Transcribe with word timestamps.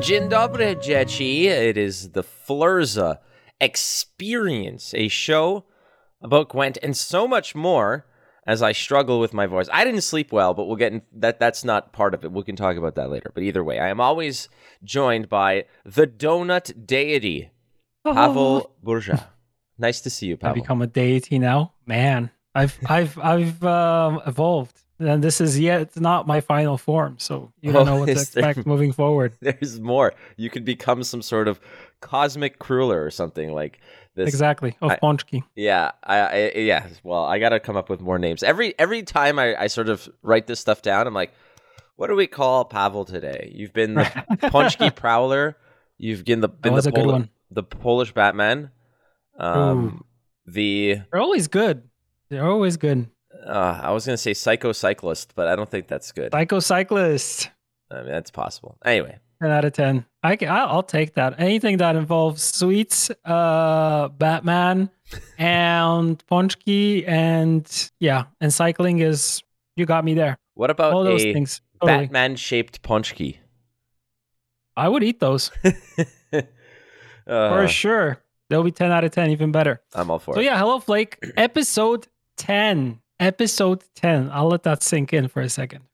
Dzień 0.00 0.28
dobry, 0.28 0.76
dzieci. 0.76 1.46
It 1.46 1.76
is 1.76 2.12
the 2.12 2.22
Flurza 2.22 3.16
Experience, 3.60 4.94
a 4.94 5.08
show 5.08 5.62
about 6.22 6.48
Gwent 6.48 6.78
and 6.82 6.96
so 6.96 7.28
much 7.28 7.54
more 7.54 8.06
as 8.46 8.62
I 8.62 8.72
struggle 8.72 9.20
with 9.20 9.34
my 9.34 9.46
voice. 9.46 9.68
I 9.72 9.84
didn't 9.84 10.02
sleep 10.02 10.32
well, 10.32 10.54
but 10.54 10.66
we'll 10.66 10.76
get 10.76 10.92
in 10.92 11.02
that 11.12 11.38
that's 11.38 11.64
not 11.64 11.92
part 11.92 12.14
of 12.14 12.24
it. 12.24 12.32
We 12.32 12.42
can 12.44 12.56
talk 12.56 12.76
about 12.76 12.94
that 12.94 13.10
later. 13.10 13.30
But 13.34 13.42
either 13.42 13.62
way, 13.62 13.78
I 13.78 13.88
am 13.88 14.00
always 14.00 14.48
joined 14.82 15.28
by 15.28 15.66
the 15.84 16.06
donut 16.06 16.86
deity, 16.86 17.50
Pavel 18.04 18.72
Burza. 18.82 19.24
Nice 19.78 20.00
to 20.00 20.10
see 20.10 20.26
you, 20.26 20.36
Pavel. 20.36 20.56
I've 20.56 20.62
become 20.62 20.82
a 20.82 20.86
deity 20.86 21.38
now. 21.38 21.74
Man, 21.86 22.30
I've 22.54 22.78
I've 22.88 23.18
I've 23.18 23.62
um, 23.64 24.22
evolved, 24.26 24.80
and 25.00 25.24
this 25.24 25.40
is 25.40 25.58
yet 25.58 25.98
not 25.98 26.26
my 26.26 26.40
final 26.40 26.78
form. 26.78 27.16
So 27.18 27.52
you 27.60 27.72
don't 27.72 27.88
Oh, 27.88 27.92
know 27.94 28.00
what 28.00 28.06
to 28.06 28.12
is 28.12 28.30
there- 28.34 28.50
expect 28.50 28.66
moving 28.66 28.92
forward. 28.92 29.32
There's 29.40 29.80
more. 29.80 30.12
You 30.36 30.50
could 30.50 30.64
become 30.64 31.02
some 31.02 31.22
sort 31.22 31.48
of 31.48 31.58
cosmic 32.00 32.58
crueler 32.58 33.04
or 33.04 33.10
something 33.10 33.52
like 33.52 33.80
this. 34.14 34.28
Exactly 34.28 34.76
of 34.80 34.92
Ponchki. 35.02 35.42
Yeah, 35.56 35.90
I, 36.04 36.18
I 36.18 36.52
yeah. 36.56 36.86
Well, 37.02 37.24
I 37.24 37.38
got 37.38 37.48
to 37.50 37.60
come 37.60 37.76
up 37.76 37.88
with 37.90 38.00
more 38.00 38.18
names. 38.18 38.42
Every 38.42 38.78
every 38.78 39.02
time 39.02 39.38
I, 39.38 39.56
I 39.56 39.66
sort 39.66 39.88
of 39.88 40.08
write 40.22 40.46
this 40.46 40.60
stuff 40.60 40.82
down, 40.82 41.06
I'm 41.06 41.14
like, 41.14 41.32
what 41.96 42.06
do 42.08 42.14
we 42.16 42.26
call 42.26 42.64
Pavel 42.64 43.04
today? 43.04 43.52
You've 43.54 43.72
been 43.72 43.94
the 43.94 44.02
Ponchki 44.52 44.94
Prowler. 44.94 45.56
You've 45.98 46.24
been 46.24 46.40
the 46.40 46.48
been 46.48 46.74
the, 46.74 46.90
Pol- 46.92 47.24
the 47.50 47.62
Polish 47.62 48.12
Batman. 48.12 48.70
Um, 49.38 50.04
the 50.46 51.00
They're 51.10 51.20
always 51.20 51.48
good. 51.48 51.82
They're 52.28 52.46
always 52.48 52.76
good. 52.76 53.08
Uh, 53.44 53.80
I 53.82 53.90
was 53.92 54.06
gonna 54.06 54.16
say 54.16 54.34
Psycho 54.34 54.72
Cyclist, 54.72 55.32
but 55.34 55.48
I 55.48 55.56
don't 55.56 55.68
think 55.68 55.88
that's 55.88 56.12
good. 56.12 56.32
Psycho 56.32 56.60
Cyclist. 56.60 57.50
I 57.90 58.02
mean, 58.02 58.12
that's 58.12 58.30
possible. 58.30 58.76
Anyway, 58.84 59.18
10 59.42 59.50
out 59.50 59.64
of 59.64 59.72
10. 59.72 60.04
I 60.22 60.36
can, 60.36 60.48
I'll 60.48 60.82
take 60.82 61.14
that. 61.14 61.40
Anything 61.40 61.78
that 61.78 61.96
involves 61.96 62.42
sweets, 62.42 63.10
uh, 63.24 64.08
Batman, 64.08 64.90
and 65.38 66.22
Ponchki, 66.30 67.08
and 67.08 67.90
yeah, 67.98 68.24
and 68.40 68.52
cycling 68.54 69.00
is 69.00 69.42
you 69.76 69.86
got 69.86 70.04
me 70.04 70.14
there. 70.14 70.38
what 70.54 70.70
about 70.70 70.92
All 70.92 71.04
those 71.04 71.22
things. 71.22 71.62
Totally. 71.80 72.04
Batman 72.06 72.36
shaped 72.36 72.82
Ponchki? 72.82 73.38
I 74.76 74.88
would 74.88 75.02
eat 75.02 75.18
those 75.20 75.50
uh, 76.32 76.42
for 77.26 77.66
sure. 77.68 78.22
They'll 78.48 78.62
be 78.62 78.72
10 78.72 78.90
out 78.92 79.04
of 79.04 79.10
10, 79.12 79.30
even 79.30 79.52
better. 79.52 79.80
I'm 79.94 80.10
all 80.10 80.18
for 80.18 80.34
So 80.34 80.40
it. 80.40 80.44
So, 80.44 80.50
yeah, 80.50 80.58
Hello 80.58 80.78
Flake, 80.80 81.18
episode 81.36 82.06
10. 82.36 83.00
Episode 83.20 83.84
10. 83.94 84.30
I'll 84.32 84.48
let 84.48 84.62
that 84.64 84.82
sink 84.82 85.12
in 85.12 85.28
for 85.28 85.40
a 85.42 85.48
second. 85.48 85.84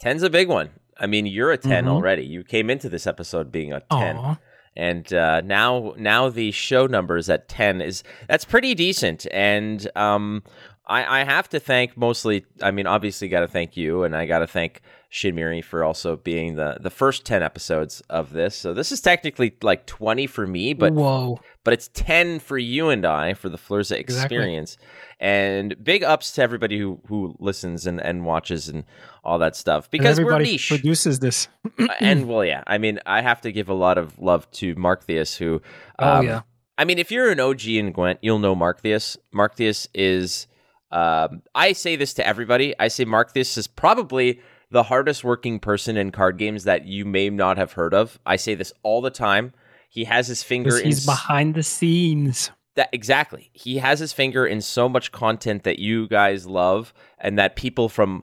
Ten's 0.00 0.22
a 0.22 0.28
big 0.30 0.48
one. 0.48 0.70
I 0.98 1.06
mean, 1.06 1.26
you're 1.26 1.52
a 1.52 1.56
10 1.56 1.84
Mhm. 1.84 1.88
already. 1.88 2.24
You 2.26 2.42
came 2.44 2.68
into 2.68 2.88
this 2.88 3.06
episode 3.06 3.50
being 3.50 3.72
a 3.72 3.80
10. 3.90 4.16
Aw. 4.16 4.36
And 4.74 5.12
uh, 5.12 5.42
now 5.42 5.94
now 5.96 6.28
the 6.30 6.50
show 6.50 6.86
numbers 6.86 7.28
at 7.28 7.46
10 7.48 7.80
is 7.80 8.02
that's 8.28 8.44
pretty 8.44 8.74
decent. 8.74 9.26
And 9.32 9.88
um, 9.96 10.42
I, 10.86 11.20
I 11.20 11.24
have 11.24 11.48
to 11.50 11.60
thank 11.60 11.96
mostly, 11.96 12.44
I 12.60 12.70
mean, 12.72 12.86
obviously 12.86 13.28
got 13.28 13.40
to 13.40 13.48
thank 13.48 13.76
you 13.76 14.02
and 14.02 14.16
I 14.16 14.26
got 14.26 14.40
to 14.40 14.46
thank 14.48 14.80
Shinmiri 15.12 15.62
for 15.62 15.84
also 15.84 16.16
being 16.16 16.56
the, 16.56 16.78
the 16.80 16.90
first 16.90 17.24
10 17.24 17.42
episodes 17.42 18.00
of 18.10 18.32
this. 18.32 18.56
So 18.56 18.74
this 18.74 18.90
is 18.90 19.00
technically 19.00 19.54
like 19.62 19.86
20 19.86 20.26
for 20.26 20.46
me, 20.46 20.74
but 20.74 20.92
Whoa. 20.92 21.38
but 21.62 21.72
it's 21.72 21.88
10 21.94 22.40
for 22.40 22.58
you 22.58 22.88
and 22.88 23.04
I 23.06 23.34
for 23.34 23.48
the 23.48 23.58
Flurza 23.58 23.96
Exactly. 23.96 24.36
experience. 24.36 24.76
And 25.20 25.76
big 25.84 26.02
ups 26.02 26.32
to 26.32 26.42
everybody 26.42 26.78
who, 26.80 27.00
who 27.06 27.36
listens 27.38 27.86
and, 27.86 28.00
and 28.00 28.24
watches 28.24 28.68
and 28.68 28.84
all 29.22 29.38
that 29.38 29.54
stuff 29.54 29.88
because 29.88 30.20
we're 30.20 30.36
niche. 30.40 30.68
produces 30.68 31.20
this. 31.20 31.46
Uh, 31.78 31.86
and 32.00 32.26
well, 32.26 32.44
yeah, 32.44 32.64
I 32.66 32.78
mean, 32.78 32.98
I 33.06 33.20
have 33.22 33.40
to 33.42 33.52
give 33.52 33.68
a 33.68 33.74
lot 33.74 33.98
of 33.98 34.18
love 34.18 34.50
to 34.52 34.74
Mark 34.74 35.06
Theus, 35.06 35.36
who, 35.36 35.62
Oh, 36.00 36.08
um, 36.16 36.26
yeah. 36.26 36.40
I 36.76 36.84
mean, 36.84 36.98
if 36.98 37.12
you're 37.12 37.30
an 37.30 37.38
OG 37.38 37.66
in 37.66 37.92
Gwent, 37.92 38.18
you'll 38.22 38.40
know 38.40 38.56
Mark 38.56 38.82
Theus. 38.82 39.16
Mark 39.30 39.54
Theus 39.56 39.86
is, 39.94 40.48
um, 40.92 41.42
I 41.54 41.72
say 41.72 41.96
this 41.96 42.14
to 42.14 42.26
everybody. 42.26 42.74
I 42.78 42.88
say 42.88 43.04
Mark 43.04 43.32
this 43.32 43.56
is 43.56 43.66
probably 43.66 44.40
the 44.70 44.84
hardest 44.84 45.24
working 45.24 45.58
person 45.58 45.96
in 45.96 46.12
card 46.12 46.38
games 46.38 46.64
that 46.64 46.86
you 46.86 47.04
may 47.04 47.30
not 47.30 47.56
have 47.56 47.72
heard 47.72 47.94
of. 47.94 48.18
I 48.24 48.36
say 48.36 48.54
this 48.54 48.72
all 48.82 49.00
the 49.00 49.10
time. 49.10 49.52
He 49.88 50.04
has 50.04 50.26
his 50.28 50.42
finger. 50.42 50.78
in 50.78 50.86
he's 50.86 51.04
behind 51.04 51.54
the 51.54 51.62
scenes. 51.62 52.50
that 52.76 52.88
exactly. 52.92 53.50
He 53.52 53.78
has 53.78 53.98
his 54.00 54.12
finger 54.12 54.46
in 54.46 54.60
so 54.60 54.88
much 54.88 55.12
content 55.12 55.64
that 55.64 55.78
you 55.78 56.08
guys 56.08 56.46
love 56.46 56.94
and 57.18 57.38
that 57.38 57.56
people 57.56 57.88
from 57.88 58.22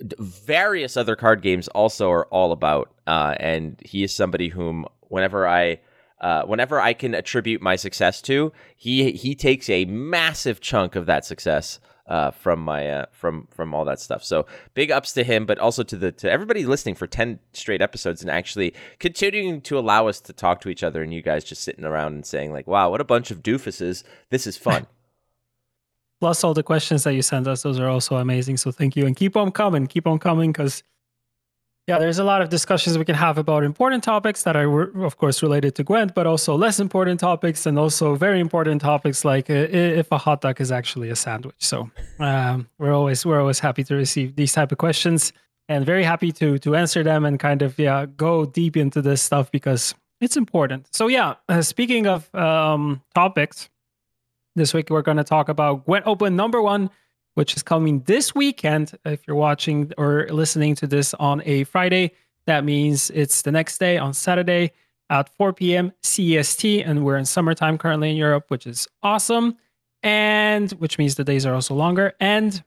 various 0.00 0.96
other 0.96 1.14
card 1.14 1.42
games 1.42 1.68
also 1.68 2.10
are 2.10 2.26
all 2.26 2.50
about. 2.52 2.92
Uh, 3.06 3.34
and 3.38 3.80
he 3.84 4.02
is 4.02 4.12
somebody 4.14 4.48
whom 4.48 4.86
whenever 5.02 5.46
I 5.46 5.80
uh, 6.20 6.42
whenever 6.44 6.80
I 6.80 6.94
can 6.94 7.14
attribute 7.14 7.60
my 7.60 7.76
success 7.76 8.22
to, 8.22 8.52
he 8.74 9.12
he 9.12 9.34
takes 9.34 9.68
a 9.68 9.84
massive 9.84 10.60
chunk 10.60 10.96
of 10.96 11.06
that 11.06 11.24
success 11.24 11.78
uh, 12.08 12.30
from 12.30 12.60
my 12.60 12.88
uh, 12.88 13.06
from 13.10 13.48
from 13.50 13.74
all 13.74 13.84
that 13.84 14.00
stuff. 14.00 14.24
So 14.24 14.46
big 14.74 14.90
ups 14.90 15.12
to 15.14 15.24
him, 15.24 15.46
but 15.46 15.58
also 15.58 15.82
to 15.82 15.96
the 15.96 16.12
to 16.12 16.30
everybody 16.30 16.64
listening 16.64 16.94
for 16.94 17.06
ten 17.06 17.38
straight 17.52 17.82
episodes 17.82 18.22
and 18.22 18.30
actually 18.30 18.74
continuing 18.98 19.60
to 19.62 19.78
allow 19.78 20.08
us 20.08 20.20
to 20.22 20.32
talk 20.32 20.60
to 20.62 20.68
each 20.68 20.82
other 20.82 21.02
and 21.02 21.12
you 21.12 21.22
guys 21.22 21.44
just 21.44 21.62
sitting 21.62 21.84
around 21.84 22.14
and 22.14 22.26
saying 22.26 22.52
like, 22.52 22.66
"Wow, 22.66 22.90
what 22.90 23.00
a 23.00 23.04
bunch 23.04 23.30
of 23.30 23.42
doofuses! 23.42 24.04
This 24.30 24.46
is 24.46 24.56
fun." 24.56 24.86
Plus, 26.20 26.42
all 26.42 26.54
the 26.54 26.62
questions 26.62 27.04
that 27.04 27.12
you 27.12 27.20
send 27.20 27.46
us, 27.46 27.62
those 27.62 27.78
are 27.78 27.88
also 27.88 28.16
amazing. 28.16 28.56
So, 28.56 28.70
thank 28.70 28.96
you. 28.96 29.04
And 29.04 29.14
keep 29.14 29.36
on 29.36 29.52
coming. 29.52 29.86
Keep 29.86 30.06
on 30.06 30.18
coming 30.18 30.50
because, 30.50 30.82
yeah, 31.86 32.00
there's 32.00 32.18
a 32.18 32.24
lot 32.24 32.42
of 32.42 32.48
discussions 32.48 32.98
we 32.98 33.04
can 33.04 33.14
have 33.14 33.38
about 33.38 33.62
important 33.62 34.02
topics 34.02 34.42
that 34.42 34.56
are, 34.56 35.04
of 35.04 35.18
course, 35.18 35.40
related 35.40 35.76
to 35.76 35.84
Gwent, 35.84 36.14
but 36.14 36.26
also 36.26 36.56
less 36.56 36.80
important 36.80 37.20
topics 37.20 37.64
and 37.64 37.78
also 37.78 38.16
very 38.16 38.40
important 38.40 38.80
topics 38.80 39.24
like 39.24 39.48
uh, 39.48 39.54
if 39.54 40.10
a 40.10 40.18
hot 40.18 40.40
dog 40.40 40.60
is 40.60 40.72
actually 40.72 41.10
a 41.10 41.16
sandwich. 41.16 41.54
So, 41.58 41.88
um, 42.18 42.68
we're 42.78 42.92
always 42.92 43.24
we're 43.24 43.40
always 43.40 43.60
happy 43.60 43.84
to 43.84 43.94
receive 43.94 44.34
these 44.34 44.52
type 44.52 44.72
of 44.72 44.78
questions 44.78 45.32
and 45.68 45.86
very 45.86 46.02
happy 46.02 46.32
to 46.32 46.58
to 46.58 46.74
answer 46.74 47.04
them 47.04 47.24
and 47.24 47.38
kind 47.38 47.62
of 47.62 47.78
yeah 47.78 48.06
go 48.16 48.46
deep 48.46 48.76
into 48.76 49.00
this 49.00 49.22
stuff 49.22 49.52
because 49.52 49.94
it's 50.20 50.36
important. 50.36 50.88
So, 50.92 51.06
yeah, 51.06 51.34
uh, 51.48 51.62
speaking 51.62 52.06
of 52.06 52.34
um, 52.34 53.02
topics. 53.14 53.68
This 54.56 54.72
week, 54.72 54.88
we're 54.88 55.02
going 55.02 55.18
to 55.18 55.24
talk 55.24 55.50
about 55.50 55.84
Gwent 55.84 56.06
Open 56.06 56.34
number 56.34 56.62
one, 56.62 56.88
which 57.36 57.54
is 57.54 57.62
coming 57.62 58.00
this 58.06 58.34
weekend. 58.34 58.98
If 59.04 59.26
you're 59.26 59.36
watching 59.36 59.92
or 59.98 60.26
listening 60.30 60.74
to 60.76 60.86
this 60.86 61.12
on 61.14 61.42
a 61.44 61.64
Friday, 61.64 62.12
that 62.46 62.64
means 62.64 63.10
it's 63.10 63.42
the 63.42 63.52
next 63.52 63.76
day 63.76 63.98
on 63.98 64.14
Saturday 64.14 64.72
at 65.10 65.28
4 65.36 65.52
p.m. 65.52 65.92
CEST. 66.02 66.82
And 66.86 67.04
we're 67.04 67.18
in 67.18 67.26
summertime 67.26 67.76
currently 67.76 68.10
in 68.10 68.16
Europe, 68.16 68.46
which 68.48 68.66
is 68.66 68.88
awesome. 69.02 69.58
And 70.02 70.72
which 70.72 70.96
means 70.96 71.16
the 71.16 71.24
days 71.24 71.44
are 71.44 71.52
also 71.52 71.74
longer. 71.74 72.14
And 72.20 72.64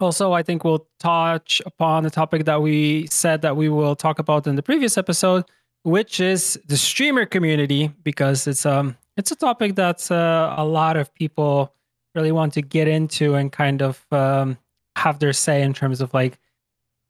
also, 0.00 0.32
I 0.32 0.42
think 0.42 0.64
we'll 0.64 0.88
touch 0.98 1.62
upon 1.64 2.02
the 2.02 2.10
topic 2.10 2.46
that 2.46 2.62
we 2.62 3.06
said 3.06 3.42
that 3.42 3.56
we 3.56 3.68
will 3.68 3.94
talk 3.94 4.18
about 4.18 4.44
in 4.48 4.56
the 4.56 4.62
previous 4.62 4.98
episode, 4.98 5.44
which 5.84 6.18
is 6.18 6.58
the 6.66 6.76
streamer 6.76 7.26
community, 7.26 7.92
because 8.02 8.48
it's 8.48 8.66
um 8.66 8.96
it's 9.16 9.30
a 9.30 9.36
topic 9.36 9.76
that 9.76 10.10
uh, 10.10 10.54
a 10.56 10.64
lot 10.64 10.96
of 10.96 11.14
people 11.14 11.72
really 12.14 12.32
want 12.32 12.52
to 12.54 12.62
get 12.62 12.88
into 12.88 13.34
and 13.34 13.50
kind 13.52 13.82
of 13.82 14.04
um, 14.12 14.58
have 14.96 15.18
their 15.18 15.32
say 15.32 15.62
in 15.62 15.72
terms 15.74 16.00
of 16.00 16.12
like 16.14 16.38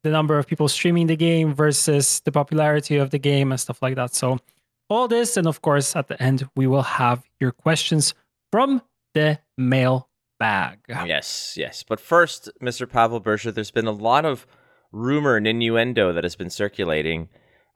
the 0.03 0.09
number 0.09 0.37
of 0.37 0.47
people 0.47 0.67
streaming 0.67 1.07
the 1.07 1.15
game 1.15 1.53
versus 1.53 2.21
the 2.25 2.31
popularity 2.31 2.97
of 2.97 3.09
the 3.11 3.19
game 3.19 3.51
and 3.51 3.59
stuff 3.59 3.81
like 3.81 3.95
that. 3.95 4.13
So 4.13 4.39
all 4.89 5.07
this, 5.07 5.37
and 5.37 5.47
of 5.47 5.61
course, 5.61 5.95
at 5.95 6.07
the 6.07 6.21
end 6.21 6.47
we 6.55 6.67
will 6.67 6.81
have 6.83 7.23
your 7.39 7.51
questions 7.51 8.13
from 8.51 8.81
the 9.13 9.39
mail 9.57 10.09
bag. 10.39 10.79
yes, 10.89 11.55
yes. 11.57 11.83
But 11.87 11.99
first, 11.99 12.49
Mr. 12.61 12.89
Pavel 12.89 13.21
Burza, 13.21 13.53
there's 13.53 13.71
been 13.71 13.87
a 13.87 13.91
lot 13.91 14.25
of 14.25 14.45
rumor 14.91 15.37
and 15.37 15.47
innuendo 15.47 16.11
that 16.13 16.23
has 16.23 16.35
been 16.35 16.49
circulating. 16.49 17.29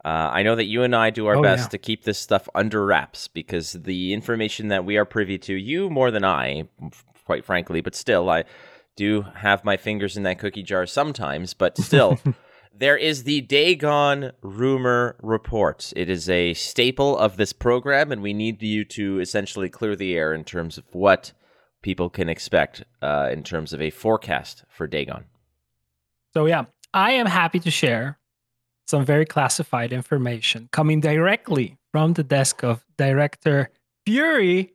Uh, 0.06 0.30
I 0.32 0.44
know 0.44 0.56
that 0.56 0.66
you 0.66 0.84
and 0.84 0.96
I 0.96 1.10
do 1.10 1.26
our 1.28 1.38
Oh, 1.38 1.42
best 1.42 1.66
yeah. 1.66 1.70
to 1.70 1.78
keep 1.80 2.04
this 2.04 2.20
stuff 2.20 2.48
under 2.54 2.86
wraps 2.86 3.28
because 3.28 3.74
the 3.74 4.14
information 4.14 4.68
that 4.68 4.86
we 4.86 4.98
are 4.98 5.06
privy 5.06 5.38
to, 5.40 5.54
you 5.56 5.90
more 5.90 6.12
than 6.12 6.24
I, 6.24 6.68
quite 7.28 7.46
frankly, 7.46 7.82
but 7.82 7.94
still, 7.94 8.30
I 8.30 8.46
do 8.96 9.22
have 9.36 9.66
my 9.66 9.78
fingers 9.78 10.16
in 10.18 10.24
that 10.24 10.40
cookie 10.40 10.64
jar 10.64 10.88
sometimes, 10.88 11.54
but 11.54 11.78
still. 11.78 12.18
There 12.80 12.96
is 12.96 13.24
the 13.24 13.42
Dagon 13.42 14.34
rumor 14.44 15.16
report. 15.24 15.92
It 15.96 16.12
is 16.12 16.30
a 16.30 16.54
staple 16.54 17.18
of 17.18 17.36
this 17.36 17.52
program, 17.52 18.12
and 18.12 18.22
we 18.22 18.34
need 18.34 18.62
you 18.62 18.86
to 18.86 19.20
essentially 19.20 19.68
clear 19.68 19.96
the 19.96 20.16
air 20.16 20.32
in 20.32 20.44
terms 20.44 20.78
of 20.78 20.84
what 20.92 21.32
people 21.82 22.08
can 22.12 22.30
expect 22.30 22.84
uh, 23.02 23.30
in 23.32 23.42
terms 23.42 23.74
of 23.74 23.82
a 23.82 23.90
forecast 23.90 24.64
for 24.70 24.86
Dagon. 24.86 25.26
So 26.36 26.46
yeah, 26.46 26.66
I 26.94 27.14
am 27.14 27.26
happy 27.26 27.60
to 27.62 27.72
share 27.72 28.20
some 28.86 29.04
very 29.04 29.26
classified 29.26 29.92
information 29.92 30.70
coming 30.72 31.02
directly 31.02 31.78
from 31.92 32.14
the 32.14 32.24
desk 32.24 32.64
of 32.64 32.86
director 32.96 33.72
Fury 34.06 34.74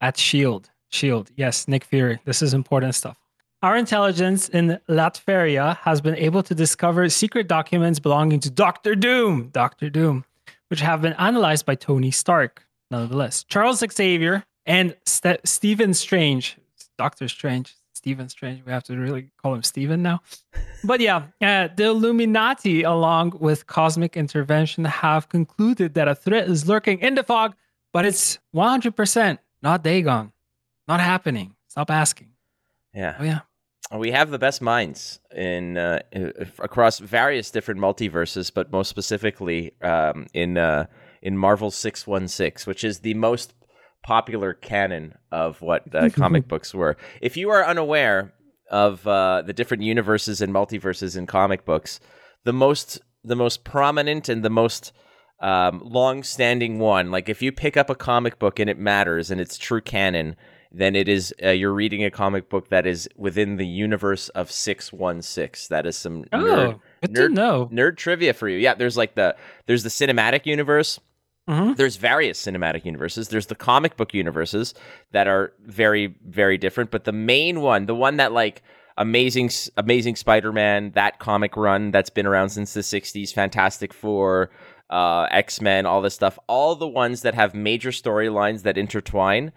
at 0.00 0.16
Shield. 0.16 0.70
Shield, 0.96 1.30
yes, 1.36 1.68
Nick 1.68 1.84
Fury. 1.84 2.18
This 2.24 2.40
is 2.42 2.54
important 2.54 2.94
stuff. 2.94 3.18
Our 3.62 3.76
intelligence 3.76 4.48
in 4.48 4.78
Latveria 4.88 5.76
has 5.78 6.00
been 6.00 6.16
able 6.16 6.42
to 6.42 6.54
discover 6.54 7.08
secret 7.08 7.48
documents 7.48 7.98
belonging 7.98 8.40
to 8.40 8.50
Doctor 8.50 8.94
Doom, 8.94 9.48
Doctor 9.52 9.90
Doom, 9.90 10.24
which 10.68 10.80
have 10.80 11.02
been 11.02 11.14
analyzed 11.14 11.66
by 11.66 11.74
Tony 11.74 12.10
Stark. 12.10 12.66
Nonetheless, 12.90 13.44
Charles 13.44 13.82
Xavier 13.92 14.44
and 14.64 14.96
St- 15.04 15.40
Stephen 15.46 15.92
Strange, 15.94 16.56
Doctor 16.96 17.28
Strange, 17.28 17.74
Stephen 17.92 18.28
Strange. 18.28 18.64
We 18.64 18.72
have 18.72 18.84
to 18.84 18.96
really 18.96 19.30
call 19.42 19.54
him 19.54 19.62
Stephen 19.62 20.02
now. 20.02 20.20
But 20.84 21.00
yeah, 21.00 21.24
uh, 21.42 21.68
the 21.74 21.86
Illuminati, 21.86 22.84
along 22.84 23.32
with 23.40 23.66
cosmic 23.66 24.16
intervention, 24.16 24.84
have 24.84 25.28
concluded 25.28 25.94
that 25.94 26.06
a 26.08 26.14
threat 26.14 26.48
is 26.48 26.68
lurking 26.68 27.00
in 27.00 27.16
the 27.16 27.24
fog, 27.24 27.54
but 27.92 28.06
it's 28.06 28.38
100% 28.54 29.38
not 29.62 29.82
Dagon, 29.82 30.32
not 30.88 31.00
happening. 31.00 31.54
Stop 31.68 31.90
asking. 31.90 32.32
Yeah. 32.94 33.16
Oh, 33.18 33.24
yeah. 33.24 33.40
We 33.96 34.10
have 34.10 34.30
the 34.30 34.38
best 34.38 34.60
minds 34.60 35.20
in 35.34 35.76
uh, 35.76 36.00
across 36.58 36.98
various 36.98 37.52
different 37.52 37.80
multiverses, 37.80 38.52
but 38.52 38.72
most 38.72 38.88
specifically 38.88 39.80
um, 39.80 40.26
in 40.34 40.58
uh, 40.58 40.86
in 41.22 41.38
Marvel 41.38 41.70
six 41.70 42.04
one 42.04 42.26
six, 42.26 42.66
which 42.66 42.82
is 42.82 43.00
the 43.00 43.14
most 43.14 43.54
popular 44.02 44.54
canon 44.54 45.14
of 45.30 45.62
what 45.62 45.94
uh, 45.94 46.08
comic 46.14 46.48
books 46.48 46.74
were. 46.74 46.96
If 47.20 47.36
you 47.36 47.50
are 47.50 47.64
unaware 47.64 48.32
of 48.70 49.06
uh, 49.06 49.42
the 49.42 49.52
different 49.52 49.84
universes 49.84 50.40
and 50.40 50.52
multiverses 50.52 51.16
in 51.16 51.26
comic 51.26 51.64
books, 51.64 52.00
the 52.44 52.52
most 52.52 53.00
the 53.22 53.36
most 53.36 53.62
prominent 53.62 54.28
and 54.28 54.44
the 54.44 54.50
most 54.50 54.92
um, 55.40 55.82
long-standing 55.84 56.78
one, 56.78 57.10
like 57.10 57.28
if 57.28 57.42
you 57.42 57.52
pick 57.52 57.76
up 57.76 57.90
a 57.90 57.94
comic 57.94 58.38
book 58.38 58.58
and 58.58 58.70
it 58.70 58.78
matters 58.78 59.30
and 59.30 59.40
it's 59.40 59.58
true 59.58 59.80
canon, 59.80 60.36
then 60.76 60.94
it 60.94 61.08
is 61.08 61.34
uh, 61.42 61.50
you're 61.50 61.72
reading 61.72 62.04
a 62.04 62.10
comic 62.10 62.50
book 62.50 62.68
that 62.68 62.86
is 62.86 63.08
within 63.16 63.56
the 63.56 63.66
universe 63.66 64.28
of 64.30 64.50
616 64.50 65.68
that 65.70 65.86
is 65.86 65.96
some 65.96 66.24
oh, 66.32 66.38
nerd, 66.38 66.80
nerd, 67.04 67.32
know. 67.32 67.68
nerd 67.72 67.96
trivia 67.96 68.34
for 68.34 68.48
you. 68.48 68.58
Yeah 68.58 68.74
there's 68.74 68.96
like 68.96 69.14
the 69.14 69.34
there's 69.66 69.82
the 69.82 69.88
cinematic 69.88 70.46
universe. 70.46 71.00
Mm-hmm. 71.48 71.74
there's 71.74 71.94
various 71.94 72.44
cinematic 72.44 72.84
universes. 72.84 73.28
There's 73.28 73.46
the 73.46 73.54
comic 73.54 73.96
book 73.96 74.12
universes 74.12 74.74
that 75.12 75.28
are 75.28 75.52
very 75.64 76.16
very 76.26 76.58
different. 76.58 76.90
But 76.90 77.04
the 77.04 77.12
main 77.12 77.60
one 77.60 77.86
the 77.86 77.94
one 77.94 78.16
that 78.16 78.32
like 78.32 78.62
amazing 78.98 79.50
amazing 79.76 80.16
spider-man 80.16 80.90
that 80.92 81.18
comic 81.18 81.56
run 81.56 81.90
that's 81.90 82.10
been 82.10 82.26
around 82.26 82.48
since 82.48 82.74
the 82.74 82.80
60s 82.80 83.32
fantastic 83.32 83.92
four 83.92 84.50
uh, 84.88 85.26
x-men 85.30 85.84
all 85.84 86.00
this 86.00 86.14
stuff 86.14 86.38
all 86.46 86.74
the 86.74 86.88
ones 86.88 87.22
that 87.22 87.34
have 87.34 87.54
major 87.54 87.90
storylines 87.90 88.62
that 88.62 88.78
intertwine 88.78 89.52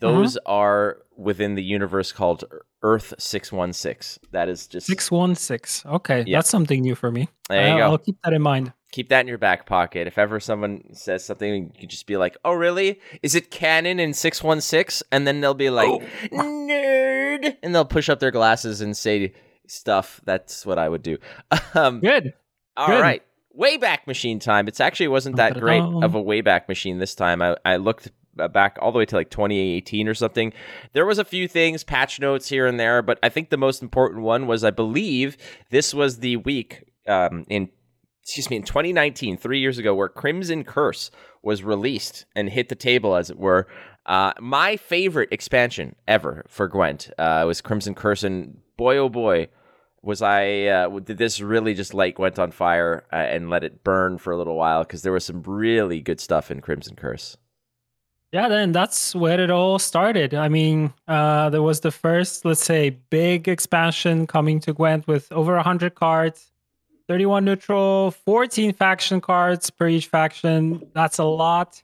those 0.00 0.34
Mm-hmm. 0.34 0.50
are 0.52 0.98
within 1.16 1.54
the 1.54 1.62
universe 1.62 2.12
called 2.12 2.44
Earth 2.82 3.12
616. 3.18 4.22
That 4.32 4.48
is 4.48 4.66
just 4.68 4.86
616. 4.86 5.90
Okay, 5.90 6.24
Yeah. 6.26 6.38
that's 6.38 6.48
something 6.50 6.80
new 6.80 6.94
for 6.94 7.10
me. 7.10 7.28
There 7.48 7.60
you 7.66 7.72
I'll, 7.74 7.78
go. 7.78 7.84
I'll 7.92 7.98
keep 7.98 8.16
that 8.24 8.32
in 8.32 8.42
mind. 8.42 8.72
keep 8.92 9.08
that 9.08 9.20
in 9.20 9.26
your 9.28 9.38
back 9.38 9.66
pocket. 9.66 10.06
If 10.06 10.16
ever 10.18 10.38
someone 10.40 10.94
says 10.94 11.24
something, 11.24 11.72
you 11.74 11.80
can 11.80 11.88
just 11.88 12.06
be 12.06 12.16
like, 12.16 12.36
"Oh, 12.44 12.52
really? 12.52 13.00
Is 13.22 13.34
it 13.34 13.50
canon 13.50 13.98
in 14.00 14.12
616?" 14.14 15.06
And 15.10 15.26
then 15.26 15.40
they'll 15.40 15.54
be 15.54 15.70
like, 15.70 15.90
"Nerd," 16.30 17.56
and 17.62 17.74
they'll 17.74 17.84
push 17.84 18.08
up 18.08 18.20
their 18.20 18.30
glasses 18.30 18.80
and 18.80 18.96
say 18.96 19.32
stuff. 19.66 20.20
That's 20.24 20.64
what 20.64 20.78
I 20.78 20.88
would 20.88 21.02
do. 21.02 21.18
Um, 21.74 22.00
Good. 22.00 22.32
all 22.76 22.86
Good. 22.88 23.00
right. 23.02 23.22
Wayback 23.58 24.06
Machine 24.06 24.38
time. 24.38 24.68
It's 24.68 24.80
actually 24.80 25.08
wasn't 25.08 25.36
that 25.36 25.58
great 25.58 25.82
of 25.82 26.14
a 26.14 26.22
Wayback 26.22 26.68
Machine 26.68 26.98
this 26.98 27.14
time. 27.14 27.42
I, 27.42 27.56
I 27.64 27.76
looked 27.76 28.10
back 28.46 28.78
all 28.80 28.92
the 28.92 28.98
way 28.98 29.04
to 29.06 29.16
like 29.16 29.30
2018 29.30 30.06
or 30.06 30.14
something. 30.14 30.52
There 30.92 31.06
was 31.06 31.18
a 31.18 31.24
few 31.24 31.48
things, 31.48 31.82
patch 31.82 32.20
notes 32.20 32.48
here 32.48 32.66
and 32.66 32.78
there, 32.78 33.02
but 33.02 33.18
I 33.22 33.28
think 33.28 33.50
the 33.50 33.56
most 33.56 33.82
important 33.82 34.22
one 34.22 34.46
was 34.46 34.62
I 34.62 34.70
believe 34.70 35.36
this 35.70 35.92
was 35.92 36.18
the 36.18 36.36
week 36.36 36.84
um, 37.08 37.44
in 37.48 37.70
excuse 38.28 38.50
me 38.50 38.56
in 38.56 38.62
2019, 38.62 39.38
three 39.38 39.58
years 39.58 39.78
ago, 39.78 39.94
where 39.94 40.08
Crimson 40.08 40.62
Curse 40.62 41.10
was 41.42 41.62
released 41.62 42.26
and 42.36 42.50
hit 42.50 42.68
the 42.68 42.74
table, 42.74 43.16
as 43.16 43.30
it 43.30 43.38
were. 43.38 43.66
Uh, 44.04 44.34
my 44.38 44.76
favorite 44.76 45.30
expansion 45.32 45.96
ever 46.06 46.44
for 46.46 46.68
Gwent 46.68 47.10
uh, 47.16 47.44
was 47.46 47.62
Crimson 47.62 47.94
Curse, 47.94 48.24
and 48.24 48.58
boy 48.76 48.98
oh 48.98 49.08
boy 49.08 49.48
was 50.02 50.20
I 50.20 50.64
uh, 50.64 50.98
did 51.00 51.16
this 51.16 51.40
really 51.40 51.72
just 51.72 51.94
light 51.94 52.16
Gwent 52.16 52.38
on 52.38 52.50
fire 52.50 53.04
uh, 53.12 53.16
and 53.16 53.48
let 53.48 53.64
it 53.64 53.82
burn 53.82 54.18
for 54.18 54.32
a 54.32 54.36
little 54.36 54.56
while 54.56 54.84
because 54.84 55.02
there 55.02 55.12
was 55.12 55.24
some 55.24 55.42
really 55.42 56.00
good 56.00 56.20
stuff 56.20 56.50
in 56.50 56.60
Crimson 56.60 56.96
Curse. 56.96 57.36
Yeah, 58.32 58.48
then 58.48 58.72
that's 58.72 59.14
where 59.14 59.40
it 59.40 59.50
all 59.50 59.78
started. 59.78 60.34
I 60.34 60.48
mean, 60.48 60.92
uh, 61.06 61.48
there 61.48 61.62
was 61.62 61.80
the 61.80 61.90
first, 61.90 62.44
let's 62.44 62.62
say, 62.62 62.90
big 62.90 63.48
expansion 63.48 64.26
coming 64.26 64.60
to 64.60 64.74
Gwent 64.74 65.06
with 65.06 65.32
over 65.32 65.54
100 65.54 65.94
cards, 65.94 66.52
31 67.08 67.46
neutral, 67.46 68.10
14 68.10 68.74
faction 68.74 69.22
cards 69.22 69.70
per 69.70 69.88
each 69.88 70.08
faction. 70.08 70.86
That's 70.92 71.16
a 71.16 71.24
lot. 71.24 71.82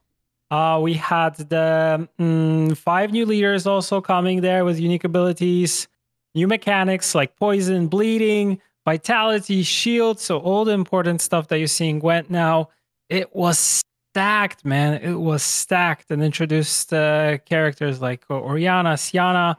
Uh, 0.50 0.78
we 0.82 0.92
had 0.92 1.34
the 1.36 2.06
mm, 2.20 2.76
five 2.76 3.10
new 3.10 3.24
leaders 3.24 3.66
also 3.66 4.02
coming 4.02 4.42
there 4.42 4.66
with 4.66 4.78
unique 4.78 5.04
abilities, 5.04 5.88
new 6.34 6.46
mechanics 6.46 7.14
like 7.14 7.36
poison, 7.36 7.88
bleeding, 7.88 8.60
vitality, 8.84 9.62
shield. 9.62 10.20
So, 10.20 10.38
all 10.40 10.66
the 10.66 10.72
important 10.72 11.22
stuff 11.22 11.48
that 11.48 11.58
you 11.58 11.66
see 11.66 11.88
in 11.88 12.00
Gwent 12.00 12.28
now. 12.28 12.68
It 13.08 13.34
was 13.34 13.82
stacked, 14.14 14.64
man. 14.64 15.02
It 15.02 15.14
was 15.14 15.42
stacked 15.42 16.12
and 16.12 16.22
introduced 16.22 16.92
uh, 16.92 17.38
characters 17.38 18.00
like 18.00 18.24
Orianna, 18.30 18.90
Syanna. 18.90 19.56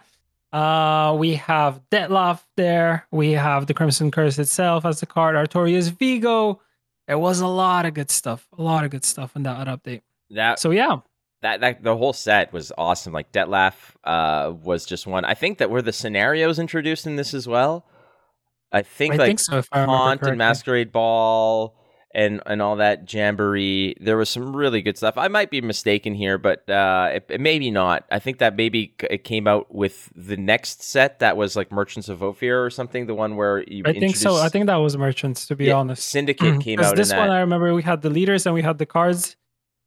Uh, 0.53 1.13
we 1.17 1.35
have 1.35 1.81
Dettlaff 1.91 2.41
there. 2.55 3.05
We 3.11 3.33
have 3.33 3.67
the 3.67 3.73
Crimson 3.73 4.11
Curse 4.11 4.39
itself 4.39 4.85
as 4.85 5.01
the 5.01 5.07
card. 5.07 5.35
Artorius 5.35 5.91
Vigo. 5.91 6.61
There 7.05 7.19
was 7.19 7.41
a 7.41 7.47
lot 7.47 7.85
of 7.85 7.95
good 7.95 8.09
stuff. 8.09 8.47
A 8.57 8.61
lot 8.61 8.85
of 8.85 8.91
good 8.91 9.03
stuff 9.03 9.35
in 9.35 9.43
that 9.43 9.67
update. 9.67 10.03
That 10.29 10.57
So 10.57 10.71
yeah, 10.71 10.99
that 11.41 11.59
that 11.59 11.83
the 11.83 11.97
whole 11.97 12.13
set 12.13 12.53
was 12.53 12.71
awesome. 12.77 13.11
Like 13.11 13.33
Dettlaff 13.33 13.73
uh, 14.05 14.53
was 14.63 14.85
just 14.85 15.05
one. 15.05 15.25
I 15.25 15.33
think 15.33 15.57
that 15.57 15.69
were 15.69 15.81
the 15.81 15.91
scenarios 15.91 16.59
introduced 16.59 17.05
in 17.05 17.17
this 17.17 17.33
as 17.33 17.45
well. 17.45 17.85
I 18.71 18.83
think 18.83 19.15
I 19.15 19.17
like 19.17 19.27
think 19.27 19.39
so. 19.41 19.57
If 19.57 19.67
I 19.73 19.81
remember 19.81 19.97
Haunt 19.97 20.21
and. 20.21 20.37
Masquerade 20.37 20.93
Ball 20.93 21.75
and 22.15 22.41
and 22.45 22.61
all 22.61 22.77
that 22.77 23.11
jamboree. 23.11 23.95
There 23.99 24.17
was 24.17 24.29
some 24.29 24.55
really 24.55 24.81
good 24.81 24.97
stuff. 24.97 25.17
I 25.17 25.27
might 25.27 25.51
be 25.51 25.61
mistaken 25.61 26.15
here, 26.15 26.37
but 26.37 26.67
uh, 26.69 27.11
it, 27.13 27.25
it 27.29 27.41
maybe 27.41 27.69
not. 27.69 28.05
I 28.09 28.19
think 28.19 28.39
that 28.39 28.55
maybe 28.55 28.95
it 29.09 29.23
came 29.23 29.47
out 29.47 29.73
with 29.75 30.11
the 30.15 30.37
next 30.37 30.81
set 30.81 31.19
that 31.19 31.35
was 31.37 31.55
like 31.55 31.71
Merchants 31.71 32.09
of 32.09 32.23
Ophir 32.23 32.63
or 32.65 32.69
something. 32.69 33.05
The 33.05 33.13
one 33.13 33.35
where 33.35 33.63
you 33.67 33.83
I 33.85 33.93
think 33.93 34.15
so. 34.15 34.37
I 34.37 34.49
think 34.49 34.67
that 34.67 34.77
was 34.77 34.97
Merchants, 34.97 35.45
to 35.47 35.55
be 35.55 35.65
Yeah, 35.65 35.73
honest. 35.73 36.07
Syndicate 36.07 36.61
came 36.61 36.79
out 36.79 36.95
this 36.95 37.11
in 37.11 37.17
one. 37.17 37.29
I 37.29 37.41
remember 37.41 37.73
we 37.75 37.83
had 37.83 38.01
the 38.01 38.09
leaders 38.09 38.45
and 38.45 38.55
we 38.55 38.61
had 38.61 38.77
the 38.77 38.85
cards, 38.85 39.35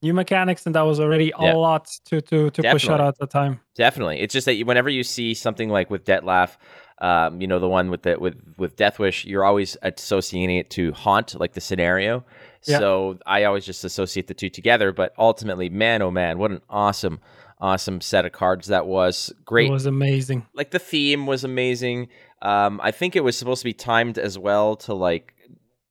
new 0.03 0.13
mechanics, 0.13 0.67
and 0.67 0.75
that 0.75 0.83
was 0.83 1.01
already 1.01 1.33
Yeah. 1.41 1.55
a 1.55 1.57
lot 1.57 1.89
to 2.07 2.21
to 2.21 2.51
to 2.51 2.63
push 2.63 2.89
out 2.89 3.01
at 3.01 3.17
the 3.19 3.27
time. 3.27 3.61
Definitely, 3.75 4.21
it's 4.21 4.35
just 4.35 4.45
that 4.45 4.55
you, 4.55 4.67
whenever 4.67 4.91
you 4.91 5.03
see 5.03 5.33
something 5.35 5.71
like 5.71 5.89
with 5.89 6.05
Dettlaff, 6.05 6.57
um, 7.01 7.41
you 7.41 7.47
know 7.47 7.59
the 7.59 7.69
one 7.69 7.91
with 7.91 8.03
the 8.03 8.19
with 8.19 8.37
with 8.57 8.77
Death 8.77 8.99
Wish, 8.99 9.25
you're 9.25 9.45
always 9.45 9.77
associating 9.83 10.57
it 10.57 10.71
to 10.71 10.93
Haunt, 10.93 11.39
like 11.39 11.53
the 11.53 11.61
scenario. 11.61 12.25
Yeah. 12.65 12.79
So 12.79 13.19
I 13.27 13.45
always 13.45 13.65
just 13.65 13.85
associate 13.85 14.27
the 14.27 14.35
two 14.35 14.51
together. 14.51 14.93
But 14.93 15.15
ultimately, 15.19 15.69
man, 15.69 16.03
oh 16.03 16.11
man, 16.11 16.39
what 16.39 16.51
an 16.51 16.61
awesome, 16.69 17.21
awesome 17.61 18.01
set 18.01 18.25
of 18.27 18.33
cards 18.33 18.67
that 18.67 18.87
was. 18.87 19.33
Great, 19.45 19.69
It 19.69 19.73
was 19.73 19.87
amazing. 19.87 20.47
like 20.55 20.71
the 20.73 20.79
theme 20.81 21.27
was 21.27 21.45
amazing. 21.45 22.09
Um, 22.43 22.81
I 22.83 22.91
think 22.91 23.17
it 23.17 23.25
was 23.25 23.37
supposed 23.37 23.63
to 23.63 23.65
be 23.65 23.73
timed 23.75 24.19
as 24.19 24.39
well 24.39 24.77
to 24.77 24.95
like 24.95 25.35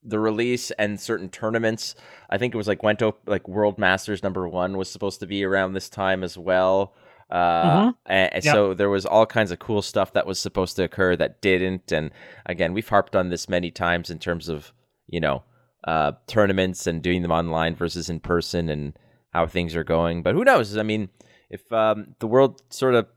the 0.04 0.20
release 0.20 0.72
and 0.72 1.00
certain 1.00 1.30
tournaments. 1.30 1.96
I 2.30 2.38
think 2.38 2.54
it 2.54 2.58
was 2.58 2.68
like 2.68 2.82
Gwento, 2.82 3.16
like 3.26 3.48
World 3.48 3.78
Masters 3.78 4.24
number 4.24 4.48
one 4.48 4.78
was 4.78 4.90
supposed 4.90 5.20
to 5.20 5.28
be 5.28 5.44
around 5.44 5.74
this 5.74 5.90
time 5.90 6.24
as 6.24 6.38
well. 6.38 6.94
Uh, 7.30 7.88
Mhm. 7.90 7.96
and, 8.06 8.34
and 8.36 8.46
Yep. 8.46 8.54
so 8.54 8.74
there 8.74 8.90
was 8.90 9.06
all 9.06 9.26
kinds 9.26 9.52
of 9.52 9.60
cool 9.60 9.82
stuff 9.82 10.14
that 10.14 10.26
was 10.26 10.40
supposed 10.40 10.76
to 10.78 10.84
occur 10.84 11.16
that 11.18 11.42
didn't. 11.42 11.92
And 11.92 12.12
again, 12.46 12.74
we've 12.74 12.88
harped 12.88 13.16
on 13.16 13.30
this 13.30 13.50
many 13.50 13.70
times 13.72 14.10
in 14.10 14.20
terms 14.20 14.48
of 14.50 14.72
you 15.08 15.20
know 15.20 15.44
uh, 15.86 16.14
tournaments 16.28 16.88
and 16.88 17.02
doing 17.02 17.22
them 17.22 17.32
online 17.32 17.76
versus 17.76 18.10
in 18.10 18.20
person 18.20 18.68
and 18.70 18.98
how 19.32 19.46
things 19.46 19.76
are 19.76 19.84
going. 19.84 20.24
But 20.24 20.36
who 20.36 20.44
knows? 20.44 20.78
I 20.78 20.84
mean, 20.84 21.10
if 21.50 21.72
um, 21.72 22.16
the 22.20 22.28
world 22.28 22.62
sort 22.70 22.96
of 22.96 23.08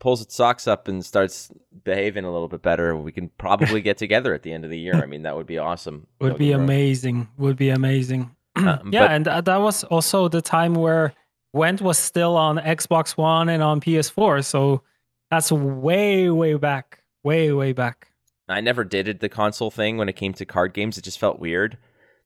pulls 0.00 0.20
its 0.22 0.34
socks 0.34 0.66
up 0.68 0.88
and 0.88 1.04
starts 1.04 1.50
behaving 1.84 2.24
a 2.24 2.30
little 2.32 2.48
bit 2.48 2.62
better, 2.62 2.94
we 2.96 3.12
can 3.12 3.30
probably 3.38 3.80
get 3.80 3.96
together 3.98 4.32
at 4.34 4.42
the 4.42 4.52
end 4.52 4.64
of 4.64 4.70
the 4.70 4.78
year. 4.78 4.94
I 4.94 5.06
mean, 5.06 5.22
that 5.22 5.36
would 5.36 5.46
be 5.46 5.58
awesome. 5.58 6.06
Would 6.20 6.38
be 6.38 6.48
get 6.48 6.54
wrong. 6.54 6.64
amazing. 6.64 7.28
Would 7.38 7.56
be 7.56 7.70
amazing. 7.70 8.30
Um, 8.56 8.88
yeah, 8.92 9.06
but- 9.06 9.10
and 9.36 9.44
that 9.46 9.60
was 9.60 9.84
also 9.84 10.28
the 10.28 10.42
time 10.42 10.74
where 10.74 11.14
Gwent 11.54 11.80
was 11.80 11.98
still 11.98 12.36
on 12.36 12.58
Xbox 12.58 13.16
One 13.16 13.48
and 13.48 13.62
on 13.62 13.80
PS4. 13.80 14.44
So 14.44 14.82
that's 15.30 15.50
way, 15.52 16.28
way 16.30 16.54
back. 16.54 17.02
Way, 17.22 17.52
way 17.52 17.72
back. 17.72 18.08
I 18.48 18.60
never 18.60 18.84
did 18.84 19.20
the 19.20 19.28
console 19.28 19.70
thing 19.70 19.96
when 19.98 20.08
it 20.08 20.14
came 20.16 20.32
to 20.34 20.44
card 20.46 20.72
games. 20.72 20.96
It 20.96 21.04
just 21.04 21.18
felt 21.18 21.38
weird. 21.38 21.76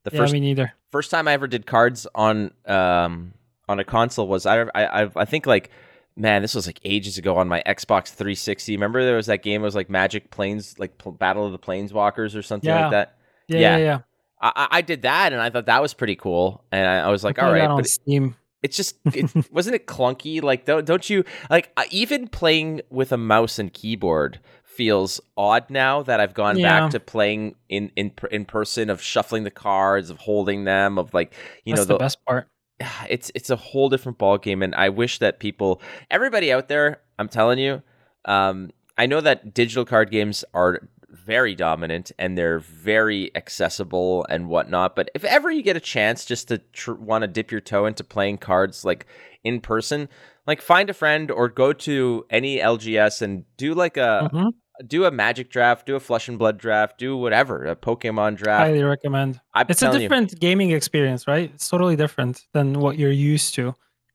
The 0.04 0.10
Yeah, 0.12 0.18
first 0.20 0.32
me 0.32 0.40
neither. 0.40 0.72
first 0.90 1.10
time 1.10 1.26
I 1.28 1.32
ever 1.32 1.46
did 1.46 1.66
cards 1.66 2.06
on 2.14 2.52
um 2.66 3.34
on 3.68 3.78
a 3.80 3.84
console 3.84 4.26
was 4.28 4.46
I 4.46 4.62
I 4.74 5.08
I- 5.16 5.24
think 5.24 5.46
like 5.46 5.70
man, 6.14 6.42
this 6.42 6.54
was 6.54 6.66
like 6.66 6.78
ages 6.84 7.16
ago 7.16 7.38
on 7.38 7.48
my 7.48 7.62
Xbox 7.66 8.08
360. 8.08 8.74
Remember 8.76 9.02
there 9.04 9.16
was 9.16 9.26
that 9.26 9.42
game? 9.42 9.62
It 9.62 9.64
was 9.64 9.74
like 9.74 9.88
Magic 9.88 10.30
Planes, 10.30 10.78
like 10.78 10.98
P- 10.98 11.10
Battle 11.10 11.46
of 11.46 11.52
the 11.52 11.58
Planeswalkers 11.58 12.36
or 12.36 12.42
something 12.42 12.68
Yeah. 12.68 12.82
like 12.82 12.90
that. 12.90 13.16
Yeah, 13.48 13.58
Yeah. 13.58 13.76
yeah, 13.78 13.84
yeah. 13.84 13.98
I, 14.42 14.68
I- 14.72 14.80
did 14.82 15.02
that, 15.02 15.32
and 15.32 15.40
I 15.40 15.48
thought 15.50 15.66
that 15.66 15.80
was 15.80 15.94
pretty 15.94 16.16
cool. 16.16 16.62
And 16.70 16.86
I, 16.86 16.98
I 17.06 17.08
was 17.10 17.24
like, 17.24 17.40
all 17.40 17.50
right, 17.52 17.68
but 17.68 17.86
Steam. 17.86 18.36
It's 18.62 18.76
just 18.76 18.96
it, 19.14 19.30
wasn't 19.52 19.74
it 19.74 19.86
clunky 19.86 20.42
like 20.42 20.64
don't, 20.64 20.84
don't 20.84 21.08
you 21.10 21.24
like 21.50 21.72
even 21.90 22.28
playing 22.28 22.80
with 22.90 23.12
a 23.12 23.16
mouse 23.16 23.58
and 23.58 23.72
keyboard 23.72 24.40
feels 24.64 25.20
odd 25.36 25.68
now 25.68 26.02
that 26.02 26.18
I've 26.20 26.32
gone 26.34 26.56
Yeah. 26.56 26.80
back 26.80 26.90
to 26.92 27.00
playing 27.00 27.56
in 27.68 27.90
in 27.96 28.12
in 28.30 28.44
person 28.46 28.88
of 28.88 29.02
shuffling 29.02 29.44
the 29.44 29.50
cards 29.50 30.08
of 30.10 30.18
holding 30.18 30.64
them 30.64 30.98
of 30.98 31.12
like 31.12 31.34
you 31.64 31.74
That's 31.74 31.86
know 31.88 31.94
the 31.94 31.98
best 31.98 32.24
part. 32.24 32.48
it's 33.10 33.30
it's 33.34 33.50
a 33.50 33.56
whole 33.56 33.88
different 33.88 34.18
ball 34.18 34.38
game 34.38 34.62
and 34.62 34.74
I 34.74 34.88
wish 34.88 35.18
that 35.18 35.40
people 35.40 35.80
everybody 36.10 36.50
out 36.52 36.68
there 36.68 37.00
I'm 37.18 37.28
telling 37.28 37.58
you 37.58 37.82
um 38.24 38.70
I 38.96 39.06
know 39.06 39.20
that 39.20 39.54
digital 39.54 39.84
card 39.84 40.10
games 40.10 40.44
are 40.54 40.88
very 41.12 41.54
dominant 41.54 42.10
and 42.18 42.36
they're 42.36 42.58
very 42.58 43.30
accessible 43.36 44.24
and 44.30 44.48
whatnot 44.48 44.96
but 44.96 45.10
if 45.14 45.24
ever 45.24 45.50
you 45.50 45.62
get 45.62 45.76
a 45.76 45.80
chance 45.80 46.24
just 46.24 46.48
to 46.48 46.58
tr- 46.72 46.94
want 46.94 47.22
to 47.22 47.28
dip 47.28 47.50
your 47.52 47.60
toe 47.60 47.84
into 47.86 48.02
playing 48.02 48.38
cards 48.38 48.84
like 48.84 49.06
in 49.44 49.60
person 49.60 50.08
like 50.46 50.60
find 50.62 50.88
a 50.90 50.94
friend 50.94 51.30
or 51.30 51.48
go 51.48 51.72
to 51.72 52.24
any 52.30 52.58
LGS 52.58 53.20
and 53.22 53.44
do 53.56 53.74
like 53.74 53.96
a 53.96 54.30
Mhm. 54.32 54.52
do 54.86 55.04
a 55.04 55.10
magic 55.10 55.50
draft 55.50 55.86
do 55.86 55.94
a 55.96 56.00
flesh 56.00 56.28
and 56.28 56.38
blood 56.38 56.56
draft 56.58 56.96
do 56.98 57.16
whatever 57.16 57.66
a 57.66 57.76
Pokemon 57.76 58.36
draft 58.36 58.68
Highly 58.68 58.82
recommend. 58.82 59.38
I'm 59.54 59.66
It's 59.68 59.82
a 59.82 59.84
telling 59.84 60.00
you 60.00 60.08
different 60.08 60.40
gaming 60.40 60.70
experience, 60.70 61.28
right? 61.28 61.50
It's 61.54 61.68
totally 61.68 61.94
different 61.94 62.46
than 62.52 62.80
what 62.80 62.98
you're 62.98 63.12
used 63.12 63.54
to. 63.56 63.74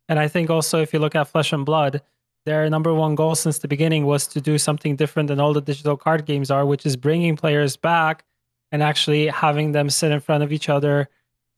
And 0.10 0.18
I 0.20 0.28
think 0.28 0.50
also 0.50 0.82
if 0.82 0.94
you 0.94 1.00
look 1.00 1.16
at 1.16 1.28
Flesh 1.28 1.54
and 1.54 1.66
Blood, 1.66 2.02
their 2.48 2.70
number 2.70 2.94
one 2.94 3.14
goal 3.14 3.36
since 3.36 3.60
the 3.60 3.68
beginning 3.68 4.06
was 4.06 4.26
to 4.26 4.40
do 4.40 4.58
something 4.58 4.96
different 4.96 5.28
than 5.28 5.38
all 5.38 5.52
the 5.52 5.60
digital 5.60 5.98
card 5.98 6.26
games 6.26 6.50
are, 6.50 6.66
which 6.66 6.86
is 6.86 6.96
bringing 6.96 7.36
players 7.36 7.76
back 7.76 8.24
and 8.72 8.82
actually 8.82 9.28
having 9.28 9.74
them 9.74 9.90
sit 9.90 10.12
in 10.12 10.22
front 10.22 10.44
of 10.44 10.54
each 10.54 10.70
other 10.70 11.10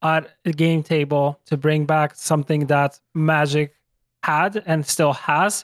at 0.02 0.36
a 0.46 0.52
game 0.52 0.82
table 0.82 1.40
to 1.46 1.56
bring 1.56 1.86
back 1.86 2.16
something 2.16 2.66
that 2.66 3.00
Magic 3.14 3.76
had 4.24 4.64
and 4.66 4.84
still 4.84 5.14
has. 5.14 5.64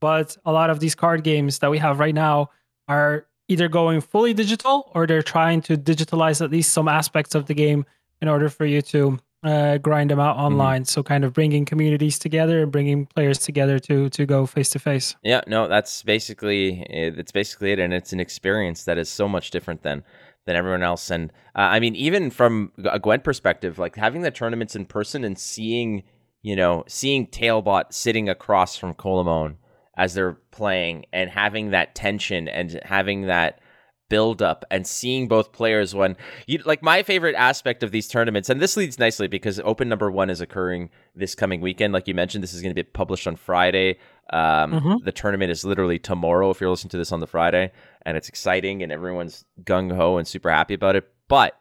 But 0.00 0.36
a 0.44 0.50
lot 0.50 0.70
of 0.70 0.80
these 0.80 0.96
card 0.96 1.22
games 1.22 1.60
that 1.60 1.70
we 1.70 1.78
have 1.78 2.00
right 2.00 2.14
now 2.14 2.50
are 2.88 3.26
either 3.46 3.68
going 3.68 4.00
fully 4.00 4.34
digital 4.34 4.90
or 4.92 5.06
they're 5.06 5.22
trying 5.22 5.62
to 5.62 5.76
digitalize 5.76 6.44
at 6.44 6.50
least 6.50 6.72
some 6.72 6.88
aspects 6.88 7.36
of 7.36 7.46
the 7.46 7.54
game 7.54 7.86
in 8.20 8.26
order 8.26 8.48
for 8.48 8.66
you 8.66 8.82
to 8.82 9.20
uh, 9.44 9.78
grind 9.78 10.10
them 10.10 10.18
out 10.18 10.36
online. 10.36 10.84
So 10.84 11.02
kind 11.02 11.24
of 11.24 11.32
bringing 11.32 11.64
communities 11.64 12.18
together 12.18 12.62
and 12.62 12.72
bringing 12.72 13.06
players 13.06 13.38
together 13.38 13.78
to 13.80 14.08
to 14.10 14.26
go 14.26 14.46
face 14.46 14.70
to 14.70 14.78
face. 14.78 15.14
Yeah, 15.22 15.42
no, 15.46 15.68
that's 15.68 16.02
basically 16.02 16.82
it- 16.90 17.16
that's 17.16 17.32
basically 17.32 17.72
it, 17.72 17.78
and 17.78 17.92
it's 17.92 18.12
an 18.12 18.20
experience 18.20 18.84
that 18.84 18.98
is 18.98 19.08
so 19.08 19.28
much 19.28 19.50
different 19.50 19.82
than 19.82 20.02
than 20.46 20.56
everyone 20.56 20.82
else. 20.82 21.10
And 21.10 21.30
uh, 21.56 21.60
I 21.76 21.80
mean, 21.80 21.94
even 21.96 22.30
from 22.30 22.72
a 22.84 22.98
Gwent 22.98 23.24
perspective, 23.24 23.78
like 23.78 23.96
having 23.96 24.22
the 24.22 24.30
tournaments 24.30 24.74
in 24.76 24.84
person 24.86 25.24
and 25.24 25.38
seeing, 25.38 26.02
you 26.42 26.56
know, 26.56 26.84
seeing 26.86 27.26
Tailbot 27.26 27.92
sitting 27.92 28.28
across 28.28 28.76
from 28.76 28.94
Kolemoen 28.94 29.56
as 29.96 30.14
they're 30.14 30.38
playing, 30.50 31.06
and 31.12 31.30
having 31.30 31.70
that 31.70 31.94
tension 31.94 32.48
and 32.48 32.80
having 32.84 33.26
that 33.28 33.60
build 34.08 34.42
up 34.42 34.64
and 34.70 34.86
seeing 34.86 35.28
both 35.28 35.50
players 35.52 35.94
when 35.94 36.16
you 36.46 36.58
like 36.64 36.82
my 36.82 37.02
favorite 37.02 37.34
aspect 37.36 37.82
of 37.82 37.90
these 37.90 38.06
tournaments 38.06 38.50
and 38.50 38.60
this 38.60 38.76
leads 38.76 38.98
nicely 38.98 39.26
because 39.26 39.58
open 39.60 39.88
number 39.88 40.10
one 40.10 40.28
is 40.30 40.40
occurring 40.40 40.90
this 41.14 41.34
coming 41.34 41.60
weekend. 41.60 41.92
Like 41.92 42.06
you 42.06 42.14
mentioned 42.14 42.42
this 42.42 42.52
is 42.52 42.60
going 42.60 42.70
to 42.70 42.74
be 42.74 42.82
published 42.82 43.26
on 43.26 43.36
friday. 43.36 43.96
Um, 44.30 44.72
Mhm. 44.72 45.04
the 45.04 45.12
tournament 45.12 45.50
is 45.50 45.64
literally 45.64 45.98
tomorrow 45.98 46.50
if 46.50 46.60
you're 46.60 46.70
listening 46.70 46.90
to 46.90 46.98
this 46.98 47.12
on 47.12 47.20
the 47.20 47.26
friday 47.26 47.72
and 48.04 48.16
it's 48.16 48.28
exciting 48.28 48.82
and 48.82 48.92
everyone's 48.92 49.44
gung-ho 49.64 50.18
and 50.18 50.28
super 50.28 50.50
happy 50.50 50.74
about 50.74 50.96
it. 50.96 51.10
But 51.28 51.58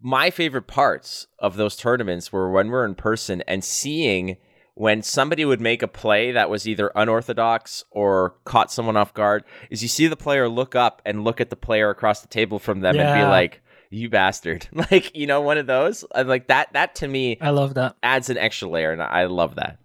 my 0.00 0.30
favorite 0.30 0.66
parts 0.66 1.26
of 1.38 1.56
those 1.56 1.76
tournaments 1.76 2.32
were 2.32 2.50
when 2.50 2.68
we're 2.68 2.84
in 2.84 2.94
person 2.94 3.42
and 3.48 3.64
seeing 3.64 4.36
when 4.74 5.02
somebody 5.02 5.44
would 5.44 5.60
make 5.60 5.82
a 5.82 5.88
play 5.88 6.32
that 6.32 6.48
was 6.48 6.66
either 6.66 6.90
unorthodox 6.94 7.84
or 7.90 8.34
caught 8.44 8.72
someone 8.72 8.96
off 8.96 9.12
guard 9.12 9.44
is 9.70 9.82
you 9.82 9.88
see 9.88 10.06
the 10.06 10.16
player 10.16 10.48
look 10.48 10.74
up 10.74 11.02
and 11.04 11.24
look 11.24 11.40
at 11.40 11.50
the 11.50 11.56
player 11.56 11.90
across 11.90 12.20
the 12.20 12.28
table 12.28 12.58
from 12.58 12.80
them 12.80 12.98
and 12.98 13.20
be 13.20 13.24
like 13.24 13.60
you 13.90 14.08
bastard 14.08 14.66
like 14.90 15.14
you 15.14 15.26
know 15.26 15.40
one 15.42 15.58
of 15.58 15.66
those 15.66 16.04
like 16.24 16.46
that 16.48 16.72
that 16.72 16.94
to 16.94 17.06
me 17.06 17.36
I 17.40 17.50
love 17.50 17.74
that. 17.74 17.96
adds 18.02 18.30
an 18.30 18.38
extra 18.38 18.68
layer 18.68 18.90
and 18.92 19.02
i 19.02 19.24
love 19.26 19.56
that 19.56 19.78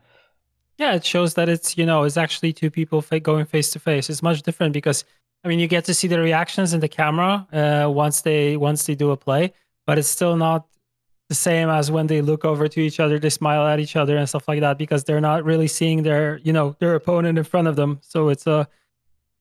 Yeah, 0.77 0.93
it 0.93 1.03
shows 1.03 1.33
that 1.33 1.49
it's 1.49 1.77
you 1.77 1.85
know 1.85 2.03
it's 2.03 2.17
actually 2.17 2.53
two 2.53 2.69
people 2.69 3.01
going 3.01 3.45
face 3.45 3.71
to 3.71 3.79
face. 3.79 4.09
It's 4.09 4.21
much 4.21 4.43
different 4.43 4.73
because 4.73 5.03
I 5.43 5.47
mean 5.47 5.59
you 5.59 5.67
get 5.67 5.85
to 5.85 5.93
see 5.93 6.07
the 6.07 6.19
reactions 6.19 6.73
in 6.73 6.79
the 6.79 6.87
camera 6.87 7.47
uh, 7.51 7.89
once 7.89 8.21
they 8.21 8.57
once 8.57 8.85
they 8.85 8.95
do 8.95 9.09
a 9.11 9.17
play, 9.17 9.53
but 9.87 9.97
it's 9.97 10.07
still 10.07 10.35
not 10.37 10.67
the 11.29 11.35
same 11.35 11.69
as 11.69 11.91
when 11.91 12.07
they 12.07 12.21
look 12.21 12.45
over 12.45 12.67
to 12.67 12.79
each 12.79 12.99
other, 12.99 13.19
they 13.19 13.29
smile 13.29 13.67
at 13.67 13.79
each 13.79 13.95
other 13.95 14.17
and 14.17 14.27
stuff 14.27 14.47
like 14.47 14.61
that 14.61 14.77
because 14.77 15.03
they're 15.03 15.21
not 15.21 15.43
really 15.43 15.67
seeing 15.67 16.03
their 16.03 16.37
you 16.43 16.53
know 16.53 16.75
their 16.79 16.95
opponent 16.95 17.37
in 17.37 17.43
front 17.43 17.67
of 17.67 17.75
them. 17.75 17.99
So 18.01 18.29
it's 18.29 18.47
a 18.47 18.67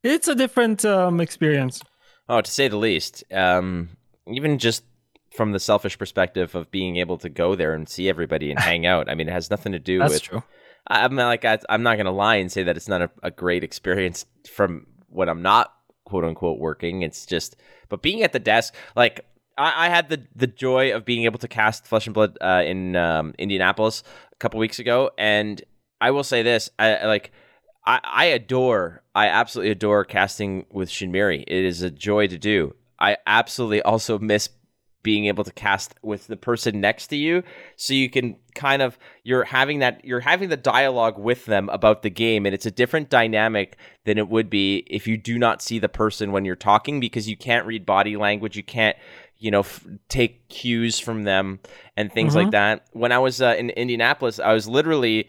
it's 0.02 0.28
a 0.28 0.34
different 0.34 0.84
um, 0.84 1.20
experience. 1.20 1.82
Oh, 2.28 2.40
to 2.40 2.50
say 2.50 2.68
the 2.68 2.76
least. 2.76 3.24
Um, 3.32 3.90
even 4.26 4.58
just 4.58 4.84
from 5.32 5.52
the 5.52 5.60
selfish 5.60 5.98
perspective 5.98 6.54
of 6.54 6.70
being 6.70 6.96
able 6.96 7.18
to 7.18 7.28
go 7.28 7.54
there 7.54 7.74
and 7.74 7.88
see 7.88 8.08
everybody 8.08 8.50
and 8.50 8.58
hang 8.70 8.86
out. 8.86 9.08
I 9.08 9.14
mean, 9.14 9.28
it 9.28 9.32
has 9.32 9.50
nothing 9.50 9.72
to 9.72 9.78
do 9.78 9.98
That's 10.00 10.14
with. 10.14 10.22
true. 10.22 10.42
I'm 10.88 11.14
not 11.14 11.26
like 11.26 11.44
I, 11.44 11.58
I'm 11.68 11.82
not 11.82 11.96
gonna 11.96 12.12
lie 12.12 12.36
and 12.36 12.50
say 12.50 12.62
that 12.64 12.76
it's 12.76 12.88
not 12.88 13.02
a, 13.02 13.10
a 13.22 13.30
great 13.30 13.64
experience 13.64 14.24
from 14.48 14.86
when 15.08 15.28
I'm 15.28 15.42
not 15.42 15.72
quote 16.04 16.24
unquote 16.24 16.58
working. 16.58 17.02
It's 17.02 17.26
just, 17.26 17.56
but 17.88 18.02
being 18.02 18.22
at 18.22 18.32
the 18.32 18.38
desk, 18.38 18.74
like 18.94 19.24
I, 19.56 19.86
I 19.86 19.88
had 19.88 20.08
the 20.08 20.22
the 20.34 20.46
joy 20.46 20.94
of 20.94 21.04
being 21.04 21.24
able 21.24 21.38
to 21.38 21.48
cast 21.48 21.86
Flesh 21.86 22.06
and 22.06 22.14
Blood 22.14 22.38
uh, 22.40 22.62
in 22.64 22.96
um, 22.96 23.34
Indianapolis 23.38 24.02
a 24.32 24.36
couple 24.36 24.60
weeks 24.60 24.78
ago, 24.78 25.10
and 25.18 25.62
I 26.00 26.10
will 26.10 26.24
say 26.24 26.42
this: 26.42 26.70
I 26.78 27.06
like. 27.06 27.32
I, 27.88 28.00
I 28.02 28.24
adore, 28.24 29.04
I 29.14 29.28
absolutely 29.28 29.70
adore 29.70 30.04
casting 30.04 30.66
with 30.72 30.90
Shinmiri. 30.90 31.44
It 31.46 31.64
is 31.64 31.82
a 31.82 31.90
joy 31.90 32.26
to 32.26 32.36
do. 32.36 32.74
I 32.98 33.16
absolutely 33.28 33.80
also 33.82 34.18
miss 34.18 34.48
being 35.06 35.26
able 35.26 35.44
to 35.44 35.52
cast 35.52 35.94
with 36.02 36.26
the 36.26 36.36
person 36.36 36.80
next 36.80 37.06
to 37.06 37.16
you 37.16 37.44
so 37.76 37.94
you 37.94 38.10
can 38.10 38.36
kind 38.56 38.82
of 38.82 38.98
you're 39.22 39.44
having 39.44 39.78
that 39.78 40.04
you're 40.04 40.18
having 40.18 40.48
the 40.48 40.56
dialogue 40.56 41.16
with 41.16 41.46
them 41.46 41.68
about 41.68 42.02
the 42.02 42.10
game 42.10 42.44
and 42.44 42.52
it's 42.52 42.66
a 42.66 42.72
different 42.72 43.08
dynamic 43.08 43.76
than 44.04 44.18
it 44.18 44.28
would 44.28 44.50
be 44.50 44.78
if 44.88 45.06
you 45.06 45.16
do 45.16 45.38
not 45.38 45.62
see 45.62 45.78
the 45.78 45.88
person 45.88 46.32
when 46.32 46.44
you're 46.44 46.56
talking 46.56 46.98
because 46.98 47.28
you 47.28 47.36
can't 47.36 47.64
read 47.66 47.86
body 47.86 48.16
language 48.16 48.56
you 48.56 48.64
can't 48.64 48.96
you 49.38 49.50
know 49.50 49.60
f- 49.60 49.84
take 50.08 50.48
cues 50.48 50.98
from 50.98 51.24
them 51.24 51.60
and 51.96 52.12
things 52.12 52.34
like 52.34 52.48
Mhm. 52.48 52.52
that 52.52 52.86
when 52.92 53.12
i 53.12 53.18
was 53.18 53.40
uh, 53.42 53.54
in 53.58 53.70
indianapolis 53.70 54.38
i 54.40 54.52
was 54.52 54.66
literally 54.66 55.28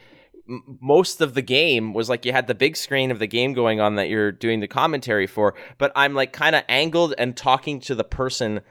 m- 0.49 0.77
most 0.81 1.19
of 1.21 1.33
the 1.33 1.41
game 1.41 1.93
was 1.93 2.09
like 2.09 2.25
you 2.25 2.31
had 2.31 2.47
the 2.47 2.55
big 2.55 2.77
screen 2.77 3.11
of 3.11 3.19
the 3.19 3.27
game 3.27 3.53
going 3.53 3.79
on 3.81 3.95
that 3.95 4.07
you're 4.09 4.31
doing 4.31 4.59
the 4.61 4.67
commentary 4.67 5.27
for 5.27 5.53
but 5.77 5.91
i'm 5.95 6.13
like 6.13 6.31
kind 6.31 6.55
of 6.55 6.63
angled 6.69 7.13
and 7.17 7.35
talking 7.35 7.79
to 7.81 7.93
the 7.95 8.03
person 8.05 8.61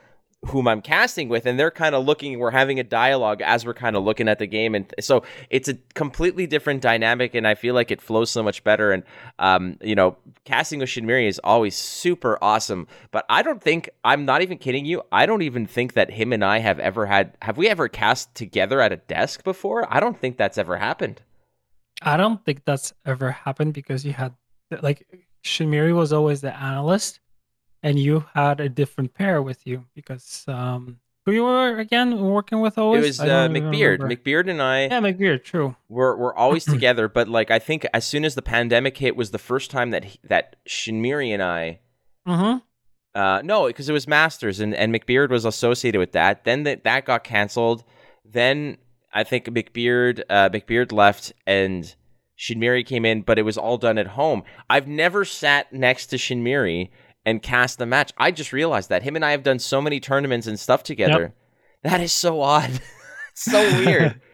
whom 0.45 0.69
I'm 0.69 0.83
casting 0.83 1.29
with, 1.29 1.47
and 1.47 1.59
they're 1.59 1.71
kind 1.71 1.95
of 1.95 2.05
looking. 2.05 2.39
We're 2.39 2.51
having 2.51 2.79
a 2.79 2.85
dialogue 2.85 3.41
as 3.43 3.67
we're 3.67 3.75
kind 3.75 3.97
of 3.97 4.05
looking 4.05 4.29
at 4.29 4.39
the 4.39 4.47
game, 4.47 4.75
and 4.75 4.93
so 5.01 5.23
it's 5.51 5.69
a 5.69 5.75
completely 5.95 6.47
different 6.47 6.83
dynamic, 6.83 7.35
and 7.35 7.47
I 7.47 7.55
feel 7.55 7.75
like 7.75 7.91
it 7.91 8.01
flows 8.01 8.31
so 8.31 8.43
much 8.43 8.63
better. 8.63 8.93
And 8.93 9.03
um, 9.39 9.79
you 9.83 9.95
know, 9.95 10.17
casting 10.45 10.81
with 10.81 10.89
Shinmiri 10.89 11.27
is 11.27 11.41
always 11.43 11.77
super 11.77 12.39
awesome, 12.43 12.87
but 13.11 13.25
I 13.29 13.43
don't 13.43 13.63
think 13.63 13.91
I'm 14.05 14.25
not 14.25 14.43
even 14.43 14.59
kidding 14.59 14.85
you. 14.85 15.03
I 15.11 15.27
don't 15.27 15.43
even 15.43 15.67
think 15.67 15.95
that 15.95 16.11
him 16.11 16.33
and 16.33 16.45
I 16.45 16.59
have 16.59 16.79
ever 16.79 17.07
had. 17.07 17.37
Have 17.43 17.57
we 17.57 17.69
ever 17.69 17.89
cast 17.89 18.35
together 18.35 18.81
at 18.81 18.93
a 18.93 18.97
desk 18.97 19.43
before? 19.43 19.93
I 19.93 20.01
don't 20.01 20.21
think 20.21 20.37
that's 20.37 20.59
ever 20.59 20.77
happened. 20.77 21.23
I 22.03 22.17
don't 22.17 22.45
think 22.45 22.65
that's 22.65 22.93
ever 23.05 23.31
happened 23.31 23.75
because 23.75 24.05
you 24.05 24.13
had 24.13 24.35
like 24.83 25.07
Shinmiri 25.45 25.95
was 25.95 26.13
always 26.13 26.41
the 26.41 26.55
analyst, 26.55 27.21
and 27.83 27.99
you 27.99 28.25
had 28.35 28.61
a 28.61 28.69
different 28.69 29.15
pair 29.15 29.41
with 29.43 29.67
you 29.67 29.85
because 29.95 30.45
um 30.49 30.99
who 31.25 31.33
you 31.33 31.43
were 31.43 31.77
again 31.79 32.21
working 32.21 32.61
with 32.61 32.79
always. 32.79 33.03
it 33.03 33.07
was 33.09 33.21
uh, 33.21 33.49
McBeard. 33.49 33.99
remember. 34.01 34.09
McBeard 34.15 34.49
and 34.49 34.63
I. 34.63 34.85
yeah, 34.85 35.01
McBeard. 35.01 35.43
True. 35.43 35.75
we're 35.89 36.17
we're 36.17 36.35
always 36.35 36.65
together, 36.77 37.09
but 37.09 37.29
like 37.29 37.51
I 37.51 37.59
think 37.59 37.85
as 37.93 38.07
soon 38.07 38.25
as 38.25 38.35
the 38.37 38.43
pandemic 38.43 38.97
hit 38.99 39.17
was 39.17 39.33
the 39.33 39.39
first 39.39 39.71
time 39.71 39.91
that 39.91 40.05
he, 40.05 40.21
that 40.25 40.57
Shinmiri 40.69 41.31
and 41.35 41.43
I 41.43 41.81
Mm-hmm. 42.29 42.59
uh 43.19 43.41
no, 43.43 43.67
because 43.67 43.89
it 43.89 43.93
was 43.93 44.07
Masters 44.09 44.61
and 44.61 44.75
and 44.75 44.93
McBeard 44.95 45.31
was 45.31 45.45
associated 45.45 45.99
with 45.99 46.13
that. 46.13 46.45
Then 46.45 46.63
that 46.65 46.85
that 46.85 47.05
got 47.05 47.25
canceled. 47.25 47.83
Then 48.25 48.79
I 49.13 49.25
think 49.25 49.47
McBeard 49.47 50.23
uh 50.31 50.49
McBeard 50.51 50.93
left 50.93 51.33
and 51.47 51.95
Shinmiri 52.39 52.85
came 52.85 53.05
in, 53.05 53.23
but 53.23 53.39
it 53.39 53.43
was 53.43 53.57
all 53.57 53.79
done 53.79 53.97
at 53.99 54.09
home. 54.09 54.43
I've 54.69 54.87
never 54.87 55.25
sat 55.25 55.73
next 55.73 56.07
to 56.09 56.17
Shinmiri 56.17 56.91
and 57.27 57.43
cast 57.43 57.79
the 57.79 57.85
match. 57.85 58.13
I 58.17 58.31
just 58.31 58.53
realized 58.53 58.89
that 58.89 59.03
him 59.03 59.17
and 59.17 59.25
I 59.25 59.33
have 59.33 59.43
done 59.43 59.59
so 59.59 59.83
many 59.83 60.01
tournaments 60.01 60.47
and 60.47 60.59
stuff 60.59 60.83
together. 60.83 61.35
That 61.83 62.01
is 62.01 62.13
so 62.13 62.41
odd. 62.41 62.81
so 63.35 63.61
weird. 63.85 64.21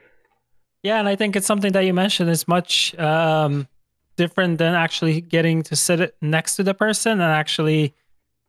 Yeah, 0.84 0.98
and 0.98 1.06
I 1.06 1.14
think 1.14 1.36
it's 1.36 1.46
something 1.46 1.70
that 1.74 1.84
you 1.84 1.94
mentioned 1.94 2.28
is 2.28 2.48
much 2.48 2.92
um 2.98 3.68
different 4.16 4.58
than 4.58 4.74
actually 4.74 5.20
getting 5.20 5.62
to 5.62 5.76
sit 5.76 6.16
next 6.20 6.56
to 6.56 6.64
the 6.64 6.74
person 6.74 7.12
and 7.12 7.22
actually 7.22 7.94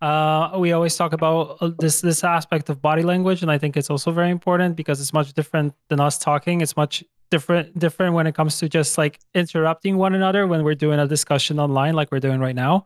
uh, 0.03 0.57
we 0.57 0.73
always 0.73 0.97
talk 0.97 1.13
about 1.13 1.57
uh, 1.62 1.71
this 1.79 2.01
this 2.01 2.25
aspect 2.25 2.69
of 2.69 2.81
body 2.81 3.03
language, 3.03 3.41
and 3.41 3.50
I 3.50 3.57
think 3.57 3.77
it's 3.77 3.89
also 3.89 4.12
very 4.12 4.31
important 4.31 4.75
because 4.75 5.00
it's 5.00 5.13
much 5.13 5.31
different 5.31 5.73
than 5.88 6.01
us 6.01 6.17
talking. 6.17 6.59
It's 6.59 6.75
much 6.75 7.05
different 7.31 7.79
different 7.79 8.13
when 8.13 8.27
it 8.27 8.35
comes 8.35 8.59
to 8.59 8.67
just 8.67 8.97
like 8.97 9.19
interrupting 9.33 9.95
one 9.95 10.13
another 10.13 10.45
when 10.45 10.65
we're 10.65 10.75
doing 10.75 11.00
a 11.00 11.07
discussion 11.07 11.57
online, 11.57 11.93
like 11.93 12.12
we're 12.12 12.19
doing 12.19 12.41
right 12.41 12.55
now. 12.55 12.85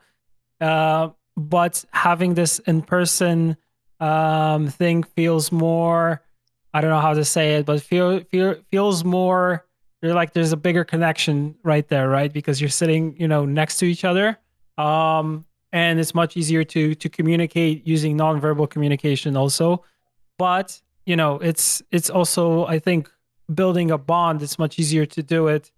Uh, 0.62 1.10
but 1.38 1.86
having 1.92 2.34
this 2.34 2.60
in 2.60 2.82
person 2.82 3.56
um, 4.02 4.68
thing 4.68 5.04
feels 5.04 5.52
more. 5.52 6.22
I 6.74 6.82
don't 6.82 6.90
know 6.90 7.00
how 7.00 7.14
to 7.14 7.24
say 7.24 7.56
it, 7.56 7.66
but 7.66 7.82
feel, 7.82 8.20
feel 8.26 8.56
feels 8.70 9.06
more. 9.06 9.66
You're 10.02 10.14
like 10.14 10.34
there's 10.34 10.52
a 10.52 10.58
bigger 10.58 10.84
connection 10.84 11.56
right 11.64 11.88
there, 11.88 12.10
right? 12.10 12.32
Because 12.32 12.60
you're 12.60 12.70
sitting, 12.70 13.16
you 13.18 13.28
know, 13.28 13.46
next 13.46 13.78
to 13.78 13.86
each 13.86 14.04
other. 14.04 14.38
Um, 14.78 15.46
and 15.72 16.00
it's 16.00 16.16
much 16.16 16.38
easier 16.38 16.64
to 16.64 16.96
to 16.96 17.10
communicate 17.10 17.86
using 17.86 18.18
nonverbal 18.18 18.70
communication 18.70 19.36
also 19.36 19.84
but 20.38 20.82
you 21.06 21.16
know 21.16 21.40
it's 21.40 21.82
it's 21.92 22.10
also 22.10 22.66
i 22.68 22.80
think 22.80 23.10
building 23.54 23.92
a 23.92 23.98
bond 23.98 24.42
it's 24.42 24.58
much 24.58 24.80
easier 24.80 25.06
to 25.06 25.22
do 25.22 25.48
it 25.48 25.72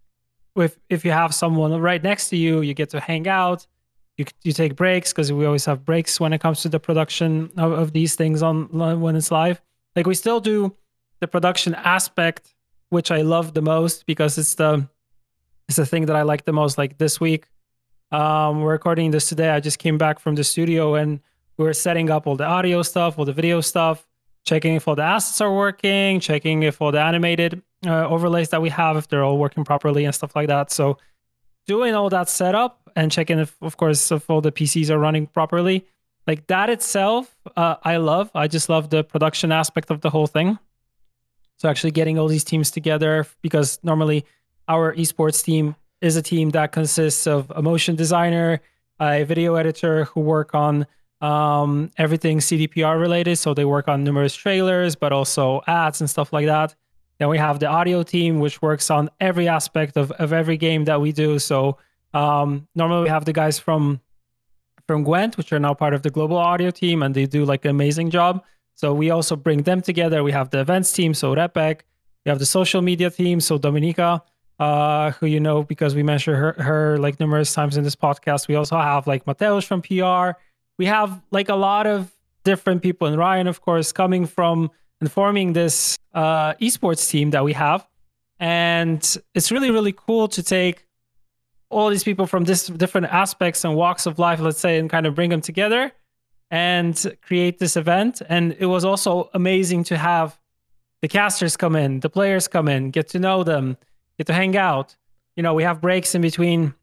with 0.55 0.79
if 0.89 1.05
you 1.05 1.11
have 1.11 1.33
someone 1.33 1.79
right 1.81 2.03
next 2.03 2.29
to 2.29 2.37
you 2.37 2.61
you 2.61 2.73
get 2.73 2.89
to 2.89 2.99
hang 2.99 3.27
out 3.27 3.65
you, 4.19 4.25
you 4.43 4.51
take 4.51 4.75
breaks 4.75 5.11
because 5.11 5.31
we 5.31 5.45
always 5.45 5.65
have 5.65 5.83
breaks 5.83 6.19
when 6.19 6.33
it 6.33 6.41
comes 6.41 6.61
to 6.61 6.69
the 6.69 6.79
production 6.79 7.49
of, 7.57 7.71
of 7.71 7.93
these 7.93 8.15
things 8.15 8.43
on 8.43 8.67
when 9.01 9.15
it's 9.15 9.31
live 9.31 9.61
like 9.95 10.05
we 10.05 10.13
still 10.13 10.39
do 10.39 10.75
the 11.21 11.27
production 11.27 11.73
aspect 11.75 12.53
which 12.89 13.09
i 13.11 13.21
love 13.21 13.53
the 13.53 13.61
most 13.61 14.05
because 14.05 14.37
it's 14.37 14.55
the 14.55 14.87
it's 15.67 15.77
the 15.77 15.85
thing 15.85 16.05
that 16.05 16.15
i 16.15 16.21
like 16.21 16.45
the 16.45 16.53
most 16.53 16.77
like 16.77 16.97
this 16.97 17.19
week 17.19 17.47
um, 18.11 18.61
we're 18.61 18.71
recording 18.71 19.11
this 19.11 19.29
today. 19.29 19.49
I 19.49 19.59
just 19.59 19.77
came 19.77 19.97
back 19.97 20.19
from 20.19 20.35
the 20.35 20.43
studio 20.43 20.95
and 20.95 21.19
we 21.57 21.67
are 21.67 21.73
setting 21.73 22.09
up 22.09 22.25
all 22.25 22.35
the 22.35 22.45
audio 22.45 22.81
stuff, 22.81 23.19
all 23.19 23.25
the 23.25 23.33
video 23.33 23.61
stuff, 23.61 24.07
checking 24.45 24.75
if 24.75 24.87
all 24.87 24.95
the 24.95 25.03
assets 25.03 25.41
are 25.41 25.53
working, 25.53 26.19
checking 26.19 26.63
if 26.63 26.81
all 26.81 26.91
the 26.91 27.01
animated 27.01 27.61
uh, 27.85 28.07
overlays 28.07 28.49
that 28.49 28.61
we 28.61 28.69
have, 28.69 28.97
if 28.97 29.07
they're 29.07 29.23
all 29.23 29.37
working 29.37 29.63
properly 29.63 30.05
and 30.05 30.15
stuff 30.15 30.35
like 30.35 30.47
that. 30.47 30.71
So 30.71 30.97
doing 31.67 31.93
all 31.93 32.09
that 32.09 32.29
setup 32.29 32.88
and 32.95 33.11
checking 33.11 33.39
if, 33.39 33.55
of 33.61 33.77
course, 33.77 34.11
if 34.11 34.29
all 34.29 34.41
the 34.41 34.51
PCs 34.51 34.89
are 34.89 34.99
running 34.99 35.27
properly, 35.27 35.85
like 36.27 36.47
that 36.47 36.69
itself, 36.69 37.35
uh, 37.55 37.75
I 37.83 37.97
love. 37.97 38.29
I 38.35 38.47
just 38.47 38.69
love 38.69 38.89
the 38.89 39.03
production 39.03 39.51
aspect 39.51 39.89
of 39.89 40.01
the 40.01 40.09
whole 40.09 40.27
thing. 40.27 40.59
So 41.57 41.67
actually 41.67 41.91
getting 41.91 42.17
all 42.17 42.27
these 42.27 42.43
teams 42.43 42.71
together 42.71 43.25
because 43.41 43.79
normally 43.83 44.25
our 44.67 44.93
esports 44.95 45.43
team 45.43 45.75
is 46.01 46.15
a 46.15 46.21
team 46.21 46.51
that 46.51 46.71
consists 46.71 47.27
of 47.27 47.51
a 47.53 47.61
motion 47.61 47.95
designer, 47.95 48.61
a 48.99 49.23
video 49.23 49.55
editor 49.55 50.05
who 50.05 50.21
work 50.21 50.55
on 50.55 50.85
um, 51.21 51.91
everything 51.97 52.39
CDPR 52.39 52.99
related. 52.99 53.37
So 53.37 53.53
they 53.53 53.65
work 53.65 53.87
on 53.87 54.03
numerous 54.03 54.35
trailers, 54.35 54.95
but 54.95 55.11
also 55.11 55.61
ads 55.67 55.99
and 55.99 56.09
stuff 56.09 56.31
like 56.31 56.45
that. 56.45 56.75
Then 57.17 57.27
we 57.27 57.37
have 57.37 57.59
the 57.59 57.65
audio 57.65 58.03
team, 58.03 58.39
which 58.39 58.61
works 58.61 58.89
on 58.89 59.09
every 59.19 59.49
aspect 59.49 59.97
of, 59.97 60.11
of 60.11 60.31
every 60.31 60.55
game 60.55 60.85
that 60.85 61.01
we 61.01 61.11
do. 61.11 61.39
So 61.39 61.77
um, 62.13 62.67
normally 62.75 63.03
we 63.03 63.09
have 63.09 63.25
the 63.25 63.33
guys 63.33 63.59
from 63.59 64.01
from 64.87 65.03
Gwent, 65.03 65.37
which 65.37 65.53
are 65.53 65.59
now 65.59 65.73
part 65.73 65.93
of 65.93 66.01
the 66.01 66.09
global 66.09 66.37
audio 66.37 66.71
team, 66.71 67.03
and 67.03 67.13
they 67.13 67.25
do 67.25 67.45
like 67.45 67.63
an 67.65 67.71
amazing 67.71 68.09
job. 68.09 68.43
So 68.75 68.93
we 68.93 69.09
also 69.11 69.35
bring 69.35 69.63
them 69.63 69.81
together. 69.81 70.23
We 70.23 70.31
have 70.31 70.49
the 70.49 70.59
events 70.61 70.91
team, 70.91 71.13
so 71.13 71.35
Repek. 71.35 71.81
We 72.25 72.29
have 72.29 72.39
the 72.39 72.45
social 72.45 72.81
media 72.81 73.09
team, 73.09 73.39
so 73.39 73.59
Dominika 73.59 74.21
uh, 74.59 75.11
who 75.11 75.25
you 75.25 75.39
know 75.39 75.63
because 75.63 75.95
we 75.95 76.03
mentioned 76.03 76.37
her, 76.37 76.53
her 76.53 76.97
like 76.97 77.19
numerous 77.19 77.53
times 77.53 77.77
in 77.77 77.83
this 77.83 77.95
podcast. 77.95 78.47
We 78.47 78.55
also 78.55 78.77
have 78.77 79.07
like 79.07 79.25
Mateusz 79.25 79.65
from 79.65 79.81
PR. 79.81 80.37
We 80.77 80.85
have 80.85 81.21
like 81.31 81.49
a 81.49 81.55
lot 81.55 81.87
of 81.87 82.13
different 82.43 82.81
people, 82.81 83.07
and 83.07 83.17
Ryan, 83.17 83.47
of 83.47 83.61
course, 83.61 83.91
coming 83.91 84.25
from 84.25 84.69
and 85.01 85.11
forming 85.11 85.53
this 85.53 85.97
uh, 86.13 86.53
esports 86.55 87.09
team 87.09 87.31
that 87.31 87.43
we 87.43 87.53
have. 87.53 87.87
And 88.39 88.99
it's 89.33 89.51
really, 89.51 89.71
really 89.71 89.93
cool 89.93 90.27
to 90.29 90.43
take 90.43 90.85
all 91.69 91.89
these 91.89 92.03
people 92.03 92.25
from 92.25 92.45
this 92.45 92.67
different 92.67 93.07
aspects 93.07 93.63
and 93.63 93.75
walks 93.75 94.05
of 94.05 94.19
life, 94.19 94.39
let's 94.39 94.59
say, 94.59 94.79
and 94.79 94.89
kind 94.89 95.05
of 95.05 95.15
bring 95.15 95.29
them 95.29 95.41
together 95.41 95.91
and 96.51 97.15
create 97.21 97.59
this 97.59 97.77
event. 97.77 98.21
And 98.27 98.55
it 98.59 98.65
was 98.65 98.83
also 98.83 99.29
amazing 99.33 99.83
to 99.85 99.97
have 99.97 100.39
the 101.01 101.07
casters 101.07 101.55
come 101.55 101.75
in, 101.75 101.99
the 101.99 102.09
players 102.09 102.47
come 102.47 102.67
in, 102.67 102.91
get 102.91 103.09
to 103.09 103.19
know 103.19 103.43
them, 103.43 103.77
get 104.17 104.27
to 104.27 104.33
hang 104.33 104.57
out. 104.57 104.95
You 105.35 105.43
know, 105.43 105.53
we 105.53 105.63
have 105.63 105.79
breaks 105.79 106.15
in 106.15 106.21
between 106.21 106.73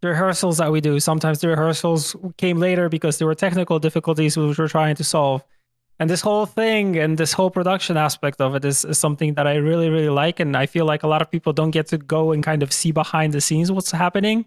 the 0.00 0.08
rehearsals 0.08 0.58
that 0.58 0.70
we 0.70 0.80
do. 0.80 1.00
Sometimes 1.00 1.40
the 1.40 1.48
rehearsals 1.48 2.14
came 2.36 2.58
later 2.58 2.88
because 2.88 3.18
there 3.18 3.26
were 3.26 3.34
technical 3.34 3.78
difficulties 3.78 4.36
which 4.36 4.58
we're 4.58 4.68
trying 4.68 4.96
to 4.96 5.04
solve. 5.04 5.42
And 6.02 6.10
this 6.10 6.20
whole 6.20 6.46
thing 6.46 6.98
and 6.98 7.16
this 7.16 7.32
whole 7.32 7.48
production 7.48 7.96
aspect 7.96 8.40
of 8.40 8.56
it 8.56 8.64
is, 8.64 8.84
is 8.84 8.98
something 8.98 9.34
that 9.34 9.46
I 9.46 9.54
really, 9.54 9.88
really 9.88 10.08
like. 10.08 10.40
And 10.40 10.56
I 10.56 10.66
feel 10.66 10.84
like 10.84 11.04
a 11.04 11.06
lot 11.06 11.22
of 11.22 11.30
people 11.30 11.52
don't 11.52 11.70
get 11.70 11.86
to 11.90 11.98
go 11.98 12.32
and 12.32 12.42
kind 12.42 12.64
of 12.64 12.72
see 12.72 12.90
behind 12.90 13.32
the 13.32 13.40
scenes 13.40 13.70
what's 13.70 13.92
happening. 13.92 14.44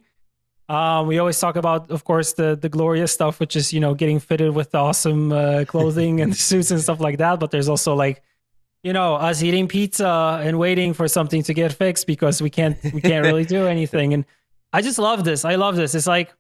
Um, 0.68 1.08
we 1.08 1.18
always 1.18 1.40
talk 1.40 1.56
about, 1.56 1.90
of 1.92 2.04
course, 2.04 2.34
the 2.34 2.58
the 2.58 2.68
glorious 2.68 3.14
stuff, 3.14 3.40
which 3.40 3.56
is 3.56 3.72
you 3.72 3.80
know 3.80 3.94
getting 3.94 4.20
fitted 4.20 4.54
with 4.54 4.72
the 4.72 4.80
awesome 4.80 5.32
uh, 5.32 5.64
clothing 5.68 6.20
and 6.20 6.36
suits 6.50 6.72
and 6.72 6.82
stuff 6.82 7.00
like 7.00 7.20
that. 7.20 7.40
But 7.40 7.52
there's 7.52 7.70
also 7.70 7.96
like 7.96 8.22
you 8.84 8.92
know 8.92 9.16
us 9.16 9.42
eating 9.42 9.70
pizza 9.70 10.42
and 10.44 10.60
waiting 10.60 10.94
for 10.94 11.08
something 11.08 11.42
to 11.44 11.54
get 11.54 11.72
fixed 11.72 12.06
because 12.06 12.42
we 12.42 12.50
can't 12.50 12.78
we 12.94 13.00
can't 13.00 13.26
really 13.26 13.46
do 13.46 13.66
anything 13.76 14.14
and 14.14 14.26
i 14.72 14.80
just 14.80 15.00
love 15.00 15.24
this 15.24 15.44
i 15.44 15.56
love 15.56 15.76
this 15.76 15.96
it's 15.96 16.06
like 16.06 16.32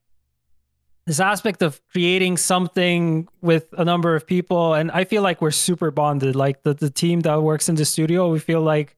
this 1.05 1.19
aspect 1.19 1.61
of 1.61 1.79
creating 1.89 2.35
something 2.37 3.27
with 3.41 3.67
a 3.77 3.85
number 3.85 4.15
of 4.15 4.25
people 4.25 4.73
and 4.73 4.91
i 4.91 5.03
feel 5.03 5.21
like 5.21 5.41
we're 5.41 5.51
super 5.51 5.91
bonded 5.91 6.35
like 6.35 6.63
the, 6.63 6.73
the 6.73 6.89
team 6.89 7.21
that 7.21 7.41
works 7.41 7.69
in 7.69 7.75
the 7.75 7.85
studio 7.85 8.29
we 8.29 8.39
feel 8.39 8.61
like 8.61 8.95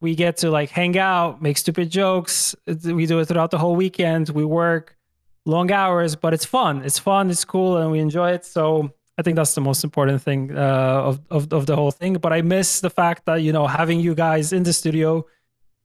we 0.00 0.14
get 0.14 0.36
to 0.38 0.50
like 0.50 0.70
hang 0.70 0.96
out 0.98 1.42
make 1.42 1.58
stupid 1.58 1.90
jokes 1.90 2.54
we 2.84 3.06
do 3.06 3.18
it 3.18 3.26
throughout 3.26 3.50
the 3.50 3.58
whole 3.58 3.76
weekend 3.76 4.28
we 4.30 4.44
work 4.44 4.96
long 5.44 5.70
hours 5.70 6.16
but 6.16 6.32
it's 6.32 6.44
fun 6.44 6.82
it's 6.84 6.98
fun 6.98 7.30
it's 7.30 7.44
cool 7.44 7.76
and 7.76 7.90
we 7.90 7.98
enjoy 7.98 8.30
it 8.30 8.44
so 8.44 8.92
I 9.20 9.22
think 9.22 9.36
that's 9.36 9.54
the 9.54 9.60
most 9.60 9.84
important 9.84 10.22
thing 10.22 10.56
uh, 10.56 11.08
of, 11.08 11.20
of 11.28 11.52
of 11.52 11.66
the 11.66 11.76
whole 11.76 11.90
thing. 11.90 12.14
But 12.14 12.32
I 12.32 12.40
miss 12.40 12.80
the 12.80 12.88
fact 12.88 13.26
that 13.26 13.42
you 13.42 13.52
know 13.52 13.66
having 13.66 14.00
you 14.00 14.14
guys 14.14 14.50
in 14.50 14.62
the 14.62 14.72
studio 14.72 15.26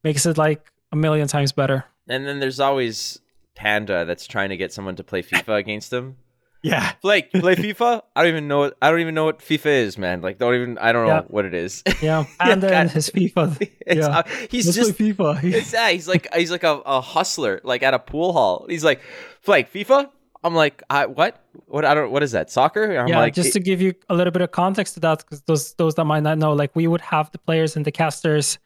makes 0.06 0.26
it 0.26 0.38
like 0.38 0.72
a 0.94 0.96
million 0.96 1.28
times 1.28 1.52
better. 1.52 1.84
And 2.08 2.26
then 2.26 2.40
there's 2.40 2.62
always 2.62 3.20
Panda 3.56 4.06
that's 4.06 4.28
trying 4.28 4.50
to 4.50 4.58
get 4.58 4.72
someone 4.74 4.96
to 4.98 5.04
play 5.04 5.24
FIFA 5.24 5.58
against 5.58 5.92
him. 5.92 6.18
Yeah, 6.62 6.94
Blake, 7.04 7.32
play 7.32 7.56
FIFA? 7.56 8.02
I 8.16 8.24
don't 8.24 8.32
even 8.32 8.48
know. 8.48 8.58
What, 8.58 8.78
I 8.82 8.90
don't 8.90 9.00
even 9.00 9.14
know 9.14 9.26
what 9.26 9.38
FIFA 9.38 9.66
is, 9.68 9.98
man. 10.00 10.22
Like, 10.22 10.40
don't 10.40 10.56
even. 10.56 10.78
I 10.80 10.94
don't 10.94 11.08
know 11.08 11.24
what 11.28 11.46
it 11.46 11.54
is. 11.54 11.84
yeah, 12.02 12.26
Panda 12.40 12.76
and 12.76 12.90
his 12.90 13.10
FIFA. 13.12 13.70
It's, 13.86 14.00
Yeah. 14.00 14.08
uh, 14.08 14.24
he's 14.50 14.66
Let's 14.66 14.76
just 14.76 14.98
FIFA. 14.98 15.44
It's 15.54 15.72
that 15.72 15.94
he's 15.94 16.08
like 16.08 16.28
he's 16.34 16.50
like 16.50 16.64
a, 16.64 16.82
a 16.86 17.02
hustler, 17.02 17.62
like 17.64 17.84
at 17.84 17.94
a 17.94 18.00
pool 18.00 18.34
hall. 18.34 18.66
He's 18.68 18.84
like, 18.84 19.00
like 19.46 19.72
FIFA. 19.72 20.10
I'm 20.44 20.56
like, 20.56 20.82
I, 20.90 21.06
what? 21.06 21.44
What? 21.68 21.86
I 21.86 21.94
don't. 21.94 22.12
What 22.12 22.24
is 22.24 22.32
that? 22.32 22.50
Soccer? 22.50 22.98
I'm 22.98 23.08
yeah, 23.08 23.20
like, 23.20 23.36
just 23.36 23.54
to 23.54 23.60
give 23.60 23.80
you 23.80 23.94
a 24.10 24.16
little 24.16 24.32
bit 24.32 24.42
of 24.42 24.50
context 24.52 24.96
to 24.96 25.00
that, 25.02 25.20
because 25.20 25.42
those 25.44 25.74
those 25.76 25.94
that 25.96 26.06
might 26.06 26.24
not 26.24 26.40
know, 26.40 26.54
like 26.54 26.76
we 26.76 26.88
would 26.88 27.02
have 27.02 27.30
the 27.32 27.38
players 27.38 27.76
and 27.76 27.86
the 27.86 27.92
casters 27.92 28.58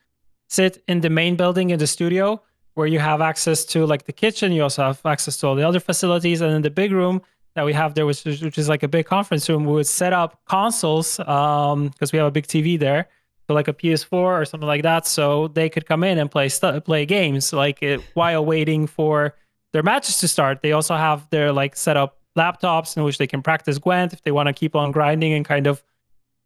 sit 0.47 0.81
in 0.87 1.01
the 1.01 1.09
main 1.09 1.35
building 1.35 1.69
in 1.69 1.79
the 1.79 1.87
studio 1.87 2.41
where 2.79 2.87
you 2.87 2.97
have 2.97 3.19
access 3.19 3.65
to 3.65 3.85
like 3.85 4.05
the 4.05 4.13
kitchen. 4.13 4.53
You 4.53 4.63
also 4.63 4.83
have 4.83 5.05
access 5.05 5.35
to 5.37 5.47
all 5.47 5.55
the 5.55 5.67
other 5.67 5.81
facilities, 5.81 6.39
and 6.39 6.53
in 6.53 6.61
the 6.61 6.69
big 6.69 6.93
room 6.93 7.21
that 7.55 7.65
we 7.65 7.73
have 7.73 7.93
there, 7.93 8.05
which 8.05 8.25
is, 8.25 8.41
which 8.41 8.57
is 8.57 8.69
like 8.69 8.83
a 8.83 8.87
big 8.87 9.05
conference 9.05 9.49
room, 9.49 9.65
we 9.65 9.73
would 9.73 9.87
set 9.87 10.13
up 10.13 10.39
consoles 10.45 11.19
um 11.19 11.89
because 11.89 12.13
we 12.13 12.17
have 12.17 12.27
a 12.27 12.31
big 12.31 12.47
TV 12.47 12.79
there. 12.79 13.09
So 13.45 13.53
like 13.53 13.67
a 13.67 13.73
PS4 13.73 14.13
or 14.13 14.45
something 14.45 14.67
like 14.67 14.83
that, 14.83 15.05
so 15.05 15.49
they 15.49 15.69
could 15.69 15.85
come 15.87 16.03
in 16.05 16.17
and 16.17 16.31
play 16.31 16.47
stu- 16.47 16.79
play 16.79 17.05
games 17.05 17.51
like 17.51 17.83
it, 17.83 17.99
while 18.13 18.45
waiting 18.45 18.87
for 18.87 19.35
their 19.73 19.83
matches 19.83 20.17
to 20.19 20.27
start. 20.29 20.61
They 20.61 20.71
also 20.71 20.95
have 20.95 21.29
their 21.31 21.51
like 21.51 21.75
set 21.75 21.97
up 21.97 22.17
laptops 22.37 22.95
in 22.95 23.03
which 23.03 23.17
they 23.17 23.27
can 23.27 23.41
practice 23.41 23.77
Gwent 23.77 24.13
if 24.13 24.21
they 24.21 24.31
want 24.31 24.47
to 24.47 24.53
keep 24.53 24.73
on 24.73 24.91
grinding 24.91 25.33
and 25.33 25.43
kind 25.43 25.67
of 25.67 25.83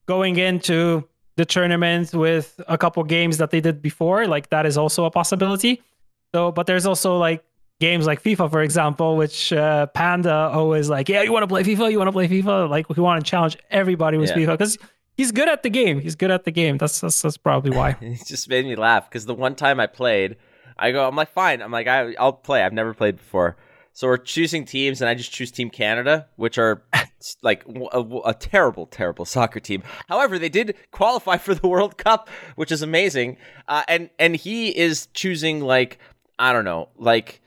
going 0.07 0.37
into 0.37 1.07
the 1.35 1.45
tournament 1.45 2.13
with 2.13 2.59
a 2.67 2.77
couple 2.77 3.03
games 3.03 3.37
that 3.37 3.51
they 3.51 3.61
did 3.61 3.81
before. 3.81 4.25
Like 4.25 4.49
that 4.49 4.65
is 4.65 4.77
also 4.77 5.05
a 5.05 5.11
possibility. 5.11 5.81
So, 6.33 6.51
but 6.51 6.65
there's 6.65 6.85
also 6.85 7.17
like 7.17 7.43
games 7.79 8.07
like 8.07 8.23
FIFA, 8.23 8.49
for 8.49 8.61
example, 8.61 9.17
which 9.17 9.53
uh, 9.53 9.85
Panda 9.87 10.33
always 10.53 10.89
like, 10.89 11.09
yeah, 11.09 11.21
you 11.21 11.31
want 11.31 11.43
to 11.43 11.47
play 11.47 11.63
FIFA? 11.63 11.91
You 11.91 11.97
want 11.99 12.07
to 12.07 12.11
play 12.11 12.27
FIFA? 12.27 12.69
Like 12.69 12.89
we 12.89 13.01
want 13.01 13.23
to 13.23 13.29
challenge 13.29 13.57
everybody 13.69 14.17
with 14.17 14.29
Yeah. 14.29 14.37
FIFA 14.37 14.51
because 14.57 14.77
he's 15.15 15.31
good 15.31 15.47
at 15.47 15.63
the 15.63 15.69
game. 15.69 15.99
He's 15.99 16.15
good 16.15 16.31
at 16.31 16.43
the 16.43 16.51
game. 16.51 16.77
That's 16.77 16.99
that's, 17.01 17.21
that's 17.21 17.37
probably 17.37 17.71
why. 17.75 17.95
it 18.01 18.25
just 18.25 18.49
made 18.49 18.65
me 18.65 18.75
laugh 18.75 19.09
because 19.09 19.25
the 19.25 19.35
one 19.35 19.55
time 19.55 19.79
I 19.79 19.87
played, 19.87 20.37
I 20.77 20.91
go, 20.91 21.07
I'm 21.07 21.15
like, 21.15 21.29
fine. 21.31 21.61
I'm 21.61 21.71
like, 21.71 21.87
I, 21.87 22.15
I'll 22.19 22.33
play. 22.33 22.63
I've 22.63 22.73
never 22.73 22.93
played 22.95 23.17
before. 23.17 23.55
So 23.95 24.07
we're 24.07 24.17
choosing 24.17 24.65
teams, 24.65 25.01
and 25.01 25.09
I 25.09 25.13
just 25.13 25.31
choose 25.31 25.51
Team 25.51 25.69
Canada, 25.69 26.25
which 26.35 26.57
are 26.57 26.81
like 27.43 27.63
a, 27.67 27.99
a 28.25 28.33
terrible, 28.33 28.87
terrible 28.87 29.23
soccer 29.23 29.59
team. 29.59 29.83
However, 30.09 30.39
they 30.39 30.49
did 30.49 30.75
qualify 30.89 31.37
for 31.37 31.53
the 31.53 31.67
World 31.73 31.99
Cup, 31.99 32.27
which 32.55 32.71
is 32.71 32.81
amazing. 32.81 33.37
Uh, 33.67 33.83
and 33.87 34.09
and 34.17 34.35
he 34.35 34.75
is 34.75 35.09
choosing 35.13 35.59
like 35.61 35.99
I 36.43 36.51
don't 36.51 36.65
know, 36.65 36.89
like 36.97 37.39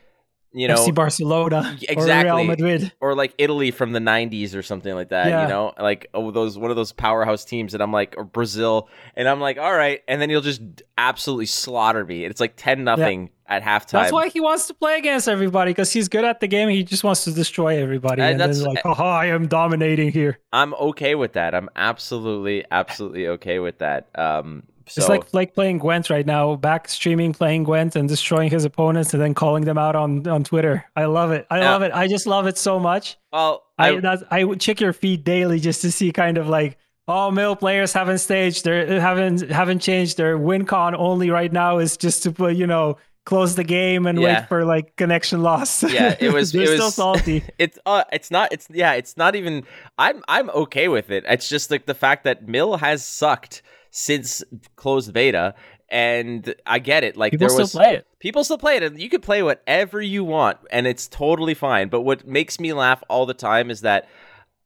you 0.54 0.68
know, 0.68 0.76
FC 0.76 0.94
Barcelona, 0.94 1.76
exactly, 1.86 2.30
or 2.30 2.36
Real 2.36 2.44
Madrid, 2.46 2.92
or 2.98 3.14
like 3.14 3.34
Italy 3.36 3.70
from 3.70 3.92
the 3.92 3.98
'90s 3.98 4.54
or 4.54 4.62
something 4.62 4.94
like 4.94 5.10
that. 5.10 5.26
Yeah. 5.26 5.42
You 5.42 5.48
know, 5.48 5.74
like 5.78 6.08
oh, 6.14 6.30
those 6.30 6.56
one 6.56 6.70
of 6.70 6.76
those 6.76 6.92
powerhouse 6.92 7.44
teams, 7.44 7.74
and 7.74 7.82
I'm 7.82 7.92
like, 7.92 8.14
or 8.16 8.24
Brazil, 8.24 8.88
and 9.14 9.28
I'm 9.28 9.38
like, 9.38 9.58
all 9.58 9.74
right, 9.74 10.02
and 10.08 10.18
then 10.18 10.30
you'll 10.30 10.40
just 10.40 10.62
absolutely 10.96 11.44
slaughter 11.44 12.06
me. 12.06 12.24
It's 12.24 12.40
like 12.40 12.54
ten 12.56 12.84
nothing 12.84 13.28
yeah. 13.50 13.56
at 13.56 13.62
halftime. 13.62 13.90
That's 13.90 14.12
why 14.12 14.30
he 14.30 14.40
wants 14.40 14.66
to 14.68 14.74
play 14.74 14.96
against 14.96 15.28
everybody 15.28 15.72
because 15.72 15.92
he's 15.92 16.08
good 16.08 16.24
at 16.24 16.40
the 16.40 16.46
game. 16.46 16.70
He 16.70 16.84
just 16.84 17.04
wants 17.04 17.24
to 17.24 17.32
destroy 17.32 17.78
everybody, 17.82 18.22
and, 18.22 18.40
and 18.40 18.54
then 18.54 18.64
like, 18.64 18.80
oh, 18.86 18.92
I 18.92 19.26
am 19.26 19.48
dominating 19.48 20.10
here. 20.10 20.38
I'm 20.54 20.72
okay 20.72 21.16
with 21.16 21.34
that. 21.34 21.54
I'm 21.54 21.68
absolutely, 21.76 22.64
absolutely 22.70 23.28
okay 23.28 23.58
with 23.58 23.76
that. 23.80 24.08
Um, 24.14 24.62
so, 24.88 25.00
it's 25.00 25.08
like 25.08 25.34
like 25.34 25.54
playing 25.54 25.78
Gwent 25.78 26.10
right 26.10 26.24
now, 26.24 26.56
back 26.56 26.88
streaming 26.88 27.32
playing 27.32 27.64
Gwent 27.64 27.96
and 27.96 28.08
destroying 28.08 28.50
his 28.50 28.64
opponents 28.64 29.12
and 29.12 29.22
then 29.22 29.34
calling 29.34 29.64
them 29.64 29.78
out 29.78 29.96
on 29.96 30.26
on 30.26 30.44
Twitter. 30.44 30.84
I 30.94 31.06
love 31.06 31.32
it. 31.32 31.46
I 31.50 31.60
love 31.60 31.82
it. 31.82 31.92
I 31.92 32.06
just 32.06 32.26
love 32.26 32.46
it 32.46 32.56
so 32.56 32.78
much. 32.78 33.16
Well, 33.32 33.64
I 33.78 33.90
I, 33.90 34.18
I 34.30 34.44
would 34.44 34.60
check 34.60 34.80
your 34.80 34.92
feed 34.92 35.24
daily 35.24 35.60
just 35.60 35.82
to 35.82 35.90
see 35.90 36.12
kind 36.12 36.38
of 36.38 36.48
like 36.48 36.78
oh 37.08 37.30
mill 37.30 37.54
players 37.54 37.92
haven't 37.92 38.18
staged 38.18 38.64
they 38.64 38.98
haven't 38.98 39.48
haven't 39.50 39.78
changed 39.78 40.16
their 40.16 40.36
win 40.36 40.64
con 40.64 40.94
only 40.94 41.30
right 41.30 41.52
now 41.52 41.78
is 41.78 41.96
just 41.96 42.24
to 42.24 42.32
put 42.32 42.56
you 42.56 42.66
know 42.66 42.96
close 43.26 43.56
the 43.56 43.64
game 43.64 44.06
and 44.06 44.18
yeah. 44.18 44.40
wait 44.40 44.48
for 44.48 44.64
like 44.64 44.96
connection 44.96 45.42
loss. 45.42 45.82
Yeah, 45.82 46.16
it 46.18 46.32
was. 46.32 46.52
They're 46.52 46.62
it 46.62 46.70
was, 46.70 46.78
still 46.78 46.90
salty. 46.90 47.44
It's 47.58 47.78
uh, 47.84 48.04
it's 48.12 48.30
not. 48.30 48.52
It's 48.52 48.68
yeah. 48.72 48.92
It's 48.92 49.18
not 49.18 49.36
even. 49.36 49.64
I'm 49.98 50.22
I'm 50.28 50.48
okay 50.50 50.88
with 50.88 51.10
it. 51.10 51.24
It's 51.28 51.48
just 51.48 51.70
like 51.70 51.84
the 51.84 51.94
fact 51.94 52.24
that 52.24 52.48
Mill 52.48 52.78
has 52.78 53.04
sucked 53.04 53.62
since 53.96 54.44
closed 54.76 55.14
beta, 55.14 55.54
and 55.88 56.54
I 56.66 56.78
get 56.80 57.02
it. 57.02 57.16
Like 57.16 57.32
people 57.32 57.48
there 57.48 57.56
was 57.56 57.70
still 57.70 57.80
play 57.80 57.94
it. 57.94 58.06
People 58.18 58.44
still 58.44 58.58
play 58.58 58.76
it, 58.76 58.82
and 58.82 59.00
you 59.00 59.08
can 59.08 59.22
play 59.22 59.42
whatever 59.42 60.02
you 60.02 60.22
want, 60.22 60.58
and 60.70 60.86
it's 60.86 61.08
totally 61.08 61.54
fine. 61.54 61.88
But 61.88 62.02
what 62.02 62.26
makes 62.26 62.60
me 62.60 62.74
laugh 62.74 63.02
all 63.08 63.24
the 63.24 63.34
time 63.34 63.70
is 63.70 63.80
that 63.80 64.06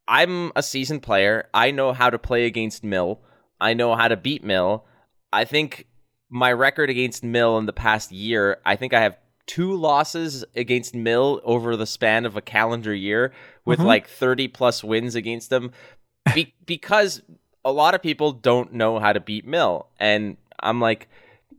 I'm 0.09 0.51
a 0.57 0.65
seasoned 0.65 1.03
player. 1.03 1.49
I 1.55 1.71
know 1.71 1.93
how 1.93 2.11
to 2.11 2.19
play 2.19 2.45
against 2.45 2.83
Mill. 2.83 3.21
I 3.61 3.73
know 3.73 3.95
how 3.95 4.09
to 4.09 4.17
beat 4.17 4.43
Mill. 4.43 4.85
I 5.33 5.45
think 5.45 5.87
my 6.29 6.53
record 6.53 6.91
against 6.91 7.23
Mill 7.23 7.57
in 7.59 7.67
the 7.67 7.73
past 7.73 8.11
year, 8.11 8.59
I 8.67 8.75
think 8.75 8.93
I 8.93 9.01
have 9.03 9.17
two 9.47 9.77
losses 9.77 10.45
against 10.57 10.93
Mill 10.93 11.41
over 11.45 11.77
the 11.77 11.87
span 11.87 12.27
of 12.27 12.37
a 12.37 12.41
calendar 12.41 12.95
year 12.95 13.33
with 13.65 13.79
mm-hmm. 13.79 13.87
like 13.87 14.09
30 14.09 14.49
plus 14.49 14.83
wins 14.83 15.15
against 15.15 15.51
them 15.51 15.71
be- 16.35 16.55
because 16.67 17.23
a 17.65 17.73
lot 17.73 17.95
of 17.95 18.03
people 18.03 18.33
don't 18.33 18.73
know 18.73 18.99
how 18.99 19.13
to 19.13 19.21
beat 19.21 19.47
Mill. 19.47 19.87
And 19.99 20.37
I'm 20.61 20.81
like, 20.81 21.09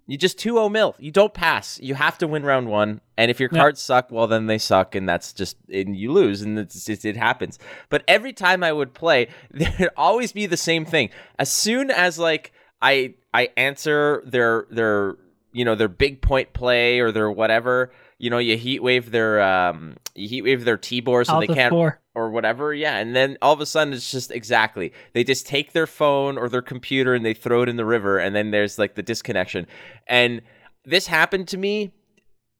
you 0.07 0.17
just 0.17 0.37
2 0.39 0.53
0 0.53 0.69
Mill. 0.69 0.95
You 0.99 1.11
don't 1.11 1.33
pass. 1.33 1.79
You 1.81 1.95
have 1.95 2.17
to 2.17 2.27
win 2.27 2.43
round 2.43 2.67
one. 2.67 3.01
And 3.17 3.29
if 3.29 3.39
your 3.39 3.49
cards 3.49 3.79
suck, 3.79 4.11
well, 4.11 4.27
then 4.27 4.47
they 4.47 4.57
suck. 4.57 4.95
And 4.95 5.07
that's 5.07 5.31
just, 5.31 5.57
and 5.71 5.95
you 5.95 6.11
lose. 6.11 6.41
And 6.41 6.57
it's, 6.59 6.89
it, 6.89 7.05
it 7.05 7.15
happens. 7.15 7.59
But 7.89 8.03
every 8.07 8.33
time 8.33 8.63
I 8.63 8.71
would 8.71 8.93
play, 8.93 9.27
there'd 9.51 9.91
always 9.95 10.33
be 10.33 10.47
the 10.47 10.57
same 10.57 10.85
thing. 10.85 11.11
As 11.39 11.51
soon 11.51 11.91
as 11.91 12.17
like 12.19 12.51
I, 12.81 13.13
I 13.33 13.49
answer 13.55 14.23
their, 14.25 14.65
their, 14.69 15.15
you 15.53 15.65
know, 15.65 15.75
their 15.75 15.87
big 15.87 16.21
point 16.21 16.51
play 16.53 16.99
or 16.99 17.11
their 17.11 17.29
whatever, 17.31 17.91
you 18.21 18.29
know, 18.29 18.37
you 18.37 18.55
heat 18.55 18.83
wave 18.83 19.09
their, 19.09 19.41
um, 19.41 19.97
you 20.13 20.29
heat 20.29 20.43
wave 20.43 20.63
their 20.63 20.77
Tibor 20.77 21.25
so 21.25 21.39
they 21.39 21.47
can't. 21.47 21.71
Four 21.71 21.99
or 22.13 22.29
whatever. 22.29 22.73
Yeah. 22.73 22.97
And 22.97 23.15
then 23.15 23.37
all 23.41 23.53
of 23.53 23.61
a 23.61 23.65
sudden 23.65 23.93
it's 23.93 24.11
just 24.11 24.31
exactly. 24.31 24.93
They 25.13 25.23
just 25.23 25.47
take 25.47 25.71
their 25.71 25.87
phone 25.87 26.37
or 26.37 26.49
their 26.49 26.61
computer 26.61 27.13
and 27.13 27.25
they 27.25 27.33
throw 27.33 27.63
it 27.63 27.69
in 27.69 27.77
the 27.77 27.85
river 27.85 28.19
and 28.19 28.35
then 28.35 28.51
there's 28.51 28.77
like 28.77 28.95
the 28.95 29.01
disconnection. 29.01 29.65
And 30.07 30.41
this 30.85 31.07
happened 31.07 31.47
to 31.49 31.57
me 31.57 31.93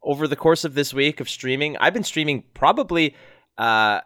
over 0.01 0.27
the 0.27 0.35
course 0.35 0.63
of 0.63 0.73
this 0.73 0.93
week 0.93 1.19
of 1.19 1.29
streaming. 1.29 1.77
I've 1.77 1.93
been 1.93 2.03
streaming 2.03 2.43
probably 2.53 3.15
uh 3.57 4.01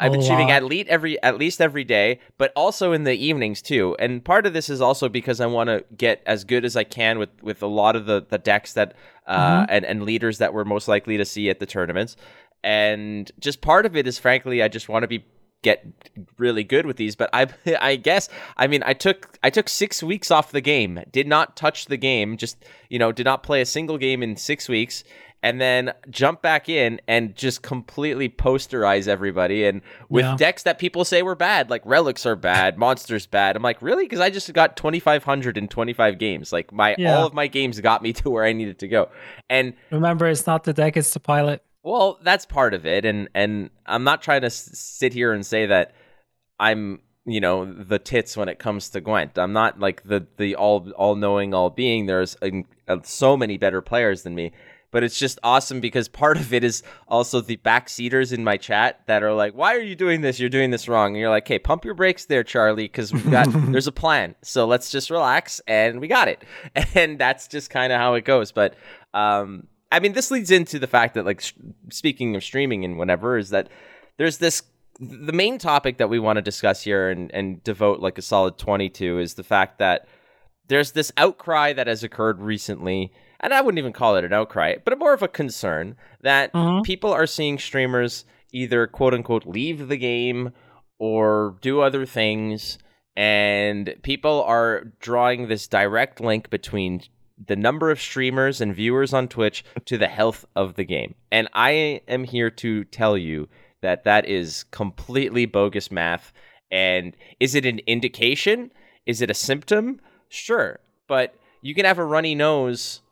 I, 0.00 0.04
have 0.04 0.12
been 0.12 0.22
streaming 0.22 0.50
at 0.50 0.64
least 0.64 0.88
every 0.88 1.22
at 1.22 1.38
least 1.38 1.60
every 1.60 1.84
day, 1.84 2.20
but 2.38 2.52
also 2.54 2.92
in 2.92 3.04
the 3.04 3.14
evenings 3.14 3.62
too. 3.62 3.96
And 3.98 4.24
part 4.24 4.46
of 4.46 4.52
this 4.52 4.68
is 4.68 4.80
also 4.80 5.08
because 5.08 5.40
I 5.40 5.46
want 5.46 5.68
to 5.68 5.84
get 5.96 6.22
as 6.26 6.44
good 6.44 6.64
as 6.64 6.76
I 6.76 6.84
can 6.84 7.18
with 7.18 7.30
with 7.42 7.62
a 7.62 7.66
lot 7.66 7.96
of 7.96 8.06
the 8.06 8.24
the 8.28 8.38
decks 8.38 8.72
that 8.74 8.94
uh, 9.26 9.62
mm-hmm. 9.62 9.66
and 9.68 9.84
and 9.84 10.02
leaders 10.04 10.38
that 10.38 10.54
we're 10.54 10.64
most 10.64 10.88
likely 10.88 11.16
to 11.16 11.24
see 11.24 11.50
at 11.50 11.60
the 11.60 11.66
tournaments 11.66 12.16
and 12.64 13.30
just 13.38 13.60
part 13.60 13.86
of 13.86 13.96
it 13.96 14.06
is 14.06 14.18
frankly 14.18 14.62
I 14.62 14.68
just 14.68 14.88
want 14.88 15.04
to 15.04 15.08
be 15.08 15.24
get 15.62 15.84
really 16.38 16.64
good 16.64 16.86
with 16.86 16.96
these 16.96 17.16
but 17.16 17.30
I 17.32 17.48
I 17.80 17.96
guess 17.96 18.28
I 18.56 18.66
mean 18.66 18.82
I 18.84 18.92
took 18.92 19.38
I 19.42 19.50
took 19.50 19.68
6 19.68 20.02
weeks 20.02 20.30
off 20.30 20.52
the 20.52 20.60
game 20.60 21.00
did 21.10 21.26
not 21.26 21.56
touch 21.56 21.86
the 21.86 21.96
game 21.96 22.36
just 22.36 22.64
you 22.88 22.98
know 22.98 23.12
did 23.12 23.24
not 23.24 23.42
play 23.42 23.60
a 23.60 23.66
single 23.66 23.98
game 23.98 24.22
in 24.22 24.36
6 24.36 24.68
weeks 24.68 25.04
and 25.42 25.60
then 25.60 25.92
jump 26.10 26.42
back 26.42 26.68
in 26.68 27.00
and 27.06 27.36
just 27.36 27.62
completely 27.62 28.28
posterize 28.28 29.06
everybody 29.06 29.64
and 29.64 29.80
with 30.08 30.24
yeah. 30.24 30.36
decks 30.36 30.62
that 30.64 30.78
people 30.78 31.04
say 31.04 31.22
were 31.22 31.34
bad 31.34 31.70
like 31.70 31.82
relics 31.84 32.26
are 32.26 32.36
bad 32.36 32.78
monsters 32.78 33.26
bad 33.26 33.54
i'm 33.56 33.62
like 33.62 33.80
really 33.82 34.04
because 34.04 34.20
i 34.20 34.30
just 34.30 34.52
got 34.52 34.76
2500 34.76 35.56
in 35.56 35.68
25 35.68 36.18
games 36.18 36.52
like 36.52 36.72
my 36.72 36.94
yeah. 36.98 37.16
all 37.16 37.26
of 37.26 37.34
my 37.34 37.46
games 37.46 37.80
got 37.80 38.02
me 38.02 38.12
to 38.14 38.30
where 38.30 38.44
i 38.44 38.52
needed 38.52 38.78
to 38.78 38.88
go 38.88 39.08
and 39.48 39.74
remember 39.90 40.26
it's 40.26 40.46
not 40.46 40.64
the 40.64 40.72
deck 40.72 40.96
it's 40.96 41.12
the 41.12 41.20
pilot 41.20 41.62
well, 41.86 42.18
that's 42.20 42.44
part 42.44 42.74
of 42.74 42.84
it, 42.84 43.04
and 43.04 43.28
and 43.32 43.70
I'm 43.86 44.02
not 44.02 44.20
trying 44.20 44.40
to 44.40 44.48
s- 44.48 44.70
sit 44.72 45.12
here 45.12 45.32
and 45.32 45.46
say 45.46 45.66
that 45.66 45.94
I'm 46.58 47.00
you 47.24 47.40
know 47.40 47.64
the 47.64 48.00
tits 48.00 48.36
when 48.36 48.48
it 48.48 48.58
comes 48.58 48.88
to 48.90 49.00
Gwent. 49.00 49.38
I'm 49.38 49.52
not 49.52 49.78
like 49.78 50.02
the 50.02 50.26
the 50.36 50.56
all 50.56 50.90
all 50.96 51.14
knowing 51.14 51.54
all 51.54 51.70
being. 51.70 52.06
There's 52.06 52.36
a, 52.42 52.64
a, 52.88 52.98
so 53.04 53.36
many 53.36 53.56
better 53.56 53.80
players 53.80 54.24
than 54.24 54.34
me, 54.34 54.50
but 54.90 55.04
it's 55.04 55.16
just 55.16 55.38
awesome 55.44 55.78
because 55.78 56.08
part 56.08 56.36
of 56.36 56.52
it 56.52 56.64
is 56.64 56.82
also 57.06 57.40
the 57.40 57.56
backseaters 57.58 58.32
in 58.32 58.42
my 58.42 58.56
chat 58.56 59.02
that 59.06 59.22
are 59.22 59.32
like, 59.32 59.54
"Why 59.54 59.76
are 59.76 59.80
you 59.80 59.94
doing 59.94 60.22
this? 60.22 60.40
You're 60.40 60.50
doing 60.50 60.72
this 60.72 60.88
wrong." 60.88 61.10
And 61.12 61.20
you're 61.20 61.30
like, 61.30 61.46
"Hey, 61.46 61.60
pump 61.60 61.84
your 61.84 61.94
brakes 61.94 62.24
there, 62.24 62.42
Charlie, 62.42 62.86
because 62.86 63.12
we've 63.12 63.30
got 63.30 63.46
there's 63.70 63.86
a 63.86 63.92
plan. 63.92 64.34
So 64.42 64.66
let's 64.66 64.90
just 64.90 65.08
relax 65.08 65.60
and 65.68 66.00
we 66.00 66.08
got 66.08 66.26
it." 66.26 66.42
And 66.96 67.16
that's 67.16 67.46
just 67.46 67.70
kind 67.70 67.92
of 67.92 68.00
how 68.00 68.14
it 68.14 68.24
goes. 68.24 68.50
But 68.50 68.74
um, 69.14 69.68
I 69.92 70.00
mean, 70.00 70.12
this 70.12 70.30
leads 70.30 70.50
into 70.50 70.78
the 70.78 70.86
fact 70.86 71.14
that, 71.14 71.24
like, 71.24 71.40
sh- 71.40 71.52
speaking 71.90 72.34
of 72.34 72.42
streaming 72.42 72.84
and 72.84 72.98
whatever, 72.98 73.38
is 73.38 73.50
that 73.50 73.68
there's 74.16 74.38
this. 74.38 74.62
The 74.98 75.32
main 75.32 75.58
topic 75.58 75.98
that 75.98 76.08
we 76.08 76.18
want 76.18 76.38
to 76.38 76.42
discuss 76.42 76.82
here 76.82 77.10
and, 77.10 77.30
and 77.34 77.62
devote 77.62 78.00
like 78.00 78.16
a 78.16 78.22
solid 78.22 78.56
20 78.56 78.88
to 78.88 79.18
is 79.18 79.34
the 79.34 79.44
fact 79.44 79.78
that 79.78 80.08
there's 80.68 80.92
this 80.92 81.12
outcry 81.16 81.72
that 81.74 81.86
has 81.86 82.02
occurred 82.02 82.40
recently, 82.40 83.12
and 83.40 83.52
I 83.52 83.60
wouldn't 83.60 83.78
even 83.78 83.92
call 83.92 84.16
it 84.16 84.24
an 84.24 84.32
outcry, 84.32 84.76
but 84.84 84.98
more 84.98 85.12
of 85.12 85.22
a 85.22 85.28
concern 85.28 85.96
that 86.22 86.52
mm-hmm. 86.52 86.82
people 86.82 87.12
are 87.12 87.26
seeing 87.26 87.58
streamers 87.58 88.24
either 88.52 88.86
quote 88.86 89.14
unquote 89.14 89.46
leave 89.46 89.88
the 89.88 89.96
game 89.96 90.52
or 90.98 91.56
do 91.60 91.80
other 91.80 92.06
things, 92.06 92.78
and 93.16 93.94
people 94.02 94.42
are 94.42 94.92
drawing 95.00 95.48
this 95.48 95.68
direct 95.68 96.20
link 96.20 96.48
between 96.50 97.02
the 97.44 97.56
number 97.56 97.90
of 97.90 98.00
streamers 98.00 98.60
and 98.60 98.74
viewers 98.74 99.12
on 99.12 99.28
Twitch 99.28 99.64
to 99.84 99.98
the 99.98 100.08
health 100.08 100.44
of 100.54 100.74
the 100.74 100.84
game. 100.84 101.14
And 101.30 101.48
I 101.52 102.00
am 102.08 102.24
here 102.24 102.50
to 102.50 102.84
tell 102.84 103.16
you 103.18 103.48
that 103.82 104.04
that 104.04 104.26
is 104.26 104.64
completely 104.70 105.46
bogus 105.46 105.90
math. 105.90 106.32
And 106.70 107.16
is 107.38 107.54
it 107.54 107.66
an 107.66 107.80
indication? 107.86 108.72
Is 109.04 109.20
it 109.20 109.30
a 109.30 109.34
symptom? 109.34 110.00
Sure. 110.28 110.80
But 111.08 111.34
you 111.62 111.74
can 111.74 111.84
have 111.84 111.98
a 111.98 112.04
runny 112.04 112.34
nose 112.34 113.02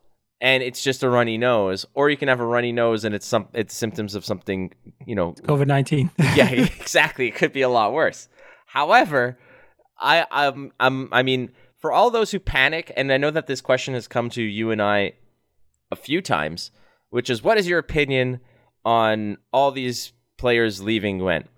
and 0.40 0.62
it's 0.62 0.82
just 0.82 1.02
a 1.02 1.08
runny 1.08 1.38
nose, 1.38 1.86
or 1.94 2.10
you 2.10 2.16
can 2.16 2.28
have 2.28 2.40
a 2.40 2.44
runny 2.44 2.72
nose 2.72 3.04
and 3.04 3.14
it's 3.14 3.26
some 3.26 3.48
it's 3.54 3.74
symptoms 3.74 4.14
of 4.14 4.24
something, 4.24 4.72
you 5.06 5.14
know, 5.14 5.32
COVID 5.32 5.66
nineteen. 5.66 6.10
yeah, 6.18 6.50
exactly. 6.50 7.28
It 7.28 7.34
could 7.34 7.52
be 7.52 7.62
a 7.62 7.68
lot 7.68 7.92
worse. 7.92 8.28
However, 8.66 9.38
I 9.98 10.26
I'm, 10.30 10.72
I'm 10.78 11.08
I 11.12 11.22
mean 11.22 11.50
for 11.84 11.92
all 11.92 12.08
those 12.08 12.30
who 12.30 12.38
panic, 12.38 12.90
and 12.96 13.12
I 13.12 13.18
know 13.18 13.30
that 13.30 13.46
this 13.46 13.60
question 13.60 13.92
has 13.92 14.08
come 14.08 14.30
to 14.30 14.42
you 14.42 14.70
and 14.70 14.80
I 14.80 15.12
a 15.90 15.96
few 15.96 16.22
times, 16.22 16.70
which 17.10 17.28
is 17.28 17.44
what 17.44 17.58
is 17.58 17.68
your 17.68 17.78
opinion 17.78 18.40
on 18.86 19.36
all 19.52 19.70
these 19.70 20.14
players 20.38 20.82
leaving 20.82 21.18
Gwent? 21.18 21.50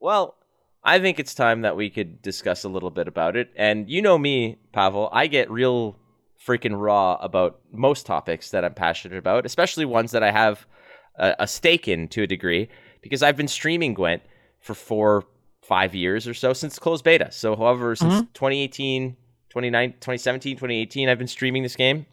Well, 0.00 0.34
I 0.82 0.98
think 0.98 1.20
it's 1.20 1.32
time 1.32 1.60
that 1.60 1.76
we 1.76 1.90
could 1.90 2.20
discuss 2.22 2.64
a 2.64 2.68
little 2.68 2.90
bit 2.90 3.06
about 3.06 3.36
it. 3.36 3.52
And 3.54 3.88
you 3.88 4.02
know 4.02 4.18
me, 4.18 4.58
Pavel, 4.72 5.10
I 5.12 5.28
get 5.28 5.48
real 5.48 5.96
freaking 6.44 6.74
raw 6.76 7.16
about 7.20 7.60
most 7.70 8.04
topics 8.04 8.50
that 8.50 8.64
I'm 8.64 8.74
passionate 8.74 9.18
about, 9.18 9.46
especially 9.46 9.84
ones 9.84 10.10
that 10.10 10.24
I 10.24 10.32
have 10.32 10.66
a, 11.14 11.36
a 11.38 11.46
stake 11.46 11.86
in 11.86 12.08
to 12.08 12.24
a 12.24 12.26
degree, 12.26 12.68
because 13.00 13.22
I've 13.22 13.36
been 13.36 13.46
streaming 13.46 13.94
Gwent 13.94 14.24
for 14.58 14.74
four, 14.74 15.22
five 15.62 15.94
years 15.94 16.26
or 16.26 16.34
so 16.34 16.52
since 16.52 16.80
closed 16.80 17.04
beta. 17.04 17.30
So, 17.30 17.54
however, 17.54 17.94
since 17.94 18.14
mm-hmm. 18.14 18.32
2018, 18.34 19.16
2017, 19.50 20.56
2018, 20.56 21.08
I've 21.08 21.18
been 21.18 21.26
streaming 21.26 21.62
this 21.62 21.76
game. 21.76 22.06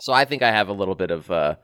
So 0.00 0.12
I 0.12 0.24
think 0.24 0.42
I 0.42 0.50
have 0.50 0.68
a 0.68 0.72
little 0.72 0.94
bit 0.94 1.10
of 1.10 1.30
uh, 1.30 1.56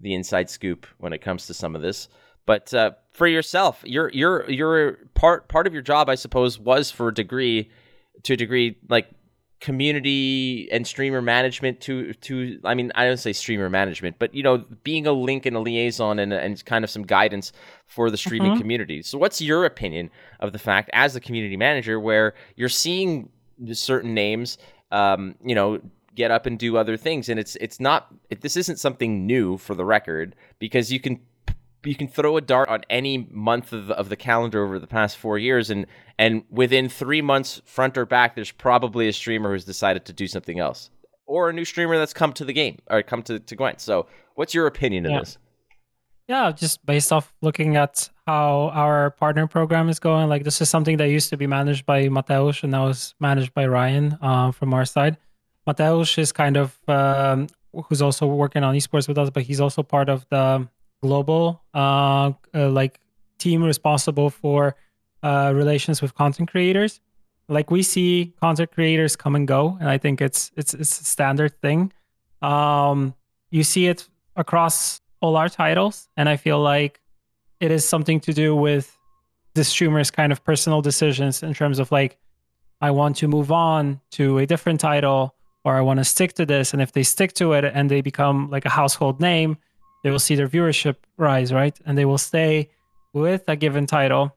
the 0.00 0.14
inside 0.14 0.50
scoop 0.50 0.86
when 0.98 1.12
it 1.12 1.18
comes 1.18 1.46
to 1.46 1.54
some 1.54 1.74
of 1.74 1.82
this. 1.82 2.08
But 2.46 2.72
uh, 2.74 2.92
for 3.12 3.26
yourself, 3.26 3.82
your 3.84 4.10
your 4.10 4.50
your 4.50 4.98
part 5.14 5.48
part 5.48 5.66
of 5.66 5.72
your 5.72 5.82
job, 5.82 6.08
I 6.08 6.14
suppose, 6.14 6.58
was 6.58 6.90
for 6.90 7.08
a 7.08 7.14
degree 7.14 7.70
to 8.24 8.34
a 8.34 8.36
degree 8.36 8.76
like 8.88 9.08
community 9.60 10.68
and 10.72 10.86
streamer 10.86 11.20
management 11.20 11.80
to 11.82 12.14
to 12.14 12.58
I 12.64 12.74
mean 12.74 12.90
I 12.94 13.04
don't 13.04 13.18
say 13.18 13.34
streamer 13.34 13.68
management 13.68 14.16
but 14.18 14.34
you 14.34 14.42
know 14.42 14.64
being 14.84 15.06
a 15.06 15.12
link 15.12 15.44
and 15.44 15.54
a 15.54 15.60
liaison 15.60 16.18
and, 16.18 16.32
and 16.32 16.64
kind 16.64 16.82
of 16.82 16.90
some 16.90 17.02
guidance 17.02 17.52
for 17.86 18.10
the 18.10 18.16
streaming 18.16 18.52
mm-hmm. 18.52 18.60
community. 18.60 19.02
So 19.02 19.18
what's 19.18 19.40
your 19.42 19.66
opinion 19.66 20.10
of 20.40 20.52
the 20.52 20.58
fact 20.58 20.88
as 20.94 21.12
the 21.12 21.20
community 21.20 21.58
manager 21.58 22.00
where 22.00 22.34
you're 22.56 22.70
seeing 22.70 23.28
certain 23.72 24.14
names 24.14 24.58
um, 24.90 25.34
you 25.44 25.54
know 25.54 25.80
get 26.14 26.30
up 26.30 26.44
and 26.46 26.58
do 26.58 26.76
other 26.76 26.96
things 26.96 27.28
and 27.28 27.38
it's 27.38 27.56
it's 27.56 27.80
not 27.80 28.08
it, 28.30 28.40
this 28.40 28.56
isn't 28.56 28.78
something 28.78 29.26
new 29.26 29.56
for 29.56 29.74
the 29.74 29.84
record 29.84 30.34
because 30.58 30.92
you 30.92 30.98
can 30.98 31.20
you 31.84 31.94
can 31.94 32.08
throw 32.08 32.36
a 32.36 32.40
dart 32.40 32.68
on 32.68 32.82
any 32.90 33.26
month 33.30 33.72
of 33.72 33.86
the, 33.86 33.94
of 33.94 34.08
the 34.08 34.16
calendar 34.16 34.64
over 34.64 34.78
the 34.78 34.86
past 34.86 35.16
four 35.16 35.38
years, 35.38 35.70
and 35.70 35.86
and 36.18 36.44
within 36.50 36.88
three 36.88 37.22
months, 37.22 37.60
front 37.64 37.96
or 37.96 38.04
back, 38.04 38.34
there's 38.34 38.50
probably 38.50 39.08
a 39.08 39.12
streamer 39.12 39.52
who's 39.52 39.64
decided 39.64 40.04
to 40.06 40.12
do 40.12 40.26
something 40.26 40.58
else, 40.58 40.90
or 41.26 41.48
a 41.48 41.52
new 41.52 41.64
streamer 41.64 41.96
that's 41.98 42.12
come 42.12 42.32
to 42.34 42.44
the 42.44 42.52
game 42.52 42.78
or 42.90 43.02
come 43.02 43.22
to 43.24 43.38
to 43.38 43.56
Gwent. 43.56 43.80
So, 43.80 44.06
what's 44.34 44.54
your 44.54 44.66
opinion 44.66 45.06
of 45.06 45.12
yeah. 45.12 45.20
this? 45.20 45.38
Yeah, 46.30 46.52
just 46.52 46.86
based 46.86 47.12
off 47.12 47.34
looking 47.42 47.74
at 47.74 48.08
how 48.24 48.70
our 48.72 49.10
partner 49.10 49.48
program 49.48 49.88
is 49.88 49.98
going, 49.98 50.28
like 50.28 50.44
this 50.44 50.60
is 50.60 50.70
something 50.70 50.96
that 50.98 51.08
used 51.08 51.28
to 51.30 51.36
be 51.36 51.48
managed 51.48 51.84
by 51.86 52.04
Mateusz 52.04 52.62
and 52.62 52.70
now 52.70 52.86
is 52.86 53.16
managed 53.18 53.52
by 53.52 53.66
Ryan 53.66 54.16
uh, 54.22 54.52
from 54.52 54.72
our 54.72 54.84
side. 54.84 55.16
Mateusz 55.66 56.18
is 56.18 56.30
kind 56.30 56.56
of 56.56 56.78
um, 56.86 57.48
who's 57.72 58.00
also 58.00 58.28
working 58.28 58.62
on 58.62 58.76
esports 58.76 59.08
with 59.08 59.18
us, 59.18 59.28
but 59.28 59.42
he's 59.42 59.60
also 59.60 59.82
part 59.82 60.08
of 60.08 60.24
the 60.28 60.68
global 61.02 61.64
uh, 61.74 62.30
uh, 62.54 62.70
like 62.70 63.00
team 63.38 63.64
responsible 63.64 64.30
for 64.30 64.76
uh, 65.24 65.50
relations 65.52 66.00
with 66.00 66.14
content 66.14 66.48
creators. 66.48 67.00
Like 67.48 67.72
we 67.72 67.82
see 67.82 68.34
content 68.40 68.70
creators 68.70 69.16
come 69.16 69.34
and 69.34 69.48
go, 69.48 69.76
and 69.80 69.90
I 69.90 69.98
think 69.98 70.20
it's 70.20 70.52
it's 70.56 70.74
it's 70.74 71.00
a 71.00 71.04
standard 71.04 71.60
thing. 71.60 71.92
Um, 72.40 73.16
you 73.50 73.64
see 73.64 73.88
it 73.88 74.08
across 74.36 74.99
all 75.20 75.36
our 75.36 75.48
titles, 75.48 76.08
and 76.16 76.28
I 76.28 76.36
feel 76.36 76.60
like 76.60 77.00
it 77.60 77.70
is 77.70 77.86
something 77.86 78.20
to 78.20 78.32
do 78.32 78.56
with 78.56 78.96
the 79.54 79.64
streamer's 79.64 80.10
kind 80.10 80.32
of 80.32 80.42
personal 80.44 80.80
decisions 80.80 81.42
in 81.42 81.54
terms 81.54 81.78
of 81.78 81.92
like 81.92 82.18
I 82.80 82.90
want 82.90 83.16
to 83.16 83.28
move 83.28 83.52
on 83.52 84.00
to 84.12 84.38
a 84.38 84.46
different 84.46 84.80
title 84.80 85.34
or 85.64 85.76
I 85.76 85.82
want 85.82 85.98
to 85.98 86.04
stick 86.04 86.32
to 86.34 86.46
this. 86.46 86.72
And 86.72 86.80
if 86.80 86.92
they 86.92 87.02
stick 87.02 87.34
to 87.34 87.52
it 87.52 87.64
and 87.64 87.90
they 87.90 88.00
become 88.00 88.48
like 88.50 88.64
a 88.64 88.70
household 88.70 89.20
name, 89.20 89.58
they 90.02 90.10
will 90.10 90.18
see 90.18 90.34
their 90.34 90.48
viewership 90.48 90.96
rise, 91.18 91.52
right? 91.52 91.78
And 91.84 91.98
they 91.98 92.06
will 92.06 92.18
stay 92.18 92.70
with 93.12 93.44
a 93.48 93.56
given 93.56 93.86
title 93.86 94.34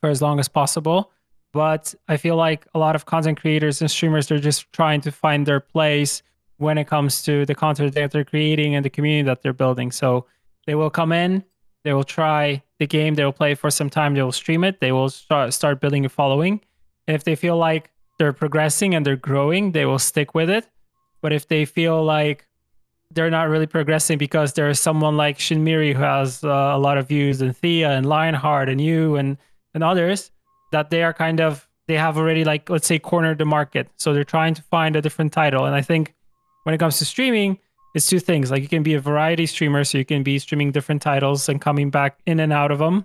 for 0.00 0.08
as 0.08 0.22
long 0.22 0.40
as 0.40 0.48
possible. 0.48 1.10
But 1.52 1.94
I 2.08 2.16
feel 2.16 2.36
like 2.36 2.66
a 2.74 2.78
lot 2.78 2.94
of 2.94 3.04
content 3.04 3.40
creators 3.40 3.82
and 3.82 3.90
streamers, 3.90 4.28
they're 4.28 4.38
just 4.38 4.72
trying 4.72 5.02
to 5.02 5.12
find 5.12 5.44
their 5.44 5.60
place 5.60 6.22
when 6.60 6.76
it 6.76 6.86
comes 6.86 7.22
to 7.22 7.46
the 7.46 7.54
content 7.54 7.94
that 7.94 8.10
they're 8.10 8.24
creating 8.24 8.74
and 8.74 8.84
the 8.84 8.90
community 8.90 9.26
that 9.26 9.42
they're 9.42 9.54
building. 9.54 9.90
So 9.90 10.26
they 10.66 10.74
will 10.74 10.90
come 10.90 11.10
in, 11.10 11.42
they 11.84 11.94
will 11.94 12.04
try 12.04 12.62
the 12.78 12.86
game, 12.86 13.14
they 13.14 13.24
will 13.24 13.32
play 13.32 13.54
for 13.54 13.70
some 13.70 13.88
time, 13.88 14.14
they 14.14 14.22
will 14.22 14.30
stream 14.30 14.62
it, 14.62 14.78
they 14.78 14.92
will 14.92 15.08
start, 15.08 15.54
start 15.54 15.80
building 15.80 16.04
a 16.04 16.10
following. 16.10 16.60
If 17.06 17.24
they 17.24 17.34
feel 17.34 17.56
like 17.56 17.90
they're 18.18 18.34
progressing 18.34 18.94
and 18.94 19.06
they're 19.06 19.16
growing, 19.16 19.72
they 19.72 19.86
will 19.86 19.98
stick 19.98 20.34
with 20.34 20.50
it. 20.50 20.68
But 21.22 21.32
if 21.32 21.48
they 21.48 21.64
feel 21.64 22.04
like 22.04 22.46
they're 23.10 23.30
not 23.30 23.48
really 23.48 23.66
progressing 23.66 24.18
because 24.18 24.52
there's 24.52 24.78
someone 24.78 25.16
like 25.16 25.38
Shinmiri 25.38 25.94
who 25.94 26.02
has 26.02 26.44
uh, 26.44 26.48
a 26.48 26.78
lot 26.78 26.98
of 26.98 27.08
views 27.08 27.40
and 27.40 27.56
Thea 27.56 27.90
and 27.90 28.06
Lionheart 28.06 28.68
and 28.68 28.80
you 28.80 29.16
and 29.16 29.36
and 29.74 29.82
others 29.82 30.30
that 30.72 30.90
they 30.90 31.02
are 31.02 31.12
kind 31.12 31.40
of 31.40 31.66
they 31.88 31.96
have 31.96 32.16
already 32.16 32.44
like 32.44 32.70
let's 32.70 32.86
say 32.86 32.98
cornered 32.98 33.38
the 33.38 33.44
market 33.44 33.88
so 33.96 34.12
they're 34.12 34.24
trying 34.24 34.54
to 34.54 34.62
find 34.62 34.94
a 34.94 35.02
different 35.02 35.32
title 35.32 35.64
and 35.64 35.74
I 35.74 35.82
think 35.82 36.14
when 36.64 36.74
it 36.74 36.78
comes 36.78 36.98
to 36.98 37.04
streaming 37.04 37.58
it's 37.94 38.06
two 38.06 38.20
things. 38.20 38.50
Like 38.50 38.62
you 38.62 38.68
can 38.68 38.82
be 38.82 38.94
a 38.94 39.00
variety 39.00 39.46
streamer 39.46 39.84
so 39.84 39.98
you 39.98 40.04
can 40.04 40.22
be 40.22 40.38
streaming 40.38 40.70
different 40.72 41.02
titles 41.02 41.48
and 41.48 41.60
coming 41.60 41.90
back 41.90 42.18
in 42.26 42.40
and 42.40 42.52
out 42.52 42.70
of 42.70 42.78
them 42.78 43.04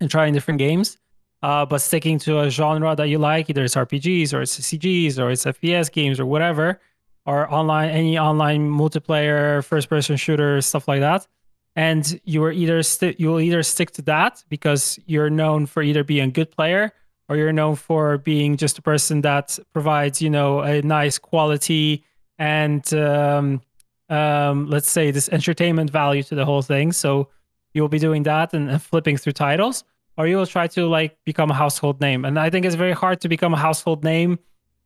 and 0.00 0.10
trying 0.10 0.32
different 0.32 0.58
games. 0.58 0.98
Uh, 1.42 1.66
but 1.66 1.78
sticking 1.78 2.18
to 2.18 2.40
a 2.40 2.50
genre 2.50 2.96
that 2.96 3.08
you 3.08 3.18
like 3.18 3.50
either 3.50 3.64
it's 3.64 3.74
RPGs 3.74 4.32
or 4.32 4.42
it's 4.42 4.58
CGs 4.58 5.18
or 5.18 5.30
it's 5.30 5.44
FPS 5.44 5.92
games 5.92 6.18
or 6.18 6.26
whatever 6.26 6.80
or 7.26 7.52
online 7.52 7.90
any 7.90 8.18
online 8.18 8.70
multiplayer 8.70 9.62
first 9.64 9.88
person 9.88 10.16
shooter 10.16 10.60
stuff 10.60 10.88
like 10.88 11.00
that. 11.00 11.26
And 11.74 12.18
you 12.24 12.42
are 12.44 12.52
either 12.52 12.82
st- 12.82 13.20
you 13.20 13.28
will 13.28 13.40
either 13.40 13.62
stick 13.62 13.90
to 13.92 14.02
that 14.02 14.42
because 14.48 14.98
you're 15.06 15.28
known 15.28 15.66
for 15.66 15.82
either 15.82 16.04
being 16.04 16.28
a 16.28 16.32
good 16.32 16.50
player 16.50 16.92
or 17.28 17.36
you're 17.36 17.52
known 17.52 17.74
for 17.76 18.18
being 18.18 18.56
just 18.56 18.78
a 18.78 18.82
person 18.82 19.20
that 19.22 19.58
provides 19.74 20.22
you 20.22 20.30
know 20.30 20.60
a 20.60 20.80
nice 20.80 21.18
quality 21.18 22.02
and 22.38 22.92
um, 22.94 23.60
um, 24.08 24.68
let's 24.68 24.90
say 24.90 25.10
this 25.10 25.28
entertainment 25.30 25.90
value 25.90 26.22
to 26.24 26.34
the 26.34 26.44
whole 26.44 26.62
thing. 26.62 26.92
So 26.92 27.28
you'll 27.74 27.88
be 27.88 27.98
doing 27.98 28.22
that 28.24 28.52
and, 28.54 28.80
flipping 28.80 29.16
through 29.16 29.32
titles 29.32 29.84
or 30.16 30.26
you 30.26 30.36
will 30.36 30.46
try 30.46 30.66
to 30.66 30.86
like 30.86 31.16
become 31.24 31.50
a 31.50 31.54
household 31.54 32.00
name. 32.00 32.24
And 32.24 32.38
i 32.38 32.48
think 32.50 32.64
it's 32.64 32.74
very 32.74 32.92
hard 32.92 33.20
to 33.20 33.28
become 33.28 33.52
a 33.54 33.58
household 33.58 34.02
name 34.02 34.38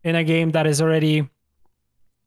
in 0.03 0.17
a 0.17 0.25
game 0.25 0.51
that 0.51 0.67
is 0.67 0.81
already 0.81 1.29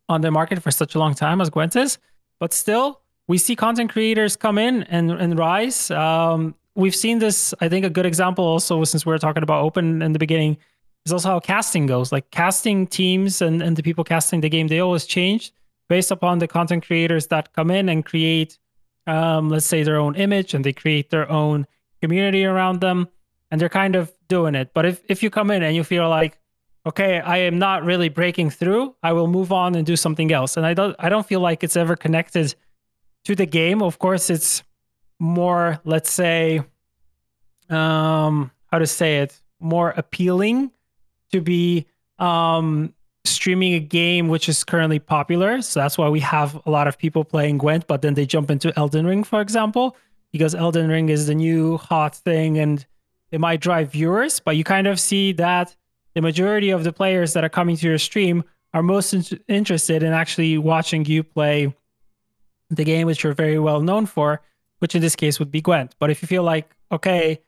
on 0.10 0.22
the 0.22 0.32
market 0.32 0.62
for 0.62 0.72
such 0.72 0.96
a 0.96 1.00
long 1.00 1.14
time 1.14 1.42
as 1.42 1.50
Gwent 1.50 1.76
is, 1.76 1.98
but 2.40 2.54
still 2.54 3.02
we 3.28 3.38
see 3.38 3.56
content 3.56 3.92
creators 3.92 4.36
come 4.36 4.58
in 4.58 4.84
and, 4.84 5.12
and 5.12 5.40
rise. 5.40 5.90
Um, 5.92 6.56
we've 6.76 6.96
seen 6.96 7.20
this, 7.20 7.54
I 7.62 7.70
think 7.70 7.86
a 7.86 7.90
good 7.90 8.06
example 8.06 8.46
also 8.46 8.84
since 8.84 9.06
we 9.06 9.14
are 9.14 9.18
talking 9.18 9.44
about 9.44 9.64
open 9.64 10.02
in 10.02 10.14
the 10.14 10.20
beginning 10.20 10.58
is 11.06 11.13
also 11.13 11.30
how 11.30 11.39
casting 11.39 11.86
goes. 11.86 12.12
Like 12.12 12.32
casting 12.32 12.88
teams 12.88 13.42
and, 13.42 13.62
and 13.62 13.76
the 13.76 13.84
people 13.84 14.04
casting 14.04 14.42
the 14.42 14.50
game, 14.50 14.68
they 14.68 14.80
always 14.80 15.06
change 15.06 15.54
based 15.89 16.12
upon 16.12 16.39
the 16.39 16.48
content 16.48 16.86
creators 16.86 17.28
that 17.28 17.54
come 17.54 17.70
in 17.70 17.89
and 17.89 18.06
create 18.06 18.58
um, 19.06 19.50
let's 19.50 19.66
say 19.66 19.84
their 19.84 19.98
own 19.98 20.16
image 20.16 20.54
and 20.54 20.63
they 20.63 20.72
create 20.72 21.10
their 21.10 21.30
own 21.30 21.68
community 22.02 22.46
around 22.46 22.80
them 22.80 23.10
and 23.52 23.60
they're 23.60 23.70
kind 23.70 23.96
of 23.96 24.13
doing 24.30 24.56
it. 24.56 24.72
But 24.74 24.86
if, 24.86 25.02
if 25.10 25.22
you 25.22 25.30
come 25.30 25.52
in 25.52 25.62
and 25.62 25.76
you 25.76 25.84
feel 25.84 26.08
like 26.10 26.39
okay, 26.86 27.20
I 27.22 27.38
am 27.38 27.60
not 27.60 27.84
really 27.84 28.10
breaking 28.10 28.50
through. 28.50 28.96
I 29.02 29.13
will 29.13 29.28
move 29.28 29.54
on 29.54 29.76
and 29.76 29.86
do 29.86 29.96
something 29.96 30.32
else. 30.32 30.58
And 30.58 30.66
I 30.66 30.74
don't 30.74 30.96
I 31.00 31.10
don't 31.10 31.26
feel 31.26 31.39
like 31.39 31.63
it's 31.63 31.78
ever 31.78 31.96
connected 31.96 32.56
to 33.26 33.36
the 33.36 33.46
game. 33.46 33.82
Of 33.82 34.00
course, 34.00 34.30
it's 34.30 34.63
more, 35.20 35.80
let's 35.86 36.12
say, 36.12 36.62
um, 37.70 38.52
how 38.68 38.80
to 38.80 38.88
say 38.88 39.20
it, 39.20 39.39
more 39.60 39.94
appealing 39.96 40.72
to 41.34 41.41
be 41.41 41.86
um 42.19 42.93
streaming 43.26 43.74
a 43.74 43.80
game 43.80 44.28
which 44.28 44.50
is 44.50 44.63
currently 44.63 45.00
popular. 45.00 45.62
So 45.62 45.80
that's 45.80 45.98
why 45.98 46.10
we 46.10 46.19
have 46.19 46.60
a 46.65 46.69
lot 46.69 46.88
of 46.88 46.98
people 46.98 47.24
playing 47.24 47.58
Gwent, 47.58 47.88
but 47.88 48.02
then 48.02 48.15
they 48.15 48.26
jump 48.26 48.52
into 48.52 48.78
Elden 48.78 49.06
Ring, 49.08 49.24
for 49.24 49.41
example, 49.41 49.96
because 50.32 50.54
Elden 50.54 50.89
Ring 50.89 51.10
is 51.10 51.28
the 51.28 51.36
new 51.36 51.78
hot 51.78 52.15
thing 52.15 52.58
and 52.58 52.86
it 53.32 53.39
might 53.39 53.62
drive 53.62 53.91
viewers, 53.91 54.39
but 54.39 54.58
you 54.58 54.63
kind 54.63 54.88
of 54.88 55.00
see 55.00 55.32
that 55.34 55.76
the 56.13 56.22
majority 56.22 56.69
of 56.69 56.84
the 56.84 56.93
players 56.93 57.34
that 57.34 57.43
are 57.43 57.50
coming 57.50 57.76
to 57.78 57.88
your 57.88 57.98
stream 57.98 58.43
are 58.74 58.84
most 58.84 59.13
in- 59.13 59.39
interested 59.48 60.04
in 60.04 60.13
actually 60.13 60.58
watching 60.58 61.06
you 61.06 61.24
play 61.24 61.74
the 62.69 62.84
game 62.84 63.08
which 63.08 63.24
you're 63.24 63.34
very 63.34 63.60
well 63.60 63.82
known 63.82 64.06
for, 64.06 64.41
which 64.80 64.96
in 64.96 65.02
this 65.02 65.15
case 65.15 65.39
would 65.39 65.52
be 65.52 65.62
Gwent. 65.62 65.96
But 65.98 66.10
if 66.10 66.22
you 66.22 66.28
feel 66.28 66.43
like, 66.43 66.76
okay, 66.91 67.41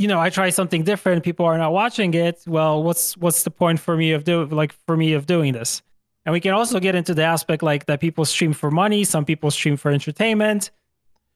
you 0.00 0.08
know, 0.08 0.18
I 0.18 0.30
try 0.30 0.48
something 0.48 0.82
different, 0.82 1.22
people 1.24 1.44
are 1.44 1.58
not 1.58 1.72
watching 1.72 2.14
it, 2.14 2.42
well, 2.46 2.82
what's 2.82 3.18
what's 3.18 3.42
the 3.42 3.50
point 3.50 3.78
for 3.78 3.96
me 3.96 4.12
of 4.12 4.24
do 4.24 4.46
like 4.46 4.72
for 4.86 4.96
me 4.96 5.12
of 5.12 5.26
doing 5.26 5.52
this? 5.52 5.82
And 6.24 6.32
we 6.32 6.40
can 6.40 6.52
also 6.52 6.80
get 6.80 6.94
into 6.94 7.12
the 7.12 7.22
aspect 7.22 7.62
like 7.62 7.84
that 7.84 8.00
people 8.00 8.24
stream 8.24 8.54
for 8.54 8.70
money, 8.70 9.04
some 9.04 9.26
people 9.26 9.50
stream 9.50 9.76
for 9.76 9.90
entertainment. 9.90 10.70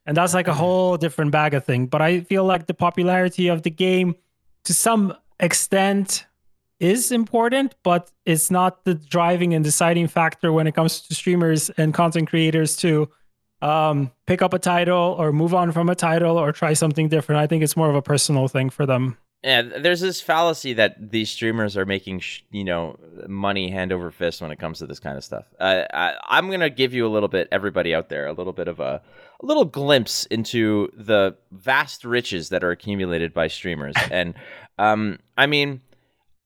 And 0.07 0.17
that's 0.17 0.33
like 0.33 0.49
a 0.49 0.51
mm-hmm. 0.51 0.61
whole 0.61 0.97
different 0.97 1.31
bag 1.31 1.53
of 1.53 1.65
thing. 1.65 1.87
But 1.87 2.01
I 2.01 2.21
feel 2.21 2.45
like 2.45 2.67
the 2.67 2.75
popularity 2.75 3.49
of 3.49 3.63
the 3.63 3.71
game 3.71 4.15
to 4.65 4.73
some 4.73 5.15
extent 5.41 6.27
is 6.81 7.13
important, 7.13 7.75
but 7.83 8.11
it's 8.25 8.51
not 8.51 8.85
the 8.85 8.95
driving 8.95 9.53
and 9.53 9.63
deciding 9.63 10.09
factor 10.09 10.53
when 10.53 10.67
it 10.67 10.75
comes 10.75 11.01
to 11.03 11.15
streamers 11.15 11.71
and 11.77 11.93
content 11.93 12.29
creators 12.29 12.77
to 12.77 13.11
um, 13.63 14.11
pick 14.27 14.43
up 14.43 14.53
a 14.53 14.59
title 14.59 15.17
or 15.19 15.33
move 15.33 15.55
on 15.55 15.73
from 15.73 15.89
a 15.89 15.95
title 15.95 16.37
or 16.37 16.53
try 16.53 16.73
something 16.73 17.09
different. 17.09 17.41
I 17.41 17.47
think 17.47 17.63
it's 17.63 17.77
more 17.77 17.89
of 17.89 17.95
a 17.95 18.03
personal 18.03 18.49
thing 18.49 18.71
for 18.71 18.87
them. 18.87 19.17
Yeah, 19.45 19.61
there's 19.61 20.01
this 20.01 20.23
fallacy 20.23 20.73
that 20.75 21.11
these 21.11 21.29
streamers 21.29 21.77
are 21.77 21.85
making, 21.85 22.21
sh- 22.21 22.41
you 22.51 22.65
know, 22.65 22.99
money 23.29 23.71
hand 23.71 23.93
over 23.93 24.11
fist 24.11 24.41
when 24.41 24.51
it 24.51 24.59
comes 24.59 24.79
to 24.79 24.87
this 24.87 24.99
kind 24.99 25.19
of 25.19 25.25
stuff. 25.25 25.45
Uh, 25.61 25.83
I, 25.93 26.39
am 26.39 26.51
gonna 26.51 26.71
give 26.71 26.95
you 26.95 27.07
a 27.07 27.13
little 27.13 27.29
bit, 27.29 27.49
everybody 27.53 27.95
out 27.95 28.09
there, 28.09 28.27
a 28.27 28.33
little 28.33 28.55
bit 28.55 28.69
of 28.69 28.81
a, 28.81 29.03
a 29.43 29.47
little 29.47 29.67
glimpse 29.67 30.25
into 30.27 30.91
the 30.97 31.37
vast 31.53 32.07
riches 32.07 32.49
that 32.49 32.65
are 32.65 32.71
accumulated 32.71 33.35
by 33.35 33.49
streamers. 33.49 33.95
and 34.11 34.33
um, 34.79 35.19
I 35.37 35.47
mean, 35.47 35.83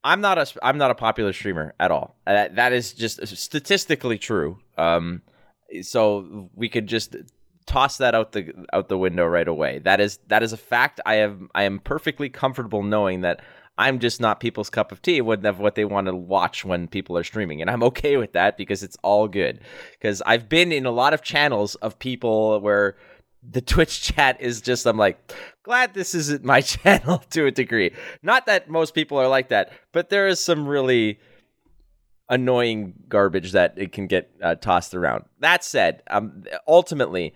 I'm 0.02 0.20
not 0.20 0.38
a 0.38 0.46
I'm 0.60 0.78
not 0.78 0.90
a 0.90 0.96
popular 0.96 1.32
streamer 1.32 1.74
at 1.78 1.92
all. 1.92 2.16
Uh, 2.26 2.48
that 2.50 2.72
is 2.72 2.92
just 2.92 3.24
statistically 3.36 4.18
true. 4.18 4.58
Um, 4.76 5.22
so 5.82 6.50
we 6.54 6.68
could 6.68 6.86
just 6.86 7.16
toss 7.66 7.98
that 7.98 8.14
out 8.14 8.32
the 8.32 8.52
out 8.72 8.88
the 8.88 8.98
window 8.98 9.26
right 9.26 9.48
away. 9.48 9.78
That 9.80 10.00
is 10.00 10.18
that 10.28 10.42
is 10.42 10.52
a 10.52 10.56
fact. 10.56 11.00
I 11.06 11.16
have 11.16 11.40
I 11.54 11.64
am 11.64 11.78
perfectly 11.78 12.28
comfortable 12.28 12.82
knowing 12.82 13.20
that 13.20 13.40
I'm 13.78 14.00
just 14.00 14.20
not 14.20 14.40
people's 14.40 14.70
cup 14.70 14.90
of 14.90 15.00
tea 15.00 15.20
with 15.20 15.46
what 15.56 15.76
they 15.76 15.84
want 15.84 16.08
to 16.08 16.16
watch 16.16 16.64
when 16.64 16.88
people 16.88 17.16
are 17.16 17.22
streaming. 17.22 17.60
And 17.60 17.70
I'm 17.70 17.84
okay 17.84 18.16
with 18.16 18.32
that 18.32 18.56
because 18.56 18.82
it's 18.82 18.96
all 19.02 19.28
good. 19.28 19.60
Because 19.92 20.20
I've 20.26 20.48
been 20.48 20.72
in 20.72 20.84
a 20.84 20.90
lot 20.90 21.14
of 21.14 21.22
channels 21.22 21.76
of 21.76 21.96
people 21.98 22.60
where 22.60 22.96
the 23.48 23.60
Twitch 23.60 24.02
chat 24.14 24.40
is 24.40 24.60
just, 24.60 24.84
I'm 24.84 24.98
like, 24.98 25.32
glad 25.62 25.94
this 25.94 26.12
isn't 26.16 26.44
my 26.44 26.60
channel 26.72 27.18
to 27.30 27.46
a 27.46 27.52
degree. 27.52 27.92
Not 28.20 28.46
that 28.46 28.68
most 28.68 28.94
people 28.94 29.16
are 29.16 29.28
like 29.28 29.48
that, 29.50 29.70
but 29.92 30.10
there 30.10 30.26
is 30.26 30.44
some 30.44 30.66
really 30.66 31.20
annoying 32.28 32.94
garbage 33.08 33.52
that 33.52 33.74
it 33.76 33.92
can 33.92 34.06
get 34.06 34.30
uh, 34.42 34.54
tossed 34.56 34.94
around. 34.94 35.24
That 35.40 35.64
said, 35.64 36.02
um, 36.10 36.44
ultimately, 36.66 37.34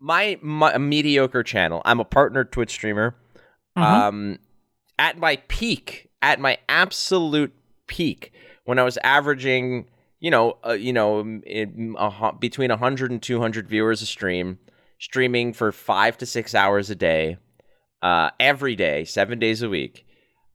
my, 0.00 0.38
my 0.42 0.76
mediocre 0.78 1.42
channel, 1.42 1.82
I'm 1.84 2.00
a 2.00 2.04
partner 2.04 2.44
Twitch 2.44 2.70
streamer. 2.70 3.16
Mm-hmm. 3.76 3.82
Um, 3.82 4.38
at 4.98 5.18
my 5.18 5.36
peak, 5.48 6.10
at 6.22 6.40
my 6.40 6.58
absolute 6.68 7.52
peak, 7.86 8.32
when 8.64 8.78
I 8.78 8.82
was 8.82 8.98
averaging, 8.98 9.86
you 10.20 10.30
know, 10.30 10.58
uh, 10.66 10.72
you 10.72 10.92
know, 10.92 11.20
in, 11.20 11.94
uh, 11.98 12.32
between 12.32 12.70
100 12.70 13.10
and 13.10 13.22
200 13.22 13.68
viewers 13.68 14.02
a 14.02 14.06
stream, 14.06 14.58
streaming 14.98 15.52
for 15.52 15.72
five 15.72 16.16
to 16.18 16.26
six 16.26 16.54
hours 16.54 16.90
a 16.90 16.94
day, 16.94 17.38
uh, 18.02 18.30
every 18.38 18.76
day, 18.76 19.04
seven 19.04 19.38
days 19.38 19.62
a 19.62 19.68
week. 19.68 20.06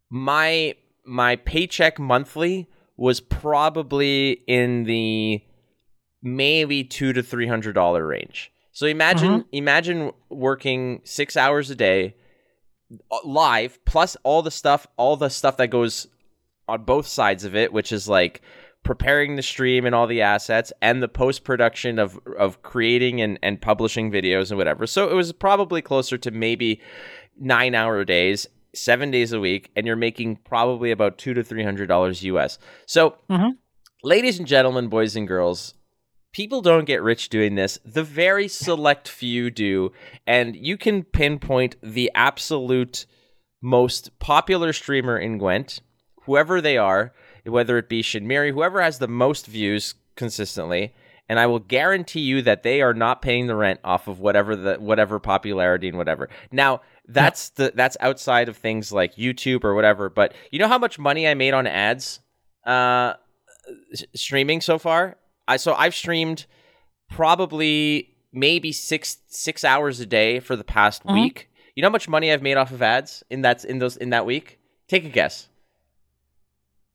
My 0.10 0.76
my 1.06 1.36
paycheck 1.38 1.98
monthly 1.98 2.68
was 3.00 3.22
probably 3.22 4.44
in 4.46 4.84
the 4.84 5.42
maybe 6.22 6.84
two 6.84 7.14
to 7.14 7.24
three 7.24 7.48
hundred 7.48 7.74
dollar 7.74 8.06
range. 8.06 8.52
So 8.74 8.86
imagine 8.86 9.32
mm-hmm. 9.32 9.50
imagine 9.54 10.12
working 10.30 11.02
six 11.06 11.38
hours 11.38 11.70
a 11.70 11.76
day 11.76 12.16
uh, 13.10 13.18
live 13.24 13.84
plus 13.86 14.18
all 14.24 14.42
the 14.42 14.52
stuff 14.52 14.86
all 14.98 15.16
the 15.16 15.30
stuff 15.30 15.58
that 15.58 15.68
goes 15.68 16.08
on 16.68 16.84
both 16.84 17.08
sides 17.08 17.46
of 17.46 17.56
it 17.56 17.72
which 17.72 17.92
is 17.92 18.10
like 18.10 18.42
preparing 18.84 19.36
the 19.36 19.42
stream 19.42 19.86
and 19.86 19.96
all 19.96 20.08
the 20.08 20.22
assets 20.22 20.74
and 20.82 21.02
the 21.02 21.08
post 21.08 21.44
production 21.44 22.00
of 22.00 22.20
of 22.38 22.62
creating 22.64 23.22
and, 23.22 23.40
and 23.42 23.62
publishing 23.62 24.12
videos 24.12 24.50
and 24.50 24.58
whatever 24.58 24.86
so 24.86 25.10
it 25.10 25.14
was 25.14 25.32
probably 25.32 25.82
closer 25.82 26.18
to 26.18 26.32
maybe 26.32 26.82
nine 27.40 27.76
hour 27.76 28.04
days 28.04 28.48
seven 28.74 29.12
days 29.12 29.34
a 29.34 29.40
week 29.40 29.72
and 29.76 29.88
you're 29.88 29.96
making 29.96 30.36
probably 30.38 30.92
about 30.92 31.18
two 31.18 31.34
to 31.34 31.44
three 31.44 31.64
hundred 31.64 31.88
dollars 31.88 32.24
us 32.24 32.60
so 32.86 33.18
mm-hmm. 33.30 33.50
ladies 34.04 34.38
and 34.38 34.48
gentlemen 34.48 34.88
boys 34.88 35.16
and 35.16 35.28
girls 35.28 35.74
people 36.32 36.62
don't 36.62 36.86
get 36.86 37.02
rich 37.02 37.30
doing 37.30 37.56
this. 37.56 37.80
The 37.86 38.04
very 38.04 38.48
select 38.48 39.08
few 39.08 39.50
do. 39.50 39.92
And 40.28 40.56
you 40.56 40.78
can 40.78 41.04
pinpoint 41.04 41.76
the 41.82 42.12
absolute 42.14 43.06
most 43.62 44.18
popular 44.20 44.74
streamer 44.74 45.18
in 45.18 45.38
Gwent, 45.38 45.82
whoever 46.24 46.62
they 46.62 46.78
are, 46.78 47.14
whether 47.46 47.78
it 47.78 47.90
be 47.90 48.02
Shinmiri, 48.02 48.54
whoever 48.54 48.82
has 48.82 49.00
the 49.00 49.08
most 49.08 49.48
views 49.48 49.96
consistently. 50.16 50.94
And 51.30 51.40
I 51.40 51.46
will 51.46 51.60
guarantee 51.60 52.22
you 52.22 52.42
that 52.42 52.64
they 52.64 52.82
are 52.82 52.94
not 52.94 53.22
paying 53.22 53.46
the 53.46 53.56
rent 53.56 53.80
off 53.84 54.08
of 54.08 54.20
whatever 54.20 54.56
the 54.56 54.76
whatever 54.76 55.20
popularity 55.20 55.88
and 55.88 55.98
whatever. 55.98 56.28
Now 56.52 56.82
that's 57.08 57.50
the 57.50 57.72
that's 57.76 57.96
outside 58.00 58.50
of 58.50 58.58
things 58.58 58.92
like 58.92 59.16
YouTube 59.16 59.64
or 59.64 59.76
whatever. 59.76 60.10
But 60.10 60.34
you 60.52 60.58
know 60.58 60.68
how 60.68 60.80
much 60.80 60.98
money 60.98 61.28
I 61.28 61.36
made 61.36 61.54
on 61.54 61.68
ads, 61.68 62.20
uh, 62.66 63.14
streaming 64.16 64.60
so 64.60 64.80
far? 64.80 65.18
I 65.48 65.58
so 65.58 65.76
I've 65.76 65.94
streamed 65.94 66.48
probably 67.10 68.16
maybe 68.34 68.72
six 68.72 69.18
six 69.28 69.64
hours 69.64 70.00
a 70.00 70.06
day 70.06 70.40
for 70.40 70.56
the 70.56 70.64
past 70.64 71.04
mm-hmm. 71.04 71.22
week. 71.22 71.50
You 71.76 71.82
know 71.82 71.90
how 71.90 71.94
much 71.94 72.10
money 72.10 72.32
I've 72.32 72.42
made 72.42 72.58
off 72.58 72.72
of 72.72 72.82
ads 72.82 73.24
in 73.30 73.42
that 73.42 73.64
in 73.66 73.80
those 73.80 73.98
in 73.98 74.10
that 74.10 74.26
week? 74.26 74.60
Take 74.88 75.06
a 75.06 75.10
guess. 75.10 75.48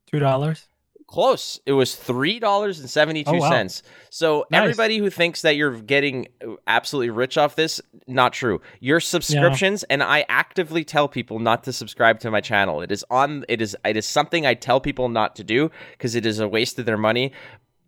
Two 0.07 0.18
dollars. 0.18 0.66
Close. 1.07 1.61
It 1.67 1.73
was 1.73 1.95
three 1.95 2.38
dollars 2.38 2.81
and 2.81 2.88
seventy 2.88 3.25
two 3.25 3.40
cents. 3.40 3.83
Oh, 3.85 3.88
wow. 3.88 3.95
So 4.11 4.47
nice. 4.51 4.62
everybody 4.62 4.99
who 4.99 5.11
thinks 5.11 5.43
that 5.43 5.57
you're 5.57 5.81
getting 5.81 6.29
uh, 6.45 6.55
absolutely 6.67 7.11
rich 7.11 7.38
off 7.38 7.57
this, 7.57 7.81
not 8.07 8.33
true. 8.33 8.61
Your 8.81 9.01
subscriptions, 9.01 9.85
yeah. 9.88 9.95
and 9.95 10.03
I 10.03 10.25
actively 10.29 10.85
tell 10.85 11.09
people 11.09 11.38
not 11.38 11.64
to 11.64 11.73
subscribe 11.73 12.21
to 12.21 12.31
my 12.31 12.40
channel. 12.40 12.81
It 12.81 12.90
is 12.90 13.05
on. 13.11 13.45
It 13.49 13.61
is. 13.62 13.77
It 13.85 13.97
is 13.97 14.07
something 14.07 14.47
I 14.47 14.55
tell 14.55 14.81
people 14.81 15.09
not 15.09 15.37
to 15.37 15.45
do 15.45 15.71
because 15.93 16.14
it 16.14 16.27
is 16.27 16.40
a 16.40 16.49
waste 16.49 16.79
of 16.79 16.87
their 16.87 16.99
money. 16.99 17.33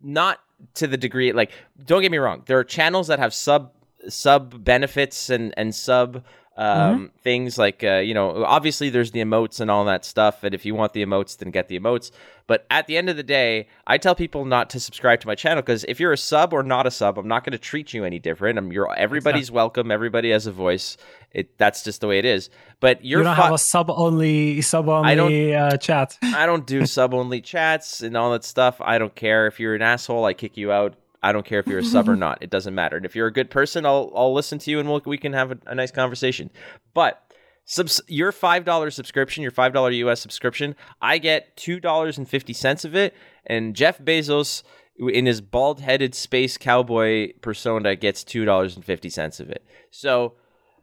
Not 0.01 0.39
to 0.73 0.87
the 0.87 0.97
degree 0.97 1.31
like 1.33 1.51
don't 1.85 2.01
get 2.01 2.11
me 2.11 2.17
wrong 2.17 2.41
there 2.47 2.57
are 2.57 2.63
channels 2.63 3.05
that 3.07 3.19
have 3.19 3.31
sub 3.31 3.71
sub 4.09 4.63
benefits 4.63 5.29
and 5.29 5.53
and 5.57 5.73
sub 5.75 6.23
um, 6.57 6.95
mm-hmm. 6.95 7.17
things 7.19 7.57
like 7.57 7.83
uh, 7.83 7.97
you 7.97 8.13
know 8.13 8.43
obviously 8.43 8.89
there's 8.89 9.11
the 9.11 9.19
emotes 9.19 9.59
and 9.59 9.69
all 9.71 9.85
that 9.85 10.03
stuff 10.03 10.43
and 10.43 10.53
if 10.53 10.65
you 10.65 10.75
want 10.75 10.93
the 10.93 11.05
emotes 11.05 11.37
then 11.37 11.51
get 11.51 11.67
the 11.67 11.79
emotes. 11.79 12.11
But 12.47 12.65
at 12.71 12.87
the 12.87 12.95
end 12.95 13.09
of 13.09 13.17
the 13.17 13.23
day 13.23 13.67
i 13.85 13.97
tell 13.97 14.15
people 14.15 14.45
not 14.45 14.69
to 14.71 14.79
subscribe 14.79 15.19
to 15.21 15.27
my 15.27 15.35
channel 15.35 15.61
because 15.61 15.83
if 15.85 15.99
you're 15.99 16.13
a 16.13 16.17
sub 16.17 16.53
or 16.53 16.63
not 16.63 16.87
a 16.87 16.91
sub 16.91 17.17
i'm 17.17 17.27
not 17.27 17.43
going 17.43 17.51
to 17.51 17.57
treat 17.57 17.93
you 17.93 18.03
any 18.03 18.19
different. 18.19 18.57
I'm 18.57 18.71
you're 18.71 18.93
everybody's 18.95 19.49
exactly. 19.49 19.55
welcome. 19.55 19.91
Everybody 19.91 20.31
has 20.31 20.47
a 20.47 20.51
voice. 20.51 20.97
It 21.31 21.57
that's 21.57 21.83
just 21.83 22.01
the 22.01 22.07
way 22.07 22.19
it 22.19 22.25
is. 22.25 22.49
But 22.79 23.03
you're 23.03 23.19
you 23.19 23.25
don't 23.25 23.35
fu- 23.35 23.41
have 23.41 23.53
a 23.53 23.57
sub 23.57 23.89
only 23.89 24.61
sub 24.61 24.89
only 24.89 25.55
uh, 25.55 25.77
chat. 25.77 26.17
I 26.23 26.45
don't 26.45 26.65
do 26.65 26.85
sub 26.85 27.13
only 27.13 27.41
chats 27.41 28.01
and 28.01 28.15
all 28.17 28.31
that 28.31 28.43
stuff. 28.43 28.81
I 28.81 28.97
don't 28.97 29.15
care. 29.15 29.47
If 29.47 29.59
you're 29.59 29.75
an 29.75 29.81
asshole 29.81 30.25
i 30.25 30.33
kick 30.33 30.57
you 30.57 30.71
out 30.71 30.95
I 31.23 31.31
don't 31.31 31.45
care 31.45 31.59
if 31.59 31.67
you're 31.67 31.79
a 31.79 31.83
sub 31.83 32.07
or 32.09 32.15
not. 32.27 32.39
It 32.41 32.49
doesn't 32.49 32.75
matter. 32.75 32.97
And 32.97 33.05
if 33.05 33.15
you're 33.15 33.27
a 33.27 33.33
good 33.33 33.49
person, 33.49 33.85
I'll 33.85 34.11
I'll 34.15 34.33
listen 34.33 34.59
to 34.59 34.71
you 34.71 34.79
and 34.79 34.89
we'll, 34.89 35.01
we 35.05 35.17
can 35.17 35.33
have 35.33 35.51
a, 35.51 35.57
a 35.67 35.75
nice 35.75 35.91
conversation. 35.91 36.49
But 36.93 37.21
subs- 37.65 38.01
your 38.07 38.31
five 38.31 38.65
dollar 38.65 38.91
subscription, 38.91 39.41
your 39.41 39.51
five 39.51 39.73
dollar 39.73 39.91
US 39.91 40.21
subscription, 40.21 40.75
I 41.01 41.17
get 41.17 41.55
two 41.57 41.79
dollars 41.79 42.17
and 42.17 42.27
fifty 42.27 42.53
cents 42.53 42.85
of 42.85 42.95
it, 42.95 43.15
and 43.45 43.75
Jeff 43.75 43.99
Bezos 43.99 44.63
in 44.99 45.27
his 45.27 45.41
bald 45.41 45.79
headed 45.79 46.15
space 46.15 46.57
cowboy 46.57 47.33
persona 47.41 47.95
gets 47.95 48.23
two 48.23 48.45
dollars 48.45 48.75
and 48.75 48.83
fifty 48.83 49.09
cents 49.09 49.39
of 49.39 49.49
it. 49.49 49.65
So 49.91 50.35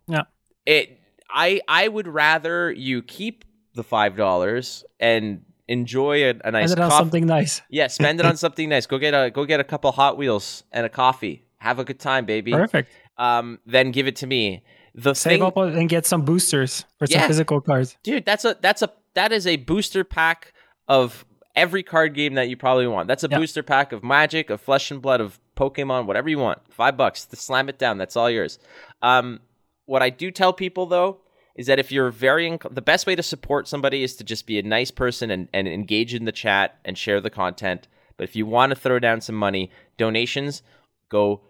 yeah, 0.07 0.23
it 0.67 1.01
I 1.29 1.61
I 1.67 1.89
would 1.89 2.07
rather 2.07 2.71
you 2.71 3.03
keep 3.03 3.45
the 3.75 3.83
five 3.83 4.17
dollars 4.17 4.85
and 5.01 5.43
enjoy 5.69 6.25
a, 6.25 6.35
a 6.45 6.51
nice 6.51 6.71
spend 6.71 6.81
it 6.81 6.83
on 6.85 6.91
something 6.91 7.27
nice. 7.27 7.63
Yeah, 7.71 7.87
spend 7.87 8.21
it 8.21 8.27
on 8.27 8.37
something 8.45 8.69
nice. 8.69 8.87
Go 8.87 8.99
get 8.99 9.15
a 9.15 9.31
go 9.31 9.45
get 9.45 9.61
a 9.61 9.65
couple 9.65 9.93
Hot 9.93 10.17
Wheels 10.17 10.65
and 10.73 10.87
a 10.87 10.89
coffee. 10.89 11.45
Have 11.59 11.79
a 11.79 11.85
good 11.85 11.99
time, 11.99 12.27
baby. 12.27 12.53
Perfect. 12.53 12.93
Um, 13.17 13.59
then 13.65 13.91
give 13.91 14.07
it 14.07 14.17
to 14.17 14.27
me. 14.27 14.63
The 14.95 15.15
save 15.15 15.41
thing, 15.41 15.43
up 15.43 15.57
and 15.57 15.89
get 15.89 16.07
some 16.07 16.25
boosters 16.25 16.85
for 16.99 17.07
yeah, 17.07 17.21
some 17.21 17.29
physical 17.29 17.61
cards, 17.61 17.97
dude. 18.05 18.25
That's 18.25 18.45
a 18.45 18.57
that's 18.61 18.83
a 18.83 18.93
that 19.15 19.33
is 19.33 19.47
a 19.47 19.57
booster 19.57 20.05
pack 20.05 20.53
of 20.87 21.25
every 21.57 21.83
card 21.83 22.15
game 22.15 22.35
that 22.35 22.49
you 22.49 22.57
probably 22.57 22.87
want. 22.87 23.09
That's 23.09 23.25
a 23.25 23.29
yep. 23.29 23.41
booster 23.41 23.63
pack 23.63 23.93
of 23.93 24.05
Magic, 24.05 24.51
of 24.51 24.61
Flesh 24.61 24.91
and 24.93 25.03
Blood, 25.03 25.21
of 25.21 25.41
Pokemon, 25.57 26.07
whatever 26.07 26.29
you 26.29 26.39
want. 26.39 26.61
Five 26.71 26.97
bucks 26.97 27.25
to 27.27 27.37
slam 27.37 27.69
it 27.69 27.79
down. 27.79 27.99
That's 27.99 28.17
all 28.17 28.31
yours. 28.31 28.59
Um, 29.03 29.41
what 29.87 30.03
I 30.03 30.11
do 30.11 30.31
tell 30.31 30.53
people 30.53 30.87
though 30.87 31.21
is 31.55 31.67
that 31.67 31.79
if 31.79 31.93
you're 31.93 32.11
very 32.11 32.49
inc- 32.51 32.75
the 32.75 32.83
best 32.83 33.07
way 33.07 33.15
to 33.15 33.23
support 33.23 33.69
somebody 33.69 34.03
is 34.03 34.17
to 34.17 34.25
just 34.25 34.47
be 34.47 34.59
a 34.59 34.63
nice 34.63 34.91
person 34.91 35.31
and, 35.31 35.49
and 35.53 35.69
engage 35.69 36.15
in 36.15 36.25
the 36.25 36.33
chat 36.33 36.79
and 36.85 36.99
share 36.99 37.21
the 37.21 37.31
content. 37.31 37.87
But 38.17 38.25
if 38.25 38.37
you 38.37 38.47
want 38.47 38.71
to 38.71 38.77
throw 38.77 38.99
down 38.99 39.21
some 39.21 39.35
money 39.35 39.71
donations 39.97 40.63
go 41.09 41.43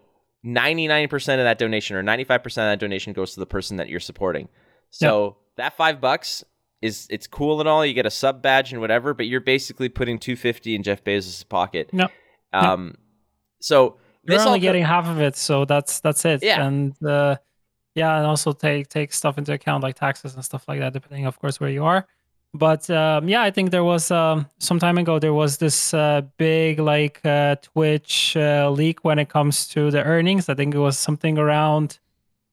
99% 0.45 1.13
of 1.13 1.39
that 1.39 1.57
donation 1.57 1.95
or 1.95 2.03
95% 2.03 2.45
of 2.45 2.55
that 2.55 2.79
donation 2.79 3.13
goes 3.13 3.33
to 3.33 3.39
the 3.39 3.45
person 3.47 3.77
that 3.77 3.89
you're 3.89 3.99
supporting. 3.99 4.47
So 4.91 5.25
yep. 5.25 5.35
that 5.57 5.77
five 5.77 5.99
bucks 5.99 6.43
is 6.81 7.07
it's 7.09 7.25
cool 7.25 7.59
and 7.59 7.67
all. 7.67 7.83
You 7.83 7.93
get 7.93 8.05
a 8.05 8.11
sub 8.11 8.41
badge 8.41 8.71
and 8.71 8.79
whatever 8.79 9.13
but 9.13 9.25
you're 9.25 9.41
basically 9.41 9.89
putting 9.89 10.19
250 10.19 10.75
in 10.75 10.83
jeff 10.83 11.03
bezos' 11.03 11.47
pocket. 11.47 11.91
No 11.91 12.07
um 12.53 12.95
so 13.59 13.97
you're 14.23 14.39
only 14.41 14.59
getting 14.59 14.83
half 14.83 15.07
of 15.07 15.19
it 15.19 15.35
so 15.35 15.65
that's 15.65 15.99
that's 15.99 16.23
it. 16.25 16.43
Yeah. 16.43 16.63
And 16.63 17.03
uh 17.03 17.37
yeah, 17.95 18.17
and 18.17 18.27
also 18.27 18.51
take 18.51 18.89
take 18.89 19.13
stuff 19.13 19.37
into 19.37 19.53
account 19.53 19.81
like 19.81 19.95
taxes 19.95 20.35
and 20.35 20.43
stuff 20.43 20.67
like 20.67 20.79
that, 20.79 20.93
depending, 20.93 21.25
of 21.25 21.39
course, 21.39 21.59
where 21.59 21.69
you 21.69 21.83
are. 21.83 22.05
But 22.53 22.89
um, 22.89 23.27
yeah, 23.27 23.41
I 23.41 23.51
think 23.51 23.71
there 23.71 23.83
was 23.83 24.11
um, 24.11 24.47
some 24.59 24.79
time 24.79 24.97
ago 24.97 25.19
there 25.19 25.33
was 25.33 25.57
this 25.57 25.93
uh, 25.93 26.21
big 26.37 26.79
like 26.79 27.19
uh, 27.25 27.55
Twitch 27.61 28.37
uh, 28.37 28.69
leak 28.69 29.03
when 29.03 29.19
it 29.19 29.29
comes 29.29 29.67
to 29.69 29.91
the 29.91 30.03
earnings. 30.03 30.47
I 30.47 30.55
think 30.55 30.75
it 30.75 30.79
was 30.79 30.97
something 30.97 31.37
around 31.37 31.99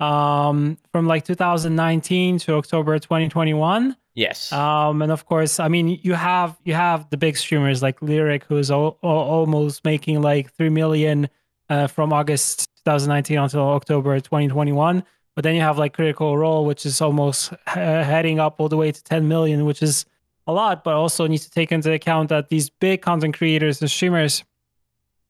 um, 0.00 0.78
from 0.90 1.06
like 1.06 1.24
2019 1.24 2.38
to 2.38 2.54
October 2.54 2.98
2021. 2.98 3.96
Yes. 4.14 4.52
Um, 4.52 5.02
and 5.02 5.10
of 5.10 5.24
course, 5.26 5.58
I 5.58 5.68
mean, 5.68 6.00
you 6.02 6.14
have 6.14 6.58
you 6.64 6.74
have 6.74 7.08
the 7.10 7.16
big 7.16 7.36
streamers 7.36 7.82
like 7.82 8.00
Lirik, 8.00 8.42
who's 8.44 8.70
almost 8.70 9.84
making 9.84 10.20
like 10.20 10.52
three 10.54 10.68
million 10.68 11.28
uh, 11.68 11.86
from 11.86 12.12
August 12.12 12.68
2019 12.84 13.38
until 13.38 13.68
October 13.68 14.18
2021. 14.20 15.04
But 15.34 15.44
then 15.44 15.54
you 15.54 15.62
have 15.62 15.78
like 15.78 15.94
Critical 15.94 16.36
Role, 16.36 16.64
which 16.64 16.84
is 16.84 17.00
almost 17.00 17.52
heading 17.66 18.38
up 18.38 18.56
all 18.58 18.68
the 18.68 18.76
way 18.76 18.92
to 18.92 19.02
10 19.02 19.28
million, 19.28 19.64
which 19.64 19.82
is 19.82 20.04
a 20.46 20.52
lot. 20.52 20.84
But 20.84 20.94
also 20.94 21.26
need 21.26 21.38
to 21.38 21.50
take 21.50 21.72
into 21.72 21.92
account 21.92 22.28
that 22.28 22.48
these 22.48 22.68
big 22.68 23.02
content 23.02 23.36
creators 23.36 23.80
and 23.80 23.90
streamers 23.90 24.44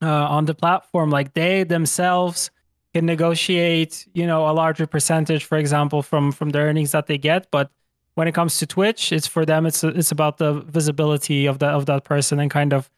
uh, 0.03 0.07
on 0.07 0.47
the 0.47 0.55
platform, 0.55 1.11
like 1.11 1.35
they 1.35 1.63
themselves 1.63 2.51
can 2.93 3.07
negotiate, 3.07 4.07
you 4.13 4.27
know, 4.27 4.49
a 4.49 4.53
larger 4.53 4.87
percentage, 4.87 5.45
for 5.45 5.57
example, 5.57 6.03
from 6.03 6.33
from 6.33 6.51
the 6.51 6.59
earnings 6.59 6.93
that 6.93 7.07
they 7.07 7.19
get. 7.19 7.51
But 7.51 7.71
when 8.15 8.29
it 8.29 8.33
comes 8.33 8.59
to 8.59 8.67
Twitch, 8.67 9.13
it's 9.13 9.27
for 9.27 9.47
them. 9.47 9.67
It's 9.67 9.85
it's 9.85 10.11
about 10.11 10.39
the 10.39 10.55
visibility 10.61 11.47
of 11.47 11.61
that 11.61 11.75
of 11.75 11.87
that 11.87 12.05
person 12.05 12.41
and 12.41 12.51
kind 12.51 12.73
of 12.73 12.91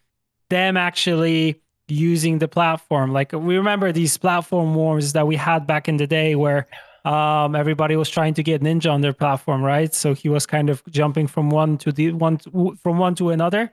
them 0.48 0.76
actually 0.76 1.60
using 1.86 2.38
the 2.38 2.48
platform. 2.48 3.12
Like 3.12 3.32
we 3.32 3.56
remember 3.56 3.92
these 3.92 4.16
platform 4.16 4.74
wars 4.74 5.12
that 5.12 5.26
we 5.26 5.36
had 5.36 5.66
back 5.66 5.88
in 5.88 5.98
the 5.98 6.06
day 6.06 6.34
where 6.34 6.66
um, 7.04 7.54
everybody 7.54 7.96
was 7.96 8.08
trying 8.08 8.34
to 8.34 8.42
get 8.42 8.62
Ninja 8.62 8.90
on 8.90 9.02
their 9.02 9.12
platform, 9.12 9.62
right? 9.62 9.92
So 9.92 10.14
he 10.14 10.28
was 10.28 10.46
kind 10.46 10.70
of 10.70 10.82
jumping 10.86 11.26
from 11.26 11.50
one 11.50 11.76
to 11.78 11.92
the 11.92 12.12
one 12.12 12.38
to, 12.38 12.76
from 12.82 12.98
one 12.98 13.14
to 13.16 13.30
another. 13.30 13.72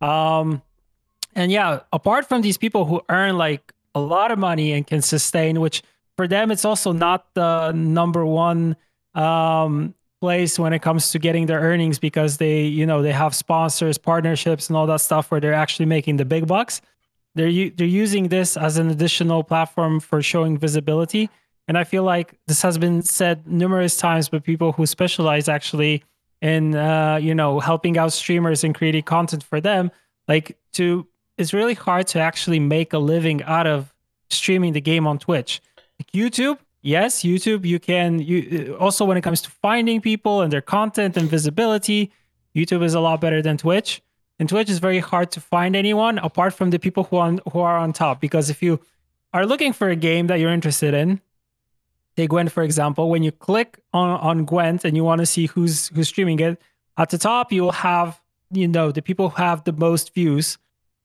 Um, 0.00 0.62
and 1.34 1.52
yeah, 1.52 1.80
apart 1.92 2.28
from 2.28 2.42
these 2.42 2.56
people 2.56 2.86
who 2.86 3.02
earn 3.08 3.36
like 3.36 3.72
a 3.94 4.00
lot 4.00 4.30
of 4.30 4.38
money 4.38 4.72
and 4.72 4.86
can 4.86 5.02
sustain, 5.02 5.60
which 5.60 5.82
for 6.16 6.26
them 6.26 6.50
it's 6.50 6.64
also 6.64 6.92
not 6.92 7.34
the 7.34 7.72
number 7.72 8.24
one 8.24 8.76
um, 9.14 9.94
place 10.20 10.58
when 10.58 10.72
it 10.72 10.80
comes 10.80 11.10
to 11.12 11.18
getting 11.18 11.46
their 11.46 11.60
earnings 11.60 11.98
because 11.98 12.38
they, 12.38 12.62
you 12.62 12.86
know, 12.86 13.02
they 13.02 13.12
have 13.12 13.34
sponsors, 13.34 13.98
partnerships, 13.98 14.68
and 14.68 14.76
all 14.76 14.86
that 14.86 15.00
stuff 15.00 15.30
where 15.30 15.40
they're 15.40 15.54
actually 15.54 15.86
making 15.86 16.16
the 16.16 16.24
big 16.24 16.46
bucks. 16.46 16.80
They're 17.34 17.70
they're 17.70 17.86
using 17.86 18.28
this 18.28 18.56
as 18.56 18.76
an 18.76 18.90
additional 18.90 19.44
platform 19.44 20.00
for 20.00 20.20
showing 20.20 20.58
visibility, 20.58 21.30
and 21.70 21.78
I 21.78 21.84
feel 21.84 22.02
like 22.02 22.34
this 22.48 22.62
has 22.62 22.78
been 22.78 23.00
said 23.00 23.46
numerous 23.46 23.96
times 23.96 24.28
by 24.28 24.40
people 24.40 24.72
who 24.72 24.86
specialize 24.86 25.48
actually 25.48 26.02
in, 26.42 26.74
uh, 26.74 27.20
you 27.22 27.32
know, 27.32 27.60
helping 27.60 27.96
out 27.96 28.12
streamers 28.12 28.64
and 28.64 28.74
creating 28.74 29.04
content 29.04 29.44
for 29.44 29.60
them. 29.60 29.92
Like 30.26 30.58
to, 30.72 31.06
it's 31.38 31.52
really 31.52 31.74
hard 31.74 32.08
to 32.08 32.18
actually 32.18 32.58
make 32.58 32.92
a 32.92 32.98
living 32.98 33.44
out 33.44 33.68
of 33.68 33.94
streaming 34.30 34.72
the 34.72 34.80
game 34.80 35.06
on 35.06 35.20
Twitch. 35.20 35.60
Like 36.00 36.10
YouTube, 36.10 36.58
yes, 36.82 37.22
YouTube, 37.22 37.64
you 37.64 37.78
can. 37.78 38.18
You 38.18 38.76
also 38.80 39.04
when 39.04 39.16
it 39.16 39.20
comes 39.20 39.40
to 39.42 39.50
finding 39.50 40.00
people 40.00 40.40
and 40.40 40.52
their 40.52 40.60
content 40.60 41.16
and 41.16 41.30
visibility, 41.30 42.10
YouTube 42.52 42.82
is 42.82 42.94
a 42.94 43.00
lot 43.00 43.20
better 43.20 43.42
than 43.42 43.56
Twitch. 43.56 44.02
And 44.40 44.48
Twitch 44.48 44.70
is 44.70 44.80
very 44.80 44.98
hard 44.98 45.30
to 45.30 45.40
find 45.40 45.76
anyone 45.76 46.18
apart 46.18 46.52
from 46.52 46.70
the 46.70 46.80
people 46.80 47.04
who 47.04 47.18
on 47.18 47.38
who 47.52 47.60
are 47.60 47.78
on 47.78 47.92
top. 47.92 48.20
Because 48.20 48.50
if 48.50 48.60
you 48.60 48.80
are 49.32 49.46
looking 49.46 49.72
for 49.72 49.88
a 49.88 49.94
game 49.94 50.26
that 50.26 50.40
you're 50.40 50.50
interested 50.50 50.94
in, 50.94 51.20
take 52.16 52.30
Gwent 52.30 52.52
for 52.52 52.62
example. 52.62 53.10
When 53.10 53.22
you 53.22 53.32
click 53.32 53.80
on 53.92 54.10
on 54.20 54.44
Gwent 54.44 54.84
and 54.84 54.96
you 54.96 55.04
want 55.04 55.20
to 55.20 55.26
see 55.26 55.46
who's 55.46 55.88
who's 55.88 56.08
streaming 56.08 56.40
it, 56.40 56.60
at 56.96 57.10
the 57.10 57.18
top 57.18 57.52
you 57.52 57.62
will 57.62 57.72
have 57.72 58.20
you 58.50 58.68
know 58.68 58.92
the 58.92 59.02
people 59.02 59.30
who 59.30 59.42
have 59.42 59.64
the 59.64 59.72
most 59.72 60.14
views, 60.14 60.58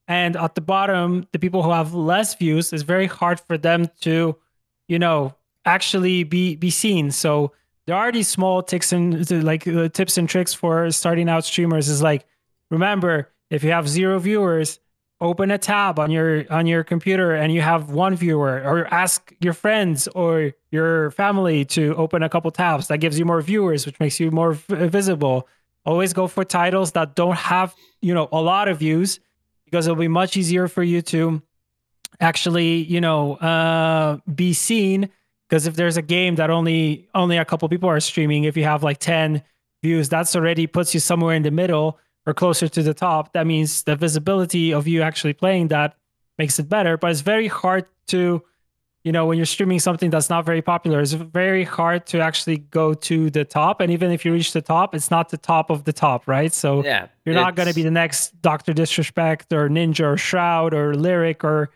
and 0.08 0.36
at 0.36 0.56
the 0.56 0.62
bottom 0.62 1.28
the 1.32 1.40
people 1.40 1.64
who 1.64 1.72
have 1.72 1.94
less 1.94 2.36
views. 2.36 2.74
It's 2.74 2.84
very 2.84 3.08
hard 3.08 3.40
for 3.40 3.58
them 3.58 3.90
to, 4.02 4.36
you 4.88 5.00
know, 5.00 5.36
actually 5.66 6.24
be 6.24 6.56
be 6.56 6.70
seen. 6.70 7.12
So 7.12 7.52
there 7.86 7.96
are 7.96 8.12
these 8.12 8.28
small 8.28 8.64
tips 8.64 8.92
and 8.92 9.44
like 9.44 9.68
uh, 9.68 9.90
tips 9.90 10.18
and 10.18 10.28
tricks 10.28 10.54
for 10.54 10.92
starting 10.92 11.30
out 11.30 11.46
streamers. 11.46 11.90
Is 11.90 12.02
like 12.02 12.26
remember 12.72 13.32
if 13.50 13.64
you 13.64 13.72
have 13.72 13.88
zero 13.88 14.20
viewers 14.20 14.80
open 15.22 15.50
a 15.50 15.58
tab 15.58 15.98
on 15.98 16.12
your 16.12 16.46
on 16.52 16.68
your 16.68 16.84
computer 16.84 17.34
and 17.34 17.54
you 17.54 17.62
have 17.62 17.90
one 17.90 18.16
viewer 18.16 18.62
or 18.66 18.86
ask 18.94 19.34
your 19.40 19.54
friends 19.54 20.08
or 20.10 20.52
your 20.72 21.12
family 21.12 21.64
to 21.64 21.96
open 21.96 22.22
a 22.22 22.30
couple 22.30 22.52
tabs. 22.52 22.88
That 22.88 22.98
gives 22.98 23.18
you 23.18 23.26
more 23.26 23.42
viewers 23.42 23.86
which 23.86 24.00
makes 24.00 24.20
you 24.20 24.32
more 24.32 24.54
visible. 24.54 25.48
Always 25.86 26.14
go 26.14 26.28
for 26.28 26.44
titles 26.44 26.92
that 26.94 27.16
don't 27.16 27.38
have 27.38 27.74
you 28.02 28.14
know 28.14 28.28
a 28.32 28.42
lot 28.42 28.68
of 28.68 28.80
views 28.80 29.20
because 29.66 29.88
it'll 29.88 29.96
be 29.96 30.08
much 30.08 30.36
easier 30.36 30.68
for 30.68 30.84
you 30.84 31.02
to 31.04 31.42
actually 32.20 32.84
you 32.84 33.00
know 33.00 33.36
uh, 33.36 34.18
be 34.34 34.54
seen. 34.54 35.10
Because 35.48 35.68
if 35.68 35.76
there's 35.76 35.96
a 35.96 36.02
game 36.02 36.36
that 36.36 36.50
only 36.50 37.08
only 37.16 37.38
a 37.38 37.46
couple 37.46 37.70
people 37.70 37.88
are 37.90 38.00
streaming 38.00 38.44
if 38.44 38.58
you 38.58 38.64
have 38.64 38.84
like 38.84 38.98
10 38.98 39.44
views 39.84 40.10
that's 40.10 40.36
already 40.36 40.66
puts 40.66 40.96
you 40.96 41.00
somewhere 41.00 41.36
in 41.36 41.44
the 41.44 41.52
middle 41.52 42.00
or 42.26 42.34
closer 42.34 42.68
to 42.68 42.84
the 42.84 42.94
top, 42.94 43.34
that 43.34 43.46
means 43.46 43.84
the 43.84 43.96
visibility 43.96 44.74
of 44.74 44.88
you 44.88 45.02
actually 45.02 45.34
playing 45.34 45.68
that 45.70 45.96
makes 46.38 46.60
it 46.60 46.68
better. 46.68 46.98
But 46.98 47.12
it's 47.12 47.22
very 47.22 47.48
hard 47.48 47.86
to, 48.08 48.44
you 49.04 49.12
know, 49.12 49.26
when 49.26 49.38
you're 49.38 49.46
streaming 49.46 49.80
something 49.80 50.10
that's 50.10 50.30
not 50.30 50.46
very 50.46 50.62
popular, 50.62 51.00
it's 51.00 51.14
very 51.14 51.64
hard 51.64 52.08
to 52.08 52.20
actually 52.20 52.58
go 52.58 52.94
to 52.94 53.30
the 53.30 53.46
top. 53.46 53.80
And 53.80 53.92
even 53.92 54.12
if 54.12 54.26
you 54.26 54.34
reach 54.34 54.54
the 54.54 54.62
top, 54.62 54.96
it's 54.96 55.12
not 55.12 55.30
the 55.30 55.38
top 55.38 55.70
of 55.70 55.84
the 55.84 55.94
top, 55.94 56.28
right? 56.28 56.52
So 56.52 56.84
yeah, 56.84 57.08
you're 57.26 57.36
not 57.36 57.56
going 57.56 57.70
to 57.70 57.76
be 57.76 57.84
the 57.84 57.92
next 57.92 58.42
Doctor 58.42 58.74
Disrespect 58.74 59.54
or 59.54 59.70
Ninja 59.70 60.14
or 60.14 60.18
Shroud 60.18 60.74
or 60.74 60.94
Lirik 60.94 61.44
or 61.44 61.70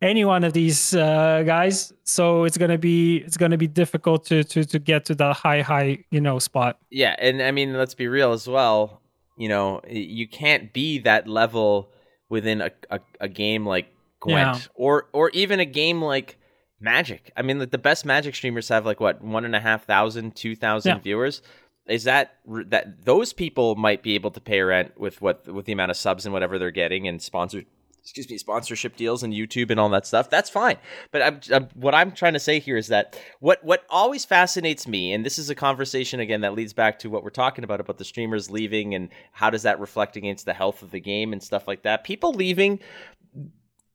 any 0.00 0.24
one 0.24 0.44
of 0.44 0.54
these 0.54 0.94
uh, 0.94 1.42
guys. 1.46 1.92
So 2.04 2.44
it's 2.44 2.58
gonna 2.58 2.76
be 2.76 3.18
it's 3.18 3.38
gonna 3.38 3.56
be 3.56 3.66
difficult 3.66 4.26
to 4.26 4.44
to 4.44 4.64
to 4.64 4.78
get 4.78 5.06
to 5.06 5.14
that 5.14 5.36
high 5.36 5.62
high 5.62 6.04
you 6.10 6.20
know 6.20 6.38
spot. 6.38 6.78
Yeah, 6.90 7.16
and 7.18 7.40
I 7.40 7.52
mean 7.52 7.72
let's 7.72 7.94
be 7.94 8.06
real 8.06 8.32
as 8.32 8.46
well 8.46 9.00
you 9.36 9.48
know 9.48 9.80
you 9.88 10.28
can't 10.28 10.72
be 10.72 10.98
that 11.00 11.28
level 11.28 11.90
within 12.28 12.60
a, 12.60 12.70
a, 12.90 13.00
a 13.20 13.28
game 13.28 13.66
like 13.66 13.94
Gwent 14.20 14.56
yeah. 14.56 14.66
or 14.74 15.08
or 15.12 15.30
even 15.30 15.60
a 15.60 15.64
game 15.64 16.02
like 16.02 16.38
Magic. 16.80 17.32
I 17.36 17.42
mean, 17.42 17.58
the 17.58 17.78
best 17.78 18.04
Magic 18.04 18.34
streamers 18.34 18.68
have 18.68 18.84
like 18.84 19.00
what 19.00 19.22
one 19.22 19.44
and 19.44 19.56
a 19.56 19.60
half 19.60 19.86
thousand, 19.86 20.36
two 20.36 20.54
thousand 20.54 20.96
yeah. 20.96 21.02
viewers. 21.02 21.42
Is 21.86 22.04
that 22.04 22.36
that 22.46 23.04
those 23.04 23.32
people 23.32 23.76
might 23.76 24.02
be 24.02 24.14
able 24.14 24.30
to 24.32 24.40
pay 24.40 24.60
rent 24.60 24.98
with 24.98 25.20
what 25.20 25.46
with 25.46 25.66
the 25.66 25.72
amount 25.72 25.90
of 25.90 25.96
subs 25.96 26.24
and 26.26 26.32
whatever 26.32 26.58
they're 26.58 26.70
getting 26.70 27.06
and 27.06 27.20
sponsored 27.20 27.66
excuse 28.04 28.28
me, 28.28 28.36
sponsorship 28.36 28.96
deals 28.96 29.22
and 29.22 29.32
YouTube 29.32 29.70
and 29.70 29.80
all 29.80 29.88
that 29.88 30.06
stuff. 30.06 30.28
That's 30.28 30.50
fine. 30.50 30.76
But 31.10 31.22
I'm, 31.22 31.40
I'm, 31.50 31.68
what 31.72 31.94
I'm 31.94 32.12
trying 32.12 32.34
to 32.34 32.38
say 32.38 32.58
here 32.58 32.76
is 32.76 32.88
that 32.88 33.18
what 33.40 33.64
what 33.64 33.84
always 33.88 34.26
fascinates 34.26 34.86
me, 34.86 35.12
and 35.14 35.24
this 35.24 35.38
is 35.38 35.48
a 35.48 35.54
conversation 35.54 36.20
again 36.20 36.42
that 36.42 36.52
leads 36.52 36.74
back 36.74 36.98
to 36.98 37.08
what 37.08 37.24
we're 37.24 37.30
talking 37.30 37.64
about 37.64 37.80
about 37.80 37.96
the 37.96 38.04
streamers 38.04 38.50
leaving 38.50 38.94
and 38.94 39.08
how 39.32 39.48
does 39.48 39.62
that 39.62 39.80
reflect 39.80 40.16
against 40.16 40.44
the 40.44 40.52
health 40.52 40.82
of 40.82 40.90
the 40.90 41.00
game 41.00 41.32
and 41.32 41.42
stuff 41.42 41.66
like 41.66 41.82
that. 41.82 42.04
People 42.04 42.32
leaving. 42.32 42.78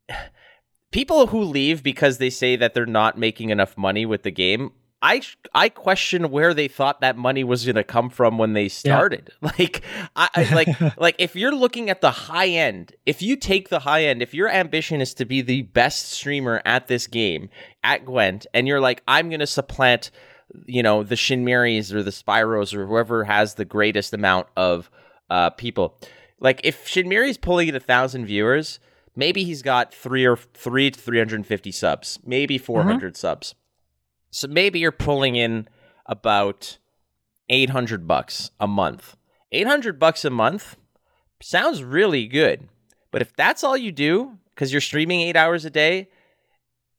People 0.91 1.27
who 1.27 1.43
leave 1.43 1.83
because 1.83 2.17
they 2.17 2.31
say 2.31 2.55
that 2.55 2.73
they're 2.73 2.87
not 2.87 3.15
making 3.15 3.51
enough 3.51 3.77
money 3.77 4.07
with 4.07 4.23
the 4.23 4.31
game 4.31 4.71
I 5.01 5.21
I 5.53 5.69
question 5.69 6.29
where 6.29 6.53
they 6.53 6.67
thought 6.67 7.01
that 7.01 7.15
money 7.17 7.43
was 7.43 7.65
going 7.65 7.75
to 7.75 7.83
come 7.83 8.09
from 8.09 8.37
when 8.37 8.53
they 8.53 8.67
started. 8.67 9.31
Yeah. 9.41 9.49
Like 9.59 9.81
I 10.15 10.53
like 10.53 10.97
like 10.99 11.15
if 11.19 11.35
you're 11.35 11.55
looking 11.55 11.89
at 11.89 12.01
the 12.01 12.11
high 12.11 12.47
end, 12.47 12.93
if 13.05 13.21
you 13.21 13.35
take 13.35 13.69
the 13.69 13.79
high 13.79 14.03
end, 14.03 14.21
if 14.21 14.33
your 14.33 14.49
ambition 14.49 15.01
is 15.01 15.13
to 15.15 15.25
be 15.25 15.41
the 15.41 15.63
best 15.63 16.11
streamer 16.11 16.61
at 16.65 16.87
this 16.87 17.07
game 17.07 17.49
at 17.83 18.05
Gwent 18.05 18.45
and 18.53 18.67
you're 18.67 18.81
like 18.81 19.01
I'm 19.07 19.29
going 19.29 19.39
to 19.39 19.47
supplant 19.47 20.11
you 20.65 20.83
know 20.83 21.03
the 21.03 21.15
Shinmiris 21.15 21.93
or 21.93 22.03
the 22.03 22.11
Spyros 22.11 22.73
or 22.73 22.85
whoever 22.85 23.23
has 23.23 23.55
the 23.55 23.65
greatest 23.65 24.13
amount 24.13 24.47
of 24.57 24.89
uh, 25.29 25.49
people. 25.51 25.97
Like 26.39 26.61
if 26.63 26.85
Shinmiri's 26.85 27.37
pulling 27.37 27.69
in 27.69 27.75
a 27.75 27.79
thousand 27.79 28.25
viewers, 28.25 28.79
maybe 29.15 29.43
he's 29.43 29.61
got 29.61 29.93
three 29.93 30.25
or 30.25 30.37
three 30.37 30.91
to 30.91 30.99
350 30.99 31.71
subs, 31.71 32.19
maybe 32.25 32.57
400 32.57 33.13
mm-hmm. 33.13 33.15
subs 33.15 33.55
so 34.31 34.47
maybe 34.47 34.79
you're 34.79 34.91
pulling 34.91 35.35
in 35.35 35.67
about 36.05 36.77
800 37.49 38.07
bucks 38.07 38.51
a 38.59 38.67
month. 38.67 39.15
800 39.51 39.99
bucks 39.99 40.23
a 40.23 40.29
month 40.29 40.77
sounds 41.41 41.83
really 41.83 42.27
good. 42.27 42.67
But 43.11 43.21
if 43.21 43.35
that's 43.35 43.63
all 43.63 43.77
you 43.77 43.91
do 43.91 44.37
cuz 44.55 44.71
you're 44.71 44.81
streaming 44.81 45.21
8 45.21 45.35
hours 45.35 45.65
a 45.65 45.69
day, 45.69 46.09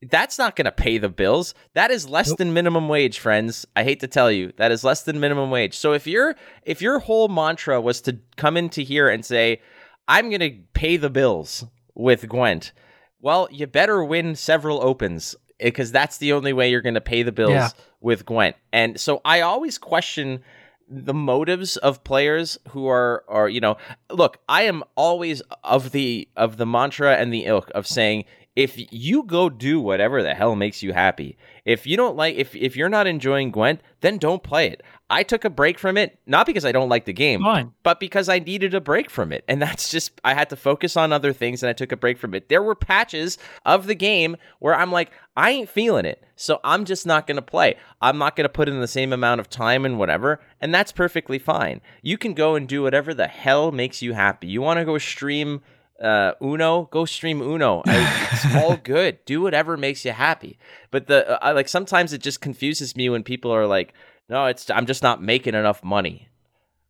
that's 0.02 0.38
not 0.38 0.56
going 0.56 0.64
to 0.64 0.72
pay 0.72 0.98
the 0.98 1.08
bills. 1.08 1.54
That 1.74 1.90
is 1.90 2.08
less 2.08 2.28
nope. 2.28 2.38
than 2.38 2.54
minimum 2.54 2.88
wage, 2.88 3.18
friends. 3.18 3.66
I 3.76 3.84
hate 3.84 4.00
to 4.00 4.08
tell 4.08 4.32
you, 4.32 4.52
that 4.56 4.72
is 4.72 4.82
less 4.82 5.02
than 5.02 5.20
minimum 5.20 5.50
wage. 5.50 5.76
So 5.76 5.92
if 5.92 6.06
your 6.06 6.36
if 6.62 6.80
your 6.80 7.00
whole 7.00 7.28
mantra 7.28 7.80
was 7.80 8.00
to 8.02 8.18
come 8.36 8.56
into 8.56 8.80
here 8.80 9.08
and 9.08 9.24
say, 9.24 9.60
"I'm 10.08 10.30
going 10.30 10.40
to 10.40 10.58
pay 10.72 10.96
the 10.96 11.10
bills 11.10 11.66
with 11.94 12.28
Gwent," 12.28 12.72
well, 13.20 13.46
you 13.50 13.66
better 13.66 14.02
win 14.02 14.36
several 14.36 14.82
opens 14.82 15.36
Eh, 15.60 15.66
because 15.66 15.92
that's 15.92 16.18
the 16.18 16.32
only 16.32 16.52
way 16.52 16.70
you're 16.70 16.80
going 16.80 16.94
to 16.94 17.00
pay 17.00 17.22
the 17.22 17.32
bills 17.32 17.52
yeah. 17.52 17.68
with 18.00 18.26
Gwent. 18.26 18.56
And 18.72 18.98
so 18.98 19.20
I 19.24 19.42
always 19.42 19.78
question 19.78 20.42
the 20.90 21.14
motives 21.14 21.76
of 21.76 22.02
players 22.02 22.58
who 22.70 22.88
are 22.88 23.24
are 23.28 23.48
you 23.48 23.60
know 23.60 23.76
look 24.10 24.38
i 24.48 24.62
am 24.62 24.82
always 24.96 25.40
of 25.62 25.92
the 25.92 26.28
of 26.36 26.56
the 26.56 26.66
mantra 26.66 27.14
and 27.14 27.32
the 27.32 27.44
ilk 27.44 27.70
of 27.76 27.86
saying 27.86 28.24
if 28.56 28.74
you 28.92 29.22
go 29.22 29.48
do 29.48 29.80
whatever 29.80 30.20
the 30.20 30.34
hell 30.34 30.56
makes 30.56 30.82
you 30.82 30.92
happy 30.92 31.38
if 31.64 31.86
you 31.86 31.96
don't 31.96 32.16
like 32.16 32.34
if 32.34 32.56
if 32.56 32.74
you're 32.74 32.88
not 32.88 33.06
enjoying 33.06 33.52
gwent 33.52 33.80
then 34.00 34.18
don't 34.18 34.42
play 34.42 34.66
it 34.66 34.82
I 35.10 35.24
took 35.24 35.44
a 35.44 35.50
break 35.50 35.76
from 35.78 35.96
it, 35.96 36.18
not 36.24 36.46
because 36.46 36.64
I 36.64 36.70
don't 36.70 36.88
like 36.88 37.04
the 37.04 37.12
game, 37.12 37.42
Fine. 37.42 37.72
but 37.82 37.98
because 37.98 38.28
I 38.28 38.38
needed 38.38 38.74
a 38.74 38.80
break 38.80 39.10
from 39.10 39.32
it. 39.32 39.44
And 39.48 39.60
that's 39.60 39.90
just, 39.90 40.20
I 40.24 40.34
had 40.34 40.48
to 40.50 40.56
focus 40.56 40.96
on 40.96 41.12
other 41.12 41.32
things 41.32 41.62
and 41.62 41.68
I 41.68 41.72
took 41.72 41.90
a 41.90 41.96
break 41.96 42.16
from 42.16 42.32
it. 42.32 42.48
There 42.48 42.62
were 42.62 42.76
patches 42.76 43.36
of 43.66 43.86
the 43.86 43.96
game 43.96 44.36
where 44.60 44.74
I'm 44.74 44.92
like, 44.92 45.10
I 45.36 45.50
ain't 45.50 45.68
feeling 45.68 46.04
it. 46.04 46.22
So 46.36 46.60
I'm 46.62 46.84
just 46.84 47.06
not 47.06 47.26
going 47.26 47.36
to 47.36 47.42
play. 47.42 47.76
I'm 48.00 48.18
not 48.18 48.36
going 48.36 48.44
to 48.44 48.48
put 48.48 48.68
in 48.68 48.80
the 48.80 48.86
same 48.86 49.12
amount 49.12 49.40
of 49.40 49.50
time 49.50 49.84
and 49.84 49.98
whatever. 49.98 50.40
And 50.60 50.72
that's 50.72 50.92
perfectly 50.92 51.40
fine. 51.40 51.80
You 52.02 52.16
can 52.16 52.32
go 52.32 52.54
and 52.54 52.68
do 52.68 52.82
whatever 52.82 53.12
the 53.12 53.26
hell 53.26 53.72
makes 53.72 54.00
you 54.02 54.12
happy. 54.12 54.46
You 54.46 54.62
want 54.62 54.78
to 54.78 54.84
go 54.84 54.96
stream 54.96 55.60
uh, 56.00 56.32
Uno, 56.40 56.84
go 56.90 57.04
stream 57.04 57.42
Uno. 57.42 57.82
I, 57.86 58.28
it's 58.32 58.54
all 58.56 58.76
good. 58.76 59.18
Do 59.24 59.42
whatever 59.42 59.76
makes 59.76 60.04
you 60.04 60.12
happy. 60.12 60.58
But 60.90 61.08
the 61.08 61.44
uh, 61.46 61.52
like 61.52 61.68
sometimes 61.68 62.12
it 62.12 62.22
just 62.22 62.40
confuses 62.40 62.96
me 62.96 63.08
when 63.10 63.22
people 63.22 63.50
are 63.50 63.66
like, 63.66 63.92
no, 64.30 64.46
it's 64.46 64.70
I'm 64.70 64.86
just 64.86 65.02
not 65.02 65.22
making 65.22 65.54
enough 65.54 65.82
money. 65.84 66.28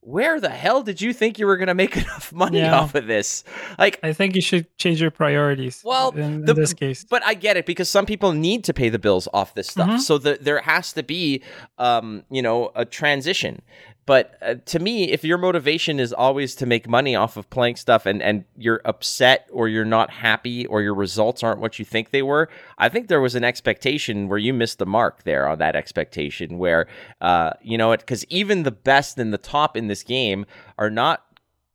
where 0.02 0.40
the 0.40 0.48
hell 0.48 0.82
did 0.82 0.98
you 1.00 1.12
think 1.12 1.38
you 1.38 1.46
were 1.46 1.58
going 1.58 1.68
to 1.68 1.74
make 1.74 1.94
enough 2.04 2.32
money 2.32 2.58
Yeah. 2.58 2.78
off 2.80 2.94
of 2.94 3.06
this? 3.06 3.44
Like, 3.78 4.00
I 4.02 4.12
think 4.14 4.34
you 4.34 4.40
should 4.40 4.64
change 4.78 4.98
your 5.00 5.10
priorities. 5.10 5.82
Well, 5.84 6.08
in, 6.16 6.44
the- 6.46 6.52
in 6.52 6.56
this 6.56 6.72
case, 6.72 7.04
but 7.04 7.22
I 7.24 7.34
get 7.34 7.56
it 7.58 7.66
because 7.66 7.90
some 7.90 8.06
people 8.06 8.32
need 8.32 8.64
to 8.64 8.72
pay 8.72 8.88
the 8.88 8.98
bills 8.98 9.28
off 9.34 9.54
this 9.54 9.68
stuff. 9.68 9.90
Mhm. 9.90 10.00
So 10.00 10.16
the, 10.16 10.38
there 10.40 10.60
has 10.62 10.92
to 10.94 11.02
be, 11.02 11.42
um, 11.78 12.24
you 12.30 12.40
know, 12.40 12.70
a 12.74 12.84
transition. 12.86 13.60
But 14.06 14.36
uh, 14.42 14.54
to 14.66 14.78
me, 14.78 15.10
if 15.10 15.24
your 15.24 15.38
motivation 15.38 16.00
is 16.00 16.12
always 16.12 16.54
to 16.56 16.66
make 16.66 16.88
money 16.88 17.14
off 17.14 17.36
of 17.36 17.48
playing 17.50 17.76
stuff 17.76 18.06
and, 18.06 18.22
and 18.22 18.44
you're 18.56 18.80
upset 18.84 19.48
or 19.52 19.68
you're 19.68 19.84
not 19.84 20.10
happy 20.10 20.66
or 20.66 20.82
your 20.82 20.94
results 20.94 21.42
aren't 21.42 21.60
what 21.60 21.78
you 21.78 21.84
think 21.84 22.10
they 22.10 22.22
were, 22.22 22.48
I 22.78 22.88
think 22.88 23.08
there 23.08 23.20
was 23.20 23.34
an 23.34 23.44
expectation 23.44 24.28
where 24.28 24.38
you 24.38 24.52
missed 24.52 24.78
the 24.78 24.86
mark 24.86 25.22
there 25.22 25.46
on 25.46 25.58
that 25.58 25.76
expectation 25.76 26.58
where, 26.58 26.88
uh, 27.20 27.52
you 27.62 27.78
know, 27.78 27.96
because 27.96 28.24
even 28.26 28.64
the 28.64 28.70
best 28.70 29.18
and 29.18 29.32
the 29.32 29.38
top 29.38 29.76
in 29.76 29.86
this 29.86 30.02
game 30.02 30.44
are 30.76 30.90
not 30.90 31.24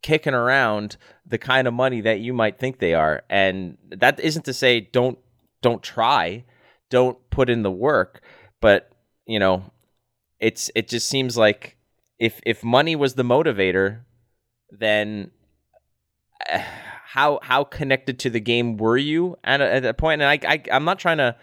kicking 0.01 0.34
around 0.34 0.97
the 1.26 1.38
kind 1.38 1.67
of 1.67 1.73
money 1.73 2.01
that 2.01 2.19
you 2.19 2.34
might 2.34 2.59
think 2.59 2.80
they 2.80 2.93
are. 2.93 3.23
And 3.30 3.78
that 3.89 4.19
isn't 4.19 4.45
to 4.45 4.53
say 4.53 4.82
don't 4.82 5.17
don't 5.61 5.82
try 5.82 6.43
don't 6.91 7.17
put 7.32 7.49
in 7.49 7.63
the 7.63 7.71
work 7.71 8.21
but 8.61 8.91
you 9.26 9.39
know 9.39 9.63
it's 10.39 10.69
it 10.76 10.88
just 10.88 11.07
seems 11.07 11.36
like 11.38 11.74
if 12.20 12.39
if 12.45 12.63
money 12.63 12.95
was 12.95 13.16
the 13.16 13.24
motivator 13.24 14.01
then 14.72 15.32
uh, 16.51 16.59
how 17.05 17.39
how 17.43 17.63
connected 17.63 18.20
to 18.20 18.30
the 18.30 18.39
game 18.39 18.78
were 18.78 18.97
you 18.97 19.38
at 19.43 19.61
a, 19.61 19.74
at 19.74 19.86
a 19.86 19.93
point 19.93 20.22
and 20.22 20.30
I, 20.30 20.53
I 20.53 20.61
i'm 20.72 20.86
not 20.86 20.99
trying 20.99 21.18
to 21.18 21.36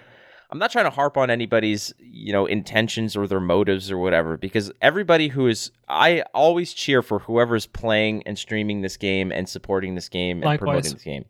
i'm 0.51 0.59
not 0.59 0.71
trying 0.71 0.85
to 0.85 0.91
harp 0.91 1.17
on 1.17 1.31
anybody's 1.31 1.93
you 1.99 2.33
know 2.33 2.47
intentions 2.47 3.17
or 3.17 3.27
their 3.27 3.41
motives 3.41 3.91
or 3.91 3.99
whatever 3.99 4.37
because 4.37 4.71
everybody 4.81 5.29
who 5.29 5.47
is 5.47 5.71
i 5.89 6.23
always 6.35 6.73
cheer 6.73 7.03
for 7.03 7.21
whoever's 7.21 7.67
playing 7.67 8.23
and 8.27 8.39
streaming 8.39 8.83
this 8.83 8.97
game 8.97 9.33
and 9.33 9.49
supporting 9.49 9.95
this 9.95 10.09
game 10.09 10.39
and 10.39 10.45
Likewise. 10.45 10.59
promoting 10.59 10.93
this 10.93 11.03
game 11.03 11.25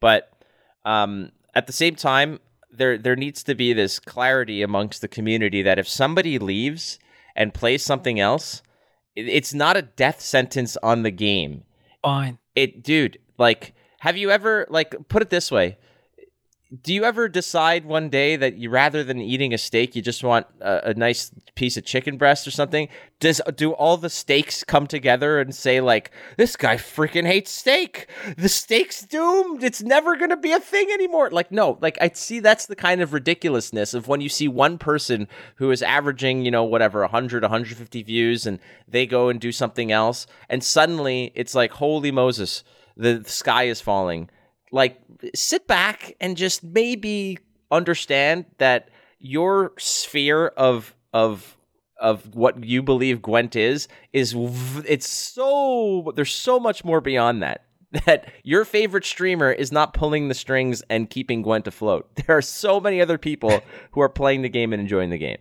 but 0.00 0.32
um 0.84 1.30
at 1.54 1.66
the 1.66 1.72
same 1.72 1.94
time 1.94 2.40
there 2.72 2.98
there 2.98 3.16
needs 3.16 3.42
to 3.44 3.54
be 3.54 3.72
this 3.72 3.98
clarity 3.98 4.62
amongst 4.62 5.00
the 5.00 5.08
community 5.08 5.62
that 5.62 5.78
if 5.78 5.88
somebody 5.88 6.38
leaves 6.38 6.98
and 7.34 7.54
plays 7.54 7.84
something 7.84 8.18
else 8.18 8.62
it's 9.16 9.54
not 9.54 9.76
a 9.76 9.82
death 9.82 10.20
sentence 10.20 10.76
on 10.82 11.02
the 11.02 11.10
game 11.10 11.64
fine. 12.02 12.38
it 12.54 12.82
dude 12.82 13.18
like 13.38 13.74
have 14.00 14.16
you 14.16 14.30
ever 14.30 14.66
like 14.68 14.94
put 15.08 15.22
it 15.22 15.30
this 15.30 15.50
way 15.50 15.76
do 16.82 16.92
you 16.92 17.04
ever 17.04 17.28
decide 17.28 17.84
one 17.84 18.08
day 18.08 18.36
that 18.36 18.56
you 18.56 18.70
rather 18.70 19.04
than 19.04 19.20
eating 19.20 19.54
a 19.54 19.58
steak 19.58 19.94
you 19.94 20.02
just 20.02 20.24
want 20.24 20.46
a, 20.60 20.90
a 20.90 20.94
nice 20.94 21.30
piece 21.54 21.76
of 21.76 21.84
chicken 21.84 22.16
breast 22.16 22.46
or 22.46 22.50
something? 22.50 22.88
Does 23.20 23.40
do 23.56 23.72
all 23.72 23.96
the 23.96 24.10
steaks 24.10 24.64
come 24.64 24.86
together 24.86 25.40
and 25.40 25.54
say 25.54 25.80
like 25.80 26.10
this 26.36 26.56
guy 26.56 26.76
freaking 26.76 27.26
hates 27.26 27.50
steak. 27.50 28.08
The 28.36 28.48
steak's 28.48 29.02
doomed. 29.02 29.62
It's 29.62 29.82
never 29.82 30.16
gonna 30.16 30.36
be 30.36 30.52
a 30.52 30.60
thing 30.60 30.90
anymore. 30.92 31.30
Like 31.30 31.52
no 31.52 31.78
like 31.80 31.98
i 32.00 32.10
see 32.14 32.40
that's 32.40 32.66
the 32.66 32.76
kind 32.76 33.00
of 33.00 33.12
ridiculousness 33.12 33.94
of 33.94 34.08
when 34.08 34.20
you 34.20 34.28
see 34.28 34.48
one 34.48 34.78
person 34.78 35.28
who 35.56 35.70
is 35.70 35.82
averaging 35.82 36.44
you 36.44 36.50
know 36.50 36.64
whatever 36.64 37.00
100 37.00 37.42
150 37.42 38.02
views 38.02 38.46
and 38.46 38.58
they 38.88 39.06
go 39.06 39.28
and 39.28 39.40
do 39.40 39.52
something 39.52 39.92
else 39.92 40.26
and 40.48 40.62
suddenly 40.62 41.32
it's 41.34 41.54
like 41.54 41.72
holy 41.72 42.10
moses 42.10 42.64
the 42.96 43.22
sky 43.26 43.64
is 43.64 43.80
falling 43.80 44.28
like 44.76 45.00
sit 45.34 45.66
back 45.66 46.14
and 46.20 46.36
just 46.36 46.62
maybe 46.62 47.38
understand 47.70 48.44
that 48.58 48.90
your 49.18 49.72
sphere 49.78 50.48
of 50.48 50.94
of 51.12 51.56
of 51.98 52.34
what 52.34 52.62
you 52.62 52.82
believe 52.82 53.22
Gwent 53.22 53.56
is 53.56 53.88
is 54.12 54.36
it's 54.86 55.08
so 55.08 56.12
there's 56.14 56.32
so 56.32 56.60
much 56.60 56.84
more 56.84 57.00
beyond 57.00 57.42
that 57.42 57.64
that 58.04 58.28
your 58.42 58.66
favorite 58.66 59.06
streamer 59.06 59.50
is 59.50 59.72
not 59.72 59.94
pulling 59.94 60.28
the 60.28 60.34
strings 60.34 60.82
and 60.90 61.08
keeping 61.08 61.42
Gwent 61.42 61.66
afloat. 61.66 62.08
There 62.26 62.36
are 62.36 62.42
so 62.42 62.78
many 62.78 63.00
other 63.00 63.18
people 63.18 63.62
who 63.92 64.02
are 64.02 64.10
playing 64.10 64.42
the 64.42 64.50
game 64.50 64.72
and 64.74 64.80
enjoying 64.80 65.10
the 65.10 65.18
game. 65.18 65.38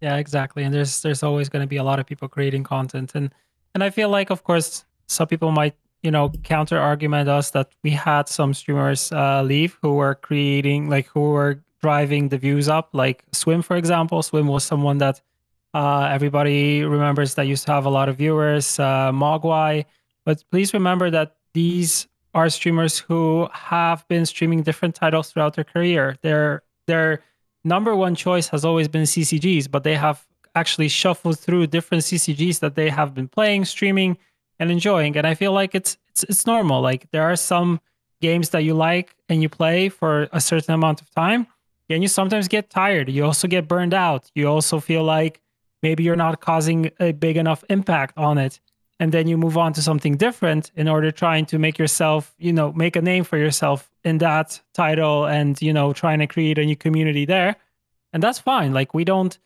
Yeah, 0.00 0.16
exactly. 0.16 0.62
And 0.62 0.72
there's 0.72 1.02
there's 1.02 1.22
always 1.24 1.48
going 1.48 1.62
to 1.62 1.66
be 1.66 1.76
a 1.76 1.84
lot 1.84 1.98
of 1.98 2.06
people 2.06 2.28
creating 2.28 2.62
content, 2.62 3.14
and 3.14 3.34
and 3.74 3.82
I 3.82 3.90
feel 3.90 4.10
like, 4.10 4.30
of 4.30 4.44
course, 4.44 4.84
some 5.08 5.26
people 5.26 5.50
might 5.50 5.74
you 6.04 6.10
know 6.10 6.28
counter 6.44 6.78
argument 6.78 7.28
us 7.28 7.50
that 7.52 7.68
we 7.82 7.90
had 7.90 8.28
some 8.28 8.52
streamers 8.52 9.10
uh, 9.10 9.42
leave 9.42 9.78
who 9.80 9.94
were 9.94 10.14
creating 10.14 10.90
like 10.90 11.06
who 11.06 11.30
were 11.30 11.64
driving 11.84 12.30
the 12.30 12.38
views 12.38 12.66
up, 12.66 12.88
like 12.92 13.22
Swim, 13.32 13.60
for 13.60 13.76
example. 13.76 14.22
Swim 14.22 14.46
was 14.46 14.64
someone 14.64 14.98
that 14.98 15.20
uh, 15.74 16.08
everybody 16.16 16.82
remembers 16.82 17.34
that 17.34 17.46
used 17.46 17.66
to 17.66 17.72
have 17.72 17.84
a 17.84 17.90
lot 17.90 18.08
of 18.08 18.16
viewers. 18.16 18.78
Uh, 18.78 19.12
Mogwai, 19.12 19.84
but 20.24 20.42
please 20.50 20.72
remember 20.72 21.10
that 21.10 21.36
these 21.52 22.06
are 22.32 22.48
streamers 22.48 22.98
who 22.98 23.48
have 23.52 24.06
been 24.08 24.24
streaming 24.24 24.62
different 24.62 24.94
titles 24.94 25.30
throughout 25.30 25.52
their 25.56 25.68
career. 25.74 26.16
Their 26.22 26.62
their 26.86 27.20
number 27.64 27.94
one 27.94 28.14
choice 28.14 28.48
has 28.48 28.64
always 28.64 28.88
been 28.88 29.06
CCGs, 29.12 29.70
but 29.70 29.84
they 29.84 29.96
have 30.06 30.26
actually 30.54 30.88
shuffled 30.88 31.38
through 31.38 31.66
different 31.66 32.02
CCGs 32.04 32.60
that 32.60 32.74
they 32.76 32.88
have 32.88 33.12
been 33.12 33.28
playing, 33.28 33.66
streaming, 33.66 34.16
and 34.58 34.70
enjoying. 34.70 35.16
And 35.16 35.26
I 35.26 35.34
feel 35.34 35.52
like 35.52 35.74
it's 35.74 35.96
it's 36.08 36.24
it's 36.24 36.46
normal. 36.46 36.80
Like 36.80 37.10
there 37.10 37.22
are 37.22 37.36
some 37.36 37.80
games 38.20 38.50
that 38.50 38.64
you 38.64 38.74
like 38.74 39.14
and 39.28 39.42
you 39.42 39.48
play 39.48 39.88
for 39.88 40.28
a 40.32 40.40
certain 40.40 40.74
amount 40.74 41.00
of 41.02 41.10
time, 41.10 41.46
and 41.90 42.02
you 42.02 42.08
sometimes 42.08 42.48
get 42.48 42.70
tired. 42.70 43.08
You 43.08 43.24
also 43.24 43.48
get 43.48 43.68
burned 43.68 43.94
out. 43.94 44.30
You 44.34 44.48
also 44.48 44.80
feel 44.80 45.04
like 45.04 45.40
maybe 45.82 46.02
you're 46.02 46.16
not 46.16 46.40
causing 46.40 46.90
a 46.98 47.12
big 47.12 47.36
enough 47.36 47.64
impact 47.68 48.16
on 48.16 48.38
it. 48.38 48.60
And 49.00 49.12
then 49.12 49.26
you 49.26 49.36
move 49.36 49.58
on 49.58 49.72
to 49.72 49.82
something 49.82 50.16
different 50.16 50.70
in 50.76 50.88
order 50.88 51.10
trying 51.10 51.46
to 51.46 51.58
make 51.58 51.78
yourself, 51.78 52.32
you 52.38 52.52
know, 52.52 52.72
make 52.72 52.94
a 52.96 53.02
name 53.02 53.24
for 53.24 53.36
yourself 53.36 53.90
in 54.04 54.18
that 54.18 54.60
title 54.72 55.26
and, 55.26 55.60
you 55.60 55.72
know, 55.72 55.92
trying 55.92 56.20
to 56.20 56.28
create 56.28 56.58
a 56.58 56.64
new 56.64 56.76
community 56.76 57.24
there. 57.24 57.56
And 58.12 58.22
that's 58.22 58.38
fine. 58.38 58.72
Like 58.72 58.94
we 58.94 59.04
don't 59.04 59.36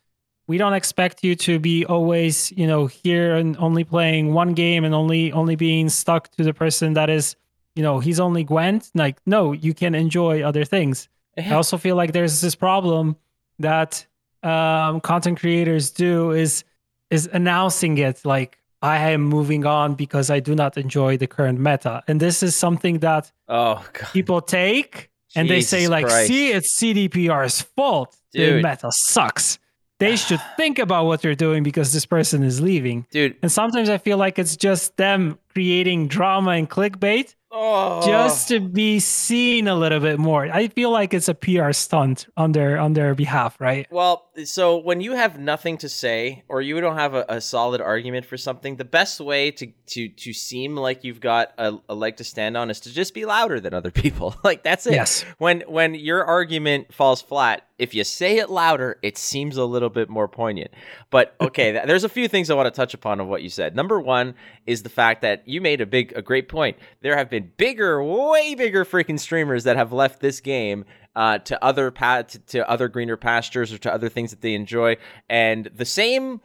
we 0.49 0.59
don't 0.59 0.72
expect 0.72 1.22
you 1.22 1.36
to 1.36 1.59
be 1.61 1.84
always, 1.84 2.51
you 2.53 2.66
know, 2.66 2.86
here 2.86 3.36
and 3.36 3.57
only 3.59 3.84
playing 3.84 4.32
one 4.32 4.55
game 4.55 4.82
and 4.84 4.94
only 4.94 5.30
only 5.32 5.55
being 5.55 5.88
stuck 5.88 6.30
to 6.36 6.42
the 6.42 6.53
person 6.55 6.94
that 6.94 7.09
is, 7.11 7.36
you 7.76 7.82
know, 7.82 8.01
he's 8.01 8.18
only 8.18 8.42
Gwent. 8.44 8.90
Like, 8.94 9.18
no, 9.26 9.53
you 9.53 9.74
can 9.74 9.94
enjoy 9.94 10.42
other 10.42 10.64
things. 10.64 11.09
I 11.36 11.53
also 11.53 11.76
feel 11.78 11.94
like 11.94 12.12
there's 12.12 12.40
this 12.40 12.57
problem 12.57 13.14
that 13.61 14.05
um, 14.42 15.01
content 15.01 15.38
creators 15.38 15.90
do 15.90 16.32
is 16.32 16.64
is 17.11 17.28
announcing 17.32 17.99
it 17.99 18.24
like 18.24 18.59
I 18.82 19.11
am 19.11 19.22
moving 19.22 19.66
on 19.66 19.94
because 19.94 20.30
I 20.30 20.40
do 20.40 20.55
not 20.55 20.76
enjoy 20.76 21.16
the 21.16 21.26
current 21.26 21.59
meta, 21.61 22.03
and 22.09 22.18
this 22.20 22.42
is 22.42 22.57
something 22.57 23.01
that 23.01 23.30
Oh 23.49 23.84
god. 23.92 24.09
people 24.12 24.40
take 24.40 25.11
and 25.36 25.49
they 25.49 25.61
say 25.61 25.88
like, 25.88 26.07
Christ. 26.07 26.28
"See, 26.28 26.51
it's 26.53 26.76
CDPR's 26.78 27.61
fault. 27.62 28.16
The 28.32 28.62
meta 28.62 28.90
sucks. 28.92 29.59
They 29.99 30.16
should 30.16 30.40
think 30.57 30.78
about 30.78 31.07
what 31.07 31.22
they're 31.22 31.34
doing 31.34 31.62
because 31.62 31.92
this 31.92 32.07
person 32.07 32.42
is 32.42 32.61
leaving." 32.61 33.07
Dude, 33.11 33.36
And 33.42 33.51
sometimes 33.51 33.88
I 33.88 33.99
feel 33.99 34.18
like 34.18 34.38
it's 34.38 34.57
just 34.57 34.96
them 34.96 35.38
creating 35.59 36.06
drama 36.06 36.52
and 36.52 36.70
clickbait 36.70 37.34
oh. 37.50 38.06
just 38.06 38.46
to 38.46 38.61
be 38.61 39.00
seen 39.00 39.68
a 39.68 39.74
little 39.74 40.00
bit 40.00 40.18
more. 40.18 40.44
I 40.44 40.68
feel 40.68 40.90
like 40.90 41.14
it's 41.14 41.28
a 41.28 41.34
PR 41.34 41.72
stunt 41.72 42.26
on 42.36 42.52
their 42.52 42.78
on 42.78 42.92
their 42.92 43.14
behalf, 43.16 43.61
right? 43.61 43.86
Well, 43.90 44.30
so 44.44 44.76
when 44.76 45.00
you 45.00 45.12
have 45.12 45.38
nothing 45.38 45.78
to 45.78 45.88
say 45.88 46.44
or 46.48 46.62
you 46.62 46.80
don't 46.80 46.96
have 46.96 47.14
a, 47.14 47.24
a 47.28 47.40
solid 47.40 47.80
argument 47.80 48.26
for 48.26 48.36
something, 48.36 48.76
the 48.76 48.84
best 48.84 49.20
way 49.20 49.50
to 49.52 49.66
to 49.86 50.09
to 50.09 50.32
seem 50.32 50.76
like 50.76 51.04
you've 51.04 51.20
got 51.20 51.52
a, 51.59 51.76
a 51.88 51.94
leg 51.94 52.16
to 52.16 52.24
stand 52.24 52.56
on 52.56 52.70
is 52.70 52.80
to 52.80 52.92
just 52.92 53.14
be 53.14 53.24
louder 53.24 53.61
than 53.61 53.74
other 53.74 53.90
people. 53.90 54.36
like 54.44 54.62
that's 54.62 54.86
it. 54.86 54.92
Yes. 54.94 55.24
When 55.38 55.62
when 55.62 55.94
your 55.94 56.24
argument 56.24 56.94
falls 56.94 57.22
flat, 57.22 57.66
if 57.78 57.94
you 57.94 58.04
say 58.04 58.38
it 58.38 58.50
louder, 58.50 58.98
it 59.02 59.16
seems 59.16 59.56
a 59.56 59.64
little 59.64 59.90
bit 59.90 60.09
more 60.09 60.28
poignant. 60.28 60.72
But 61.11 61.34
okay, 61.40 61.72
th- 61.74 61.86
there's 61.86 62.04
a 62.04 62.09
few 62.09 62.28
things 62.28 62.50
I 62.50 62.54
want 62.54 62.72
to 62.72 62.76
touch 62.76 62.94
upon 62.94 63.20
of 63.20 63.26
what 63.26 63.42
you 63.42 63.48
said. 63.48 63.74
Number 63.74 64.00
one 64.00 64.34
is 64.66 64.82
the 64.82 64.88
fact 64.88 65.22
that 65.22 65.47
you 65.49 65.61
made 65.61 65.80
a 65.80 65.86
big, 65.86 66.12
a 66.14 66.22
great 66.22 66.49
point. 66.49 66.76
There 67.01 67.16
have 67.16 67.30
been 67.30 67.53
bigger, 67.57 68.03
way 68.03 68.55
bigger 68.55 68.84
freaking 68.84 69.18
streamers 69.18 69.64
that 69.64 69.76
have 69.76 69.92
left 69.92 70.20
this 70.20 70.40
game 70.40 70.84
uh, 71.16 71.38
to 71.38 71.62
other 71.64 71.90
pa- 71.90 72.22
to, 72.22 72.38
to 72.38 72.68
other 72.68 72.88
greener 72.88 73.16
pastures 73.16 73.72
or 73.72 73.78
to 73.78 73.92
other 73.92 74.09
things 74.09 74.30
that 74.30 74.40
they 74.40 74.55
enjoy, 74.55 74.96
and 75.28 75.70
the 75.74 75.84
same 75.84 76.40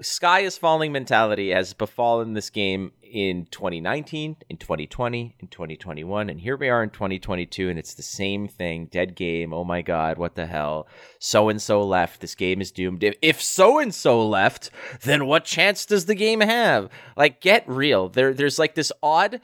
sky 0.00 0.40
is 0.40 0.56
falling 0.56 0.92
mentality 0.92 1.50
has 1.50 1.74
befallen 1.74 2.32
this 2.32 2.50
game 2.50 2.92
in 3.02 3.46
2019, 3.50 4.36
in 4.48 4.56
2020, 4.56 5.36
in 5.38 5.48
2021, 5.48 6.30
and 6.30 6.40
here 6.40 6.56
we 6.56 6.68
are 6.70 6.82
in 6.82 6.90
2022, 6.90 7.68
and 7.68 7.78
it's 7.78 7.94
the 7.94 8.02
same 8.02 8.48
thing. 8.48 8.86
Dead 8.86 9.14
game. 9.14 9.52
Oh 9.52 9.64
my 9.64 9.82
god, 9.82 10.16
what 10.16 10.34
the 10.34 10.46
hell? 10.46 10.88
So 11.18 11.48
and 11.48 11.60
so 11.60 11.82
left. 11.82 12.20
This 12.20 12.34
game 12.34 12.60
is 12.60 12.72
doomed. 12.72 13.04
If 13.20 13.42
so 13.42 13.78
and 13.78 13.94
so 13.94 14.26
left, 14.26 14.70
then 15.02 15.26
what 15.26 15.44
chance 15.44 15.84
does 15.84 16.06
the 16.06 16.14
game 16.14 16.40
have? 16.40 16.88
Like, 17.16 17.40
get 17.40 17.68
real. 17.68 18.08
There, 18.08 18.32
there's 18.32 18.58
like 18.58 18.74
this 18.74 18.92
odd 19.02 19.40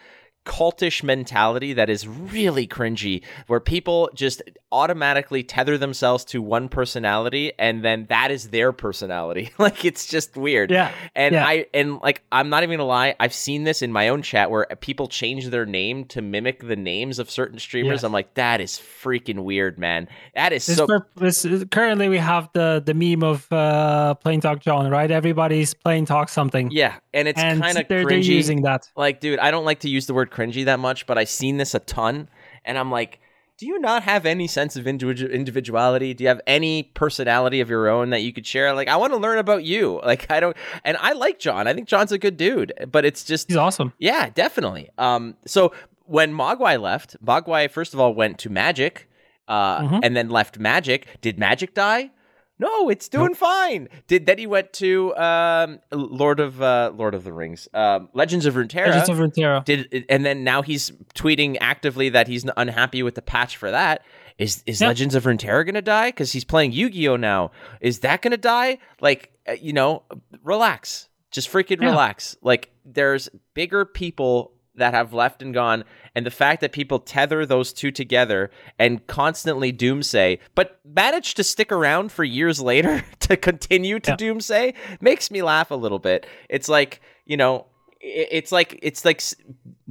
cultish 0.46 1.02
mentality 1.02 1.74
that 1.74 1.90
is 1.90 2.08
really 2.08 2.66
cringy 2.66 3.22
where 3.48 3.60
people 3.60 4.08
just 4.14 4.40
automatically 4.72 5.42
tether 5.42 5.76
themselves 5.76 6.24
to 6.24 6.40
one 6.40 6.68
personality 6.70 7.52
and 7.58 7.84
then 7.84 8.06
that 8.08 8.30
is 8.30 8.48
their 8.48 8.72
personality 8.72 9.50
like 9.58 9.84
it's 9.84 10.06
just 10.06 10.36
weird 10.38 10.70
Yeah. 10.70 10.90
and 11.14 11.34
yeah. 11.34 11.46
i 11.46 11.66
and 11.74 11.98
like 12.00 12.22
i'm 12.32 12.48
not 12.48 12.62
even 12.62 12.78
gonna 12.78 12.88
lie 12.88 13.14
i've 13.20 13.34
seen 13.34 13.64
this 13.64 13.82
in 13.82 13.92
my 13.92 14.08
own 14.08 14.22
chat 14.22 14.50
where 14.50 14.66
people 14.80 15.06
change 15.08 15.48
their 15.48 15.66
name 15.66 16.06
to 16.06 16.22
mimic 16.22 16.66
the 16.66 16.76
names 16.76 17.18
of 17.18 17.30
certain 17.30 17.58
streamers 17.58 17.96
Yes. 17.96 18.04
i'm 18.04 18.12
like 18.12 18.32
that 18.34 18.60
is 18.62 18.72
freaking 18.72 19.40
weird 19.44 19.78
man 19.78 20.08
that 20.34 20.52
is 20.54 20.64
This 20.64 20.76
so 20.78 20.86
per- 20.86 21.06
this 21.16 21.44
is- 21.44 21.64
currently, 21.70 22.08
we 22.08 22.18
have 22.18 22.48
the 22.54 22.82
the 22.84 22.94
meme 22.94 23.22
of 23.22 23.50
uh, 23.52 24.14
plain 24.14 24.40
talk 24.40 24.60
John, 24.60 24.90
right? 24.90 25.10
Everybody's 25.10 25.74
plain 25.74 26.04
talk 26.06 26.28
something, 26.28 26.70
yeah 26.70 26.94
and 27.12 27.26
it's 27.28 27.40
kind 27.40 27.62
of 27.64 27.88
they're, 27.88 28.06
they're 28.06 28.18
using 28.18 28.62
that. 28.62 28.88
Like, 28.96 29.20
dude, 29.20 29.38
I 29.40 29.50
don't 29.50 29.64
like 29.64 29.80
to 29.80 29.88
use 29.88 30.06
the 30.06 30.14
word 30.14 30.30
cringy 30.38 30.64
that 30.64 30.78
much, 30.78 31.06
but 31.06 31.18
I've 31.18 31.28
seen 31.28 31.56
this 31.56 31.74
a 31.74 31.80
ton, 31.80 32.28
and 32.64 32.78
I'm 32.78 32.90
like, 32.90 33.20
do 33.58 33.66
you 33.66 33.80
not 33.80 34.04
have 34.04 34.24
any 34.24 34.46
sense 34.46 34.76
of 34.76 34.84
individu- 34.84 35.32
individuality? 35.32 36.14
Do 36.14 36.22
you 36.22 36.28
have 36.28 36.40
any 36.46 36.84
personality 36.84 37.60
of 37.60 37.68
your 37.68 37.88
own 37.88 38.10
that 38.10 38.20
you 38.22 38.32
could 38.32 38.46
share? 38.46 38.72
Like, 38.72 38.86
I 38.86 38.96
want 38.96 39.12
to 39.12 39.16
learn 39.18 39.38
about 39.38 39.64
you. 39.64 40.00
Like, 40.06 40.30
I 40.30 40.38
don't, 40.38 40.56
and 40.84 40.96
I 41.00 41.12
like 41.12 41.40
John. 41.40 41.66
I 41.66 41.74
think 41.74 41.88
John's 41.88 42.12
a 42.12 42.18
good 42.18 42.36
dude, 42.36 42.72
but 42.92 43.04
it's 43.04 43.24
just, 43.24 43.48
He's 43.48 43.56
awesome. 43.56 43.92
yeah, 43.98 44.30
definitely. 44.30 44.90
Um, 44.96 45.34
so 45.44 45.72
when 46.04 46.32
Mogwai 46.32 46.80
left, 46.80 47.16
Mogwai 47.24 47.68
first 47.70 47.94
of 47.94 48.00
all 48.00 48.14
went 48.14 48.38
to 48.38 48.48
Magic, 48.48 49.08
uh, 49.48 49.80
Mhm. 49.80 50.00
and 50.04 50.16
then 50.16 50.28
left 50.28 50.58
Magic. 50.58 51.06
Did 51.20 51.38
Magic 51.38 51.74
die? 51.74 52.10
No, 52.58 52.88
it's 52.88 53.08
doing 53.08 53.34
fine. 53.34 53.88
Did 54.08 54.26
then 54.26 54.38
he 54.38 54.46
went 54.46 54.72
to 54.74 55.16
um, 55.16 55.78
Lord 55.92 56.40
of 56.40 56.60
uh, 56.60 56.92
Lord 56.94 57.14
of 57.14 57.24
the 57.24 57.32
Rings, 57.32 57.68
um, 57.72 58.08
Legends 58.14 58.46
of 58.46 58.54
Runeterra. 58.54 58.88
Legends 58.88 59.08
of 59.08 59.16
Runeterra. 59.18 59.64
Did 59.64 60.04
and 60.08 60.24
then 60.26 60.42
now 60.44 60.62
he's 60.62 60.90
tweeting 61.14 61.56
actively 61.60 62.08
that 62.08 62.26
he's 62.26 62.44
unhappy 62.56 63.02
with 63.02 63.14
the 63.14 63.22
patch 63.22 63.56
for 63.56 63.70
that. 63.70 64.02
Is 64.38 64.62
is 64.66 64.80
Yeah. 64.80 64.88
Legends 64.88 65.14
of 65.14 65.24
Runeterra 65.24 65.64
gonna 65.66 65.82
die? 65.82 66.08
Because 66.08 66.32
he's 66.32 66.44
playing 66.44 66.72
Yu 66.72 66.90
Gi 66.90 67.08
Oh 67.08 67.16
now. 67.16 67.50
Is 67.80 68.00
that 68.00 68.22
gonna 68.22 68.36
die? 68.36 68.78
Like 69.00 69.32
uh, 69.48 69.52
you 69.60 69.72
know, 69.72 70.02
relax. 70.42 71.08
Just 71.30 71.50
freaking 71.52 71.80
Yeah. 71.80 71.90
relax. 71.90 72.36
Like 72.42 72.70
there's 72.84 73.28
bigger 73.54 73.84
people 73.84 74.52
that 74.78 74.94
have 74.94 75.12
left 75.12 75.42
and 75.42 75.52
gone, 75.54 75.84
and 76.14 76.24
the 76.26 76.30
fact 76.30 76.60
that 76.60 76.72
people 76.72 76.98
tether 76.98 77.44
those 77.46 77.72
two 77.72 77.90
together 77.90 78.50
and 78.78 79.06
constantly 79.06 79.72
doomsay, 79.72 80.38
but 80.54 80.80
manage 80.84 81.34
to 81.34 81.44
stick 81.44 81.70
around 81.70 82.10
for 82.12 82.24
years 82.24 82.60
later 82.60 83.04
to 83.20 83.36
continue 83.36 84.00
to 84.00 84.10
Yeah. 84.12 84.16
doomsay 84.16 84.74
makes 85.00 85.30
me 85.30 85.42
laugh 85.42 85.70
a 85.70 85.76
little 85.76 85.98
bit. 85.98 86.26
It's 86.48 86.68
like 86.68 87.00
you 87.26 87.36
know, 87.36 87.66
it's 88.00 88.50
like 88.52 88.78
it's 88.82 89.04
like 89.04 89.22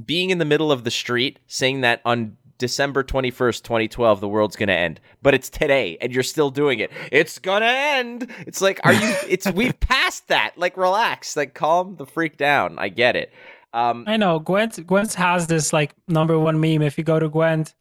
being 0.04 0.30
in 0.30 0.38
the 0.38 0.44
middle 0.44 0.72
of 0.72 0.84
the 0.84 0.90
street 0.90 1.38
saying 1.46 1.82
that 1.82 2.00
on 2.04 2.36
December 2.58 3.04
21st, 3.04 3.62
2012 3.62 4.20
the 4.20 4.26
world's 4.28 4.56
going 4.56 4.66
to 4.68 4.74
end. 4.74 5.00
But 5.22 5.34
it's 5.34 5.48
today 5.48 5.96
and 6.00 6.12
you're 6.12 6.24
still 6.24 6.50
doing 6.50 6.80
it. 6.80 6.90
It's 7.12 7.38
going 7.38 7.60
to 7.60 7.68
end. 7.68 8.28
It's 8.48 8.60
like 8.60 8.80
are 8.84 8.92
you 8.92 9.14
it's 9.28 9.48
we've 9.52 9.78
passed 9.94 10.26
that. 10.28 10.54
Like 10.56 10.76
relax, 10.76 11.36
like 11.36 11.54
calm 11.54 11.94
the 11.96 12.06
freak 12.06 12.36
down. 12.36 12.76
I 12.78 12.88
get 12.88 13.14
it. 13.14 13.32
Um 13.72 14.04
I 14.06 14.16
know 14.16 14.38
Gwent. 14.38 14.86
Gwent 14.86 15.14
has 15.14 15.46
this 15.46 15.72
like 15.72 15.94
number 16.06 16.38
one 16.38 16.60
meme. 16.60 16.82
If 16.82 16.98
you 16.98 17.04
go 17.04 17.18
to 17.18 17.28
Gwent, 17.28 17.74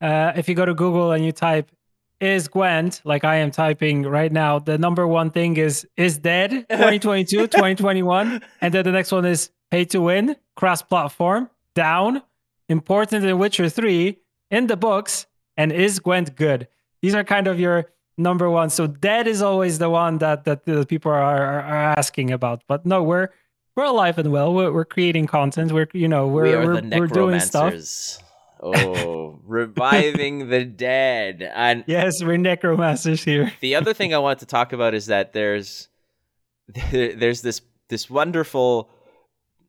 uh, 0.00 0.32
if 0.36 0.48
you 0.48 0.54
go 0.54 0.64
to 0.64 0.74
Google 0.74 1.12
and 1.12 1.24
you 1.24 1.32
type 1.32 1.70
"is 2.20 2.48
Gwent," 2.48 3.00
like 3.04 3.24
I 3.24 3.36
am 3.36 3.50
typing 3.50 4.02
right 4.02 4.32
now, 4.32 4.58
the 4.58 4.78
number 4.78 5.06
one 5.06 5.30
thing 5.30 5.56
is 5.56 5.86
"is 5.96 6.18
dead" 6.18 6.50
2022, 6.70 7.46
2021, 7.46 8.42
and 8.60 8.74
then 8.74 8.84
the 8.84 8.92
next 8.92 9.12
one 9.12 9.24
is 9.24 9.50
"pay 9.70 9.84
to 9.86 10.00
win," 10.00 10.36
cross-platform, 10.56 11.50
down, 11.74 12.22
important 12.68 13.24
in 13.24 13.38
Witcher 13.38 13.68
Three, 13.68 14.18
in 14.50 14.66
the 14.66 14.76
books, 14.76 15.26
and 15.56 15.72
"is 15.72 16.00
Gwent 16.00 16.36
good?" 16.36 16.68
These 17.02 17.14
are 17.14 17.24
kind 17.24 17.46
of 17.46 17.60
your 17.60 17.86
number 18.16 18.50
one. 18.50 18.70
So 18.70 18.86
dead 18.86 19.26
is 19.28 19.40
always 19.40 19.78
the 19.78 19.88
one 19.88 20.18
that 20.18 20.44
that 20.44 20.64
the 20.64 20.84
people 20.84 21.12
are, 21.12 21.22
are, 21.22 21.62
are 21.62 21.94
asking 21.96 22.32
about. 22.32 22.64
But 22.66 22.84
no, 22.84 23.02
we're 23.02 23.28
we're 23.78 23.84
alive 23.84 24.18
and 24.18 24.32
well. 24.32 24.52
We're, 24.52 24.72
we're 24.72 24.84
creating 24.84 25.28
content. 25.28 25.70
We're 25.70 25.86
you 25.92 26.08
know 26.08 26.26
we're 26.26 26.42
we 26.42 26.52
are 26.52 26.66
we're, 26.66 26.80
the 26.80 26.98
we're 26.98 27.06
doing 27.06 27.38
stuff. 27.38 27.74
Oh, 28.60 29.38
reviving 29.46 30.48
the 30.48 30.64
dead. 30.64 31.48
And 31.54 31.84
Yes, 31.86 32.20
we're 32.20 32.38
necromancers 32.38 33.22
here. 33.22 33.52
the 33.60 33.76
other 33.76 33.94
thing 33.94 34.12
I 34.12 34.18
wanted 34.18 34.40
to 34.40 34.46
talk 34.46 34.72
about 34.72 34.94
is 34.94 35.06
that 35.06 35.32
there's 35.32 35.88
there's 36.90 37.40
this 37.42 37.60
this 37.88 38.10
wonderful 38.10 38.90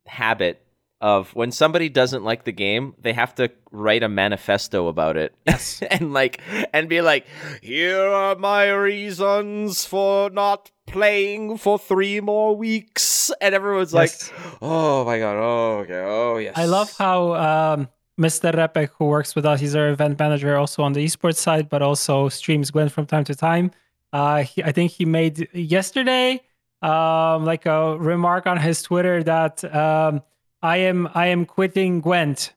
habit 0.08 0.66
of 1.02 1.34
when 1.36 1.52
somebody 1.52 1.88
doesn't 1.88 2.24
like 2.24 2.44
the 2.44 2.52
game, 2.52 2.94
they 3.00 3.14
have 3.14 3.36
to 3.36 3.52
write 3.72 4.02
a 4.02 4.10
manifesto 4.10 4.88
about 4.88 5.18
it. 5.18 5.36
Yes. 5.46 5.82
and 5.92 6.14
like 6.14 6.42
and 6.74 6.90
be 6.90 7.02
like, 7.02 7.28
here 7.62 8.02
are 8.02 8.36
my 8.36 8.70
reasons 8.72 9.86
for 9.86 10.32
not 10.32 10.72
playing 10.92 11.58
for 11.58 11.78
three 11.80 12.20
more 12.20 12.56
weeks. 12.56 13.32
And 13.42 13.56
everyone's 13.56 13.94
Yes. 13.94 14.32
like, 14.32 14.40
oh 14.62 15.06
my 15.06 15.20
god, 15.20 15.38
oh 15.38 15.80
okay, 15.84 16.04
oh 16.06 16.38
yes. 16.38 16.54
I 16.58 16.66
love 16.66 16.92
how 16.98 17.34
um, 17.36 17.88
Mr. 18.20 18.54
Repek, 18.54 18.90
who 18.98 19.06
works 19.06 19.36
with 19.36 19.46
us, 19.46 19.60
he's 19.60 19.76
our 19.76 19.90
event 19.90 20.20
manager 20.20 20.56
also 20.58 20.84
on 20.84 20.94
the 20.94 21.04
esports 21.06 21.38
side, 21.38 21.70
but 21.70 21.82
also 21.82 22.30
streams 22.30 22.72
Gwent 22.72 22.92
from 22.92 23.06
time 23.06 23.24
to 23.26 23.36
time. 23.36 23.72
Uh, 24.12 24.44
he, 24.44 24.64
I 24.64 24.72
think 24.72 24.92
he 24.92 25.06
made 25.06 25.48
yesterday 25.54 26.42
um, 26.82 27.46
like 27.46 27.66
a 27.66 27.98
remark 27.98 28.48
on 28.48 28.58
his 28.58 28.82
Twitter 28.82 29.22
that 29.24 29.64
um, 29.76 30.22
I 30.62 30.78
am 30.78 31.08
I 31.14 31.28
am 31.28 31.46
quitting 31.46 32.02
Gwent 32.02 32.54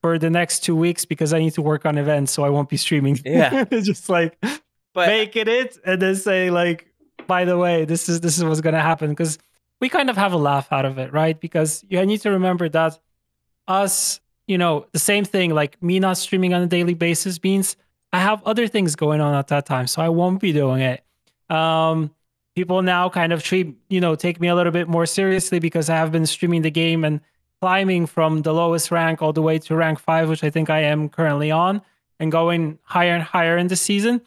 for 0.00 0.18
the 0.18 0.30
next 0.30 0.60
two 0.60 0.74
weeks 0.76 1.04
because 1.04 1.32
I 1.32 1.38
need 1.40 1.52
to 1.54 1.62
work 1.62 1.84
on 1.84 1.98
events, 1.98 2.32
so 2.32 2.44
I 2.44 2.48
won't 2.50 2.68
be 2.68 2.76
streaming. 2.76 3.18
Yeah. 3.24 3.64
just 3.70 4.08
like 4.08 4.38
but 4.94 5.06
making 5.08 5.48
it 5.48 5.76
and 5.84 6.00
then 6.00 6.16
say 6.16 6.50
like 6.50 6.87
by 7.28 7.44
the 7.44 7.56
way 7.56 7.84
this 7.84 8.08
is 8.08 8.20
this 8.20 8.36
is 8.36 8.42
what's 8.42 8.60
to 8.60 8.72
happen 8.72 9.10
because 9.10 9.38
we 9.80 9.88
kind 9.88 10.10
of 10.10 10.16
have 10.16 10.32
a 10.32 10.36
laugh 10.36 10.72
out 10.72 10.84
of 10.84 10.98
it 10.98 11.12
right? 11.12 11.38
Because 11.40 11.84
you 11.88 12.04
need 12.04 12.20
to 12.22 12.30
remember 12.32 12.68
that 12.70 12.98
us 13.68 14.20
you 14.48 14.58
know 14.58 14.86
the 14.92 14.98
same 14.98 15.24
thing 15.24 15.54
like 15.54 15.80
me 15.80 16.00
not 16.00 16.16
streaming 16.16 16.52
on 16.54 16.62
a 16.62 16.66
daily 16.66 16.94
basis 16.94 17.40
means 17.44 17.76
i 18.12 18.18
have 18.18 18.42
other 18.44 18.66
things 18.66 18.96
going 18.96 19.20
on 19.20 19.34
at 19.34 19.46
that 19.48 19.66
time 19.66 19.86
so 19.86 20.02
i 20.02 20.08
won't 20.08 20.40
be 20.40 20.52
doing 20.52 20.80
it. 20.80 21.04
Um 21.54 22.10
people 22.56 22.82
now 22.82 23.08
kind 23.08 23.32
of 23.32 23.42
treat 23.42 23.76
you 23.88 24.00
know 24.00 24.16
take 24.16 24.40
me 24.40 24.48
a 24.48 24.54
little 24.54 24.72
bit 24.72 24.88
more 24.88 25.06
seriously 25.06 25.60
because 25.60 25.88
i 25.88 25.94
have 25.94 26.10
been 26.10 26.26
streaming 26.26 26.62
the 26.62 26.70
game 26.70 27.04
and 27.04 27.20
climbing 27.60 28.06
from 28.06 28.42
the 28.42 28.52
lowest 28.52 28.90
rank 28.90 29.22
all 29.22 29.32
the 29.32 29.42
way 29.42 29.58
to 29.58 29.76
rank 29.76 30.00
5 30.00 30.28
which 30.28 30.42
i 30.42 30.50
think 30.50 30.68
i 30.68 30.80
am 30.80 31.08
currently 31.08 31.50
on 31.52 31.80
and 32.18 32.32
going 32.32 32.78
higher 32.82 33.14
and 33.14 33.22
higher 33.22 33.56
in 33.56 33.68
the 33.68 33.76
season 33.76 34.20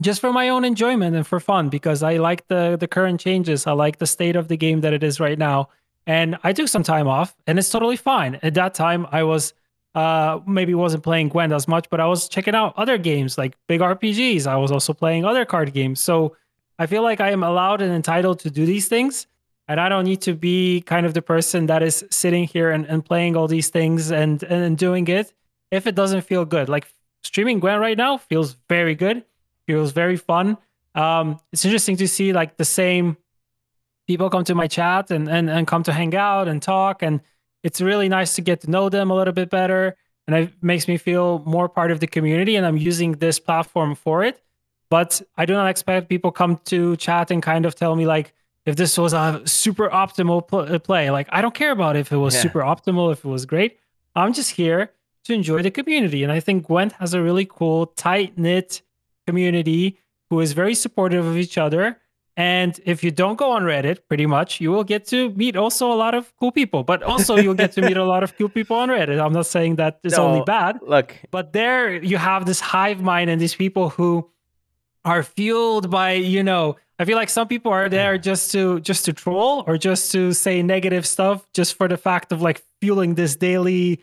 just 0.00 0.20
for 0.20 0.32
my 0.32 0.48
own 0.48 0.64
enjoyment 0.64 1.16
and 1.16 1.26
for 1.26 1.40
fun 1.40 1.68
because 1.68 2.02
I 2.02 2.18
like 2.18 2.46
the 2.48 2.76
the 2.78 2.88
current 2.88 3.20
changes. 3.20 3.66
I 3.66 3.72
like 3.72 3.98
the 3.98 4.06
state 4.06 4.36
of 4.36 4.48
the 4.48 4.56
game 4.56 4.80
that 4.82 4.92
it 4.92 5.02
is 5.02 5.20
right 5.20 5.38
now. 5.38 5.68
And 6.06 6.38
I 6.42 6.52
took 6.52 6.68
some 6.68 6.82
time 6.82 7.08
off 7.08 7.36
and 7.46 7.58
it's 7.58 7.68
totally 7.68 7.96
fine. 7.96 8.38
At 8.42 8.54
that 8.54 8.74
time 8.74 9.06
I 9.10 9.24
was 9.24 9.54
uh 9.94 10.40
maybe 10.46 10.74
wasn't 10.74 11.02
playing 11.02 11.30
Gwent 11.30 11.52
as 11.52 11.66
much, 11.66 11.90
but 11.90 12.00
I 12.00 12.06
was 12.06 12.28
checking 12.28 12.54
out 12.54 12.74
other 12.76 12.98
games 12.98 13.36
like 13.36 13.56
big 13.66 13.80
RPGs. 13.80 14.46
I 14.46 14.56
was 14.56 14.70
also 14.70 14.92
playing 14.92 15.24
other 15.24 15.44
card 15.44 15.72
games. 15.72 16.00
So 16.00 16.36
I 16.78 16.86
feel 16.86 17.02
like 17.02 17.20
I 17.20 17.30
am 17.30 17.42
allowed 17.42 17.82
and 17.82 17.92
entitled 17.92 18.38
to 18.40 18.50
do 18.50 18.64
these 18.64 18.88
things. 18.88 19.26
And 19.66 19.80
I 19.80 19.90
don't 19.90 20.04
need 20.04 20.22
to 20.22 20.32
be 20.32 20.80
kind 20.82 21.04
of 21.04 21.12
the 21.12 21.20
person 21.20 21.66
that 21.66 21.82
is 21.82 22.02
sitting 22.10 22.44
here 22.44 22.70
and, 22.70 22.86
and 22.86 23.04
playing 23.04 23.36
all 23.36 23.48
these 23.48 23.68
things 23.68 24.10
and, 24.10 24.42
and 24.44 24.78
doing 24.78 25.06
it 25.08 25.34
if 25.70 25.86
it 25.86 25.94
doesn't 25.94 26.22
feel 26.22 26.46
good. 26.46 26.70
Like 26.70 26.86
streaming 27.22 27.60
Gwent 27.60 27.80
right 27.80 27.98
now 27.98 28.16
feels 28.16 28.56
very 28.68 28.94
good 28.94 29.24
feels 29.68 29.92
very 29.92 30.16
fun. 30.16 30.56
Um, 30.94 31.38
it's 31.52 31.64
interesting 31.64 31.96
to 31.98 32.08
see 32.08 32.32
like 32.32 32.56
the 32.56 32.64
same 32.64 33.16
people 34.06 34.30
come 34.30 34.44
to 34.44 34.54
my 34.54 34.66
chat 34.66 35.10
and, 35.10 35.28
and 35.28 35.50
and 35.50 35.66
come 35.66 35.82
to 35.84 35.92
hang 35.92 36.14
out 36.16 36.48
and 36.48 36.58
talk, 36.62 37.02
and 37.02 37.20
it's 37.62 37.80
really 37.80 38.08
nice 38.08 38.34
to 38.36 38.42
get 38.42 38.60
to 38.62 38.70
know 38.70 38.88
them 38.88 39.10
a 39.10 39.14
little 39.14 39.34
bit 39.34 39.50
better, 39.50 39.82
and 40.26 40.34
it 40.36 40.50
makes 40.62 40.88
me 40.88 40.96
feel 40.96 41.26
more 41.56 41.68
part 41.68 41.90
of 41.90 41.98
the 42.00 42.06
community. 42.06 42.56
And 42.56 42.64
I'm 42.66 42.78
using 42.90 43.12
this 43.24 43.38
platform 43.38 43.94
for 43.94 44.24
it. 44.24 44.36
But 44.90 45.20
I 45.36 45.44
do 45.44 45.52
not 45.52 45.68
expect 45.68 46.08
people 46.08 46.30
come 46.32 46.56
to 46.72 46.96
chat 46.96 47.30
and 47.30 47.42
kind 47.42 47.66
of 47.66 47.74
tell 47.74 47.94
me 47.94 48.06
like 48.06 48.32
if 48.64 48.74
this 48.76 48.96
was 48.96 49.12
a 49.12 49.42
super 49.44 49.88
optimal 49.90 50.40
pl- 50.48 50.78
play. 50.78 51.10
Like 51.10 51.28
I 51.30 51.42
don't 51.42 51.54
care 51.54 51.72
about 51.72 51.94
if 51.96 52.10
it 52.10 52.16
was 52.16 52.34
Yeah. 52.34 52.40
super 52.44 52.62
optimal, 52.72 53.12
if 53.12 53.18
it 53.24 53.28
was 53.28 53.44
great. 53.44 53.72
I'm 54.16 54.32
just 54.32 54.52
here 54.52 54.82
to 55.24 55.34
enjoy 55.34 55.60
the 55.62 55.70
community, 55.70 56.22
and 56.24 56.32
I 56.32 56.40
think 56.40 56.66
Gwent 56.66 56.92
has 57.00 57.12
a 57.12 57.20
really 57.20 57.44
cool, 57.44 57.86
tight 58.06 58.38
knit 58.38 58.80
community 59.28 59.82
who 60.30 60.40
is 60.44 60.50
very 60.62 60.74
supportive 60.74 61.24
of 61.30 61.36
each 61.44 61.56
other. 61.66 61.84
And 62.36 62.72
if 62.92 63.02
you 63.04 63.10
don't 63.10 63.36
go 63.36 63.48
on 63.56 63.62
Reddit, 63.72 63.98
pretty 64.08 64.26
much, 64.36 64.60
you 64.60 64.70
will 64.70 64.84
get 64.94 65.02
to 65.12 65.30
meet 65.42 65.56
also 65.56 65.84
a 65.96 65.98
lot 66.04 66.14
of 66.14 66.22
cool 66.38 66.52
people. 66.60 66.84
But 66.84 67.02
also, 67.02 67.32
you'll 67.42 67.60
get 67.64 67.72
to 67.72 67.82
meet 67.82 67.96
a 67.96 68.08
lot 68.14 68.22
of 68.22 68.30
cool 68.38 68.48
people 68.58 68.76
on 68.76 68.88
Reddit. 68.96 69.18
I'm 69.24 69.32
not 69.32 69.46
saying 69.46 69.76
that 69.76 69.98
it's 70.04 70.18
only 70.28 70.42
bad, 70.56 70.78
Look, 70.94 71.08
but 71.36 71.52
there 71.52 71.82
you 72.12 72.16
have 72.16 72.46
this 72.46 72.60
hive 72.60 73.00
mind 73.02 73.28
and 73.30 73.40
these 73.40 73.56
people 73.64 73.86
who 73.96 74.30
are 75.04 75.22
fueled 75.22 75.90
by, 75.90 76.12
you 76.12 76.44
know, 76.44 76.76
I 77.00 77.04
feel 77.04 77.16
like 77.16 77.30
some 77.30 77.48
people 77.48 77.72
are 77.72 77.88
there 77.88 78.18
just 78.18 78.52
to 78.52 78.80
just 78.80 79.04
to 79.06 79.12
troll 79.12 79.64
or 79.66 79.78
just 79.78 80.12
to 80.12 80.32
say 80.32 80.62
negative 80.62 81.04
stuff 81.06 81.46
just 81.58 81.74
for 81.78 81.86
the 81.88 81.96
fact 81.96 82.32
of 82.32 82.42
like 82.42 82.62
fueling 82.80 83.14
this 83.14 83.36
daily 83.36 84.02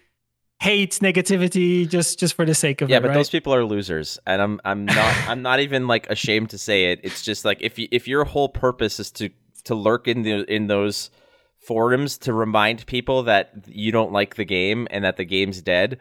hate 0.60 0.92
negativity 1.02 1.88
just 1.88 2.20
just 2.20 2.34
for 2.34 2.46
the 2.46 2.56
sake 2.56 2.82
of 2.82 2.90
it. 2.90 2.92
yeah, 2.92 2.98
it. 2.98 3.02
but 3.02 3.10
right? 3.10 3.16
those 3.16 3.30
people 3.30 3.54
are 3.54 3.66
losers, 3.66 4.20
and 4.26 4.42
I'm 4.42 4.62
I'm 4.66 4.86
not 5.00 5.28
I'm 5.28 5.42
not 5.42 5.60
even 5.60 5.88
like 5.88 6.10
ashamed 6.10 6.52
to 6.52 6.58
say 6.58 6.92
it. 6.92 7.02
It's 7.04 7.22
just 7.22 7.46
like 7.46 7.60
if 7.62 7.78
you, 7.80 7.88
if 7.92 8.08
your 8.08 8.26
whole 8.26 8.50
purpose 8.50 9.00
is 9.00 9.12
to 9.12 9.30
to 9.66 9.76
lurk 9.76 10.08
in 10.08 10.22
the 10.22 10.52
in 10.52 10.68
those 10.68 11.10
forums 11.60 12.18
to 12.20 12.34
remind 12.34 12.86
people 12.86 13.24
that 13.24 13.52
you 13.68 13.92
don't 13.92 14.12
like 14.12 14.36
the 14.36 14.46
game 14.46 14.88
and 14.92 15.04
that 15.04 15.18
the 15.18 15.26
game's 15.26 15.62
dead, 15.62 16.00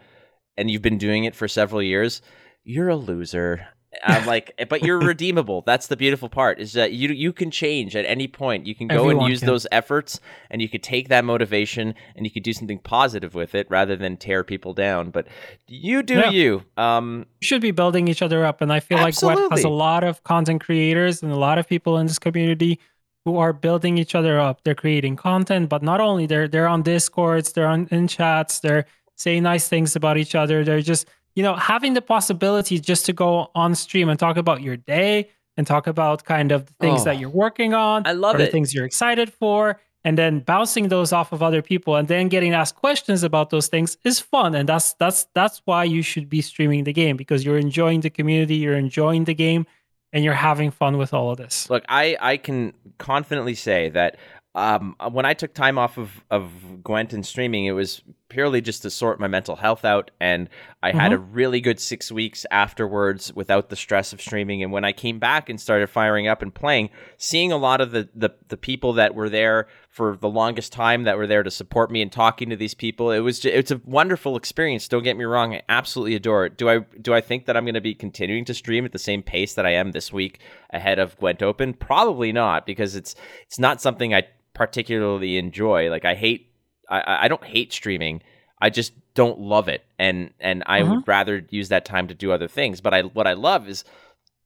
and 0.56 0.70
you've 0.70 0.82
been 0.82 0.98
doing 0.98 1.24
it 1.24 1.34
for 1.34 1.48
several 1.48 1.82
years, 1.82 2.22
you're 2.64 2.88
a 2.88 2.96
loser. 2.96 3.66
I'm 4.02 4.26
like, 4.34 4.52
but 4.68 4.82
you're 4.82 4.98
redeemable. 4.98 5.62
That's 5.66 5.86
the 5.86 5.96
beautiful 5.96 6.28
part 6.28 6.58
is 6.58 6.72
that 6.72 6.92
you 6.92 7.08
you 7.10 7.32
can 7.32 7.50
change 7.50 7.94
at 7.94 8.04
any 8.06 8.26
point. 8.28 8.66
You 8.66 8.74
can 8.74 8.88
go 8.88 8.96
Everyone 8.96 9.24
and 9.24 9.30
use 9.30 9.40
can. 9.40 9.46
those 9.46 9.66
efforts, 9.70 10.20
and 10.50 10.60
you 10.62 10.68
could 10.68 10.82
take 10.82 11.08
that 11.08 11.24
motivation 11.24 11.94
and 12.16 12.26
you 12.26 12.30
could 12.30 12.42
do 12.42 12.52
something 12.52 12.78
positive 12.78 13.34
with 13.34 13.54
it 13.54 13.66
rather 13.70 13.96
than 13.96 14.16
tear 14.16 14.42
people 14.44 14.74
down. 14.74 15.10
But 15.10 15.26
you 15.68 16.02
do 16.02 16.14
Yeah. 16.14 16.30
you. 16.30 16.62
Um, 16.76 17.26
We 17.40 17.46
should 17.46 17.62
be 17.62 17.70
building 17.70 18.08
each 18.08 18.22
other 18.22 18.44
up. 18.44 18.60
And 18.60 18.72
I 18.72 18.80
feel 18.80 18.98
like 18.98 19.14
Gwent 19.18 19.50
has 19.52 19.64
a 19.64 19.68
lot 19.68 20.02
of 20.04 20.22
content 20.24 20.62
creators 20.62 21.22
and 21.22 21.30
a 21.32 21.36
lot 21.36 21.58
of 21.58 21.68
people 21.68 21.98
in 21.98 22.06
this 22.06 22.18
community 22.18 22.80
who 23.24 23.38
are 23.38 23.52
building 23.54 23.96
each 23.98 24.14
other 24.14 24.38
up. 24.38 24.62
They're 24.64 24.74
creating 24.74 25.16
content, 25.16 25.68
but 25.70 25.82
not 25.82 26.00
only 26.00 26.26
they're 26.26 26.46
they're 26.48 26.68
on 26.68 26.82
discords, 26.82 27.52
they're 27.52 27.66
on 27.66 27.88
in 27.90 28.06
chats, 28.08 28.60
they're 28.60 28.84
saying 29.16 29.44
nice 29.44 29.68
things 29.68 29.94
about 29.96 30.16
each 30.18 30.34
other. 30.34 30.64
They're 30.64 30.82
just, 30.82 31.08
you 31.34 31.42
know, 31.42 31.54
having 31.54 31.94
the 31.94 32.02
possibility 32.02 32.78
just 32.78 33.06
to 33.06 33.12
go 33.12 33.50
on 33.54 33.74
stream 33.74 34.08
and 34.08 34.18
talk 34.18 34.36
about 34.36 34.62
your 34.62 34.76
day 34.76 35.30
and 35.56 35.66
talk 35.66 35.86
about 35.86 36.24
kind 36.24 36.52
of 36.52 36.66
the 36.66 36.72
things 36.80 37.02
Oh, 37.02 37.04
that 37.04 37.18
you're 37.18 37.30
working 37.30 37.74
on. 37.74 38.06
I 38.06 38.12
love 38.12 38.36
or 38.36 38.38
the 38.38 38.46
things 38.46 38.74
you're 38.74 38.84
excited 38.84 39.32
for. 39.32 39.80
And 40.06 40.18
then 40.18 40.40
bouncing 40.40 40.88
those 40.88 41.14
off 41.14 41.32
of 41.32 41.42
other 41.42 41.62
people 41.62 41.96
and 41.96 42.06
then 42.08 42.28
getting 42.28 42.52
asked 42.52 42.74
questions 42.76 43.22
about 43.22 43.48
those 43.48 43.68
things 43.68 43.96
is 44.04 44.20
fun. 44.20 44.54
And 44.54 44.68
that's 44.68 44.92
that's 44.94 45.26
that's 45.34 45.62
why 45.64 45.84
you 45.84 46.02
should 46.02 46.28
be 46.28 46.42
streaming 46.42 46.84
the 46.84 46.92
game 46.92 47.16
because 47.16 47.42
you're 47.42 47.56
enjoying 47.56 48.00
the 48.02 48.10
community, 48.10 48.56
you're 48.56 48.76
enjoying 48.76 49.24
the 49.24 49.32
game, 49.34 49.66
and 50.12 50.22
you're 50.22 50.34
having 50.34 50.70
fun 50.70 50.98
with 50.98 51.14
all 51.14 51.30
of 51.30 51.38
this. 51.38 51.70
Look, 51.70 51.84
I, 51.88 52.18
I 52.20 52.36
can 52.36 52.74
confidently 52.98 53.54
say 53.54 53.88
that 53.90 54.18
um, 54.54 54.94
when 55.10 55.24
I 55.24 55.34
took 55.34 55.52
time 55.52 55.78
off 55.78 55.98
of, 55.98 56.24
of 56.30 56.82
Gwent 56.82 57.12
and 57.12 57.26
streaming, 57.26 57.64
it 57.64 57.72
was 57.72 58.02
purely 58.28 58.60
just 58.60 58.82
to 58.82 58.90
sort 58.90 59.20
my 59.20 59.28
mental 59.28 59.56
health 59.56 59.84
out. 59.84 60.10
And 60.20 60.48
I 60.82 60.92
had 60.92 61.12
a 61.12 61.18
really 61.18 61.60
good 61.60 61.78
six 61.78 62.10
weeks 62.10 62.44
afterwards 62.50 63.32
without 63.32 63.68
the 63.68 63.76
stress 63.76 64.12
of 64.12 64.20
streaming. 64.20 64.62
And 64.62 64.72
when 64.72 64.84
I 64.84 64.92
came 64.92 65.18
back 65.18 65.48
and 65.48 65.60
started 65.60 65.88
firing 65.88 66.26
up 66.26 66.42
and 66.42 66.52
playing, 66.52 66.90
seeing 67.16 67.52
a 67.52 67.56
lot 67.56 67.80
of 67.80 67.92
the, 67.92 68.08
the, 68.14 68.30
the 68.48 68.56
people 68.56 68.92
that 68.94 69.14
were 69.14 69.28
there 69.28 69.68
for 69.88 70.16
the 70.16 70.28
longest 70.28 70.72
time 70.72 71.04
that 71.04 71.16
were 71.16 71.28
there 71.28 71.44
to 71.44 71.50
support 71.50 71.90
me 71.92 72.02
and 72.02 72.10
talking 72.10 72.50
to 72.50 72.56
these 72.56 72.74
people, 72.74 73.12
it 73.12 73.20
was 73.20 73.38
just, 73.38 73.54
it's 73.54 73.70
a 73.70 73.80
wonderful 73.84 74.36
experience. 74.36 74.88
Don't 74.88 75.04
get 75.04 75.16
me 75.16 75.24
wrong. 75.24 75.54
I 75.54 75.62
absolutely 75.68 76.16
adore 76.16 76.46
it. 76.46 76.56
Do 76.56 76.68
I, 76.68 76.78
do 77.00 77.14
I 77.14 77.20
think 77.20 77.46
that 77.46 77.56
I'm 77.56 77.64
going 77.64 77.74
to 77.74 77.80
be 77.80 77.94
continuing 77.94 78.44
to 78.46 78.54
stream 78.54 78.84
at 78.84 78.92
the 78.92 78.98
same 78.98 79.22
pace 79.22 79.54
that 79.54 79.66
I 79.66 79.74
am 79.74 79.92
this 79.92 80.12
week 80.12 80.40
ahead 80.70 80.98
of 80.98 81.16
Gwent 81.18 81.42
Open? 81.42 81.72
Probably 81.72 82.32
not 82.32 82.66
because 82.66 82.96
it's, 82.96 83.14
it's 83.46 83.60
not 83.60 83.80
something 83.80 84.12
I 84.12 84.24
particularly 84.54 85.36
enjoy. 85.36 85.90
Like 85.90 86.04
I 86.04 86.14
hate, 86.14 86.50
I, 86.88 87.24
I 87.24 87.28
don't 87.28 87.44
hate 87.44 87.72
streaming. 87.72 88.22
I 88.60 88.70
just 88.70 88.92
don't 89.14 89.38
love 89.40 89.68
it, 89.68 89.84
and 89.98 90.30
and 90.40 90.62
I 90.66 90.80
Mhm. 90.82 90.90
would 90.90 91.08
rather 91.08 91.44
use 91.50 91.68
that 91.68 91.84
time 91.84 92.08
to 92.08 92.14
do 92.14 92.32
other 92.32 92.48
things. 92.48 92.80
But 92.80 92.94
I, 92.94 93.02
what 93.02 93.26
I 93.26 93.34
love 93.34 93.68
is 93.68 93.84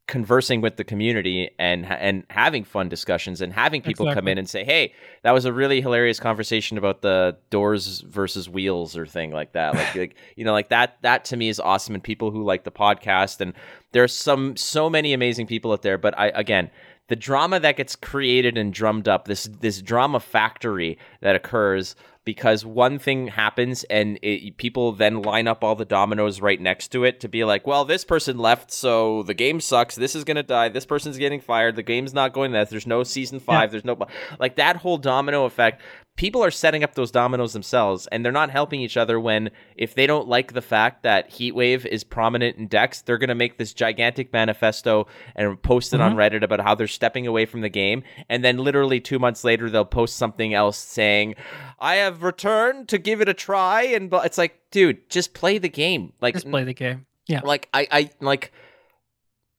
conversing 0.07 0.63
with 0.63 0.77
the 0.77 0.85
community 0.85 1.51
and 1.59 1.85
and 1.85 2.25
having 2.31 2.65
fun 2.65 2.89
discussions 2.89 3.43
and 3.43 3.53
having 3.53 3.83
people 3.83 4.07
come 4.15 4.27
in 4.27 4.39
and 4.39 4.49
say, 4.49 4.65
"Hey, 4.65 4.95
that 5.23 5.33
was 5.33 5.45
a 5.45 5.53
really 5.53 5.83
hilarious 5.83 6.19
conversation 6.19 6.79
about 6.79 7.03
the 7.03 7.37
doors 7.51 8.01
versus 8.01 8.49
wheels 8.49 8.97
or 8.97 9.07
thing 9.07 9.31
like 9.33 9.53
that." 9.53 9.75
Like 9.75 9.95
like 10.03 10.17
you 10.35 10.45
know, 10.45 10.53
like 10.53 10.71
that 10.71 10.97
that 11.03 11.27
to 11.27 11.37
me 11.37 11.49
is 11.51 11.61
awesome 11.61 11.95
and 11.95 12.03
people 12.03 12.31
who 12.31 12.43
like 12.43 12.65
the 12.65 12.71
podcast 12.73 13.41
and 13.43 13.53
there's 13.93 14.15
some 14.15 14.57
so 14.57 14.89
many 14.89 15.13
amazing 15.13 15.47
people 15.47 15.73
out 15.73 15.83
there, 15.83 15.99
but 15.99 16.19
I 16.19 16.29
again, 16.29 16.71
the 17.09 17.17
drama 17.17 17.59
that 17.61 17.77
gets 17.77 17.97
created 17.97 18.57
and 18.57 18.73
drummed 18.73 19.09
up, 19.09 19.27
this 19.27 19.49
this 19.61 19.83
drama 19.83 20.21
factory 20.21 20.99
that 21.21 21.35
occurs 21.35 21.97
because 22.25 22.63
one 22.63 22.99
thing 22.99 23.29
happens 23.29 23.85
and 23.85 24.19
it, 24.21 24.59
people 24.59 24.93
then 24.93 25.23
line 25.23 25.49
up 25.49 25.65
all 25.65 25.75
the 25.75 25.87
dominoes 25.87 26.43
right 26.43 26.61
next 26.61 26.89
to 26.89 27.05
it 27.05 27.21
to 27.21 27.27
be 27.27 27.43
like, 27.43 27.67
well, 27.67 27.87
this 27.87 28.05
person 28.05 28.37
left, 28.37 28.71
so 28.71 29.23
the 29.23 29.33
game 29.33 29.61
sucks. 29.61 29.95
This 29.95 30.15
is 30.15 30.25
gonna 30.25 30.43
die. 30.43 30.69
This 30.69 30.85
person's 30.85 31.17
getting 31.17 31.41
fired. 31.41 31.75
The 31.77 31.83
game's 31.83 32.13
not 32.13 32.35
going 32.35 32.53
there. 32.53 32.67
There's 32.67 32.87
no 32.87 33.03
season 33.03 33.41
five. 33.41 33.71
There's 33.71 33.85
no 33.87 33.99
like 34.39 34.57
that 34.57 34.77
whole 34.77 34.99
domino 34.99 35.47
effect. 35.47 35.81
People 36.19 36.45
are 36.45 36.51
setting 36.51 36.83
up 36.83 36.97
those 36.97 37.13
dominoes 37.13 37.53
themselves, 37.53 38.09
and 38.09 38.25
they're 38.25 38.33
not 38.33 38.51
helping 38.51 38.81
each 38.81 38.97
other. 38.97 39.21
When 39.21 39.51
if 39.77 39.95
they 39.95 40.05
don't 40.05 40.27
like 40.27 40.53
the 40.53 40.61
fact 40.61 41.05
that 41.05 41.31
Heatwave 41.31 41.87
is 41.87 42.03
prominent 42.03 42.57
in 42.57 42.67
decks, 42.67 43.03
they're 43.03 43.19
gonna 43.19 43.37
make 43.37 43.57
this 43.57 43.73
gigantic 43.73 44.33
manifesto 44.33 45.07
and 45.37 45.63
post 45.63 45.95
it 45.95 46.01
on 46.01 46.17
mm-hmm. 46.17 46.19
Reddit 46.19 46.43
about 46.43 46.61
how 46.61 46.75
they're 46.75 46.89
stepping 46.89 47.29
away 47.29 47.47
from 47.47 47.61
the 47.61 47.69
game, 47.69 48.03
and 48.29 48.45
then 48.45 48.59
literally 48.59 48.99
two 49.01 49.21
months 49.21 49.45
later 49.45 49.71
they'll 49.71 49.85
post 49.85 50.17
something 50.17 50.55
else 50.55 50.77
saying, 50.77 51.37
"I 51.79 51.95
have 51.95 52.25
returned 52.25 52.89
to 52.89 52.99
give 52.99 53.21
it 53.21 53.29
a 53.29 53.35
try," 53.35 53.83
and 53.85 54.13
it's 54.13 54.39
like, 54.39 54.59
dude, 54.73 55.09
just 55.09 55.35
play 55.35 55.59
the 55.59 55.69
game. 55.69 56.15
Like, 56.21 56.35
Just 56.35 56.51
play 56.51 56.65
the 56.65 56.75
game. 56.75 57.07
Yeah. 57.29 57.43
like 57.45 57.69
I, 57.73 57.87
I 57.93 58.11
like 58.21 58.53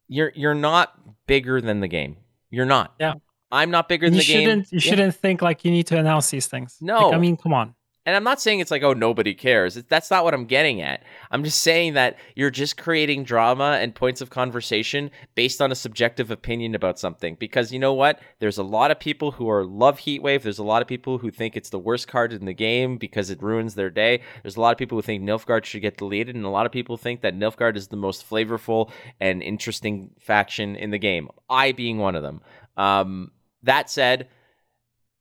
you're 0.09 0.33
you're 0.35 0.55
not 0.55 0.93
bigger 1.25 1.61
than 1.61 1.79
the 1.79 1.87
game. 1.87 2.17
You're 2.49 2.65
not. 2.65 2.95
Yeah. 2.99 3.13
I'm 3.51 3.71
not 3.71 3.89
bigger 3.89 4.07
than 4.07 4.15
you 4.15 4.21
the 4.21 4.27
game. 4.27 4.41
shouldn't 4.43 4.71
you 4.71 4.75
Yeah. 4.81 4.89
shouldn't 4.89 5.15
think 5.15 5.41
like 5.41 5.65
you 5.65 5.71
need 5.71 5.87
to 5.87 5.97
announce 5.97 6.29
these 6.29 6.47
things. 6.47 6.77
Like, 6.81 6.87
No. 6.87 7.13
I 7.13 7.17
mean, 7.17 7.37
come 7.37 7.53
on. 7.53 7.75
And 8.05 8.15
I'm 8.15 8.23
not 8.23 8.41
saying 8.41 8.59
it's 8.59 8.71
like, 8.71 8.81
oh, 8.81 8.93
nobody 8.93 9.35
cares. 9.35 9.75
That's 9.75 10.09
not 10.09 10.23
what 10.23 10.33
I'm 10.33 10.45
getting 10.45 10.81
at. 10.81 11.03
I'm 11.29 11.43
just 11.43 11.61
saying 11.61 11.93
that 11.93 12.17
you're 12.33 12.49
just 12.49 12.75
creating 12.75 13.23
drama 13.23 13.77
and 13.79 13.93
points 13.93 14.19
of 14.19 14.31
conversation 14.31 15.11
based 15.35 15.61
on 15.61 15.71
a 15.71 15.75
subjective 15.75 16.31
opinion 16.31 16.73
about 16.73 16.97
something. 16.97 17.35
Because 17.35 17.71
you 17.71 17.77
know 17.77 17.93
what? 17.93 18.19
There's 18.39 18.57
a 18.57 18.63
lot 18.63 18.89
of 18.89 18.99
people 18.99 19.31
who 19.31 19.47
are 19.49 19.63
love 19.63 19.99
Heatwave. 19.99 20.41
There's 20.41 20.57
a 20.57 20.63
lot 20.63 20.81
of 20.81 20.87
people 20.87 21.19
who 21.19 21.29
think 21.29 21.55
it's 21.55 21.69
the 21.69 21.77
worst 21.77 22.07
card 22.07 22.33
in 22.33 22.45
the 22.45 22.53
game 22.53 22.97
because 22.97 23.29
it 23.29 23.43
ruins 23.43 23.75
their 23.75 23.91
day. 23.91 24.21
There's 24.41 24.55
a 24.57 24.61
lot 24.61 24.71
of 24.71 24.79
people 24.79 24.97
who 24.97 25.03
think 25.03 25.21
Nilfgaard 25.21 25.65
should 25.65 25.81
get 25.81 25.97
deleted, 25.97 26.35
and 26.35 26.45
a 26.45 26.49
lot 26.49 26.65
of 26.65 26.71
people 26.71 26.97
think 26.97 27.21
that 27.21 27.35
Nilfgaard 27.35 27.75
is 27.75 27.89
the 27.89 27.97
most 27.97 28.27
flavorful 28.27 28.89
and 29.19 29.43
interesting 29.43 30.11
faction 30.19 30.75
in 30.75 30.89
the 30.89 30.97
game. 30.99 31.29
I 31.47 31.73
being 31.73 31.99
one 31.99 32.15
of 32.15 32.23
them. 32.23 32.41
Um, 32.75 33.31
that 33.63 33.89
said, 33.89 34.29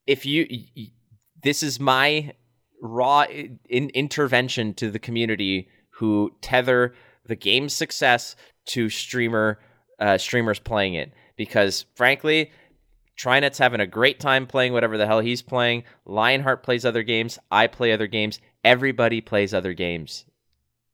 if 0.07 0.25
you, 0.25 0.47
this 1.43 1.63
is 1.63 1.79
my 1.79 2.33
raw 2.81 3.23
in, 3.23 3.89
intervention 3.89 4.73
to 4.75 4.89
the 4.89 4.99
community 4.99 5.69
who 5.91 6.31
tether 6.41 6.93
the 7.25 7.35
game's 7.35 7.73
success 7.73 8.35
to 8.65 8.89
streamer 8.89 9.59
uh, 9.99 10.17
streamers 10.17 10.59
playing 10.59 10.93
it 10.93 11.11
because 11.35 11.85
frankly 11.95 12.51
Trinet's 13.19 13.57
having 13.57 13.81
a 13.81 13.87
great 13.87 14.19
time 14.19 14.47
playing 14.47 14.71
whatever 14.71 14.97
the 14.97 15.05
hell 15.05 15.19
he's 15.19 15.41
playing. 15.41 15.83
Lionheart 16.05 16.63
plays 16.63 16.85
other 16.85 17.03
games. 17.03 17.37
I 17.51 17.67
play 17.67 17.91
other 17.91 18.07
games. 18.07 18.39
Everybody 18.63 19.19
plays 19.19 19.53
other 19.53 19.73
games. 19.73 20.23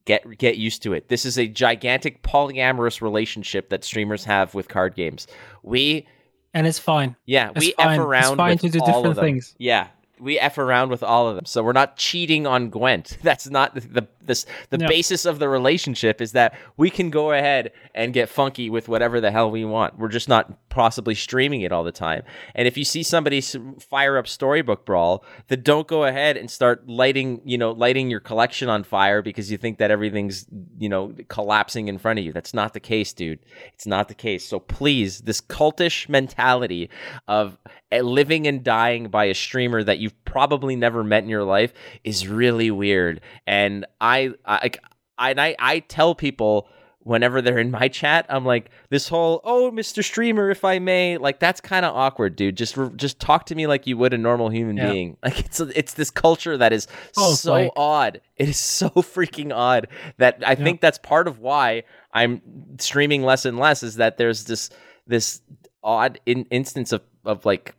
Get 0.05 0.37
get 0.39 0.57
used 0.57 0.81
to 0.83 0.93
it. 0.93 1.07
This 1.07 1.23
is 1.23 1.37
a 1.37 1.47
gigantic 1.47 2.23
polyamorous 2.23 2.99
relationship 2.99 3.69
that 3.69 3.83
streamers 3.83 4.23
have 4.25 4.55
with 4.55 4.67
card 4.67 4.95
games. 4.95 5.27
We 5.61 6.07
And 6.55 6.65
it's 6.65 6.79
fine. 6.79 7.15
yeah, 7.25 7.51
It's 7.53 7.59
we 7.65 7.71
fine. 7.73 7.87
f 7.87 7.91
It's 7.99 7.99
around 8.05 8.37
fine 8.37 8.51
with 8.53 8.61
to 8.61 8.69
do 8.69 8.79
all 8.79 8.85
different 8.87 9.05
of 9.07 9.15
them. 9.17 9.25
things. 9.25 9.55
Yeah, 9.59 9.87
we 10.19 10.39
f 10.39 10.57
around 10.57 10.89
with 10.89 11.03
all 11.03 11.27
of 11.27 11.35
them. 11.35 11.45
So 11.45 11.63
we're 11.63 11.73
not 11.73 11.97
cheating 11.97 12.47
on 12.47 12.69
Gwent. 12.69 13.17
That's 13.23 13.49
not 13.49 13.75
the 13.75 14.07
this 14.21 14.45
the 14.71 14.77
No. 14.79 14.87
basis 14.87 15.25
of 15.25 15.39
the 15.39 15.47
relationship 15.47 16.19
is 16.21 16.31
that 16.31 16.57
we 16.77 16.89
can 16.89 17.09
go 17.09 17.31
ahead 17.31 17.71
and 17.93 18.13
get 18.13 18.27
funky 18.29 18.69
with 18.69 18.87
whatever 18.89 19.21
the 19.21 19.31
hell 19.31 19.51
we 19.51 19.65
want. 19.65 19.99
We're 19.99 20.07
just 20.07 20.27
not 20.29 20.69
possibly 20.69 21.15
streaming 21.15 21.61
it 21.61 21.71
all 21.71 21.83
the 21.83 21.91
time. 21.91 22.23
And 22.55 22.67
if 22.67 22.75
you 22.77 22.83
see 22.83 23.03
somebody 23.03 23.39
fire 23.41 24.17
up 24.17 24.27
Storybook 24.27 24.85
Brawl, 24.85 25.23
then 25.47 25.61
don't 25.61 25.87
go 25.87 26.03
ahead 26.05 26.37
and 26.37 26.49
start 26.49 26.87
lighting, 26.89 27.41
you 27.45 27.57
know, 27.57 27.71
lighting 27.71 28.09
your 28.09 28.19
collection 28.19 28.67
on 28.67 28.83
fire 28.83 29.21
because 29.21 29.51
you 29.51 29.57
think 29.57 29.77
that 29.77 29.91
everything's, 29.91 30.45
you 30.77 30.89
know, 30.89 31.13
collapsing 31.27 31.87
in 31.87 31.97
front 31.97 32.19
of 32.19 32.25
you. 32.25 32.33
That's 32.33 32.53
not 32.53 32.73
the 32.73 32.79
case, 32.79 33.13
dude. 33.13 33.39
It's 33.73 33.85
not 33.87 34.07
the 34.07 34.15
case. 34.15 34.45
So 34.47 34.59
please, 34.59 35.21
this 35.21 35.39
cultish 35.39 36.09
mentality 36.09 36.89
of 37.27 37.57
uh, 37.91 37.99
living 37.99 38.47
and 38.47 38.63
dying 38.63 39.07
by 39.09 39.25
a 39.25 39.33
streamer 39.35 39.83
that 39.83 39.99
you've 40.05 40.25
probably 40.25 40.75
never 40.75 41.03
met 41.03 41.23
in 41.23 41.29
your 41.29 41.43
life 41.43 41.73
is 42.03 42.27
really 42.27 42.69
weird. 42.71 43.19
And 43.47 43.85
I, 43.99 44.33
I, 44.45 44.71
I, 45.17 45.31
and 45.31 45.41
I, 45.41 45.55
I 45.59 45.79
tell 45.79 46.13
people 46.15 46.67
whenever 46.99 47.39
they're 47.41 47.59
in 47.59 47.69
my 47.69 47.87
chat, 47.87 48.25
I'm 48.29 48.45
like, 48.45 48.71
this 48.89 49.07
whole 49.07 49.39
"oh, 49.43 49.69
Mr. 49.71 50.03
Streamer, 50.03 50.49
if 50.49 50.65
I 50.65 50.79
may," 50.79 51.17
like 51.17 51.39
that's 51.39 51.61
kind 51.61 51.85
of 51.85 51.95
awkward, 51.95 52.35
dude. 52.35 52.57
Just, 52.57 52.75
just 52.95 53.19
talk 53.19 53.45
to 53.47 53.55
me 53.55 53.67
like 53.67 53.85
you 53.85 53.95
would 53.97 54.11
a 54.13 54.17
normal 54.17 54.49
human 54.49 54.77
Yeah. 54.77 54.91
being. 54.91 55.17
Like 55.23 55.39
it's, 55.39 55.59
it's 55.59 55.93
this 55.93 56.09
culture 56.11 56.57
that 56.57 56.73
is 56.73 56.87
Oh, 57.17 57.33
so 57.35 57.51
like- 57.53 57.71
odd. 57.75 58.21
It 58.37 58.49
is 58.49 58.59
so 58.59 58.89
freaking 58.95 59.53
odd 59.53 59.87
that 60.17 60.43
I 60.45 60.55
think 60.55 60.81
that's 60.81 60.97
part 60.97 61.27
of 61.27 61.39
why 61.39 61.83
I'm 62.13 62.41
streaming 62.79 63.21
less 63.23 63.45
and 63.45 63.57
less. 63.59 63.83
Is 63.83 63.95
that 63.97 64.17
there's 64.17 64.45
this, 64.45 64.69
this 65.07 65.41
odd 65.83 66.19
in, 66.25 66.45
instance 66.45 66.91
of 66.91 67.01
of 67.23 67.45
like 67.45 67.75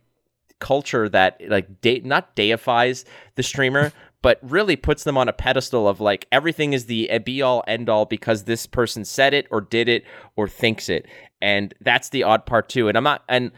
culture 0.59 1.07
that 1.09 1.39
like 1.47 1.81
de- 1.81 2.01
not 2.01 2.35
deifies 2.35 3.05
the 3.35 3.43
streamer 3.43 3.91
but 4.21 4.39
really 4.41 4.75
puts 4.75 5.03
them 5.03 5.17
on 5.17 5.29
a 5.29 5.33
pedestal 5.33 5.87
of 5.87 6.01
like 6.01 6.27
everything 6.31 6.73
is 6.73 6.85
the 6.85 7.09
eh, 7.09 7.19
be 7.19 7.41
all 7.41 7.63
end 7.67 7.89
all 7.89 8.05
because 8.05 8.43
this 8.43 8.65
person 8.65 9.05
said 9.05 9.33
it 9.33 9.47
or 9.51 9.61
did 9.61 9.87
it 9.87 10.03
or 10.35 10.47
thinks 10.47 10.89
it. 10.89 11.05
And 11.41 11.73
that's 11.81 12.09
the 12.09 12.23
odd 12.23 12.45
part 12.45 12.69
too. 12.69 12.87
And 12.87 12.97
i'm 12.97 13.03
not 13.03 13.23
and 13.29 13.51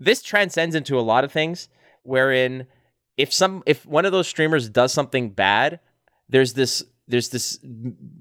this 0.00 0.22
transcends 0.22 0.74
into 0.74 0.98
a 0.98 1.02
lot 1.02 1.24
of 1.24 1.32
things 1.32 1.68
wherein 2.02 2.66
if 3.16 3.32
some 3.32 3.62
if 3.66 3.84
one 3.86 4.04
of 4.04 4.12
those 4.12 4.28
streamers 4.28 4.68
does 4.68 4.92
something 4.92 5.30
bad 5.30 5.80
there's 6.28 6.54
this 6.54 6.82
there's 7.06 7.28
this 7.28 7.58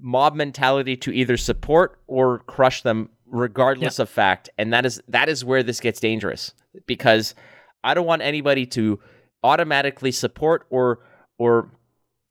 mob 0.02 0.36
mentality 0.36 0.98
to 0.98 1.12
either 1.12 1.38
support 1.38 2.00
or 2.08 2.40
crush 2.40 2.82
them 2.82 3.10
regardless 3.26 3.98
yeah. 3.98 4.04
of 4.04 4.10
fact. 4.10 4.50
And 4.58 4.74
that 4.74 4.86
is 4.86 5.02
that 5.08 5.30
is 5.30 5.44
where 5.44 5.64
this 5.64 5.80
gets 5.80 6.00
dangerous 6.00 6.54
because 6.86 7.36
i 7.84 7.94
don't 7.94 8.06
want 8.06 8.22
anybody 8.22 8.66
to 8.66 9.00
automatically 9.44 10.12
support 10.12 10.66
or 10.70 11.00
or 11.38 11.70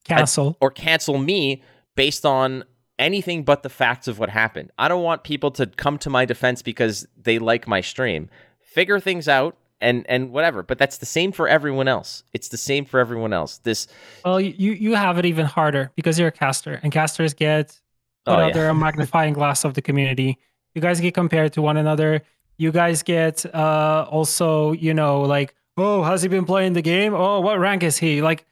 cancel. 0.04 0.56
or 0.60 0.70
cancel 0.70 1.18
me 1.18 1.62
based 1.94 2.24
on 2.24 2.64
anything 2.98 3.44
but 3.44 3.62
the 3.62 3.68
facts 3.68 4.08
of 4.08 4.18
what 4.18 4.30
happened. 4.30 4.70
I 4.78 4.88
don't 4.88 5.02
want 5.02 5.24
people 5.24 5.50
to 5.52 5.66
come 5.66 5.98
to 5.98 6.10
my 6.10 6.24
defense 6.24 6.62
because 6.62 7.06
they 7.20 7.38
like 7.38 7.66
my 7.66 7.80
stream. 7.80 8.30
Figure 8.60 9.00
things 9.00 9.28
out 9.28 9.56
and 9.80 10.06
and 10.08 10.30
whatever 10.30 10.62
but 10.62 10.78
that's 10.78 10.98
the 10.98 11.06
same 11.06 11.32
for 11.32 11.48
everyone 11.48 11.88
else. 11.88 12.22
It's 12.32 12.48
the 12.48 12.56
same 12.56 12.84
for 12.84 13.00
everyone 13.00 13.32
else. 13.32 13.58
This 13.58 13.88
well 14.24 14.40
you 14.40 14.72
you 14.72 14.94
have 14.94 15.18
it 15.18 15.26
even 15.26 15.44
harder 15.46 15.90
because 15.96 16.18
you're 16.18 16.28
a 16.28 16.32
caster 16.32 16.78
and 16.82 16.92
casters 16.92 17.34
get 17.34 17.80
put 18.24 18.32
oh, 18.32 18.34
out 18.36 18.46
yeah. 18.48 18.52
there 18.52 18.68
a 18.68 18.74
magnifying 18.74 19.34
glass 19.34 19.64
of 19.64 19.74
the 19.74 19.82
community. 19.82 20.38
You 20.74 20.80
guys 20.80 21.00
get 21.00 21.14
compared 21.14 21.52
to 21.54 21.62
one 21.62 21.76
another 21.76 22.22
you 22.62 22.72
guys 22.72 23.02
get 23.02 23.44
uh 23.54 24.06
also 24.10 24.72
you 24.72 24.94
know 24.94 25.22
like 25.22 25.54
oh 25.76 26.02
has 26.02 26.22
he 26.22 26.28
been 26.28 26.44
playing 26.44 26.72
the 26.72 26.82
game 26.82 27.14
oh 27.14 27.40
what 27.40 27.58
rank 27.58 27.82
is 27.82 27.98
he 27.98 28.22
like 28.22 28.44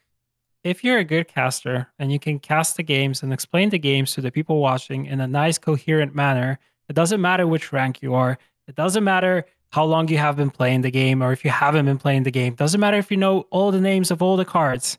if 0.63 0.83
you're 0.83 0.99
a 0.99 1.03
good 1.03 1.27
caster 1.27 1.87
and 1.97 2.11
you 2.11 2.19
can 2.19 2.37
cast 2.37 2.77
the 2.77 2.83
games 2.83 3.23
and 3.23 3.33
explain 3.33 3.69
the 3.69 3.79
games 3.79 4.13
to 4.13 4.21
the 4.21 4.31
people 4.31 4.59
watching 4.59 5.05
in 5.05 5.19
a 5.19 5.27
nice 5.27 5.57
coherent 5.57 6.13
manner 6.13 6.59
it 6.89 6.93
doesn't 6.93 7.21
matter 7.21 7.47
which 7.47 7.71
rank 7.71 8.01
you 8.01 8.13
are 8.13 8.37
it 8.67 8.75
doesn't 8.75 9.03
matter 9.03 9.45
how 9.71 9.85
long 9.85 10.07
you 10.09 10.17
have 10.17 10.35
been 10.35 10.49
playing 10.49 10.81
the 10.81 10.91
game 10.91 11.23
or 11.23 11.31
if 11.31 11.45
you 11.45 11.51
haven't 11.51 11.85
been 11.85 11.97
playing 11.97 12.23
the 12.23 12.31
game. 12.31 12.55
Doesn't 12.55 12.79
matter 12.79 12.97
if 12.97 13.09
you 13.09 13.17
know 13.17 13.47
all 13.49 13.71
the 13.71 13.81
names 13.81 14.11
of 14.11 14.21
all 14.21 14.37
the 14.37 14.45
cards. 14.45 14.97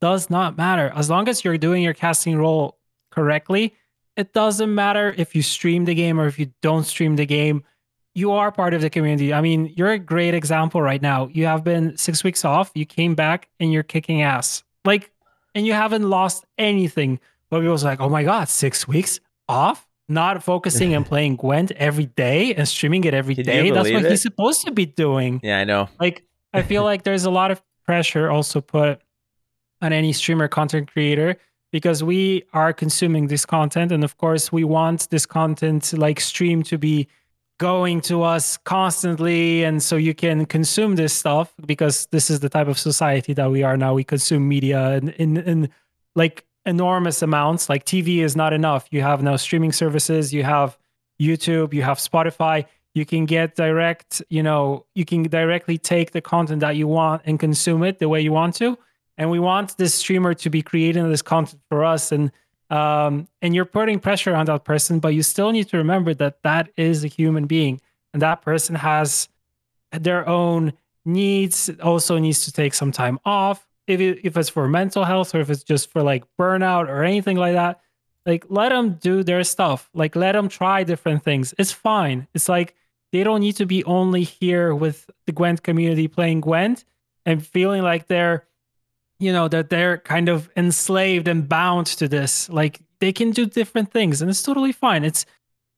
Does 0.00 0.30
not 0.30 0.56
matter. 0.56 0.92
As 0.94 1.08
long 1.08 1.28
as 1.28 1.44
you're 1.44 1.58
doing 1.58 1.82
your 1.82 1.94
casting 1.94 2.36
role 2.36 2.78
correctly, 3.10 3.74
it 4.16 4.32
doesn't 4.32 4.74
matter 4.74 5.14
if 5.16 5.34
you 5.34 5.42
stream 5.42 5.84
the 5.84 5.94
game 5.94 6.18
or 6.20 6.26
if 6.26 6.38
you 6.38 6.52
don't 6.62 6.84
stream 6.84 7.16
the 7.16 7.26
game. 7.26 7.64
You 8.14 8.32
are 8.32 8.52
part 8.52 8.74
of 8.74 8.80
the 8.80 8.90
community. 8.90 9.32
I 9.34 9.40
mean, 9.40 9.72
you're 9.76 9.90
a 9.90 9.98
great 9.98 10.34
example 10.34 10.80
right 10.80 11.02
now. 11.02 11.28
You 11.32 11.46
have 11.46 11.64
been 11.64 11.96
six 11.96 12.22
weeks 12.22 12.44
off, 12.44 12.70
you 12.74 12.86
came 12.86 13.14
back 13.14 13.48
and 13.58 13.72
you're 13.72 13.82
kicking 13.82 14.22
ass. 14.22 14.62
Like, 14.84 15.10
and 15.54 15.66
you 15.66 15.72
haven't 15.72 16.08
lost 16.08 16.44
anything. 16.58 17.18
But 17.50 17.58
people 17.58 17.66
people's 17.66 17.84
like, 17.84 18.00
oh 18.00 18.08
my 18.08 18.22
God, 18.22 18.48
six 18.48 18.86
weeks 18.86 19.20
off? 19.48 19.86
not 20.08 20.42
focusing 20.42 20.94
and 20.94 21.06
playing 21.12 21.36
Gwent 21.36 21.72
every 21.72 22.06
day 22.06 22.54
and 22.54 22.68
streaming 22.68 23.04
it 23.04 23.14
every 23.14 23.34
Can 23.34 23.44
day. 23.44 23.70
That's 23.70 23.90
what 23.90 24.04
it? 24.04 24.10
he's 24.10 24.22
supposed 24.22 24.64
to 24.66 24.70
be 24.70 24.86
doing. 24.86 25.40
Yeah, 25.42 25.58
I 25.58 25.64
know. 25.64 25.88
Like, 25.98 26.24
I 26.52 26.62
feel 26.62 26.84
like 26.84 27.04
there's 27.04 27.24
a 27.24 27.30
lot 27.30 27.50
of 27.50 27.62
pressure 27.84 28.30
also 28.30 28.60
put 28.60 29.00
on 29.82 29.92
any 29.92 30.12
streamer 30.12 30.48
content 30.48 30.90
creator 30.90 31.36
because 31.70 32.02
we 32.02 32.44
are 32.52 32.72
consuming 32.72 33.26
this 33.26 33.44
content. 33.44 33.92
And 33.92 34.04
of 34.04 34.16
course, 34.16 34.52
we 34.52 34.64
want 34.64 35.10
this 35.10 35.26
content 35.26 35.92
like 35.92 36.20
stream 36.20 36.62
to 36.64 36.78
be 36.78 37.08
going 37.58 38.00
to 38.02 38.22
us 38.22 38.56
constantly. 38.58 39.62
And 39.62 39.82
so 39.82 39.96
you 39.96 40.14
can 40.14 40.46
consume 40.46 40.96
this 40.96 41.12
stuff 41.12 41.54
because 41.64 42.06
this 42.06 42.30
is 42.30 42.40
the 42.40 42.48
type 42.48 42.68
of 42.68 42.78
society 42.78 43.32
that 43.34 43.50
we 43.50 43.62
are 43.62 43.76
now. 43.76 43.94
We 43.94 44.04
consume 44.04 44.48
media 44.48 44.94
in, 44.94 45.10
in, 45.10 45.36
in 45.36 45.68
like 46.14 46.44
enormous 46.66 47.22
amounts. 47.22 47.68
Like 47.68 47.84
TV 47.84 48.18
is 48.18 48.34
not 48.34 48.52
enough. 48.52 48.88
You 48.90 49.02
have 49.02 49.22
now 49.22 49.36
streaming 49.36 49.72
services, 49.72 50.32
you 50.32 50.42
have 50.42 50.76
YouTube, 51.20 51.72
you 51.72 51.82
have 51.82 51.98
Spotify. 51.98 52.66
You 52.94 53.04
can 53.04 53.26
get 53.26 53.56
direct, 53.56 54.22
you 54.30 54.42
know, 54.42 54.86
you 54.94 55.04
can 55.04 55.24
directly 55.24 55.78
take 55.78 56.12
the 56.12 56.20
content 56.20 56.60
that 56.60 56.76
you 56.76 56.86
want 56.86 57.22
and 57.24 57.40
consume 57.40 57.82
it 57.82 57.98
the 57.98 58.08
way 58.08 58.20
you 58.20 58.32
want 58.32 58.54
to. 58.56 58.78
And 59.18 59.30
we 59.30 59.40
want 59.40 59.76
this 59.78 59.94
streamer 59.94 60.34
to 60.34 60.50
be 60.50 60.62
creating 60.62 61.08
this 61.10 61.22
content 61.22 61.60
for 61.68 61.84
us. 61.84 62.12
And 62.12 62.30
um, 62.74 63.28
and 63.40 63.54
you're 63.54 63.64
putting 63.64 64.00
pressure 64.00 64.34
on 64.34 64.46
that 64.46 64.64
person, 64.64 64.98
but 64.98 65.14
you 65.14 65.22
still 65.22 65.52
need 65.52 65.68
to 65.68 65.76
remember 65.76 66.14
that 66.14 66.42
that 66.42 66.70
is 66.76 67.04
a 67.04 67.08
human 67.08 67.46
being, 67.46 67.80
and 68.12 68.22
that 68.22 68.42
person 68.42 68.74
has 68.74 69.28
their 69.92 70.28
own 70.28 70.72
needs. 71.04 71.70
Also 71.82 72.18
needs 72.18 72.44
to 72.46 72.52
take 72.52 72.74
some 72.74 72.90
time 72.90 73.18
off 73.24 73.66
if 73.86 74.00
it, 74.00 74.20
if 74.24 74.36
it's 74.36 74.48
for 74.48 74.68
mental 74.68 75.04
health 75.04 75.34
or 75.34 75.40
if 75.40 75.50
it's 75.50 75.62
just 75.62 75.90
for 75.90 76.02
like 76.02 76.24
burnout 76.38 76.88
or 76.88 77.04
anything 77.04 77.36
like 77.36 77.54
that, 77.54 77.80
like 78.26 78.44
let 78.48 78.70
them 78.70 78.94
do 78.94 79.22
their 79.22 79.44
stuff. 79.44 79.90
Like 79.94 80.16
let 80.16 80.32
them 80.32 80.48
try 80.48 80.84
different 80.84 81.22
things. 81.22 81.54
It's 81.58 81.72
fine. 81.72 82.26
It's 82.34 82.48
like 82.48 82.74
they 83.12 83.22
don't 83.22 83.40
need 83.40 83.56
to 83.56 83.66
be 83.66 83.84
only 83.84 84.24
here 84.24 84.74
with 84.74 85.08
the 85.26 85.32
Gwent 85.32 85.62
community 85.62 86.08
playing 86.08 86.40
Gwent 86.40 86.84
and 87.26 87.46
feeling 87.46 87.82
like 87.82 88.08
they're 88.08 88.46
you 89.18 89.32
know 89.32 89.48
that 89.48 89.70
they're 89.70 89.98
kind 89.98 90.28
of 90.28 90.50
enslaved 90.56 91.28
and 91.28 91.48
bound 91.48 91.86
to 91.86 92.08
this. 92.08 92.48
Like 92.48 92.80
they 93.00 93.12
can 93.12 93.30
do 93.30 93.46
different 93.46 93.90
things 93.90 94.20
and 94.20 94.30
it's 94.30 94.42
totally 94.42 94.72
fine. 94.72 95.04
It's 95.04 95.26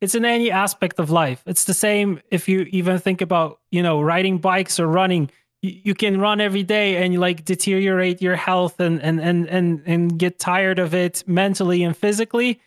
it's 0.00 0.14
in 0.14 0.24
any 0.24 0.50
aspect 0.50 0.98
of 0.98 1.10
life. 1.10 1.42
It's 1.46 1.64
the 1.64 1.74
same 1.74 2.20
if 2.30 2.48
you 2.48 2.66
even 2.70 2.98
think 2.98 3.22
about, 3.22 3.60
you 3.70 3.82
know, 3.82 4.00
riding 4.00 4.38
bikes 4.38 4.78
or 4.78 4.86
running 4.86 5.30
you 5.62 5.94
can 5.94 6.20
run 6.20 6.40
every 6.40 6.62
day 6.62 7.02
and 7.02 7.18
like 7.18 7.44
deteriorate 7.44 8.22
your 8.22 8.36
health 8.36 8.80
and 8.80 9.02
and 9.02 9.20
and 9.20 9.48
and 9.48 9.82
and 9.86 10.18
get 10.18 10.38
tired 10.38 10.78
of 10.78 10.94
it 10.94 11.24
mentally 11.26 11.82
and 11.82 11.96
physically 11.96 12.60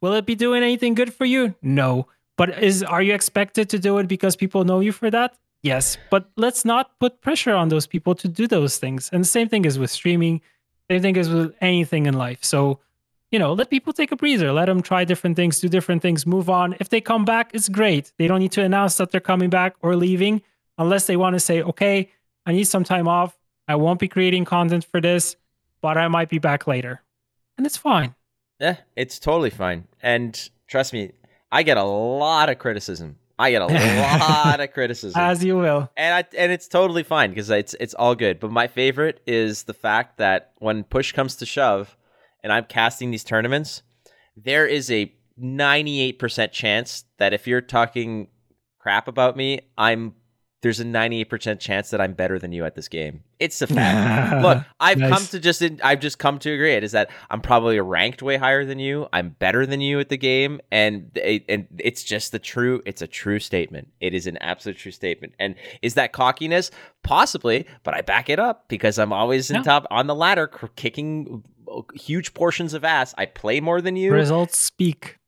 will 0.00 0.14
it 0.14 0.26
be 0.26 0.34
doing 0.34 0.62
anything 0.62 0.94
good 0.94 1.12
for 1.12 1.24
you 1.24 1.54
no 1.62 2.06
but 2.36 2.62
is 2.62 2.82
are 2.82 3.02
you 3.02 3.14
expected 3.14 3.68
to 3.68 3.78
do 3.78 3.98
it 3.98 4.08
because 4.08 4.36
people 4.36 4.64
know 4.64 4.80
you 4.80 4.92
for 4.92 5.10
that 5.10 5.36
yes 5.66 5.98
but 6.10 6.22
let's 6.44 6.64
not 6.64 6.84
put 7.02 7.20
pressure 7.20 7.54
on 7.62 7.68
those 7.68 7.86
people 7.94 8.14
to 8.14 8.28
do 8.28 8.46
those 8.46 8.78
things 8.78 9.10
and 9.12 9.20
the 9.26 9.32
same 9.36 9.48
thing 9.48 9.64
is 9.64 9.78
with 9.78 9.90
streaming 9.90 10.40
same 10.90 11.02
thing 11.02 11.16
is 11.16 11.28
with 11.28 11.54
anything 11.60 12.06
in 12.06 12.14
life 12.26 12.42
so 12.52 12.78
you 13.32 13.38
know 13.38 13.52
let 13.52 13.68
people 13.70 13.92
take 13.92 14.12
a 14.12 14.16
breather 14.16 14.52
let 14.52 14.66
them 14.66 14.80
try 14.90 15.04
different 15.04 15.36
things 15.36 15.60
do 15.60 15.68
different 15.68 16.00
things 16.02 16.26
move 16.26 16.48
on 16.48 16.76
if 16.80 16.88
they 16.88 17.00
come 17.00 17.24
back 17.24 17.50
it's 17.56 17.68
great 17.68 18.12
they 18.18 18.26
don't 18.28 18.40
need 18.44 18.52
to 18.52 18.62
announce 18.62 18.96
that 18.96 19.10
they're 19.10 19.28
coming 19.32 19.50
back 19.50 19.74
or 19.82 19.96
leaving 19.96 20.40
unless 20.78 21.06
they 21.06 21.16
want 21.16 21.34
to 21.34 21.40
say 21.40 21.62
okay 21.62 22.08
I 22.46 22.52
need 22.52 22.64
some 22.64 22.84
time 22.84 23.08
off. 23.08 23.36
I 23.66 23.74
won't 23.74 23.98
be 23.98 24.06
creating 24.06 24.44
content 24.44 24.84
for 24.84 25.00
this, 25.00 25.36
but 25.82 25.98
I 25.98 26.06
might 26.06 26.28
be 26.28 26.38
back 26.38 26.68
later. 26.68 27.02
And 27.58 27.66
it's 27.66 27.76
fine. 27.76 28.14
Yeah, 28.60 28.76
it's 28.94 29.18
totally 29.18 29.50
fine. 29.50 29.88
And 30.00 30.48
trust 30.68 30.92
me, 30.92 31.10
I 31.50 31.64
get 31.64 31.76
a 31.76 31.82
lot 31.82 32.48
of 32.48 32.58
criticism. 32.58 33.16
I 33.38 33.50
get 33.50 33.62
a 33.62 33.66
lot 33.66 34.60
of 34.60 34.72
criticism. 34.72 35.20
As 35.20 35.44
you 35.44 35.56
will. 35.58 35.90
And 35.96 36.14
I 36.14 36.24
and 36.36 36.50
it's 36.50 36.68
totally 36.68 37.02
fine 37.02 37.30
because 37.30 37.50
it's 37.50 37.74
it's 37.78 37.94
all 37.94 38.14
good. 38.14 38.40
But 38.40 38.50
my 38.50 38.66
favorite 38.66 39.20
is 39.26 39.64
the 39.64 39.74
fact 39.74 40.18
that 40.18 40.52
when 40.58 40.84
push 40.84 41.12
comes 41.12 41.36
to 41.36 41.46
shove 41.46 41.96
and 42.42 42.52
I'm 42.52 42.64
casting 42.64 43.10
these 43.10 43.24
tournaments, 43.24 43.82
there 44.36 44.66
is 44.66 44.90
a 44.90 45.12
98% 45.40 46.52
chance 46.52 47.04
that 47.18 47.34
if 47.34 47.46
you're 47.46 47.60
talking 47.60 48.28
crap 48.78 49.08
about 49.08 49.36
me, 49.36 49.60
I'm 49.76 50.14
there's 50.66 50.80
a 50.80 50.84
98% 50.84 51.60
chance 51.60 51.90
that 51.90 52.00
I'm 52.00 52.12
better 52.12 52.40
than 52.40 52.50
you 52.50 52.64
at 52.64 52.74
this 52.74 52.88
game. 52.88 53.22
It's 53.38 53.62
a 53.62 53.66
fact. 53.68 54.42
Look, 54.42 54.64
I've 54.80 54.98
nice. 54.98 55.12
come 55.12 55.26
to 55.28 55.38
just 55.38 55.62
I've 55.84 56.00
just 56.00 56.18
come 56.18 56.40
to 56.40 56.50
agree 56.50 56.72
it 56.72 56.82
is 56.82 56.90
that 56.90 57.08
I'm 57.30 57.40
probably 57.40 57.78
ranked 57.78 58.20
way 58.20 58.36
higher 58.36 58.64
than 58.64 58.80
you. 58.80 59.06
I'm 59.12 59.30
better 59.38 59.64
than 59.64 59.80
you 59.80 60.00
at 60.00 60.08
the 60.08 60.16
game 60.16 60.60
and 60.72 61.16
and 61.48 61.68
it's 61.78 62.02
just 62.02 62.32
the 62.32 62.40
true 62.40 62.82
it's 62.84 63.00
a 63.00 63.06
true 63.06 63.38
statement. 63.38 63.92
It 64.00 64.12
is 64.12 64.26
an 64.26 64.38
absolute 64.38 64.76
true 64.76 64.90
statement. 64.90 65.34
And 65.38 65.54
is 65.82 65.94
that 65.94 66.12
cockiness? 66.12 66.72
Possibly, 67.04 67.64
but 67.84 67.94
I 67.94 68.00
back 68.00 68.28
it 68.28 68.40
up 68.40 68.66
because 68.66 68.98
I'm 68.98 69.12
always 69.12 69.52
in 69.52 69.58
no. 69.58 69.62
top 69.62 69.86
on 69.92 70.08
the 70.08 70.16
ladder 70.16 70.48
kicking 70.74 71.44
uh, 71.70 71.82
huge 71.94 72.34
portions 72.34 72.74
of 72.74 72.84
ass. 72.84 73.14
I 73.16 73.26
play 73.26 73.60
more 73.60 73.80
than 73.80 73.94
you. 73.94 74.12
Results 74.12 74.58
speak. 74.58 75.18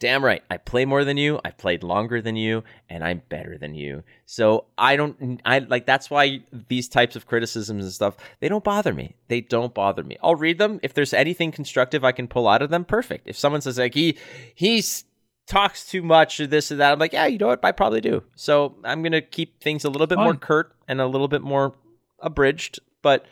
Damn 0.00 0.24
right. 0.24 0.42
I 0.50 0.56
play 0.56 0.84
more 0.84 1.04
than 1.04 1.16
you. 1.16 1.40
I've 1.44 1.56
played 1.56 1.84
longer 1.84 2.20
than 2.20 2.34
you, 2.34 2.64
and 2.88 3.04
I'm 3.04 3.22
better 3.28 3.56
than 3.56 3.76
you. 3.76 4.02
So 4.26 4.64
I 4.76 4.96
don't. 4.96 5.40
I 5.44 5.60
like 5.60 5.86
that's 5.86 6.10
why 6.10 6.40
these 6.68 6.88
types 6.88 7.14
of 7.14 7.26
criticisms 7.26 7.84
and 7.84 7.92
stuff 7.92 8.16
they 8.40 8.48
don't 8.48 8.64
bother 8.64 8.92
me. 8.92 9.14
They 9.28 9.40
don't 9.40 9.72
bother 9.72 10.02
me. 10.02 10.16
I'll 10.20 10.34
read 10.34 10.58
them 10.58 10.80
if 10.82 10.94
there's 10.94 11.14
anything 11.14 11.52
constructive 11.52 12.04
I 12.04 12.10
can 12.10 12.26
pull 12.26 12.48
out 12.48 12.60
of 12.60 12.70
them. 12.70 12.84
Perfect. 12.84 13.28
If 13.28 13.38
someone 13.38 13.60
says 13.60 13.78
like 13.78 13.94
he 13.94 14.18
he's 14.52 15.04
talks 15.46 15.86
too 15.86 16.02
much 16.02 16.40
or 16.40 16.48
this 16.48 16.72
or 16.72 16.76
that, 16.76 16.92
I'm 16.92 16.98
like, 16.98 17.12
yeah, 17.12 17.26
you 17.26 17.38
know 17.38 17.48
what? 17.48 17.64
I 17.64 17.70
probably 17.70 18.00
do. 18.00 18.24
So 18.34 18.74
I'm 18.82 19.00
gonna 19.02 19.22
keep 19.22 19.62
things 19.62 19.84
a 19.84 19.90
little 19.90 20.08
bit 20.08 20.16
Fine. 20.16 20.24
more 20.24 20.34
curt 20.34 20.74
and 20.88 21.00
a 21.00 21.06
little 21.06 21.28
bit 21.28 21.42
more 21.42 21.72
abridged, 22.18 22.80
but 23.00 23.26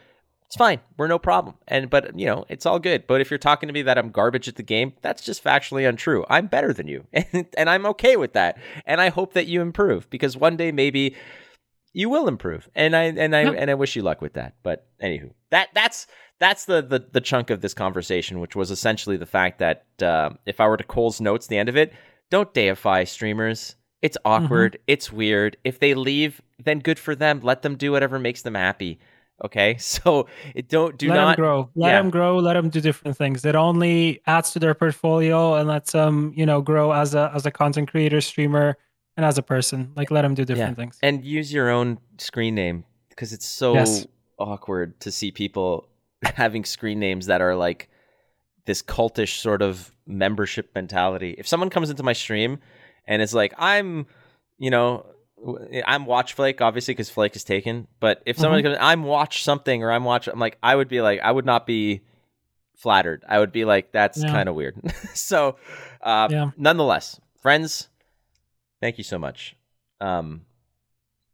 it's 0.53 0.59
fine. 0.59 0.81
We're 0.99 1.07
no 1.07 1.19
problem. 1.19 1.55
And 1.67 1.89
but 1.89 2.19
you 2.19 2.27
know, 2.27 2.45
it's 2.51 2.67
all 2.67 2.79
good. 2.79 3.07
But 3.07 3.23
if 3.23 3.31
you're 3.31 3.39
talking 3.39 3.69
to 3.69 3.73
me 3.73 3.81
that 3.81 3.97
I'm 3.97 4.11
garbage 4.11 4.49
at 4.49 4.57
the 4.57 4.63
game, 4.63 4.93
that's 5.01 5.23
just 5.25 5.43
factually 5.43 5.89
untrue. 5.89 6.27
I'm 6.29 6.47
better 6.47 6.75
than 6.75 6.89
you. 6.89 7.07
And, 7.33 7.47
and 7.57 7.71
I'm 7.71 7.87
okay 7.87 8.17
with 8.19 8.35
that. 8.35 8.59
And 8.85 9.01
I 9.01 9.09
hope 9.09 9.33
that 9.33 9.47
you 9.47 9.63
improve 9.63 10.11
because 10.11 10.37
one 10.37 10.59
day 10.59 10.71
maybe 10.71 11.17
you 11.95 12.11
will 12.11 12.29
improve, 12.29 12.69
and 12.75 12.95
I 12.95 13.05
and 13.05 13.35
I 13.35 13.45
Yep. 13.45 13.55
and 13.59 13.71
I 13.71 13.75
wish 13.75 13.97
you 13.97 14.03
luck 14.03 14.21
with 14.21 14.35
that. 14.35 14.55
But 14.63 14.87
anywho, 15.03 15.33
that 15.51 15.69
that's 15.73 16.07
that's 16.39 16.67
the 16.67 16.83
the, 16.83 17.07
the 17.13 17.21
chunk 17.23 17.49
of 17.49 17.63
this 17.63 17.73
conversation, 17.73 18.39
which 18.39 18.55
was 18.55 18.71
essentially 18.71 19.17
the 19.17 19.25
fact 19.27 19.59
that 19.61 19.87
uh, 20.03 20.31
if 20.45 20.61
I 20.61 20.67
were 20.69 20.77
to 20.77 20.85
Cole's 20.85 21.19
notes, 21.21 21.47
the 21.47 21.57
end 21.57 21.71
of 21.71 21.77
it, 21.79 21.95
don't 22.31 22.53
deify 22.53 23.05
streamers. 23.05 23.77
It's 24.03 24.19
Mm-hmm. 24.25 24.45
awkward. 24.45 24.79
It's 24.87 25.11
weird. 25.13 25.57
If 25.65 25.79
they 25.79 25.95
leave, 25.95 26.43
then 26.63 26.81
good 26.81 26.99
for 26.99 27.15
them. 27.15 27.41
Let 27.43 27.63
them 27.63 27.77
do 27.77 27.93
whatever 27.93 28.19
makes 28.19 28.43
them 28.43 28.55
happy. 28.55 28.99
Okay, 29.45 29.77
so 29.79 30.27
it 30.55 30.69
don't 30.69 30.97
do 30.99 31.09
let 31.09 31.15
not 31.17 31.37
them 31.37 31.45
grow. 31.45 31.71
Let 31.75 31.89
yeah. 31.91 31.99
them 32.03 32.11
grow. 32.11 32.39
Let 32.39 32.55
them 32.55 32.69
do 32.69 32.81
different 32.81 33.17
things. 33.17 33.45
It 33.45 33.55
only 33.57 34.21
adds 34.27 34.53
to 34.53 34.59
their 34.59 34.75
portfolio 34.75 35.55
and 35.55 35.69
lets 35.69 35.93
them, 35.93 36.33
you 36.37 36.47
know, 36.47 36.61
grow 36.61 36.93
as 36.93 37.15
a 37.15 37.31
as 37.35 37.47
a 37.47 37.51
content 37.51 37.91
creator, 37.91 38.21
streamer, 38.21 38.77
and 39.17 39.27
as 39.27 39.39
a 39.39 39.43
person. 39.43 39.93
Like 39.97 40.11
let 40.11 40.23
them 40.23 40.35
do 40.35 40.45
different 40.45 40.77
things. 40.77 40.99
and 41.03 41.25
use 41.25 41.53
your 41.53 41.71
own 41.71 41.99
screen 42.19 42.55
name 42.55 42.85
because 43.09 43.33
it's 43.33 43.47
so 43.47 43.75
Yes. 43.75 44.07
awkward 44.39 44.99
to 45.01 45.11
see 45.11 45.31
people 45.31 45.89
having 46.23 46.65
screen 46.65 47.01
names 47.01 47.27
that 47.27 47.41
are 47.41 47.57
like 47.57 47.89
this 48.65 48.81
cultish 48.83 49.41
sort 49.41 49.61
of 49.61 49.93
membership 50.07 50.71
mentality. 50.75 51.35
If 51.37 51.49
someone 51.49 51.69
comes 51.71 51.91
into 51.91 52.03
my 52.05 52.13
stream 52.13 52.59
and 53.09 53.21
is 53.21 53.35
like, 53.35 53.53
"I'm," 53.59 54.07
you 54.59 54.71
know. 54.71 55.07
W- 55.45 55.83
I'm 55.87 56.07
Watch 56.07 56.35
Flake, 56.35 56.61
obviously, 56.61 56.93
because 56.95 57.11
Flake 57.11 57.37
is 57.37 57.45
taken. 57.45 57.87
But 58.01 58.23
if 58.27 58.39
someone 58.39 58.61
Mm-hmm. 58.61 58.73
comes, 58.75 58.79
I'm 58.81 59.03
Watch 59.05 59.43
something, 59.45 59.83
or 59.83 59.91
I'm 59.93 60.05
Watch, 60.05 60.29
I'm 60.29 60.39
like, 60.39 60.59
I 60.63 60.75
would 60.77 60.89
be 60.89 61.01
like, 61.01 61.21
I 61.21 61.31
would 61.31 61.47
not 61.47 61.67
be 61.67 62.01
flattered. 62.77 63.25
I 63.29 63.39
would 63.39 63.53
be 63.53 63.65
like, 63.65 63.93
that's 63.93 64.23
Yeah. 64.23 64.31
kind 64.31 64.49
of 64.49 64.55
weird. 64.55 64.81
so, 65.15 65.57
uh, 66.01 66.29
Yeah. 66.31 66.51
nonetheless, 66.57 67.21
friends, 67.41 67.89
thank 68.81 68.99
you 68.99 69.05
so 69.05 69.19
much. 69.19 69.57
Um, 70.01 70.43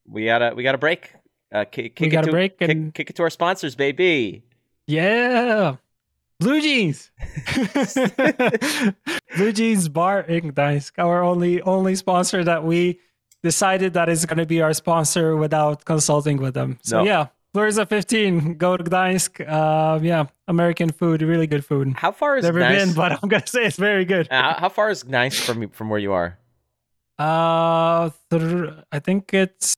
we 0.06 0.24
gotta 0.26 0.54
we 0.54 0.62
gotta 0.62 0.78
break. 0.78 1.12
Uh, 1.52 1.64
kick, 1.64 1.94
kick 1.96 2.00
We 2.00 2.06
it 2.09 2.11
got 2.11 2.24
to, 2.24 2.28
a 2.30 2.32
break 2.32 2.59
kick, 2.59 2.68
and 2.68 2.92
kick 2.92 3.09
it 3.11 3.16
to 3.16 3.22
our 3.22 3.30
sponsors, 3.30 3.74
baby. 3.74 4.42
yeah. 4.86 5.76
Blue 6.40 6.61
Jeans. 6.61 7.11
Blue 9.36 9.52
Jeans 9.52 9.88
Bar 9.88 10.20
in 10.20 10.52
Gdańsk, 10.52 10.92
our 10.98 11.22
only 11.22 11.61
only 11.62 11.94
sponsor 11.94 12.44
that 12.44 12.64
we 12.64 13.00
decided 13.43 13.95
that 13.95 14.09
is 14.09 14.26
going 14.26 14.39
to 14.39 14.47
be 14.47 14.61
our 14.62 14.72
sponsor 14.72 15.36
without 15.36 15.84
consulting 15.84 16.39
with 16.39 16.55
them. 16.55 16.78
So 16.82 16.99
No. 16.99 17.05
yeah, 17.05 17.26
Florida 17.55 17.86
15, 17.86 18.55
go 18.59 18.76
to 18.76 18.84
Gdańsk. 18.84 19.49
Um, 19.51 20.05
yeah, 20.05 20.26
American 20.49 20.91
food, 20.91 21.22
really 21.22 21.47
good 21.47 21.64
food. 21.64 21.95
How 21.97 22.12
far 22.12 22.36
is 22.36 22.45
Never 22.45 22.61
Gdańsk? 22.61 22.76
been, 22.76 22.95
but 22.95 23.18
I'm 23.22 23.28
gonna 23.28 23.47
say 23.47 23.64
it's 23.64 23.76
very 23.78 24.05
good. 24.05 24.30
Uh, 24.30 24.59
how, 24.59 24.68
far 24.68 24.91
is 24.91 25.05
Gdańsk 25.05 25.45
from 25.45 25.68
from 25.70 25.89
where 25.89 25.99
you 26.01 26.12
are? 26.12 26.39
Uh, 27.18 28.11
th- 28.30 28.70
I 28.93 28.99
think 29.01 29.32
it's 29.34 29.74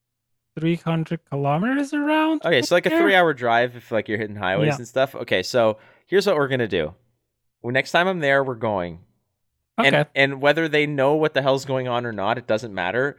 300 0.58 1.20
kilometers 1.30 1.94
around. 1.94 2.44
Okay, 2.44 2.60
so 2.62 2.74
like 2.74 2.86
a 2.86 2.90
three 2.90 3.14
hour 3.14 3.32
drive 3.32 3.76
if 3.76 3.90
like 3.90 4.08
you're 4.08 4.18
hitting 4.18 4.36
highways 4.36 4.68
Yeah. 4.68 4.76
and 4.76 4.88
stuff. 4.88 5.14
Okay, 5.14 5.42
so 5.42 5.78
here's 6.06 6.26
what 6.26 6.36
we're 6.36 6.48
gonna 6.48 6.68
do. 6.68 6.94
Well, 7.62 7.72
next 7.72 7.92
time 7.92 8.08
I'm 8.08 8.20
there, 8.20 8.42
we're 8.44 8.56
going. 8.56 9.00
Okay, 9.78 9.88
And 9.88 10.06
and 10.14 10.40
whether 10.42 10.68
they 10.68 10.86
know 10.86 11.14
what 11.14 11.32
the 11.34 11.40
hell's 11.42 11.64
going 11.64 11.88
on 11.88 12.04
or 12.04 12.12
not, 12.12 12.36
it 12.36 12.46
doesn't 12.46 12.74
matter. 12.74 13.16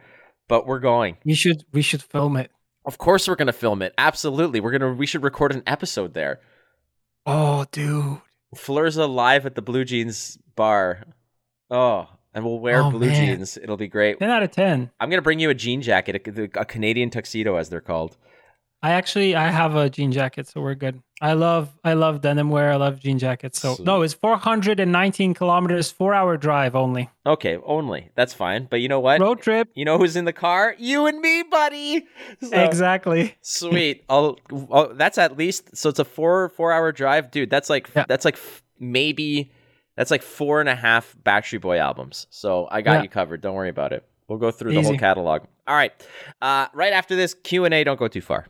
But 0.52 0.66
we're 0.66 0.80
going. 0.80 1.16
we 1.24 1.32
should 1.32 1.64
we 1.72 1.80
should 1.80 2.02
film 2.02 2.36
it. 2.36 2.50
Of 2.84 2.98
course, 2.98 3.26
we're 3.26 3.36
gonna 3.36 3.54
film 3.54 3.80
it. 3.80 3.94
Absolutely, 3.96 4.60
we're 4.60 4.72
gonna. 4.72 4.92
We 4.92 5.06
should 5.06 5.22
record 5.22 5.50
an 5.54 5.62
episode 5.66 6.12
there. 6.12 6.40
Oh, 7.24 7.64
dude. 7.72 8.20
Flurza 8.54 9.08
live 9.08 9.46
at 9.46 9.54
the 9.54 9.62
Blue 9.62 9.86
Jeans 9.86 10.36
bar. 10.54 11.04
Oh, 11.70 12.06
and 12.34 12.44
we'll 12.44 12.58
wear 12.58 12.82
Oh, 12.82 12.90
blue 12.90 13.06
man. 13.08 13.36
jeans. 13.38 13.56
It'll 13.56 13.78
be 13.78 13.88
great. 13.88 14.18
10 14.18 14.28
out 14.28 14.42
of 14.42 14.50
10. 14.50 14.90
I'm 15.00 15.08
gonna 15.08 15.22
bring 15.22 15.40
you 15.40 15.48
a 15.48 15.54
jean 15.54 15.80
jacket, 15.80 16.28
a, 16.28 16.60
a 16.60 16.64
Canadian 16.66 17.08
tuxedo, 17.08 17.56
as 17.56 17.70
they're 17.70 17.80
called. 17.80 18.18
I 18.84 18.92
actually 18.92 19.36
I 19.36 19.48
have 19.48 19.76
a 19.76 19.88
jean 19.88 20.10
jacket, 20.10 20.48
so 20.48 20.60
we're 20.60 20.74
good. 20.74 21.00
I 21.20 21.34
love 21.34 21.70
I 21.84 21.92
love 21.92 22.20
denim 22.20 22.50
wear. 22.50 22.72
I 22.72 22.76
love 22.76 22.98
jean 22.98 23.18
jackets. 23.18 23.60
So 23.60 23.76
no, 23.78 24.02
it's 24.02 24.12
419 24.14 25.34
kilometers, 25.34 25.90
four 25.92 26.14
hour 26.14 26.36
drive 26.36 26.74
only. 26.74 27.08
Okay, 27.24 27.58
only 27.64 28.10
that's 28.16 28.34
fine. 28.34 28.66
But 28.68 28.80
you 28.80 28.88
know 28.88 28.98
what? 28.98 29.20
Road 29.20 29.40
trip. 29.40 29.68
You 29.74 29.84
know 29.84 29.98
who's 29.98 30.16
in 30.16 30.24
the 30.24 30.32
car? 30.32 30.74
You 30.78 31.06
and 31.06 31.20
me, 31.20 31.44
buddy. 31.44 32.06
So- 32.42 32.58
Exactly. 32.64 33.36
Sweet. 33.42 34.04
I'll, 34.08 34.38
oh, 34.50 34.92
that's 34.94 35.16
at 35.18 35.36
least 35.36 35.76
so 35.76 35.88
it's 35.88 36.00
a 36.00 36.04
four 36.04 36.48
four 36.48 36.72
hour 36.72 36.90
drive, 36.90 37.30
dude. 37.30 37.50
That's 37.50 37.70
like 37.70 37.88
Yeah. 37.94 38.04
that's 38.08 38.24
like 38.24 38.34
f- 38.34 38.62
maybe 38.80 39.52
that's 39.96 40.10
like 40.10 40.22
four 40.22 40.58
and 40.58 40.68
a 40.68 40.74
half 40.74 41.14
Backstreet 41.22 41.60
Boy 41.60 41.78
albums. 41.78 42.26
So 42.30 42.66
I 42.70 42.80
got 42.82 42.94
Yeah. 42.94 43.02
you 43.02 43.08
covered. 43.08 43.42
Don't 43.42 43.54
worry 43.54 43.68
about 43.68 43.92
it. 43.92 44.04
We'll 44.26 44.38
go 44.38 44.50
through 44.50 44.72
the 44.74 44.82
whole 44.82 44.98
catalog. 44.98 45.42
All 45.68 45.76
right. 45.76 45.92
Uh, 46.40 46.66
right 46.74 46.92
after 46.92 47.14
this 47.14 47.34
Q 47.34 47.64
and 47.64 47.74
A. 47.74 47.84
Don't 47.84 47.98
go 47.98 48.08
too 48.08 48.20
far. 48.22 48.46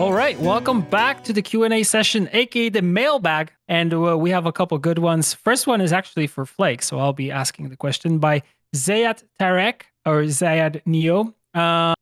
All 0.00 0.14
right, 0.14 0.40
welcome 0.40 0.80
back 0.80 1.24
to 1.24 1.32
the 1.34 1.42
Q&A 1.42 1.82
session, 1.82 2.30
aka 2.32 2.70
the 2.70 2.80
mailbag, 2.80 3.52
and 3.68 3.92
uh, 3.92 4.16
we 4.16 4.30
have 4.30 4.46
a 4.46 4.50
couple 4.50 4.78
good 4.78 4.98
ones. 4.98 5.34
First 5.34 5.66
one 5.66 5.82
is 5.82 5.92
actually 5.92 6.26
for 6.26 6.46
Flake, 6.46 6.82
so 6.82 6.98
I'll 6.98 7.12
be 7.12 7.30
asking 7.30 7.68
the 7.68 7.76
question 7.76 8.18
by 8.18 8.42
Zayat 8.74 9.24
Tarek 9.38 9.82
or 10.06 10.22
Zayad 10.22 10.80
Neo. 10.86 11.34
Um, 11.52 11.94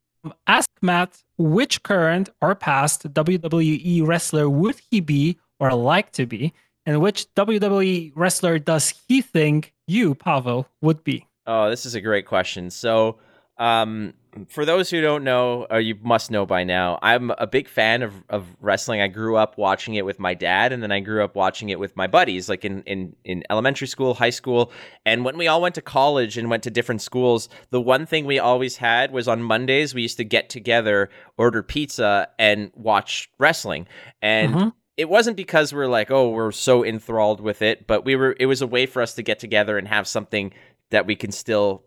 ask 0.47 0.69
Matt 0.81 1.21
which 1.37 1.83
current 1.83 2.29
or 2.41 2.55
past 2.55 3.03
WWE 3.13 4.07
wrestler 4.07 4.49
would 4.49 4.79
he 4.89 5.01
be 5.01 5.37
or 5.59 5.73
like 5.73 6.13
to 6.13 6.25
be, 6.25 6.53
and 6.85 7.01
which 7.01 7.27
WWE 7.35 8.13
wrestler 8.15 8.59
does 8.59 8.93
he 9.09 9.21
think 9.21 9.73
you, 9.87 10.15
Pavel, 10.15 10.69
would 10.81 11.03
be? 11.03 11.27
Oh, 11.45 11.69
this 11.69 11.85
is 11.85 11.95
a 11.95 12.01
great 12.01 12.25
question. 12.25 12.69
So, 12.69 13.17
um, 13.57 14.13
for 14.47 14.63
those 14.65 14.89
who 14.89 15.01
don't 15.01 15.23
know, 15.23 15.65
or 15.69 15.79
you 15.79 15.95
must 16.01 16.29
know 16.31 16.45
by 16.45 16.63
now, 16.63 16.99
I'm 17.01 17.31
a 17.31 17.47
big 17.47 17.67
fan 17.67 18.03
of, 18.03 18.13
of 18.29 18.45
wrestling. 18.61 19.01
I 19.01 19.07
grew 19.07 19.35
up 19.37 19.57
watching 19.57 19.95
it 19.95 20.05
with 20.05 20.19
my 20.19 20.33
dad, 20.33 20.71
and 20.71 20.81
then 20.83 20.91
I 20.91 20.99
grew 20.99 21.23
up 21.23 21.35
watching 21.35 21.69
it 21.69 21.79
with 21.79 21.95
my 21.95 22.07
buddies, 22.07 22.47
like 22.47 22.63
in, 22.63 22.83
in, 22.83 23.15
in 23.23 23.43
elementary 23.49 23.87
school, 23.87 24.13
high 24.13 24.29
school. 24.29 24.71
And 25.05 25.25
when 25.25 25.37
we 25.37 25.47
all 25.47 25.61
went 25.61 25.75
to 25.75 25.81
college 25.81 26.37
and 26.37 26.49
went 26.49 26.63
to 26.63 26.69
different 26.71 27.01
schools, 27.01 27.49
the 27.71 27.81
one 27.81 28.05
thing 28.05 28.25
we 28.25 28.39
always 28.39 28.77
had 28.77 29.11
was 29.11 29.27
on 29.27 29.41
Mondays, 29.41 29.93
we 29.95 30.03
used 30.03 30.17
to 30.17 30.23
get 30.23 30.49
together, 30.49 31.09
order 31.37 31.63
pizza, 31.63 32.29
and 32.37 32.71
watch 32.75 33.29
wrestling. 33.39 33.87
And 34.21 34.55
Mhm. 34.55 34.73
it 34.97 35.09
wasn't 35.09 35.37
because 35.37 35.73
we're 35.73 35.87
like, 35.87 36.11
oh, 36.11 36.29
we're 36.29 36.51
so 36.51 36.85
enthralled 36.85 37.41
with 37.41 37.61
it, 37.61 37.87
but 37.87 38.05
we 38.05 38.15
were. 38.15 38.35
It 38.39 38.45
was 38.45 38.61
a 38.61 38.67
way 38.67 38.85
for 38.85 39.01
us 39.01 39.15
to 39.15 39.23
get 39.23 39.39
together 39.39 39.77
and 39.77 39.87
have 39.87 40.07
something 40.07 40.53
that 40.91 41.05
we 41.05 41.15
can 41.15 41.31
still 41.31 41.83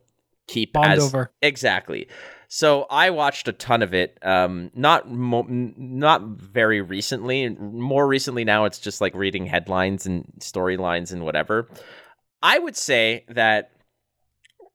keep 0.47 0.73
Bond 0.73 0.93
as 0.93 1.05
over. 1.05 1.33
exactly. 1.41 2.09
So 2.49 2.87
I 2.91 3.09
watched 3.09 3.49
a 3.49 3.53
ton 3.53 3.81
of 3.81 3.95
it. 3.95 4.19
Um, 4.21 4.71
not 4.75 5.11
mo- 5.11 5.47
not 5.49 6.23
very 6.23 6.83
recently. 6.83 7.49
More 7.49 8.07
recently 8.07 8.45
now, 8.45 8.67
it's 8.67 8.79
just 8.79 9.01
like 9.01 9.15
reading 9.15 9.47
headlines 9.47 10.05
and 10.05 10.31
storylines 10.39 11.13
and 11.13 11.25
whatever. 11.25 11.71
I 12.43 12.59
would 12.59 12.77
say 12.77 13.25
that, 13.29 13.71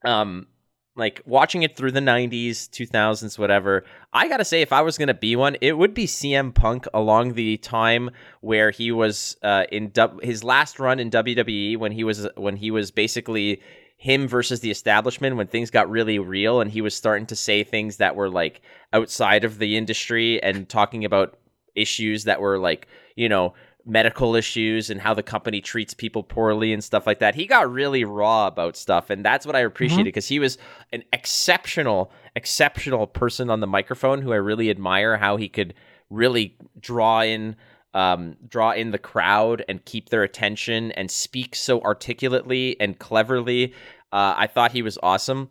um, 0.04 0.48
like 0.96 1.22
watching 1.28 1.62
it 1.62 1.78
through 1.78 1.92
the 1.92 2.00
'90s, 2.00 2.68
2000s, 2.70 3.38
whatever. 3.38 3.86
I 4.12 4.28
gotta 4.28 4.46
say, 4.46 4.64
if 4.64 4.74
I 4.74 4.82
was 4.82 4.98
gonna 4.98 5.14
be 5.14 5.36
one, 5.36 5.56
it 5.62 5.74
would 5.78 5.94
be 5.94 6.08
CM 6.08 6.56
Punk 6.56 6.88
along 6.96 7.34
the 7.34 7.58
time 7.58 8.10
where 8.42 8.72
he 8.72 8.92
was 8.92 9.38
uh, 9.44 9.66
in 9.72 9.92
dub- 9.92 10.24
his 10.24 10.44
last 10.44 10.80
run 10.80 11.00
in 11.00 11.12
WWE 11.12 11.78
when 11.78 11.92
he 11.92 12.04
was 12.04 12.28
when 12.36 12.56
he 12.56 12.72
was 12.72 12.90
basically 12.90 13.62
him 13.98 14.28
versus 14.28 14.60
the 14.60 14.72
establishment 14.72 15.36
when 15.36 15.48
things 15.48 15.72
got 15.72 15.90
really 15.90 16.20
real 16.20 16.62
and 16.62 16.72
he 16.72 16.82
was 16.82 16.96
starting 16.96 17.26
to 17.26 17.36
say 17.36 17.64
things 17.64 17.98
that 17.98 18.16
were 18.16 18.30
like 18.30 18.62
outside 18.94 19.44
of 19.44 19.58
the 19.58 19.76
industry 19.76 20.42
and 20.44 20.70
talking 20.70 21.04
about 21.04 21.38
issues 21.76 22.24
that 22.24 22.40
were 22.40 22.60
like 22.60 22.88
you 23.16 23.28
know 23.28 23.54
medical 23.88 24.36
issues 24.36 24.90
and 24.90 25.00
how 25.00 25.14
the 25.14 25.24
company 25.24 25.62
treats 25.62 25.94
people 25.94 26.22
poorly 26.22 26.74
and 26.74 26.84
stuff 26.84 27.08
like 27.08 27.20
that. 27.20 27.36
He 27.36 27.48
got 27.48 27.72
really 27.72 28.04
raw 28.04 28.48
about 28.48 28.76
stuff 28.76 29.10
and 29.10 29.24
that's 29.26 29.46
what 29.46 29.56
I 29.56 29.62
appreciated 29.62 30.02
mm-hmm. 30.02 30.08
because 30.08 30.28
he 30.28 30.40
was 30.40 30.58
an 30.92 31.04
exceptional 31.14 32.12
exceptional 32.36 33.08
person 33.08 33.50
on 33.50 33.62
the 33.62 33.68
microphone 33.68 34.22
who 34.22 34.34
I 34.34 34.38
really 34.38 34.70
admire 34.70 35.18
how 35.18 35.38
he 35.38 35.48
could 35.50 35.74
really 36.10 36.56
draw 36.80 37.22
in 37.22 37.56
um, 37.98 38.38
draw 38.48 38.72
in 38.72 38.92
the 38.92 39.00
crowd 39.00 39.66
and 39.68 39.84
keep 39.84 40.10
their 40.10 40.22
attention 40.22 40.92
and 40.92 41.10
speak 41.10 41.56
so 41.56 41.82
articulately 41.82 42.80
and 42.80 43.00
cleverly. 43.00 43.74
Uh, 44.14 44.36
I 44.38 44.46
thought 44.46 44.72
he 44.72 44.84
was 44.84 45.00
awesome. 45.02 45.50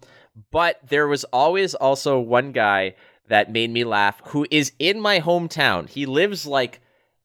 But 0.52 0.78
there 0.88 1.08
was 1.08 1.24
always 1.24 1.74
also 1.74 2.20
one 2.20 2.52
guy 2.52 2.94
that 3.28 3.50
made 3.50 3.70
me 3.70 3.82
laugh 3.82 4.20
who 4.26 4.46
is 4.50 4.72
in 4.78 5.00
my 5.00 5.18
hometown. 5.18 5.88
He 5.88 6.06
lives 6.06 6.46
like 6.46 6.80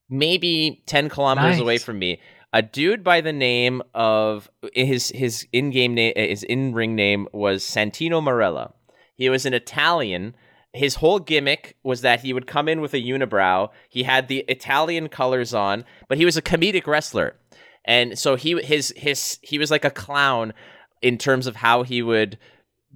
maybe 0.09 0.81
10 0.87 1.09
kilometers 1.09 1.57
Nice. 1.57 1.61
away 1.61 1.77
from 1.77 1.99
me. 1.99 2.19
A 2.51 2.63
dude 2.63 3.03
by 3.03 3.21
the 3.21 3.31
name 3.31 3.81
of 3.93 4.49
his 4.73 5.09
his 5.09 5.47
in-game 5.53 5.93
name 5.93 6.13
his 6.17 6.43
in-ring 6.43 6.95
name 6.95 7.27
was 7.31 7.63
Santino 7.63 8.21
Marella. 8.21 8.73
He 9.15 9.29
was 9.29 9.45
an 9.45 9.53
Italian 9.53 10.35
his 10.73 10.95
whole 10.95 11.19
gimmick 11.19 11.75
was 11.83 12.01
that 12.01 12.21
he 12.21 12.33
would 12.33 12.47
come 12.47 12.69
in 12.69 12.81
with 12.81 12.93
a 12.93 13.01
unibrow. 13.01 13.69
He 13.89 14.03
had 14.03 14.27
the 14.27 14.39
Italian 14.47 15.09
colors 15.09 15.53
on, 15.53 15.83
but 16.07 16.17
he 16.17 16.25
was 16.25 16.37
a 16.37 16.41
comedic 16.41 16.87
wrestler. 16.87 17.35
And 17.83 18.17
so 18.17 18.35
he 18.35 18.61
his 18.61 18.93
his 18.95 19.39
he 19.41 19.57
was 19.57 19.71
like 19.71 19.83
a 19.83 19.89
clown 19.89 20.53
in 21.01 21.17
terms 21.17 21.47
of 21.47 21.57
how 21.57 21.83
he 21.83 22.01
would 22.01 22.37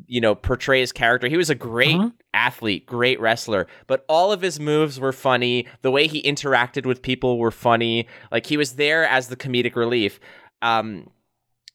you 0.07 0.21
know 0.21 0.35
portray 0.35 0.79
his 0.79 0.91
character. 0.91 1.27
He 1.27 1.37
was 1.37 1.49
a 1.49 1.55
great 1.55 1.95
uh-huh. 1.95 2.11
athlete, 2.33 2.85
great 2.85 3.19
wrestler, 3.19 3.67
but 3.87 4.05
all 4.07 4.31
of 4.31 4.41
his 4.41 4.59
moves 4.59 4.99
were 4.99 5.13
funny. 5.13 5.67
The 5.81 5.91
way 5.91 6.07
he 6.07 6.21
interacted 6.21 6.85
with 6.85 7.01
people 7.01 7.39
were 7.39 7.51
funny. 7.51 8.07
Like 8.31 8.45
he 8.45 8.57
was 8.57 8.73
there 8.73 9.05
as 9.05 9.27
the 9.27 9.35
comedic 9.35 9.75
relief. 9.75 10.19
Um, 10.61 11.09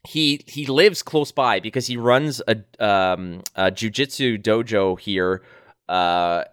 he 0.06 0.42
he 0.46 0.64
lives 0.66 1.02
close 1.02 1.32
by 1.32 1.60
because 1.60 1.86
he 1.86 1.96
runs 1.96 2.40
a 2.46 2.56
um 2.82 3.42
a 3.54 3.70
jujitsu 3.70 4.42
dojo 4.42 4.98
here 4.98 5.42
uh 5.90 6.44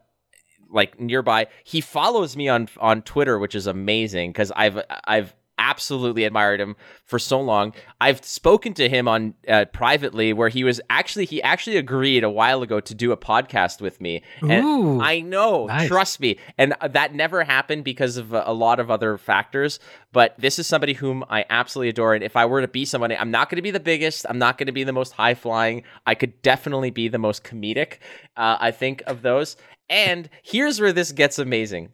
like 0.69 0.99
nearby. 0.99 1.47
He 1.63 1.81
follows 1.81 2.35
me 2.35 2.49
on 2.49 2.67
on 2.79 3.01
Twitter, 3.01 3.39
which 3.39 3.55
is 3.55 3.67
amazing 3.67 4.31
because 4.31 4.51
I've 4.55 4.81
I've 5.05 5.33
absolutely 5.67 6.23
admired 6.23 6.61
him 6.61 6.75
for 7.03 7.19
so 7.19 7.41
long. 7.41 7.73
I've 7.99 8.23
spoken 8.23 8.73
to 8.75 8.87
him 8.87 9.07
on 9.07 9.33
uh, 9.47 9.65
privately 9.65 10.31
where 10.33 10.49
he 10.49 10.63
was 10.63 10.79
actually 10.89 11.25
he 11.25 11.41
actually 11.41 11.77
agreed 11.77 12.23
a 12.23 12.29
while 12.29 12.61
ago 12.61 12.79
to 12.79 12.95
do 12.95 13.11
a 13.11 13.17
podcast 13.17 13.81
with 13.81 13.99
me. 13.99 14.23
And 14.41 14.63
Ooh, 14.65 15.01
I 15.01 15.19
know, 15.19 15.65
nice. 15.65 15.87
trust 15.87 16.19
me. 16.19 16.37
And 16.57 16.75
that 16.87 17.13
never 17.13 17.43
happened 17.43 17.83
because 17.83 18.17
of 18.17 18.33
a 18.33 18.53
lot 18.53 18.79
of 18.79 18.89
other 18.89 19.17
factors, 19.17 19.79
but 20.13 20.35
this 20.37 20.57
is 20.57 20.67
somebody 20.67 20.93
whom 20.93 21.23
I 21.29 21.45
absolutely 21.49 21.89
adore 21.89 22.13
and 22.13 22.23
if 22.23 22.35
I 22.35 22.45
were 22.45 22.61
to 22.61 22.67
be 22.67 22.85
somebody, 22.85 23.17
I'm 23.17 23.31
not 23.31 23.49
going 23.49 23.57
to 23.57 23.61
be 23.61 23.71
the 23.71 23.79
biggest, 23.79 24.25
I'm 24.29 24.39
not 24.39 24.57
going 24.57 24.67
to 24.67 24.71
be 24.71 24.83
the 24.83 24.93
most 24.93 25.13
high 25.13 25.35
flying. 25.35 25.83
I 26.05 26.15
could 26.15 26.41
definitely 26.41 26.91
be 26.91 27.09
the 27.09 27.19
most 27.19 27.43
comedic. 27.43 27.97
Uh, 28.35 28.57
I 28.59 28.71
think 28.71 29.03
of 29.07 29.21
those. 29.21 29.57
And 29.89 30.29
here's 30.43 30.79
where 30.79 30.93
this 30.93 31.11
gets 31.11 31.39
amazing 31.39 31.89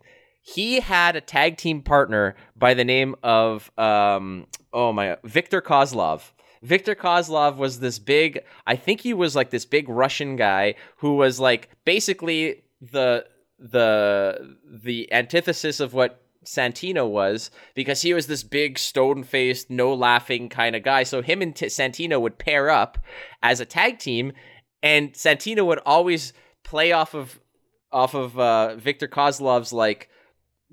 he 0.45 0.81
had 0.81 1.15
a 1.15 1.21
tag 1.21 1.55
team 1.55 1.81
partner 1.81 2.35
by 2.55 2.73
the 2.73 2.83
name 2.83 3.15
of 3.23 3.71
um, 3.77 4.45
oh 4.73 4.91
my 4.91 5.17
Victor 5.23 5.61
Kozlov. 5.61 6.31
Victor 6.61 6.95
Kozlov 6.95 7.55
was 7.55 7.79
this 7.79 7.97
big, 7.97 8.39
I 8.67 8.75
think 8.75 9.01
he 9.01 9.13
was 9.13 9.35
like 9.35 9.49
this 9.49 9.65
big 9.65 9.87
Russian 9.87 10.35
guy 10.35 10.75
who 10.97 11.15
was 11.15 11.39
like 11.39 11.69
basically 11.85 12.63
the 12.81 13.25
the 13.57 14.57
the 14.65 15.11
antithesis 15.13 15.79
of 15.79 15.93
what 15.93 16.21
Santino 16.45 17.09
was 17.09 17.49
because 17.73 18.01
he 18.01 18.13
was 18.13 18.27
this 18.27 18.43
big 18.43 18.77
stone 18.77 19.23
faced, 19.23 19.69
no 19.69 19.93
laughing 19.93 20.49
kind 20.49 20.75
of 20.75 20.83
guy. 20.83 21.03
So 21.03 21.21
him 21.21 21.41
and 21.41 21.55
T- 21.55 21.67
Santino 21.67 22.19
would 22.19 22.37
pair 22.37 22.69
up 22.69 22.97
as 23.41 23.61
a 23.61 23.65
tag 23.65 23.99
team, 23.99 24.33
and 24.81 25.13
Santino 25.13 25.65
would 25.65 25.79
always 25.85 26.33
play 26.63 26.91
off 26.91 27.13
of 27.13 27.39
off 27.93 28.13
of 28.13 28.37
uh, 28.37 28.75
Viktor 28.75 29.07
Kozlov's 29.07 29.71
like 29.71 30.09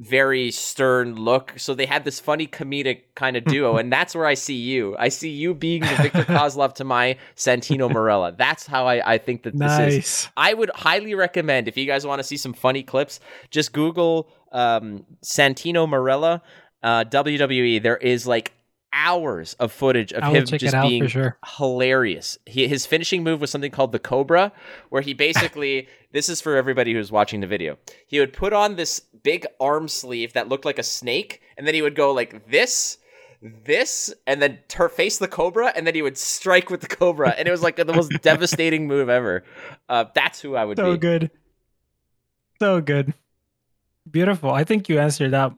very 0.00 0.50
stern 0.50 1.14
look. 1.14 1.52
So 1.58 1.74
they 1.74 1.84
had 1.84 2.04
this 2.04 2.18
funny 2.18 2.46
comedic 2.46 3.02
kind 3.14 3.36
of 3.36 3.44
duo, 3.44 3.76
and 3.76 3.92
that's 3.92 4.14
where 4.14 4.24
I 4.24 4.32
see 4.32 4.54
you. 4.54 4.96
I 4.98 5.10
see 5.10 5.28
you 5.28 5.54
being 5.54 5.82
the 5.82 5.94
Victor 5.96 6.24
Kozlov 6.24 6.74
to 6.76 6.84
my 6.84 7.18
Santino 7.36 7.90
Marella. 7.90 8.36
That's 8.36 8.66
how 8.66 8.86
I, 8.86 9.14
I 9.14 9.18
think 9.18 9.42
that 9.42 9.54
nice. 9.54 9.94
this 9.94 10.04
is. 10.06 10.28
I 10.38 10.54
would 10.54 10.70
highly 10.74 11.14
recommend 11.14 11.68
if 11.68 11.76
you 11.76 11.84
guys 11.84 12.06
want 12.06 12.18
to 12.18 12.24
see 12.24 12.38
some 12.38 12.54
funny 12.54 12.82
clips, 12.82 13.20
just 13.50 13.74
Google 13.74 14.30
um, 14.52 15.04
Santino 15.22 15.86
Marella 15.86 16.40
uh, 16.82 17.04
WWE. 17.04 17.82
There 17.82 17.98
is 17.98 18.26
like 18.26 18.54
hours 18.92 19.54
of 19.54 19.72
footage 19.72 20.12
of 20.12 20.24
him 20.24 20.46
just 20.46 20.74
being 20.82 21.06
sure. 21.06 21.36
hilarious. 21.56 22.38
He, 22.46 22.66
his 22.66 22.86
finishing 22.86 23.22
move 23.22 23.40
was 23.40 23.50
something 23.50 23.70
called 23.70 23.92
the 23.92 23.98
Cobra, 23.98 24.52
where 24.88 25.02
he 25.02 25.14
basically 25.14 25.88
this 26.12 26.28
is 26.28 26.40
for 26.40 26.56
everybody 26.56 26.92
who's 26.92 27.12
watching 27.12 27.40
the 27.40 27.46
video. 27.46 27.78
He 28.06 28.18
would 28.18 28.32
put 28.32 28.52
on 28.52 28.76
this 28.76 29.00
big 29.00 29.46
arm 29.60 29.88
sleeve 29.88 30.32
that 30.32 30.48
looked 30.48 30.64
like 30.64 30.78
a 30.78 30.82
snake, 30.82 31.42
and 31.56 31.66
then 31.66 31.74
he 31.74 31.82
would 31.82 31.94
go 31.94 32.12
like 32.12 32.50
this. 32.50 32.98
This 33.42 34.12
and 34.26 34.42
then 34.42 34.58
ter- 34.68 34.90
face 34.90 35.16
the 35.16 35.26
cobra, 35.26 35.72
and 35.74 35.86
then 35.86 35.94
he 35.94 36.02
would 36.02 36.18
strike 36.18 36.68
with 36.68 36.82
the 36.82 36.86
cobra, 36.86 37.30
and 37.30 37.48
it 37.48 37.50
was 37.50 37.62
like 37.62 37.76
the 37.76 37.86
most 37.86 38.10
devastating 38.20 38.86
move 38.86 39.08
ever. 39.08 39.44
Uh, 39.88 40.04
that's 40.14 40.42
who 40.42 40.56
I 40.56 40.64
would 40.66 40.76
so 40.76 40.84
be. 40.84 40.90
So 40.90 40.96
good, 40.98 41.30
so 42.58 42.80
good, 42.82 43.14
beautiful. 44.10 44.50
I 44.50 44.64
think 44.64 44.90
you 44.90 44.98
answered 44.98 45.30
that 45.30 45.52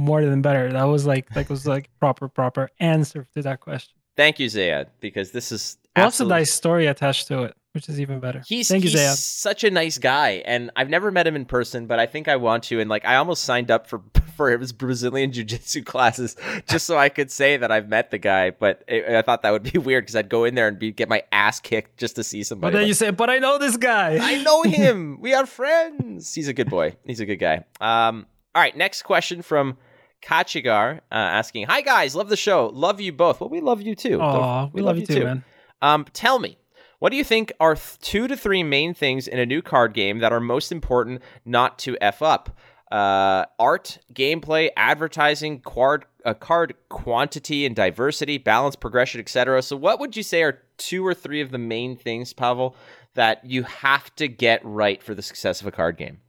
more 0.00 0.24
than 0.24 0.42
better. 0.42 0.72
That 0.72 0.84
was 0.84 1.06
like 1.06 1.28
that 1.34 1.48
was 1.48 1.66
like 1.66 1.90
proper 2.00 2.28
proper 2.28 2.70
answer 2.80 3.28
to 3.34 3.42
that 3.42 3.60
question. 3.60 3.94
Thank 4.16 4.38
you, 4.40 4.48
Zayad, 4.48 4.86
because 5.00 5.30
this 5.30 5.52
is 5.52 5.78
also 5.96 6.24
a 6.26 6.28
nice 6.28 6.52
story 6.52 6.86
attached 6.86 7.28
to 7.28 7.44
it, 7.44 7.54
which 7.72 7.88
is 7.88 8.00
even 8.00 8.20
better. 8.20 8.42
He's, 8.46 8.68
Thank 8.68 8.82
he's 8.82 8.94
Zayad. 8.94 9.16
such 9.16 9.64
a 9.64 9.70
nice 9.70 9.98
guy, 9.98 10.42
and 10.44 10.70
I've 10.76 10.88
never 10.88 11.10
met 11.10 11.26
him 11.26 11.36
in 11.36 11.44
person, 11.44 11.86
but 11.86 11.98
I 11.98 12.06
think 12.06 12.28
I 12.28 12.36
want 12.36 12.64
to. 12.64 12.80
And 12.80 12.90
like, 12.90 13.04
I 13.04 13.16
almost 13.16 13.44
signed 13.44 13.70
up 13.70 13.86
for 13.86 14.02
for 14.36 14.56
his 14.56 14.72
Brazilian 14.72 15.32
jiu 15.32 15.44
jitsu 15.44 15.82
classes 15.84 16.34
just 16.68 16.86
so 16.86 16.96
I 16.96 17.08
could 17.08 17.30
say 17.30 17.58
that 17.58 17.70
I've 17.70 17.88
met 17.88 18.10
the 18.10 18.18
guy. 18.18 18.50
But 18.50 18.84
it, 18.88 19.04
I 19.06 19.22
thought 19.22 19.42
that 19.42 19.50
would 19.52 19.70
be 19.70 19.78
weird 19.78 20.04
because 20.04 20.16
I'd 20.16 20.28
go 20.28 20.44
in 20.44 20.54
there 20.54 20.66
and 20.66 20.78
be, 20.78 20.92
get 20.92 21.08
my 21.08 21.22
ass 21.30 21.60
kicked 21.60 21.98
just 21.98 22.16
to 22.16 22.24
see 22.24 22.42
somebody. 22.42 22.72
But 22.72 22.78
then 22.78 22.82
like, 22.82 22.88
you 22.88 22.94
say, 22.94 23.10
"But 23.10 23.30
I 23.30 23.38
know 23.38 23.58
this 23.58 23.76
guy. 23.76 24.18
I 24.20 24.42
know 24.42 24.62
him. 24.62 25.18
we 25.20 25.34
are 25.34 25.46
friends. 25.46 26.34
He's 26.34 26.48
a 26.48 26.54
good 26.54 26.70
boy. 26.70 26.96
He's 27.04 27.20
a 27.20 27.26
good 27.26 27.36
guy." 27.36 27.64
Um. 27.80 28.26
All 28.54 28.60
right. 28.60 28.76
Next 28.76 29.02
question 29.02 29.42
from 29.42 29.78
Kachigar 30.22 30.98
uh, 30.98 31.14
asking, 31.14 31.66
"Hi 31.66 31.80
guys, 31.80 32.14
love 32.14 32.28
the 32.28 32.36
show. 32.36 32.70
Love 32.72 33.00
you 33.00 33.12
both. 33.12 33.40
Well, 33.40 33.50
we 33.50 33.60
love 33.60 33.82
you 33.82 33.94
too. 33.94 34.20
Oh, 34.20 34.70
we, 34.72 34.80
we, 34.80 34.86
love, 34.86 34.98
you 34.98 35.06
too, 35.06 35.14
too, 35.14 35.24
man. 35.24 35.44
Um, 35.82 36.06
tell 36.12 36.38
me, 36.38 36.58
what 36.98 37.10
do 37.10 37.16
you 37.16 37.24
think 37.24 37.52
are 37.60 37.74
th- 37.74 37.98
two 38.00 38.28
to 38.28 38.36
three 38.36 38.62
main 38.62 38.94
things 38.94 39.26
in 39.26 39.38
a 39.38 39.46
new 39.46 39.62
card 39.62 39.94
game 39.94 40.18
that 40.18 40.32
are 40.32 40.40
most 40.40 40.70
important 40.70 41.22
not 41.44 41.78
to 41.80 41.96
f 42.00 42.22
up? 42.22 42.56
Uh, 42.90 43.46
art, 43.58 43.98
gameplay, 44.12 44.68
advertising, 44.76 45.60
card, 45.60 46.04
uh, 46.24 46.34
card 46.34 46.74
quantity 46.88 47.64
and 47.64 47.76
diversity, 47.76 48.36
balance, 48.36 48.74
progression, 48.74 49.20
etc. 49.20 49.62
So, 49.62 49.76
what 49.76 50.00
would 50.00 50.16
you 50.16 50.22
say 50.22 50.42
are 50.42 50.60
two 50.76 51.06
or 51.06 51.14
three 51.14 51.40
of 51.40 51.52
the 51.52 51.58
main 51.58 51.96
things, 51.96 52.32
Pavel, 52.32 52.74
that 53.14 53.44
you 53.44 53.62
have 53.62 54.14
to 54.16 54.28
get 54.28 54.60
right 54.64 55.02
for 55.02 55.14
the 55.14 55.22
success 55.22 55.60
of 55.60 55.66
a 55.68 55.70
card 55.70 55.96
game? 55.96 56.20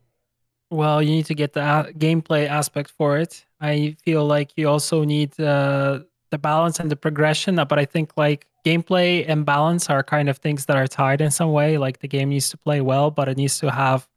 Well, 0.72 1.04
you 1.04 1.12
need 1.12 1.26
to 1.26 1.36
get 1.36 1.54
the 1.54 1.62
a- 1.62 1.94
gameplay 1.94 2.48
aspect 2.48 2.92
for 2.92 3.18
it. 3.18 3.46
I 3.60 3.98
feel 4.04 4.26
like 4.26 4.54
you 4.56 4.70
also 4.70 5.04
need 5.04 5.38
uh, 5.40 6.00
the 6.32 6.38
balance 6.38 6.80
and 6.80 6.90
the 6.90 6.96
progression, 6.96 7.56
but 7.56 7.78
I 7.78 7.84
think 7.86 8.14
like 8.16 8.48
gameplay 8.66 9.26
and 9.28 9.46
balance 9.46 9.90
are 9.90 10.02
kind 10.02 10.30
of 10.30 10.38
things 10.38 10.66
that 10.68 10.78
are 10.78 10.88
tied 10.88 11.20
in 11.20 11.30
some 11.30 11.52
way. 11.52 11.78
Like 11.78 12.00
the 12.00 12.08
game 12.08 12.30
needs 12.30 12.50
to 12.52 12.58
play 12.58 12.80
well, 12.80 13.12
but 13.12 13.28
it 13.28 13.36
needs 13.36 13.60
to 13.60 13.70
have 13.70 14.08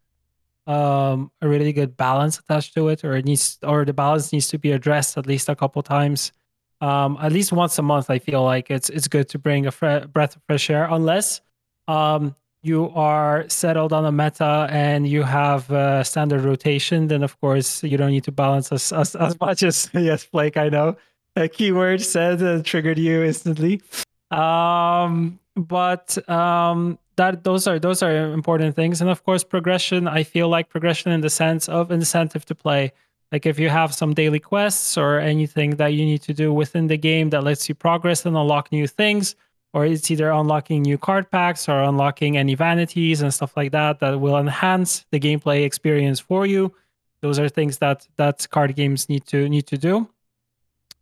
um, 0.68 1.32
a 1.42 1.48
really 1.48 1.72
good 1.72 1.96
balance 1.96 2.38
attached 2.38 2.72
to 2.74 2.88
it, 2.88 3.04
or 3.04 3.16
it 3.16 3.24
needs, 3.24 3.58
or 3.64 3.84
the 3.84 3.92
balance 3.92 4.32
needs 4.32 4.46
to 4.48 4.58
be 4.58 4.70
addressed 4.70 5.18
at 5.18 5.26
least 5.26 5.48
a 5.48 5.56
couple 5.56 5.82
times. 5.82 6.32
Um, 6.80 7.18
at 7.20 7.32
least 7.32 7.52
once 7.52 7.78
a 7.78 7.82
month, 7.82 8.10
I 8.10 8.20
feel 8.20 8.44
like 8.44 8.70
it's 8.70 8.90
it's 8.90 9.08
good 9.08 9.28
to 9.30 9.38
bring 9.38 9.66
a 9.66 9.72
fre- 9.72 10.06
breath 10.06 10.36
of 10.36 10.42
fresh 10.46 10.70
air, 10.70 10.86
unless 10.88 11.40
um, 11.88 12.36
you 12.64 12.90
are 12.94 13.48
settled 13.48 13.92
on 13.92 14.04
a 14.04 14.12
meta 14.12 14.66
and 14.70 15.06
you 15.06 15.22
have 15.22 15.64
standard 16.06 16.42
rotation, 16.42 17.08
then 17.08 17.22
of 17.22 17.38
course 17.40 17.82
you 17.82 17.96
don't 17.96 18.10
need 18.10 18.24
to 18.24 18.32
balance 18.32 18.72
as 18.72 18.92
as, 18.92 19.14
as 19.14 19.38
much 19.46 19.62
as 19.62 19.90
yes, 19.92 20.24
Flake. 20.24 20.56
I 20.56 20.68
know 20.68 20.96
a 21.36 21.48
keyword 21.48 22.00
said 22.02 22.42
uh, 22.42 22.62
triggered 22.62 22.98
you 22.98 23.22
instantly. 23.22 23.82
Um, 24.30 25.38
but 25.56 26.28
um, 26.28 26.98
that 27.16 27.44
those 27.44 27.66
are 27.66 27.78
those 27.78 28.02
are 28.02 28.32
important 28.32 28.74
things, 28.74 29.00
and 29.00 29.10
of 29.10 29.24
course 29.24 29.44
progression. 29.44 30.08
I 30.08 30.22
feel 30.22 30.48
like 30.48 30.68
progression 30.68 31.12
in 31.12 31.20
the 31.20 31.30
sense 31.30 31.68
of 31.68 31.90
incentive 31.90 32.44
to 32.46 32.54
play. 32.54 32.92
Like 33.32 33.46
if 33.46 33.58
you 33.58 33.68
have 33.68 33.94
some 33.94 34.14
daily 34.14 34.38
quests 34.38 34.96
or 34.96 35.18
anything 35.18 35.70
that 35.76 35.88
you 35.88 36.04
need 36.04 36.22
to 36.22 36.34
do 36.34 36.52
within 36.52 36.86
the 36.86 36.96
game 36.96 37.30
that 37.30 37.42
lets 37.42 37.68
you 37.68 37.74
progress 37.74 38.24
and 38.26 38.36
unlock 38.36 38.70
new 38.70 38.86
things 38.86 39.34
or 39.74 39.84
it's 39.84 40.08
either 40.08 40.30
unlocking 40.30 40.82
new 40.82 40.96
card 40.96 41.28
packs 41.32 41.68
or 41.68 41.82
unlocking 41.82 42.36
any 42.36 42.54
vanities 42.54 43.20
and 43.20 43.34
stuff 43.34 43.56
like 43.56 43.72
that 43.72 43.98
that 43.98 44.20
will 44.20 44.38
enhance 44.38 45.04
the 45.10 45.18
gameplay 45.18 45.64
experience 45.64 46.20
for 46.20 46.46
you. 46.46 46.72
Those 47.20 47.40
are 47.40 47.48
things 47.48 47.78
that 47.78 48.06
that 48.16 48.46
card 48.50 48.76
games 48.76 49.08
need 49.08 49.26
to 49.26 49.48
need 49.48 49.66
to 49.66 49.76
do. 49.76 50.08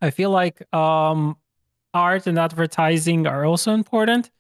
I 0.01 0.11
feel 0.11 0.31
like 0.31 0.63
um, 0.75 1.37
art 1.93 2.27
and 2.27 2.39
advertising 2.39 3.27
are 3.27 3.45
also 3.45 3.73
important. 3.75 4.31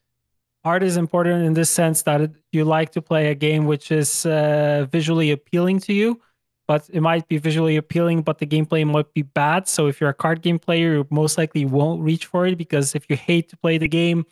Art 0.64 0.82
is 0.82 0.96
important 0.96 1.44
in 1.44 1.52
this 1.52 1.68
sense 1.68 2.02
that 2.02 2.30
you 2.52 2.64
like 2.64 2.90
to 2.92 3.02
play 3.02 3.30
a 3.30 3.34
game 3.34 3.66
which 3.66 3.92
is 3.92 4.24
uh, 4.24 4.86
visually 4.90 5.30
appealing 5.30 5.80
to 5.80 5.92
you 5.92 6.20
but 6.66 6.88
it 6.92 7.00
might 7.00 7.28
be 7.28 7.38
visually 7.38 7.76
appealing, 7.76 8.22
but 8.22 8.38
the 8.38 8.46
gameplay 8.46 8.86
might 8.86 9.12
be 9.14 9.22
bad. 9.22 9.68
So 9.68 9.86
if 9.86 10.00
you're 10.00 10.10
a 10.10 10.14
card 10.14 10.42
game 10.42 10.58
player, 10.58 10.94
you 10.94 11.06
most 11.10 11.36
likely 11.38 11.64
won't 11.64 12.02
reach 12.02 12.26
for 12.26 12.46
it 12.46 12.56
because 12.56 12.94
if 12.94 13.06
you 13.08 13.16
hate 13.16 13.48
to 13.50 13.56
play 13.56 13.78
the 13.78 13.88
game, 13.88 14.26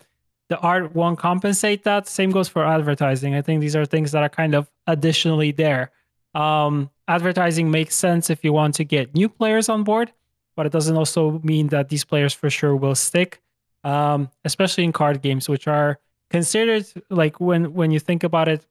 the 0.48 0.59
art 0.59 0.94
won't 0.94 1.19
compensate 1.19 1.85
that. 1.85 2.09
Same 2.09 2.31
goes 2.31 2.48
for 2.48 2.65
advertising. 2.65 3.35
I 3.35 3.43
think 3.43 3.61
these 3.61 3.77
are 3.77 3.86
things 3.86 4.12
that 4.12 4.23
are 4.23 4.28
kind 4.28 4.55
of 4.55 4.70
additionally 4.86 5.52
there. 5.52 5.90
Um, 6.35 6.90
advertising 7.09 7.70
makes 7.70 7.94
sense 7.94 8.31
if 8.31 8.44
you 8.44 8.52
want 8.52 8.74
to 8.77 8.85
get 8.85 9.15
new 9.15 9.28
players 9.28 9.69
on 9.69 9.85
board, 9.85 10.12
but 10.57 10.66
it 10.66 10.73
doesn't 10.73 10.97
also 10.97 11.40
mean 11.44 11.69
that 11.69 11.89
these 11.89 12.05
players 12.05 12.32
for 12.32 12.51
sure 12.51 12.74
will 12.77 12.94
stick, 12.94 13.40
um, 13.85 14.31
especially 14.44 14.85
in 14.85 14.93
card 14.93 15.23
games, 15.23 15.48
which 15.48 15.66
are 15.66 15.98
considered 16.31 16.86
like 17.11 17.40
when 17.40 17.74
when 17.74 17.90
you 17.90 17.98
think 17.98 18.23
about 18.23 18.48
it 18.48 18.65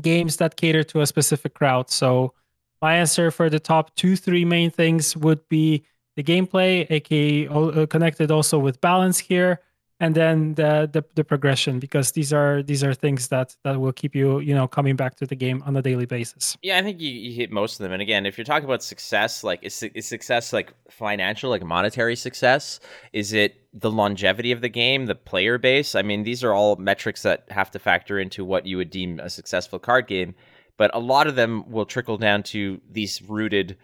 games 0.00 0.36
that 0.36 0.56
cater 0.56 0.84
to 0.84 1.00
a 1.00 1.06
specific 1.06 1.54
crowd. 1.54 1.90
So 1.90 2.34
my 2.80 2.96
answer 2.96 3.30
for 3.30 3.50
the 3.50 3.60
top 3.60 3.94
two, 3.96 4.16
three 4.16 4.44
main 4.44 4.70
things 4.70 5.16
would 5.16 5.46
be 5.48 5.84
the 6.16 6.22
gameplay, 6.22 6.86
aka 6.90 7.48
uh, 7.48 7.86
connected 7.86 8.30
also 8.30 8.58
with 8.58 8.80
balance 8.80 9.18
here, 9.18 9.60
and 10.00 10.14
then 10.14 10.54
the, 10.54 10.88
the 10.92 11.04
the 11.14 11.24
progression 11.24 11.78
because 11.78 12.12
these 12.12 12.32
are 12.32 12.62
these 12.62 12.84
are 12.84 12.94
things 12.94 13.28
that 13.28 13.56
that 13.64 13.80
will 13.80 13.92
keep 13.92 14.14
you 14.14 14.38
you 14.40 14.54
know 14.54 14.68
coming 14.68 14.96
back 14.96 15.16
to 15.16 15.26
the 15.26 15.34
game 15.34 15.62
on 15.66 15.76
a 15.76 15.82
daily 15.82 16.06
basis. 16.06 16.56
Yeah 16.62 16.78
i 16.78 16.82
think 16.82 17.00
you, 17.00 17.10
you 17.10 17.32
hit 17.32 17.50
most 17.50 17.78
of 17.78 17.84
them. 17.84 17.92
And 17.92 18.02
again 18.02 18.26
if 18.26 18.38
you're 18.38 18.44
talking 18.44 18.64
about 18.64 18.82
success 18.82 19.42
like 19.42 19.60
is, 19.62 19.82
is 19.82 20.06
success 20.06 20.52
like 20.52 20.72
financial 20.90 21.50
like 21.50 21.64
monetary 21.64 22.16
success? 22.16 22.80
Is 23.12 23.32
it 23.32 23.56
the 23.72 23.90
longevity 23.90 24.52
of 24.52 24.60
the 24.60 24.68
game 24.68 25.06
the 25.06 25.14
player 25.14 25.58
base? 25.58 25.94
I 25.94 26.02
mean 26.02 26.22
these 26.22 26.44
are 26.44 26.52
all 26.52 26.76
metrics 26.76 27.22
that 27.22 27.44
have 27.50 27.70
to 27.72 27.78
factor 27.78 28.18
into 28.18 28.44
what 28.44 28.66
you 28.66 28.76
would 28.76 28.90
deem 28.90 29.18
a 29.20 29.30
successful 29.30 29.78
card 29.78 30.06
game 30.06 30.34
but 30.78 30.90
a 30.94 30.98
lot 30.98 31.26
of 31.26 31.36
them 31.36 31.70
will 31.70 31.84
trickle 31.84 32.16
down 32.16 32.42
to 32.42 32.80
these 32.90 33.20
rooted 33.20 33.76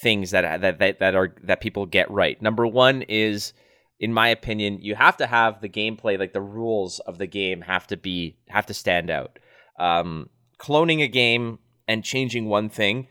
things 0.00 0.30
that 0.30 0.60
that 0.60 0.78
that, 0.78 1.00
that 1.00 1.14
are 1.16 1.34
that 1.42 1.60
people 1.60 1.86
get 1.86 2.10
right 2.10 2.40
number 2.40 2.66
one 2.66 3.02
is 3.02 3.52
in 4.00 4.14
my 4.14 4.28
opinion, 4.28 4.78
you 4.80 4.94
have 4.94 5.18
to 5.18 5.26
have 5.26 5.60
the 5.60 5.68
gameplay, 5.68 6.18
like 6.18 6.32
the 6.32 6.40
rules 6.40 6.98
of 7.00 7.18
the 7.18 7.26
game, 7.26 7.60
have 7.60 7.86
to 7.88 7.96
be 7.98 8.38
have 8.48 8.66
to 8.66 8.74
stand 8.74 9.10
out. 9.10 9.38
Um, 9.78 10.30
cloning 10.58 11.02
a 11.02 11.08
game 11.08 11.58
and 11.86 12.02
changing 12.02 12.46
one 12.46 12.70
thing, 12.70 13.08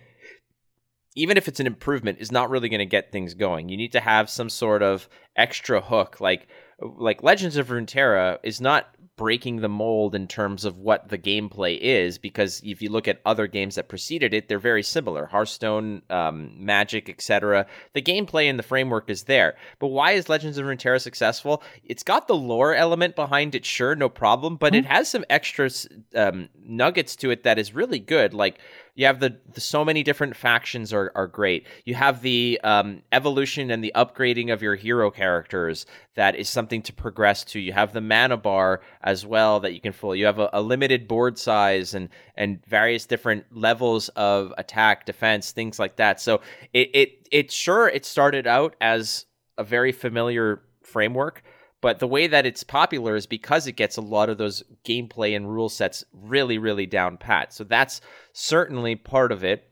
even 1.16 1.38
if 1.38 1.48
it's 1.48 1.60
an 1.60 1.68
improvement, 1.68 2.18
is 2.20 2.32
not 2.32 2.50
really 2.50 2.70
going 2.70 2.80
to 2.80 2.86
get 2.86 3.12
things 3.12 3.36
going. 3.36 3.70
You 3.70 3.78
need 3.78 3.92
to 3.92 4.00
have 4.00 4.30
some 4.32 4.50
sort 4.50 4.82
of 4.82 5.08
extra 5.36 5.80
hook, 5.80 6.20
like 6.20 6.48
like 6.82 7.22
Legends 7.22 7.56
of 7.56 7.68
Runeterra 7.68 8.40
is 8.42 8.60
not 8.60 8.88
breaking 9.20 9.58
the 9.58 9.68
mold 9.68 10.16
in 10.16 10.26
terms 10.30 10.64
of 10.64 10.78
what 10.78 11.10
the 11.10 11.18
gameplay 11.18 11.78
is 11.78 12.18
because 12.18 12.62
if 12.64 12.82
you 12.82 12.90
look 12.90 13.06
at 13.06 13.20
other 13.26 13.48
games 13.48 13.76
that 13.76 13.90
preceded 13.90 14.34
it 14.34 14.48
they're 14.48 14.60
very 14.60 14.82
similar. 14.82 15.26
Hearthstone 15.26 16.02
um, 16.10 16.54
magic 16.56 17.10
etc 17.10 17.66
the 17.92 18.02
gameplay 18.02 18.50
and 18.50 18.58
the 18.58 18.64
framework 18.64 19.10
is 19.10 19.24
there. 19.24 19.58
But 19.80 19.88
why 19.88 20.14
is 20.14 20.30
legends 20.30 20.58
of 20.58 20.66
runeterra 20.66 21.02
successful? 21.02 21.62
It's 21.84 22.02
got 22.02 22.30
the 22.30 22.36
lore 22.36 22.74
element 22.74 23.18
behind 23.18 23.56
it 23.56 23.66
sure 23.66 23.94
no 23.94 24.08
problem 24.08 24.56
but 24.56 24.72
mm-hmm. 24.72 24.86
it 24.86 24.90
has 24.90 25.10
some 25.10 25.26
extra 25.30 25.70
um, 26.16 26.48
nuggets 26.64 27.18
to 27.18 27.30
it 27.30 27.44
that 27.44 27.60
is 27.60 27.76
really 27.76 28.00
good. 28.00 28.34
Like 28.34 28.58
you 28.96 29.06
have 29.06 29.20
the, 29.20 29.38
the, 29.54 29.62
so 29.62 29.86
many 29.86 30.04
different 30.04 30.36
factions 30.36 30.92
are, 30.94 31.12
are 31.16 31.28
great. 31.28 31.66
You 31.86 31.96
have 31.96 32.22
the 32.22 32.60
um, 32.64 33.02
evolution 33.12 33.72
and 33.72 33.84
the 33.84 33.92
upgrading 33.96 34.52
of 34.52 34.62
your 34.62 34.76
hero 34.76 35.10
characters 35.12 35.86
that 36.16 36.36
is 36.36 36.50
something 36.50 36.82
to 36.84 36.94
progress 36.94 37.44
to. 37.46 37.60
You 37.60 37.74
have 37.74 37.94
the 37.94 38.02
mana 38.02 38.38
bar 38.38 38.82
as 39.02 39.26
well 39.26 39.60
that 39.62 39.74
you 39.74 39.82
can 39.82 39.94
fill 39.94 40.16
you 40.16 40.26
have 40.26 40.40
a, 40.40 40.50
a 40.54 40.62
limited 40.62 41.08
board 41.08 41.38
size 41.38 41.94
and 41.94 42.10
and 42.36 42.64
various 42.66 43.06
different 43.06 43.46
levels 43.52 44.10
of 44.10 44.54
attack 44.58 45.06
defense 45.06 45.52
things 45.52 45.80
like 45.80 45.96
that. 45.98 46.20
So 46.20 46.42
it 46.74 46.90
it, 46.94 47.28
it 47.32 47.52
sure 47.52 47.88
it 47.88 48.06
started 48.06 48.48
out 48.48 48.76
as 48.82 49.26
a 49.58 49.64
very 49.64 49.92
familiar 49.92 50.62
framework 50.84 51.44
but 51.82 52.00
the 52.00 52.08
way 52.08 52.28
that 52.28 52.46
it's 52.46 52.64
popular 52.64 53.16
is 53.16 53.26
because 53.26 53.68
it 53.68 53.74
gets 53.74 53.98
a 53.98 54.02
lot 54.02 54.30
of 54.30 54.38
those 54.38 54.64
gameplay 54.84 55.36
and 55.36 55.52
rule 55.52 55.70
sets 55.70 56.04
really, 56.14 56.58
really 56.58 56.86
down 56.86 57.18
pat. 57.18 57.54
So 57.54 57.64
that's 57.64 58.02
certainly 58.34 58.96
part 58.96 59.32
of 59.32 59.44
it. 59.44 59.70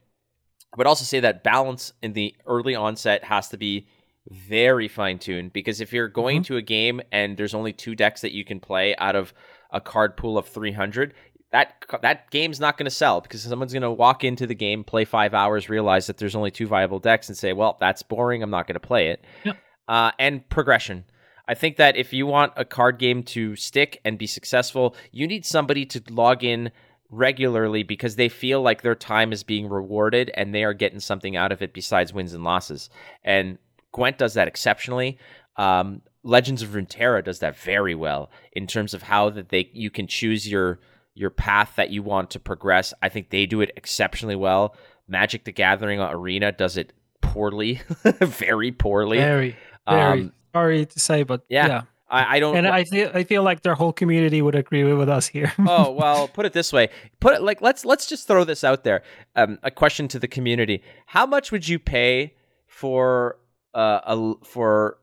I 0.72 0.76
would 0.76 0.86
also 0.86 1.04
say 1.04 1.20
that 1.20 1.44
balance 1.44 1.92
in 2.02 2.12
the 2.12 2.34
early 2.46 2.74
onset 2.74 3.24
has 3.24 3.48
to 3.48 3.56
be 3.56 3.88
very 4.28 4.88
fine 4.88 5.18
tuned 5.18 5.52
because 5.52 5.80
if 5.80 5.92
you're 5.92 6.08
going 6.08 6.38
mm-hmm. 6.38 6.54
to 6.54 6.56
a 6.56 6.62
game 6.62 7.00
and 7.12 7.36
there's 7.36 7.54
only 7.54 7.72
two 7.72 7.94
decks 7.94 8.20
that 8.20 8.32
you 8.32 8.44
can 8.44 8.60
play 8.60 8.94
out 8.96 9.16
of 9.16 9.32
a 9.70 9.80
card 9.80 10.16
pool 10.16 10.38
of 10.38 10.46
300, 10.46 11.14
that 11.50 11.84
that 12.02 12.30
game's 12.30 12.60
not 12.60 12.76
going 12.76 12.84
to 12.84 12.90
sell 12.90 13.20
because 13.20 13.42
someone's 13.42 13.72
going 13.72 13.82
to 13.82 13.90
walk 13.90 14.24
into 14.24 14.46
the 14.46 14.54
game, 14.54 14.84
play 14.84 15.04
five 15.04 15.32
hours, 15.32 15.68
realize 15.68 16.06
that 16.06 16.18
there's 16.18 16.36
only 16.36 16.50
two 16.50 16.66
viable 16.66 16.98
decks, 16.98 17.28
and 17.28 17.38
say, 17.38 17.54
"Well, 17.54 17.78
that's 17.80 18.02
boring. 18.02 18.42
I'm 18.42 18.50
not 18.50 18.66
going 18.66 18.74
to 18.74 18.86
play 18.86 19.08
it." 19.08 19.24
Yep. 19.44 19.56
Uh, 19.88 20.10
and 20.18 20.46
progression. 20.50 21.04
I 21.48 21.54
think 21.54 21.76
that 21.76 21.96
if 21.96 22.12
you 22.12 22.26
want 22.26 22.52
a 22.56 22.64
card 22.64 22.98
game 22.98 23.22
to 23.24 23.56
stick 23.56 24.00
and 24.04 24.18
be 24.18 24.26
successful, 24.26 24.94
you 25.10 25.26
need 25.26 25.46
somebody 25.46 25.86
to 25.86 26.02
log 26.10 26.44
in 26.44 26.70
regularly 27.10 27.82
because 27.82 28.16
they 28.16 28.28
feel 28.28 28.60
like 28.60 28.82
their 28.82 28.94
time 28.94 29.32
is 29.32 29.42
being 29.42 29.68
rewarded 29.68 30.30
and 30.34 30.54
they 30.54 30.62
are 30.62 30.74
getting 30.74 31.00
something 31.00 31.36
out 31.36 31.50
of 31.50 31.62
it 31.62 31.72
besides 31.72 32.12
wins 32.12 32.34
and 32.34 32.44
losses. 32.44 32.90
And 33.24 33.56
Gwent 33.92 34.18
does 34.18 34.34
that 34.34 34.46
exceptionally. 34.46 35.18
Um, 35.56 36.02
Legends 36.22 36.62
of 36.62 36.70
Runeterra 36.70 37.24
does 37.24 37.38
that 37.38 37.56
very 37.56 37.94
well 37.94 38.30
in 38.52 38.66
terms 38.66 38.92
of 38.92 39.02
how 39.02 39.30
that 39.30 39.48
they 39.48 39.70
you 39.72 39.90
can 39.90 40.06
choose 40.06 40.46
your 40.46 40.78
your 41.14 41.30
path 41.30 41.72
that 41.76 41.90
you 41.90 42.02
want 42.02 42.30
to 42.30 42.40
progress. 42.40 42.92
I 43.00 43.08
think 43.08 43.30
they 43.30 43.46
do 43.46 43.60
it 43.60 43.72
exceptionally 43.76 44.36
well. 44.36 44.76
Magic 45.08 45.44
the 45.44 45.52
Gathering 45.52 46.00
Arena 46.00 46.52
does 46.52 46.76
it 46.76 46.92
poorly, 47.22 47.80
very 48.20 48.72
poorly. 48.72 49.16
Very, 49.16 49.56
very. 49.88 50.00
Um, 50.00 50.32
sorry 50.58 50.86
to 50.86 51.00
say, 51.00 51.22
but 51.22 51.44
yeah. 51.48 51.66
yeah. 51.66 51.82
I, 52.10 52.36
I, 52.36 52.40
don't, 52.40 52.56
and 52.56 52.66
I 52.66 52.84
feel 52.84 53.10
I 53.12 53.24
feel 53.24 53.42
like 53.42 53.60
their 53.60 53.74
whole 53.74 53.92
community 53.92 54.40
would 54.40 54.54
agree 54.54 54.82
with 54.82 55.10
us 55.10 55.26
here. 55.26 55.52
oh 55.58 55.90
well, 55.90 56.26
put 56.26 56.46
it 56.46 56.54
this 56.54 56.72
way: 56.72 56.88
put 57.20 57.34
it 57.34 57.42
like 57.42 57.60
let's 57.60 57.84
let's 57.84 58.06
just 58.06 58.26
throw 58.26 58.44
this 58.44 58.64
out 58.64 58.82
there. 58.82 59.02
Um, 59.36 59.58
a 59.62 59.70
question 59.70 60.08
to 60.08 60.18
the 60.18 60.26
community: 60.26 60.82
How 61.04 61.26
much 61.26 61.52
would 61.52 61.68
you 61.68 61.78
pay 61.78 62.34
for 62.66 63.38
uh, 63.74 64.00
a 64.06 64.44
for 64.46 64.96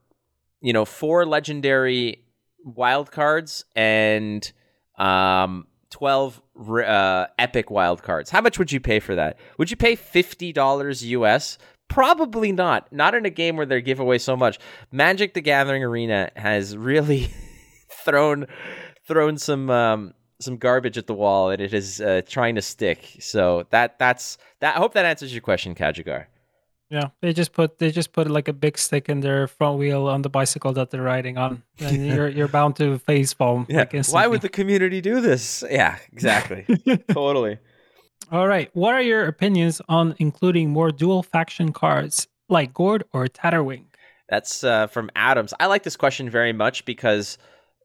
you 0.60 0.72
know 0.72 0.84
four 0.84 1.24
legendary 1.24 2.24
wild 2.64 3.12
cards 3.12 3.64
and 3.76 4.50
um 4.98 5.68
12 5.90 6.42
uh, 6.58 7.26
epic 7.38 7.70
wild 7.70 8.02
cards. 8.02 8.28
How 8.28 8.40
much 8.40 8.58
would 8.58 8.72
you 8.72 8.80
pay 8.80 8.98
for 9.00 9.14
that? 9.14 9.38
Would 9.56 9.70
you 9.70 9.76
pay 9.76 9.96
$50 9.96 11.02
US 11.02 11.58
Probably 11.88 12.52
not. 12.52 12.92
Not 12.92 13.14
in 13.14 13.24
a 13.26 13.30
game 13.30 13.56
where 13.56 13.66
they 13.66 13.80
give 13.80 14.00
away 14.00 14.18
so 14.18 14.36
much. 14.36 14.58
Magic 14.92 15.34
the 15.34 15.40
Gathering 15.40 15.82
Arena 15.82 16.30
has 16.36 16.76
really 16.76 17.28
thrown 18.04 18.46
thrown 19.06 19.38
some 19.38 19.70
um, 19.70 20.14
some 20.40 20.56
garbage 20.56 20.98
at 20.98 21.06
the 21.06 21.14
wall, 21.14 21.50
and 21.50 21.60
it 21.60 21.72
is 21.72 22.00
uh, 22.00 22.22
trying 22.26 22.56
to 22.56 22.62
stick. 22.62 23.16
So 23.20 23.66
that 23.70 23.98
that's 23.98 24.38
that. 24.60 24.76
I 24.76 24.78
hope 24.78 24.94
that 24.94 25.04
answers 25.04 25.32
your 25.32 25.42
question, 25.42 25.74
Kajigar. 25.74 26.26
Yeah, 26.90 27.08
they 27.20 27.32
just 27.32 27.52
put 27.52 27.78
they 27.78 27.90
just 27.90 28.12
put 28.12 28.30
like 28.30 28.46
a 28.46 28.52
big 28.52 28.78
stick 28.78 29.08
in 29.08 29.20
their 29.20 29.48
front 29.48 29.78
wheel 29.78 30.06
on 30.06 30.22
the 30.22 30.28
bicycle 30.28 30.72
that 30.74 30.90
they're 30.90 31.02
riding 31.02 31.36
on, 31.36 31.62
and 31.80 32.06
you're 32.06 32.28
you're 32.28 32.48
bound 32.48 32.76
to 32.76 32.98
face 33.00 33.32
foam. 33.32 33.66
Yeah. 33.68 33.86
Like 33.92 34.08
Why 34.08 34.26
would 34.26 34.40
the 34.40 34.48
community 34.48 35.00
do 35.00 35.20
this? 35.20 35.64
Yeah, 35.68 35.98
exactly. 36.12 36.64
totally. 37.12 37.58
All 38.32 38.48
right. 38.48 38.70
What 38.72 38.94
are 38.94 39.02
your 39.02 39.26
opinions 39.26 39.80
on 39.88 40.14
including 40.18 40.70
more 40.70 40.90
dual 40.90 41.22
faction 41.22 41.72
cards 41.72 42.26
like 42.48 42.74
Gord 42.74 43.04
or 43.12 43.26
Tatterwing? 43.26 43.84
That's 44.28 44.64
uh, 44.64 44.88
from 44.88 45.10
Adams. 45.14 45.54
I 45.60 45.66
like 45.66 45.84
this 45.84 45.96
question 45.96 46.28
very 46.28 46.52
much 46.52 46.84
because 46.84 47.38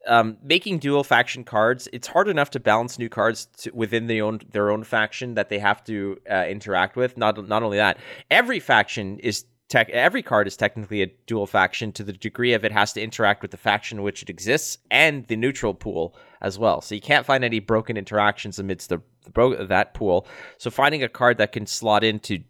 um, 0.08 0.38
making 0.44 0.80
dual 0.80 1.04
faction 1.04 1.44
cards, 1.44 1.88
it's 1.94 2.08
hard 2.08 2.28
enough 2.28 2.50
to 2.52 2.60
balance 2.60 2.98
new 2.98 3.10
cards 3.10 3.48
to, 3.58 3.72
within 3.72 4.08
the 4.08 4.22
own, 4.22 4.40
their 4.52 4.72
own 4.72 4.84
faction 4.84 5.36
that 5.36 5.50
they 5.50 5.60
have 5.60 5.84
to 5.84 6.18
uh, 6.30 6.46
interact 6.50 6.96
with. 6.96 7.18
Not 7.18 7.48
not 7.48 7.62
only 7.62 7.78
that, 7.78 7.98
every 8.30 8.60
faction 8.60 9.20
is 9.20 9.46
tech. 9.72 9.90
Every 9.90 10.22
card 10.22 10.48
is 10.48 10.58
technically 10.58 11.02
a 11.02 11.12
dual 11.26 11.48
faction 11.48 11.92
to 11.94 12.04
the 12.04 12.14
degree 12.14 12.54
of 12.54 12.64
it 12.64 12.72
has 12.72 12.94
to 12.94 13.02
interact 13.02 13.42
with 13.42 13.52
the 13.52 13.58
faction 13.58 13.98
in 13.98 14.04
which 14.04 14.22
it 14.22 14.30
exists 14.30 14.78
and 14.92 15.26
the 15.28 15.36
neutral 15.36 15.74
pool 15.74 16.16
as 16.42 16.60
well. 16.60 16.82
So 16.82 16.94
you 16.94 17.02
can't 17.02 17.26
find 17.26 17.44
any 17.44 17.60
broken 17.60 17.98
interactions 17.98 18.60
amidst 18.60 18.90
the 18.90 19.02
that 19.34 19.94
pool. 19.94 20.28
So 20.58 20.70
finding 20.70 21.04
a 21.04 21.10
card 21.10 21.38
that 21.38 21.52
can 21.52 21.66
slot 21.66 22.04
into 22.04 22.44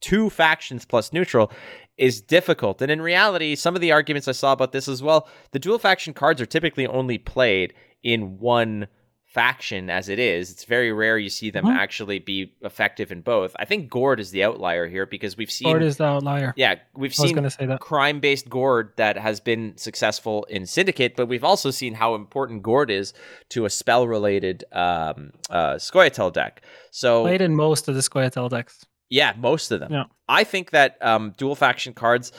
two 0.00 0.30
factions 0.30 0.84
plus 0.84 1.12
neutral 1.12 1.50
is 1.96 2.20
difficult. 2.20 2.82
And 2.82 2.90
in 2.90 3.00
reality, 3.00 3.54
some 3.54 3.74
of 3.74 3.80
the 3.80 3.92
arguments 3.92 4.28
I 4.28 4.32
saw 4.32 4.52
about 4.52 4.72
this 4.72 4.88
as 4.88 5.02
well, 5.02 5.28
the 5.52 5.58
dual 5.58 5.78
faction 5.78 6.12
cards 6.12 6.40
are 6.40 6.46
typically 6.46 6.86
only 6.86 7.18
played 7.18 7.72
in 8.02 8.38
one 8.38 8.88
faction 9.36 9.90
as 9.90 10.08
it 10.08 10.18
is. 10.18 10.50
It's 10.50 10.64
very 10.64 10.90
rare 10.92 11.18
you 11.18 11.28
see 11.28 11.50
them 11.50 11.66
mm-hmm. 11.66 11.76
actually 11.76 12.18
be 12.18 12.54
effective 12.62 13.12
in 13.12 13.20
both. 13.20 13.54
I 13.58 13.66
think 13.66 13.90
Gord 13.90 14.18
is 14.18 14.30
the 14.30 14.42
outlier 14.42 14.86
here 14.88 15.04
because 15.04 15.36
we've 15.36 15.50
seen 15.50 15.68
Gord 15.68 15.82
is 15.82 15.98
the 15.98 16.04
outlier. 16.04 16.54
Yeah, 16.56 16.76
we've 16.94 17.12
I 17.20 17.26
seen 17.26 17.78
crime-based 17.78 18.48
Gord 18.48 18.94
that 18.96 19.18
has 19.18 19.40
been 19.40 19.76
successful 19.76 20.44
in 20.44 20.64
Syndicate, 20.64 21.16
but 21.16 21.26
we've 21.26 21.44
also 21.44 21.70
seen 21.70 21.92
how 21.92 22.14
important 22.14 22.62
Gord 22.62 22.90
is 22.90 23.12
to 23.50 23.66
a 23.66 23.70
spell-related 23.70 24.64
um, 24.72 25.32
uh, 25.50 25.74
Scoia'tael 25.74 26.32
deck. 26.32 26.62
So 26.90 27.24
played 27.24 27.42
in 27.42 27.54
most 27.54 27.88
of 27.88 27.94
the 27.94 28.00
Scoia'tael 28.00 28.48
decks. 28.48 28.86
Yeah, 29.10 29.34
most 29.36 29.70
of 29.70 29.80
them. 29.80 29.92
Yeah. 29.92 30.04
I 30.26 30.44
think 30.44 30.70
that 30.70 30.96
um, 31.02 31.34
dual 31.36 31.56
faction 31.56 31.92
cards, 31.92 32.32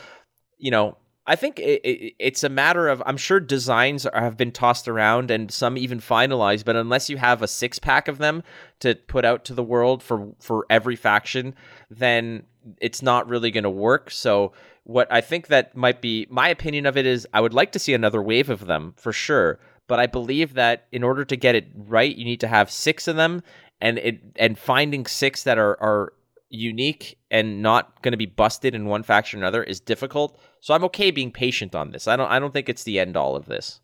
you 0.58 0.72
know, 0.72 0.98
I 1.30 1.36
think 1.36 1.60
it, 1.60 1.82
it, 1.84 2.16
it's 2.20 2.44
a 2.44 2.50
matter 2.50 2.88
of 2.88 3.04
I'm 3.06 3.18
sure 3.18 3.42
designs 3.42 4.06
are, 4.06 4.22
have 4.22 4.38
been 4.38 4.52
tossed 4.52 4.88
around 4.88 5.30
and 5.30 5.52
some 5.52 5.78
even 5.78 6.00
finalized, 6.00 6.64
but 6.64 6.78
unless 6.78 7.10
you 7.10 7.18
have 7.18 7.42
a 7.42 7.48
six 7.48 7.78
pack 7.80 8.08
of 8.08 8.18
them 8.18 8.44
to 8.80 8.96
put 8.96 9.26
out 9.26 9.44
to 9.46 9.54
the 9.54 9.64
world 9.64 10.02
for 10.02 10.30
for 10.40 10.66
every 10.70 10.96
faction, 10.96 11.54
then 11.92 12.44
it's 12.80 13.02
not 13.02 13.28
really 13.28 13.52
going 13.52 13.66
to 13.66 13.70
work. 13.70 14.10
So 14.10 14.54
what 14.84 15.12
I 15.12 15.20
think 15.20 15.48
that 15.48 15.76
might 15.76 16.02
be 16.02 16.28
my 16.30 16.48
opinion 16.48 16.86
of 16.86 16.96
it 16.96 17.06
is 17.06 17.28
I 17.34 17.42
would 17.42 17.54
like 17.54 17.74
to 17.74 17.80
see 17.80 17.94
another 17.94 18.22
wave 18.22 18.50
of 18.50 18.66
them 18.66 18.94
for 18.96 19.12
sure, 19.12 19.60
but 19.88 20.00
I 20.00 20.08
believe 20.08 20.54
that 20.54 20.88
in 20.94 21.04
order 21.04 21.26
to 21.26 21.36
get 21.36 21.56
it 21.56 21.68
right, 21.76 22.16
you 22.16 22.24
need 22.24 22.40
to 22.40 22.48
have 22.48 22.72
six 22.72 23.06
of 23.06 23.18
them 23.18 23.44
and 23.82 23.98
it 23.98 24.22
and 24.38 24.58
finding 24.58 25.06
six 25.06 25.44
that 25.44 25.58
are 25.58 25.78
are 25.82 26.14
unique 26.50 27.18
and 27.30 27.62
not 27.62 28.02
going 28.02 28.14
to 28.14 28.18
be 28.18 28.26
busted 28.26 28.74
in 28.74 28.86
one 28.86 29.04
faction 29.04 29.40
or 29.40 29.44
another 29.44 29.64
is 29.64 29.80
difficult. 29.80 30.40
So 30.62 30.74
I'm 30.74 30.84
okay 30.86 31.12
being 31.12 31.32
patient 31.32 31.76
on 31.76 31.92
this. 31.92 32.08
I 32.08 32.16
don't 32.16 32.30
I 32.30 32.40
don't 32.40 32.54
think 32.54 32.70
it's 32.70 32.84
the 32.84 33.00
end 33.00 33.18
all 33.18 33.36
of 33.36 33.46
this. 33.46 33.82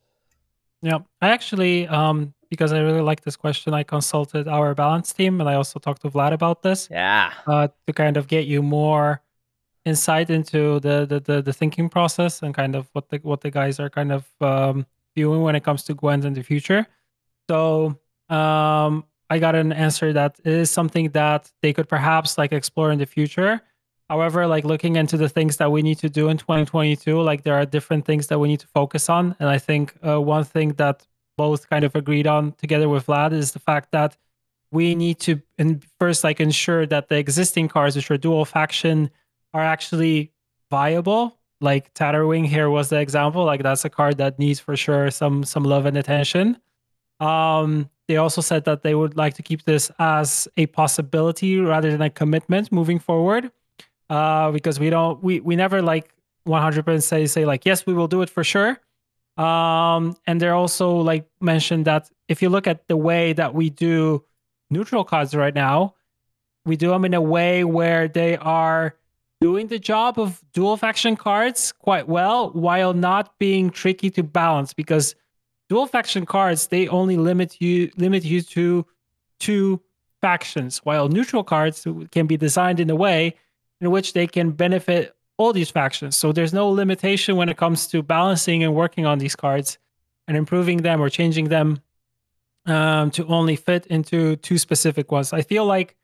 Yeah, 0.81 0.99
I 1.21 1.29
actually 1.29 1.87
um 1.87 2.33
because 2.49 2.71
I 2.71 2.79
really 2.79 3.01
like 3.01 3.21
this 3.21 3.35
question, 3.35 3.73
I 3.73 3.81
consulted 3.83 4.47
our 4.47 4.75
balance 4.75 5.11
team 5.11 5.41
and 5.41 5.49
I 5.49 5.55
also 5.55 5.79
talked 5.79 6.03
to 6.03 6.09
Vlad 6.09 6.33
about 6.33 6.61
this. 6.61 6.87
Yeah. 6.91 7.33
Uh, 7.47 7.69
to 7.87 7.93
kind 7.93 8.15
of 8.15 8.27
get 8.27 8.45
you 8.45 8.61
more 8.61 9.23
insight 9.85 10.29
into 10.29 10.79
the, 10.79 11.05
the 11.05 11.19
the, 11.19 11.41
the 11.41 11.53
thinking 11.53 11.89
process 11.89 12.41
and 12.41 12.53
kind 12.53 12.75
of 12.75 12.87
what 12.93 13.09
the 13.09 13.17
what 13.23 13.41
the 13.41 13.51
guys 13.51 13.79
are 13.79 13.89
kind 13.89 14.11
of 14.11 14.25
um, 14.39 14.85
viewing 15.15 15.41
when 15.41 15.55
it 15.55 15.63
comes 15.63 15.83
to 15.83 15.93
Gwent 15.93 16.25
in 16.25 16.33
the 16.33 16.43
future. 16.43 16.87
So 17.49 17.99
um, 18.29 19.03
I 19.33 19.39
got 19.39 19.55
an 19.55 19.73
answer 19.73 20.13
that 20.13 20.39
is 20.45 20.69
something 20.69 21.09
that 21.09 21.51
they 21.63 21.73
could 21.73 21.89
perhaps 21.89 22.37
like 22.37 22.53
explore 22.53 22.91
in 22.91 22.99
the 22.99 23.07
future. 23.07 23.61
However, 24.07 24.45
like 24.45 24.63
looking 24.63 24.95
into 24.95 25.17
the 25.17 25.27
things 25.27 25.57
that 25.57 25.71
we 25.71 25.81
need 25.81 25.97
to 25.99 26.09
do 26.19 26.29
in 26.29 26.37
2022, 26.37 27.19
like 27.19 27.41
there 27.41 27.55
are 27.55 27.65
different 27.65 28.05
things 28.05 28.27
that 28.27 28.37
we 28.37 28.47
need 28.47 28.59
to 28.59 28.67
focus 28.67 29.09
on. 29.09 29.35
And 29.39 29.49
I 29.49 29.57
think 29.57 29.95
uh, 30.07 30.21
one 30.21 30.43
thing 30.43 30.73
that 30.73 31.07
both 31.35 31.67
kind 31.67 31.83
of 31.83 31.95
agreed 31.95 32.27
on 32.27 32.51
together 32.53 32.87
with 32.87 33.07
Vlad 33.07 33.33
is 33.33 33.53
the 33.53 33.59
fact 33.59 33.89
that 33.91 34.15
we 34.71 34.93
need 34.93 35.17
to 35.21 35.41
first 35.99 36.23
like 36.23 36.39
ensure 36.39 36.85
that 36.85 37.09
the 37.09 37.15
existing 37.15 37.69
cars, 37.69 37.95
which 37.95 38.11
are 38.11 38.17
dual 38.17 38.45
faction, 38.45 39.09
are 39.51 39.63
actually 39.63 40.31
viable. 40.69 41.39
Like 41.59 41.91
Tatterwing 41.95 42.45
here 42.45 42.69
was 42.69 42.89
the 42.89 42.99
example. 42.99 43.45
Like 43.45 43.63
that's 43.63 43.83
a 43.83 43.89
card 43.89 44.17
that 44.17 44.37
needs 44.37 44.59
for 44.59 44.77
sure 44.77 45.09
some 45.09 45.43
some 45.43 45.63
love 45.63 45.87
and 45.87 45.97
attention. 45.97 46.57
Um, 47.23 47.89
they 48.07 48.17
also 48.17 48.41
said 48.41 48.65
that 48.65 48.83
they 48.83 48.95
would 48.95 49.15
like 49.15 49.35
to 49.35 49.43
keep 49.43 49.63
this 49.63 49.89
as 49.97 50.47
a 50.57 50.65
possibility 50.67 51.57
rather 51.57 51.89
than 51.89 52.01
a 52.01 52.09
commitment 52.09 52.71
moving 52.71 52.99
forward, 52.99 53.51
uh, 54.09 54.51
because 54.51 54.79
we 54.79 54.89
don't 54.89 55.23
we 55.23 55.39
we 55.39 55.55
never 55.55 55.81
like 55.81 56.13
100% 56.45 57.01
say 57.01 57.25
say 57.25 57.45
like 57.45 57.65
yes 57.65 57.85
we 57.85 57.93
will 57.93 58.07
do 58.07 58.21
it 58.21 58.29
for 58.29 58.43
sure. 58.43 58.79
Um, 59.37 60.15
and 60.27 60.39
they're 60.39 60.53
also 60.53 60.97
like 60.97 61.25
mentioned 61.39 61.85
that 61.85 62.09
if 62.27 62.41
you 62.41 62.49
look 62.49 62.67
at 62.67 62.87
the 62.87 62.97
way 62.97 63.33
that 63.33 63.55
we 63.55 63.69
do 63.69 64.23
neutral 64.69 65.03
cards 65.03 65.33
right 65.33 65.55
now, 65.55 65.95
we 66.65 66.75
do 66.75 66.89
them 66.89 67.05
in 67.05 67.13
a 67.13 67.21
way 67.21 67.63
where 67.63 68.07
they 68.07 68.37
are 68.37 68.95
doing 69.41 69.67
the 69.67 69.79
job 69.79 70.19
of 70.19 70.41
dual 70.53 70.77
faction 70.77 71.15
cards 71.15 71.71
quite 71.71 72.07
well 72.07 72.51
while 72.51 72.93
not 72.93 73.37
being 73.39 73.69
tricky 73.69 74.09
to 74.09 74.23
balance 74.23 74.73
because 74.73 75.15
dual 75.69 75.87
faction 75.87 76.25
cards 76.25 76.67
they 76.67 76.87
only 76.87 77.17
limit 77.17 77.61
you 77.61 77.91
limit 77.97 78.23
you 78.23 78.41
to 78.41 78.85
two 79.39 79.81
factions 80.21 80.77
while 80.79 81.09
neutral 81.09 81.43
cards 81.43 81.85
can 82.11 82.27
be 82.27 82.37
designed 82.37 82.79
in 82.79 82.89
a 82.89 82.95
way 82.95 83.35
in 83.81 83.91
which 83.91 84.13
they 84.13 84.25
can 84.25 84.51
benefit 84.51 85.15
all 85.37 85.51
these 85.51 85.69
factions. 85.69 86.15
So 86.15 86.31
there's 86.31 86.53
no 86.53 86.69
limitation 86.69 87.35
when 87.35 87.49
it 87.49 87.57
comes 87.57 87.87
to 87.87 88.01
balancing 88.01 88.63
and 88.63 88.73
working 88.73 89.05
on 89.05 89.19
these 89.19 89.35
cards 89.35 89.77
and 90.27 90.37
improving 90.37 90.77
them 90.77 91.01
or 91.01 91.09
changing 91.09 91.49
them 91.49 91.81
um, 92.65 93.11
to 93.11 93.25
only 93.25 93.57
fit 93.57 93.85
into 93.87 94.37
two 94.37 94.57
specific 94.57 95.11
ones. 95.11 95.33
I 95.33 95.41
feel 95.41 95.65
like 95.65 95.97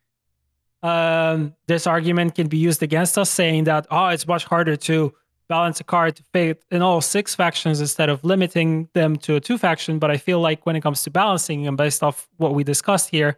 um, 0.83 1.55
this 1.67 1.87
argument 1.87 2.35
can 2.35 2.47
be 2.47 2.57
used 2.57 2.83
against 2.83 3.17
us 3.17 3.29
saying 3.29 3.65
that 3.65 3.87
oh 3.91 4.07
it's 4.07 4.27
much 4.27 4.45
harder 4.45 4.75
to 4.75 5.13
balance 5.49 5.79
a 5.81 5.83
card 5.83 6.15
to 6.15 6.23
fit 6.31 6.63
in 6.71 6.81
all 6.81 7.01
six 7.01 7.35
factions 7.35 7.81
instead 7.81 8.07
of 8.07 8.23
limiting 8.23 8.87
them 8.93 9.17
to 9.17 9.35
a 9.35 9.41
two 9.41 9.57
faction. 9.57 9.99
But 9.99 10.11
I 10.11 10.17
feel 10.17 10.39
like 10.39 10.65
when 10.65 10.75
it 10.75 10.81
comes 10.81 11.03
to 11.03 11.09
balancing, 11.09 11.67
and 11.67 11.75
based 11.75 12.01
off 12.01 12.29
what 12.37 12.53
we 12.53 12.63
discussed 12.63 13.09
here 13.09 13.37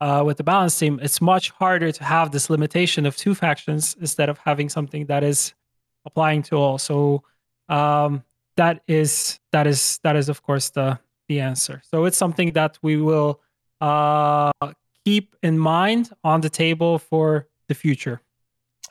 uh, 0.00 0.22
with 0.26 0.38
the 0.38 0.42
balance 0.42 0.76
team, 0.76 0.98
it's 1.02 1.20
much 1.20 1.50
harder 1.50 1.92
to 1.92 2.04
have 2.04 2.32
this 2.32 2.50
limitation 2.50 3.06
of 3.06 3.16
two 3.16 3.34
factions 3.34 3.94
instead 4.00 4.28
of 4.28 4.38
having 4.38 4.68
something 4.68 5.06
that 5.06 5.22
is 5.22 5.54
applying 6.04 6.42
to 6.44 6.56
all. 6.56 6.78
So 6.78 7.22
um, 7.68 8.24
that 8.56 8.82
is 8.88 9.38
that 9.52 9.66
is 9.66 10.00
that 10.02 10.16
is 10.16 10.28
of 10.28 10.42
course 10.42 10.70
the 10.70 10.98
the 11.28 11.40
answer. 11.40 11.82
So 11.84 12.06
it's 12.06 12.16
something 12.16 12.52
that 12.52 12.78
we 12.82 12.96
will 12.96 13.40
uh, 13.80 14.50
keep 15.04 15.36
in 15.42 15.58
mind 15.58 16.10
on 16.24 16.40
the 16.40 16.50
table 16.50 16.98
for 16.98 17.46
the 17.68 17.74
future. 17.74 18.20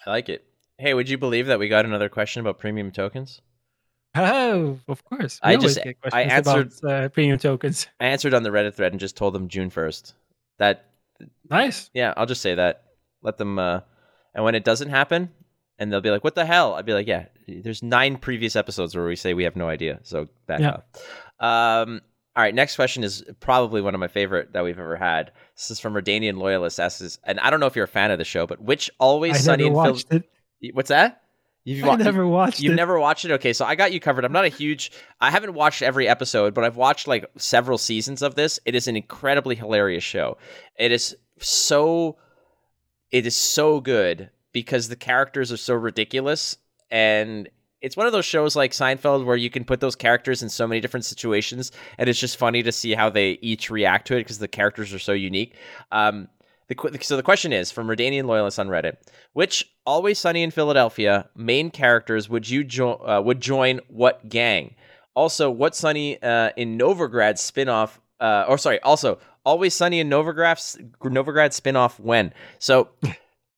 I 0.06 0.12
like 0.12 0.30
it. 0.30 0.48
Hey, 0.80 0.93
would 0.93 1.10
you 1.10 1.18
believe 1.18 1.47
that 1.47 1.60
we 1.60 1.68
got 1.68 1.84
another 1.85 2.07
question 2.07 2.39
about 2.39 2.57
premium 2.57 2.91
tokens? 2.91 3.41
Oh, 4.15 4.80
of 4.88 5.03
course. 5.03 5.39
We 5.43 5.51
I 5.51 5.56
just 5.57 5.77
I 6.11 6.22
answered 6.23 6.73
about, 6.81 6.91
uh, 6.91 7.10
premium 7.10 7.38
tokens. 7.38 7.88
I 7.99 8.06
answered 8.06 8.34
on 8.34 8.43
the 8.43 8.49
Reddit 8.49 8.73
thread 8.73 8.93
and 8.93 8.99
just 8.99 9.18
told 9.18 9.35
them 9.35 9.49
June 9.49 9.69
first. 9.69 10.15
That 10.57 10.85
nice. 11.49 11.89
Yeah, 11.93 12.14
I'll 12.15 12.26
just 12.26 12.41
say 12.41 12.56
that. 12.56 12.85
Let 13.22 13.38
them. 13.38 13.60
uh 13.60 13.81
And 14.34 14.45
when 14.45 14.56
it 14.56 14.64
doesn't 14.64 14.89
happen, 14.89 15.30
and 15.77 15.91
they'll 15.91 16.01
be 16.01 16.11
like, 16.11 16.23
"What 16.23 16.35
the 16.35 16.45
hell?" 16.45 16.76
I'd 16.76 16.85
be 16.85 16.93
like, 16.93 17.07
"Yeah, 17.07 17.26
there's 17.47 17.84
nine 17.84 18.18
previous 18.18 18.56
episodes 18.56 18.95
where 18.95 19.06
we 19.06 19.18
say 19.18 19.34
we 19.34 19.43
have 19.43 19.57
no 19.57 19.68
idea, 19.68 19.99
so 20.03 20.30
back 20.47 20.61
yeah. 20.61 20.69
up." 20.69 20.97
Um, 21.45 22.01
all 22.35 22.43
right, 22.43 22.56
next 22.56 22.77
question 22.77 23.03
is 23.03 23.23
probably 23.41 23.81
one 23.81 23.93
of 23.93 23.99
my 23.99 24.07
favorite 24.07 24.53
that 24.53 24.64
we've 24.64 24.80
ever 24.80 24.95
had. 24.95 25.31
This 25.56 25.72
is 25.72 25.80
from 25.80 25.93
Redanian 25.93 26.38
Loyalist. 26.38 26.80
Asks, 26.80 27.19
and 27.26 27.39
I 27.41 27.49
don't 27.49 27.60
know 27.60 27.65
if 27.65 27.76
you're 27.76 27.85
a 27.85 27.88
fan 27.88 28.11
of 28.11 28.18
the 28.18 28.26
show, 28.26 28.47
but 28.47 28.61
which 28.61 28.89
Always 28.97 29.35
I 29.35 29.39
Sunny 29.39 29.65
in 29.65 29.73
Philadelphia? 29.73 30.23
What's 30.73 30.90
that? 30.90 31.22
You've 31.65 31.88
I 31.88 31.95
never 31.95 32.26
watched 32.26 32.61
You've 32.61 32.73
it. 32.73 32.77
never 32.77 32.99
watched 32.99 33.26
it? 33.26 33.31
Okay, 33.31 33.53
so 33.53 33.65
I 33.65 33.76
got 33.76 33.91
you 33.91 33.99
covered. 33.99 34.26
I'm 34.26 34.31
not 34.31 34.45
a 34.45 34.49
huge 34.49 34.91
I 35.19 35.30
haven't 35.30 35.53
watched 35.53 35.81
every 35.81 36.07
episode, 36.07 36.53
but 36.53 36.64
I've 36.64 36.77
watched 36.77 37.07
like 37.07 37.26
several 37.38 37.77
seasons 37.77 38.22
of 38.22 38.36
this. 38.36 38.60
It 38.65 38.76
is 38.76 38.88
an 38.88 38.95
incredibly 38.95 39.56
hilarious 39.56 40.03
show. 40.03 40.38
It 40.77 40.91
is 40.91 41.15
so 41.38 42.18
it 43.11 43.26
is 43.26 43.36
so 43.36 43.81
good 43.81 44.30
because 44.52 44.88
the 44.88 44.95
characters 44.95 45.52
are 45.52 45.57
so 45.57 45.73
ridiculous 45.76 46.57
and 46.90 47.49
it's 47.81 47.95
one 47.95 48.07
of 48.07 48.11
those 48.14 48.26
shows 48.26 48.56
like 48.56 48.72
Seinfeld 48.72 49.23
where 49.26 49.38
you 49.38 49.49
can 49.49 49.64
put 49.64 49.80
those 49.80 49.95
characters 49.95 50.41
in 50.44 50.49
so 50.49 50.68
many 50.68 50.81
different 50.81 51.06
situations 51.06 51.72
and 51.98 52.10
it's 52.10 52.19
just 52.19 52.38
funny 52.38 52.64
to 52.64 52.72
see 52.72 52.94
how 52.94 53.10
they 53.10 53.31
each 53.41 53.69
react 53.69 54.07
to 54.07 54.15
it 54.15 54.22
because 54.22 54.40
the 54.40 54.48
characters 54.48 54.94
are 54.94 54.99
so 54.99 55.14
unique. 55.14 55.56
Um, 55.91 56.30
the, 56.70 57.00
so 57.02 57.18
the 57.18 57.24
question 57.24 57.52
is 57.52 57.72
from 57.72 57.88
Redanian 57.88 58.26
Loyalist 58.26 58.60
on 58.60 58.68
Reddit: 58.68 58.98
Which 59.34 59.70
Always 59.86 60.20
Sunny 60.20 60.44
in 60.44 60.52
Philadelphia 60.52 61.28
main 61.36 61.72
characters 61.72 62.30
would 62.30 62.48
you 62.50 62.64
jo- 62.64 63.02
uh, 63.06 63.22
would 63.24 63.41
join 63.41 63.82
what 63.88 64.30
gang? 64.30 64.76
Also, 65.16 65.50
what 65.50 65.76
Sunny 65.76 66.22
uh, 66.22 66.52
in 66.56 66.78
Novigrad 66.78 67.36
spinoff? 67.36 67.98
Uh, 68.20 68.46
or 68.48 68.58
sorry, 68.58 68.80
also 68.82 69.20
Always 69.46 69.74
Sunny 69.74 70.00
in 70.00 70.10
Novigrad 70.10 70.91
Novigrad 71.02 71.60
spinoff 71.60 72.00
when? 72.00 72.34
So. 72.60 72.90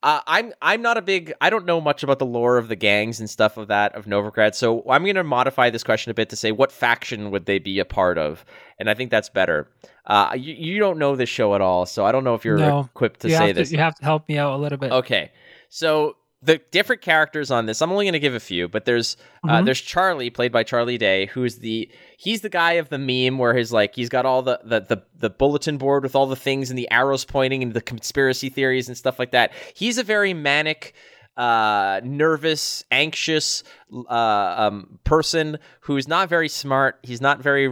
Uh, 0.04 0.20
I'm 0.26 0.52
I'm 0.64 0.82
not 0.82 0.98
a 0.98 1.02
big 1.04 1.32
I 1.42 1.52
don't 1.52 1.68
know 1.68 1.80
much 1.80 2.02
about 2.02 2.18
the 2.18 2.26
lore 2.26 2.58
of 2.58 2.70
the 2.70 2.76
gangs 2.76 3.20
and 3.20 3.30
stuff 3.30 3.58
of 3.58 3.68
that 3.68 3.94
of 3.94 4.06
Novigrad, 4.06 4.56
so 4.56 4.82
I'm 4.90 5.04
going 5.04 5.14
to 5.14 5.24
modify 5.24 5.70
this 5.70 5.84
question 5.84 6.10
a 6.10 6.16
bit 6.16 6.28
to 6.32 6.36
say 6.36 6.52
what 6.52 6.72
faction 6.72 7.30
would 7.30 7.46
they 7.46 7.60
be 7.60 7.78
a 7.78 7.86
part 7.86 8.18
of, 8.18 8.44
and 8.80 8.90
I 8.90 8.96
think 8.96 9.12
that's 9.12 9.30
better. 9.30 9.70
Uh, 10.06 10.34
you, 10.36 10.54
you 10.54 10.80
don't 10.80 10.98
know 10.98 11.16
this 11.16 11.30
show 11.30 11.54
at 11.56 11.62
all, 11.62 11.86
so 11.86 12.06
I 12.06 12.12
don't 12.12 12.24
know 12.24 12.36
if 12.36 12.44
you're 12.44 12.58
no, 12.58 12.82
equipped 12.82 13.22
to 13.22 13.30
you 13.30 13.36
say 13.36 13.48
to, 13.48 13.54
this. 13.54 13.72
You 13.72 13.78
have 13.78 13.96
to 13.96 14.04
help 14.04 14.28
me 14.28 14.38
out 14.38 14.54
a 14.54 14.58
little 14.58 14.78
bit. 14.78 14.92
Okay, 14.92 15.32
so 15.70 16.16
the 16.44 16.60
different 16.72 17.02
characters 17.02 17.52
on 17.52 17.66
this 17.66 17.82
i'm 17.82 17.92
only 17.92 18.06
going 18.06 18.14
to 18.14 18.20
give 18.20 18.34
a 18.34 18.40
few 18.40 18.68
but 18.68 18.86
there's 18.86 19.16
uh, 19.44 19.48
mm-hmm. 19.48 19.50
uh, 19.50 19.62
there's 19.62 19.80
charlie 19.80 20.30
played 20.30 20.52
by 20.52 20.64
charlie 20.64 20.98
day 20.98 21.28
who's 21.28 21.58
the 21.58 21.90
he's 22.18 22.42
the 22.42 22.50
guy 22.50 22.74
of 22.74 22.90
the 22.90 22.98
meme 22.98 23.38
where 23.38 23.56
he's 23.56 23.72
like 23.72 23.96
he's 23.96 24.10
got 24.10 24.26
all 24.26 24.42
the, 24.42 24.60
the 24.64 24.80
the 24.82 25.04
the 25.16 25.30
bulletin 25.30 25.78
board 25.78 26.04
with 26.04 26.16
all 26.16 26.26
the 26.26 26.36
things 26.36 26.70
and 26.70 26.78
the 26.78 26.90
arrows 26.90 27.26
pointing 27.26 27.62
and 27.62 27.74
the 27.74 27.82
conspiracy 27.82 28.50
theories 28.50 28.88
and 28.88 28.98
stuff 28.98 29.20
like 29.20 29.32
that 29.32 29.52
he's 29.74 29.98
a 29.98 30.04
very 30.04 30.34
manic 30.34 30.94
uh, 31.38 32.02
nervous, 32.04 32.84
anxious 32.92 33.64
uh, 34.10 34.56
um, 34.58 35.00
person 35.06 35.58
who's 35.80 36.08
not 36.08 36.28
very 36.28 36.50
smart. 36.50 37.00
He's 37.04 37.22
not 37.22 37.42
very 37.42 37.68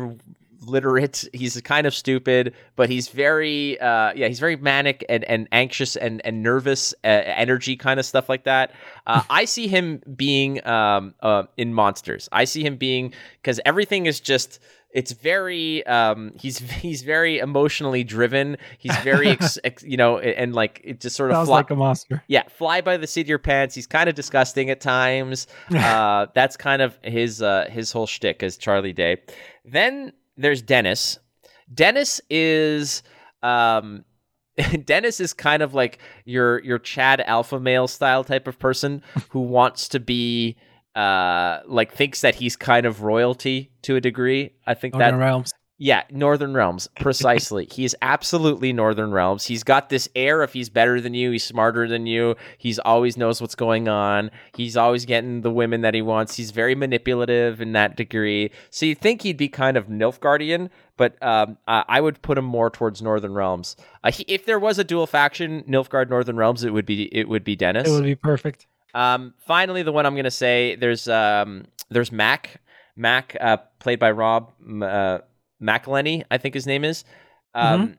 literate. 0.62 1.28
He's 1.34 1.60
kind 1.62 1.88
of 1.88 1.94
stupid, 1.94 2.54
but 2.76 2.90
he's 2.90 3.10
very 3.10 3.80
uh, 3.80 4.14
yeah, 4.16 4.28
he's 4.28 4.40
very 4.40 4.56
manic 4.56 5.06
and, 5.10 5.24
and 5.26 5.48
anxious 5.52 5.96
and 5.96 6.22
and 6.26 6.44
nervous, 6.44 6.94
uh, 7.04 7.08
energy 7.08 7.76
kind 7.76 8.00
of 8.00 8.06
stuff 8.06 8.30
like 8.30 8.44
that. 8.44 8.72
Uh, 9.08 9.24
I 9.30 9.46
see 9.46 9.68
him 9.68 10.02
being 10.16 10.66
um, 10.68 11.14
uh, 11.22 11.44
in 11.58 11.74
monsters. 11.74 12.30
I 12.32 12.46
see 12.46 12.64
him 12.64 12.78
being 12.78 13.14
because 13.42 13.60
everything 13.66 14.06
is 14.06 14.20
just 14.20 14.60
it's 14.92 15.12
very 15.12 15.86
um 15.86 16.34
he's 16.40 16.58
he's 16.82 17.04
very 17.04 17.40
emotionally 17.40 18.04
driven 18.04 18.58
he's 18.78 18.96
very 18.98 19.28
ex, 19.30 19.58
ex, 19.64 19.84
you 19.84 19.98
know 19.98 20.18
and 20.18 20.54
like 20.54 20.82
it 20.84 21.00
just 21.00 21.16
sort 21.16 21.32
of 21.32 21.36
sounds 21.36 21.48
fly, 21.48 21.58
like 21.58 21.70
a 21.70 21.76
monster 21.76 22.24
yeah 22.28 22.48
fly 22.50 22.82
by 22.82 22.98
the 22.98 23.08
seat 23.08 23.22
of 23.22 23.28
your 23.28 23.40
pants 23.40 23.76
he's 23.76 23.88
kind 23.88 24.10
of 24.10 24.16
disgusting 24.16 24.70
at 24.70 24.82
times 24.82 25.48
uh 25.76 26.26
that's 26.34 26.58
kind 26.58 26.82
of 26.82 26.98
his 27.04 27.42
uh 27.42 27.68
his 27.70 27.92
whole 27.92 28.08
shtick 28.08 28.42
as 28.42 28.58
charlie 28.58 28.94
day 28.94 29.18
then 29.64 30.12
there's 30.40 30.62
Dennis. 30.62 31.20
Dennis 31.74 32.22
is 32.30 33.04
um 33.44 34.04
Dennis 34.86 35.20
is 35.20 35.34
kind 35.34 35.62
of 35.62 35.74
like 35.74 36.00
your 36.26 36.60
your 36.64 36.80
Chad 36.80 37.22
alpha 37.22 37.60
male 37.60 37.88
style 37.88 38.24
type 38.24 38.48
of 38.48 38.58
person 38.60 39.04
who 39.30 39.42
wants 39.42 39.88
to 39.90 40.00
be 40.00 40.58
uh 40.96 41.60
like 41.68 41.94
thinks 41.94 42.22
that 42.22 42.36
he's 42.36 42.56
kind 42.56 42.86
of 42.86 43.04
royalty 43.04 43.72
to 43.84 43.96
a 43.96 44.02
degree. 44.02 44.54
I 44.66 44.74
think 44.74 44.96
Northern 44.96 45.20
that 45.20 45.24
Realms. 45.26 45.54
Yeah, 45.82 46.04
Northern 46.12 46.54
Realms, 46.54 46.90
precisely. 47.00 47.68
he's 47.72 47.96
absolutely 48.02 48.74
Northern 48.74 49.12
Realms. 49.12 49.46
He's 49.46 49.64
got 49.64 49.90
this 49.90 50.10
air 50.14 50.44
of 50.44 50.54
he's 50.54 50.70
better 50.70 51.00
than 51.00 51.14
you, 51.14 51.32
he's 51.32 51.44
smarter 51.44 51.88
than 51.88 52.06
you, 52.06 52.36
he's 52.58 52.78
always 52.80 53.18
knows 53.18 53.42
what's 53.42 53.56
going 53.56 53.88
on, 53.88 54.30
he's 54.54 54.76
always 54.78 55.06
getting 55.06 55.42
the 55.42 55.50
women 55.50 55.82
that 55.82 55.94
he 55.94 56.02
wants. 56.02 56.36
He's 56.36 56.52
very 56.52 56.76
manipulative 56.76 57.62
in 57.62 57.72
that 57.72 57.96
degree. 57.96 58.52
So 58.70 58.86
you 58.86 58.94
think 58.94 59.22
he'd 59.22 59.38
be 59.38 59.48
kind 59.48 59.78
of 59.78 59.88
Nilfgaardian, 59.88 60.70
but 60.98 61.16
um, 61.24 61.58
I 61.66 62.02
would 62.02 62.22
put 62.22 62.38
him 62.38 62.46
more 62.46 62.70
towards 62.70 63.02
Northern 63.02 63.34
Realms. 63.34 63.78
Uh, 64.04 64.12
he, 64.12 64.26
if 64.28 64.46
there 64.46 64.60
was 64.60 64.80
a 64.80 64.84
dual 64.84 65.08
faction, 65.08 65.64
Nilfgaard 65.64 66.10
Northern 66.10 66.36
Realms, 66.36 66.66
it 66.66 66.74
would 66.74 66.86
be 66.86 67.04
it 67.16 67.30
would 67.30 67.46
be 67.46 67.56
Dennis. 67.56 67.88
It 67.88 67.92
would 67.92 68.04
be 68.04 68.16
perfect. 68.16 68.68
Um, 68.94 69.34
finally, 69.40 69.84
the 69.84 69.94
one 69.94 70.06
I'm 70.06 70.16
going 70.16 70.26
to 70.26 70.32
say 70.32 70.76
there's 70.76 71.08
um, 71.08 71.68
there's 71.90 72.12
Mac 72.12 72.60
Mac 72.98 73.38
uh, 73.40 73.58
played 73.80 73.98
by 73.98 74.12
Rob. 74.12 74.52
Uh, 74.82 75.20
McElhenney, 75.62 76.24
I 76.32 76.38
think 76.38 76.54
his 76.54 76.68
name 76.68 76.84
is. 76.84 77.04
Um, 77.54 77.82
mm-hmm. 77.82 77.94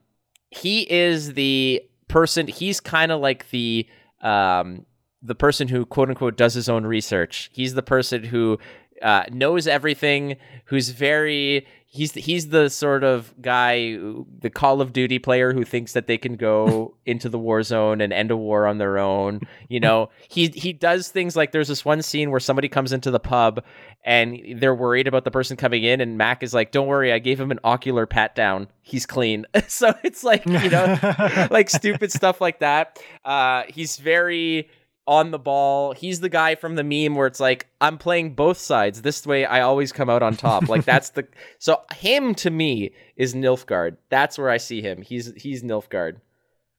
He 0.49 0.91
is 0.91 1.33
the 1.33 1.83
person. 2.07 2.47
He's 2.47 2.79
kind 2.79 3.11
of 3.11 3.21
like 3.21 3.49
the 3.49 3.87
um, 4.21 4.85
the 5.21 5.35
person 5.35 5.67
who 5.67 5.85
quote 5.85 6.09
unquote 6.09 6.37
does 6.37 6.53
his 6.53 6.69
own 6.69 6.85
research. 6.85 7.49
He's 7.53 7.73
the 7.73 7.83
person 7.83 8.23
who 8.23 8.59
uh, 9.01 9.23
knows 9.31 9.67
everything. 9.67 10.37
Who's 10.65 10.89
very 10.89 11.67
he's 11.93 12.13
he's 12.13 12.47
the 12.47 12.69
sort 12.69 13.03
of 13.03 13.33
guy, 13.41 13.97
the 14.39 14.49
Call 14.49 14.79
of 14.79 14.93
Duty 14.93 15.19
player 15.19 15.53
who 15.53 15.65
thinks 15.65 15.91
that 15.91 16.07
they 16.07 16.17
can 16.17 16.37
go 16.37 16.95
into 17.05 17.29
the 17.29 17.37
war 17.37 17.61
zone 17.61 17.99
and 18.01 18.11
end 18.13 18.31
a 18.31 18.37
war 18.37 18.65
on 18.65 18.77
their 18.77 18.97
own. 18.97 19.41
You 19.67 19.81
know, 19.81 20.09
he 20.29 20.47
he 20.47 20.73
does 20.73 21.09
things 21.09 21.35
like 21.35 21.51
there's 21.51 21.67
this 21.67 21.85
one 21.85 22.01
scene 22.01 22.31
where 22.31 22.39
somebody 22.39 22.69
comes 22.69 22.93
into 22.93 23.11
the 23.11 23.19
pub 23.19 23.63
and 24.03 24.41
they're 24.55 24.73
worried 24.73 25.07
about 25.07 25.25
the 25.25 25.31
person 25.31 25.57
coming 25.57 25.83
in, 25.83 26.01
and 26.01 26.17
Mac 26.17 26.41
is 26.41 26.53
like, 26.53 26.71
"Don't 26.71 26.87
worry, 26.87 27.13
I 27.13 27.19
gave 27.19 27.39
him 27.39 27.51
an 27.51 27.59
ocular 27.63 28.07
pat 28.07 28.33
down. 28.33 28.67
He's 28.81 29.05
clean." 29.05 29.45
so 29.67 29.93
it's 30.03 30.23
like 30.23 30.45
you 30.45 30.69
know, 30.69 31.47
like 31.51 31.69
stupid 31.69 32.11
stuff 32.11 32.41
like 32.41 32.59
that. 32.59 32.99
Uh, 33.23 33.63
he's 33.67 33.97
very 33.97 34.69
on 35.07 35.31
the 35.31 35.39
ball. 35.39 35.93
He's 35.93 36.19
the 36.19 36.29
guy 36.29 36.55
from 36.55 36.75
the 36.75 36.83
meme 36.83 37.15
where 37.15 37.27
it's 37.27 37.39
like, 37.39 37.67
I'm 37.79 37.97
playing 37.97 38.35
both 38.35 38.57
sides. 38.57 39.01
This 39.01 39.25
way 39.25 39.45
I 39.45 39.61
always 39.61 39.91
come 39.91 40.09
out 40.09 40.23
on 40.23 40.35
top. 40.35 40.69
like 40.69 40.85
that's 40.85 41.09
the 41.09 41.27
so 41.59 41.81
him 41.93 42.35
to 42.35 42.49
me 42.49 42.91
is 43.15 43.33
Nilfgaard. 43.33 43.97
That's 44.09 44.37
where 44.37 44.49
I 44.49 44.57
see 44.57 44.81
him. 44.81 45.01
He's 45.01 45.33
he's 45.35 45.63
Nilfgaard. 45.63 46.17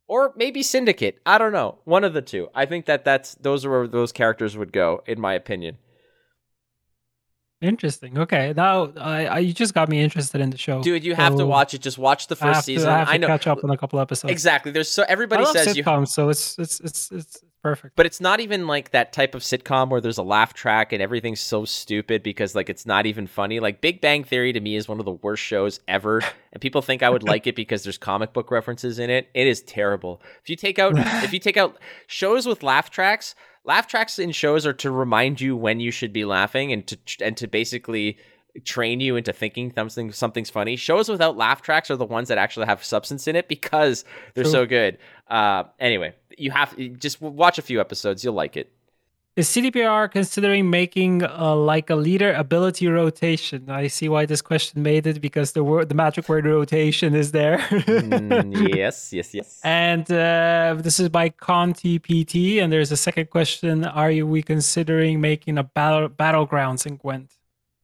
Or 0.08 0.32
maybe 0.36 0.62
Syndicate. 0.62 1.20
I 1.24 1.38
don't 1.38 1.52
know. 1.52 1.78
One 1.84 2.04
of 2.04 2.12
the 2.12 2.22
two. 2.22 2.48
I 2.54 2.66
think 2.66 2.86
that 2.86 3.04
that's 3.04 3.34
those 3.36 3.64
are 3.64 3.70
where 3.70 3.86
those 3.88 4.12
characters 4.12 4.56
would 4.56 4.72
go, 4.72 5.02
in 5.06 5.20
my 5.20 5.34
opinion. 5.34 5.78
Interesting. 7.62 8.18
Okay, 8.18 8.52
now 8.56 8.92
I, 8.96 9.26
I 9.26 9.38
you 9.38 9.52
just 9.52 9.72
got 9.72 9.88
me 9.88 10.00
interested 10.00 10.40
in 10.40 10.50
the 10.50 10.58
show, 10.58 10.82
dude. 10.82 11.04
You 11.04 11.12
so 11.12 11.16
have 11.16 11.36
to 11.36 11.46
watch 11.46 11.74
it. 11.74 11.80
Just 11.80 11.96
watch 11.96 12.26
the 12.26 12.34
first 12.34 12.58
I 12.58 12.60
season. 12.60 12.88
To, 12.88 12.94
I, 12.94 12.98
have 12.98 13.08
I 13.08 13.16
know. 13.18 13.28
catch 13.28 13.46
up 13.46 13.62
on 13.62 13.70
a 13.70 13.76
couple 13.76 14.00
episodes. 14.00 14.32
Exactly. 14.32 14.72
There's 14.72 14.88
so 14.88 15.04
everybody 15.08 15.44
I 15.44 15.52
says 15.52 15.68
sitcoms, 15.68 16.00
you. 16.00 16.06
So 16.06 16.28
it's 16.28 16.58
it's 16.58 16.80
it's 16.80 17.12
it's 17.12 17.44
perfect. 17.62 17.96
But 17.96 18.06
it's 18.06 18.20
not 18.20 18.40
even 18.40 18.66
like 18.66 18.90
that 18.90 19.12
type 19.12 19.34
of 19.34 19.42
sitcom 19.42 19.88
where 19.88 20.00
there's 20.00 20.18
a 20.18 20.22
laugh 20.22 20.54
track 20.54 20.92
and 20.92 21.02
everything's 21.02 21.40
so 21.40 21.64
stupid 21.64 22.22
because 22.22 22.54
like 22.54 22.68
it's 22.68 22.86
not 22.86 23.06
even 23.06 23.26
funny. 23.26 23.60
Like 23.60 23.80
Big 23.80 24.00
Bang 24.00 24.24
Theory 24.24 24.52
to 24.52 24.60
me 24.60 24.76
is 24.76 24.88
one 24.88 24.98
of 24.98 25.04
the 25.04 25.12
worst 25.12 25.42
shows 25.42 25.80
ever, 25.88 26.22
and 26.52 26.60
people 26.60 26.82
think 26.82 27.02
I 27.02 27.10
would 27.10 27.22
like 27.22 27.46
it 27.46 27.56
because 27.56 27.82
there's 27.84 27.98
comic 27.98 28.32
book 28.32 28.50
references 28.50 28.98
in 28.98 29.10
it. 29.10 29.28
It 29.34 29.46
is 29.46 29.62
terrible. 29.62 30.20
If 30.42 30.50
you 30.50 30.56
take 30.56 30.78
out 30.78 30.94
if 30.96 31.32
you 31.32 31.38
take 31.38 31.56
out 31.56 31.78
shows 32.06 32.46
with 32.46 32.62
laugh 32.62 32.90
tracks, 32.90 33.34
laugh 33.64 33.86
tracks 33.86 34.18
in 34.18 34.32
shows 34.32 34.66
are 34.66 34.72
to 34.74 34.90
remind 34.90 35.40
you 35.40 35.56
when 35.56 35.80
you 35.80 35.90
should 35.90 36.12
be 36.12 36.24
laughing 36.24 36.72
and 36.72 36.86
to 36.86 36.98
and 37.20 37.36
to 37.36 37.46
basically 37.46 38.18
train 38.64 39.00
you 39.00 39.16
into 39.16 39.32
thinking 39.32 39.72
something 39.74 40.12
something's 40.12 40.50
funny. 40.50 40.76
Shows 40.76 41.08
without 41.08 41.36
laugh 41.36 41.62
tracks 41.62 41.90
are 41.90 41.96
the 41.96 42.04
ones 42.04 42.28
that 42.28 42.38
actually 42.38 42.66
have 42.66 42.84
substance 42.84 43.26
in 43.26 43.36
it 43.36 43.48
because 43.48 44.04
they're 44.34 44.44
True. 44.44 44.52
so 44.52 44.66
good. 44.66 44.98
Uh, 45.28 45.64
anyway, 45.80 46.14
you 46.36 46.50
have 46.50 46.76
just 46.98 47.20
watch 47.20 47.58
a 47.58 47.62
few 47.62 47.80
episodes. 47.80 48.24
You'll 48.24 48.34
like 48.34 48.56
it. 48.56 48.72
Is 49.34 49.48
CDPR 49.48 50.10
considering 50.10 50.68
making 50.68 51.24
uh, 51.24 51.56
like 51.56 51.88
a 51.88 51.94
leader 51.94 52.34
ability 52.34 52.86
rotation? 52.88 53.70
I 53.70 53.86
see 53.86 54.06
why 54.10 54.26
this 54.26 54.42
question 54.42 54.82
made 54.82 55.06
it 55.06 55.22
because 55.22 55.52
the 55.52 55.64
word, 55.64 55.88
the 55.88 55.94
magic 55.94 56.28
word 56.28 56.44
rotation 56.44 57.14
is 57.14 57.32
there. 57.32 57.56
mm, 57.56 58.76
yes, 58.76 59.10
yes, 59.10 59.32
yes. 59.32 59.58
And 59.64 60.02
uh, 60.12 60.76
this 60.78 61.00
is 61.00 61.08
by 61.08 61.30
Conti 61.30 61.98
PT. 61.98 62.60
And 62.60 62.70
there's 62.70 62.92
a 62.92 62.96
second 62.96 63.30
question: 63.30 63.86
Are 63.86 64.10
you, 64.10 64.26
we 64.26 64.42
considering 64.42 65.22
making 65.22 65.56
a 65.56 65.64
battle 65.64 66.10
battlegrounds 66.10 66.84
in 66.84 66.96
Gwent? 66.96 67.32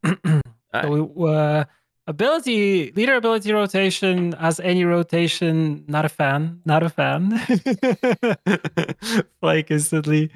So 0.74 1.26
uh, 1.26 1.64
ability 2.06 2.92
leader 2.92 3.14
ability 3.16 3.52
rotation 3.52 4.34
as 4.34 4.60
any 4.60 4.84
rotation. 4.84 5.84
Not 5.88 6.04
a 6.04 6.08
fan. 6.08 6.60
Not 6.64 6.82
a 6.82 6.88
fan. 6.90 7.40
like 9.42 9.70
instantly 9.70 10.30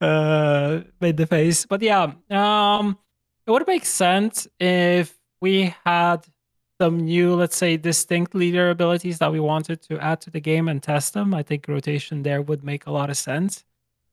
uh, 0.00 0.80
made 1.00 1.16
the 1.16 1.26
face. 1.26 1.66
But 1.66 1.82
yeah, 1.82 2.12
um, 2.30 2.98
it 3.46 3.50
would 3.50 3.66
make 3.66 3.84
sense 3.84 4.48
if 4.58 5.16
we 5.40 5.74
had 5.84 6.26
some 6.80 6.98
new, 6.98 7.34
let's 7.34 7.56
say, 7.56 7.76
distinct 7.76 8.34
leader 8.34 8.70
abilities 8.70 9.18
that 9.18 9.32
we 9.32 9.40
wanted 9.40 9.80
to 9.82 9.98
add 9.98 10.20
to 10.22 10.30
the 10.30 10.40
game 10.40 10.68
and 10.68 10.82
test 10.82 11.14
them. 11.14 11.32
I 11.34 11.42
think 11.42 11.66
rotation 11.68 12.22
there 12.22 12.42
would 12.42 12.62
make 12.64 12.86
a 12.86 12.90
lot 12.90 13.10
of 13.10 13.16
sense. 13.16 13.64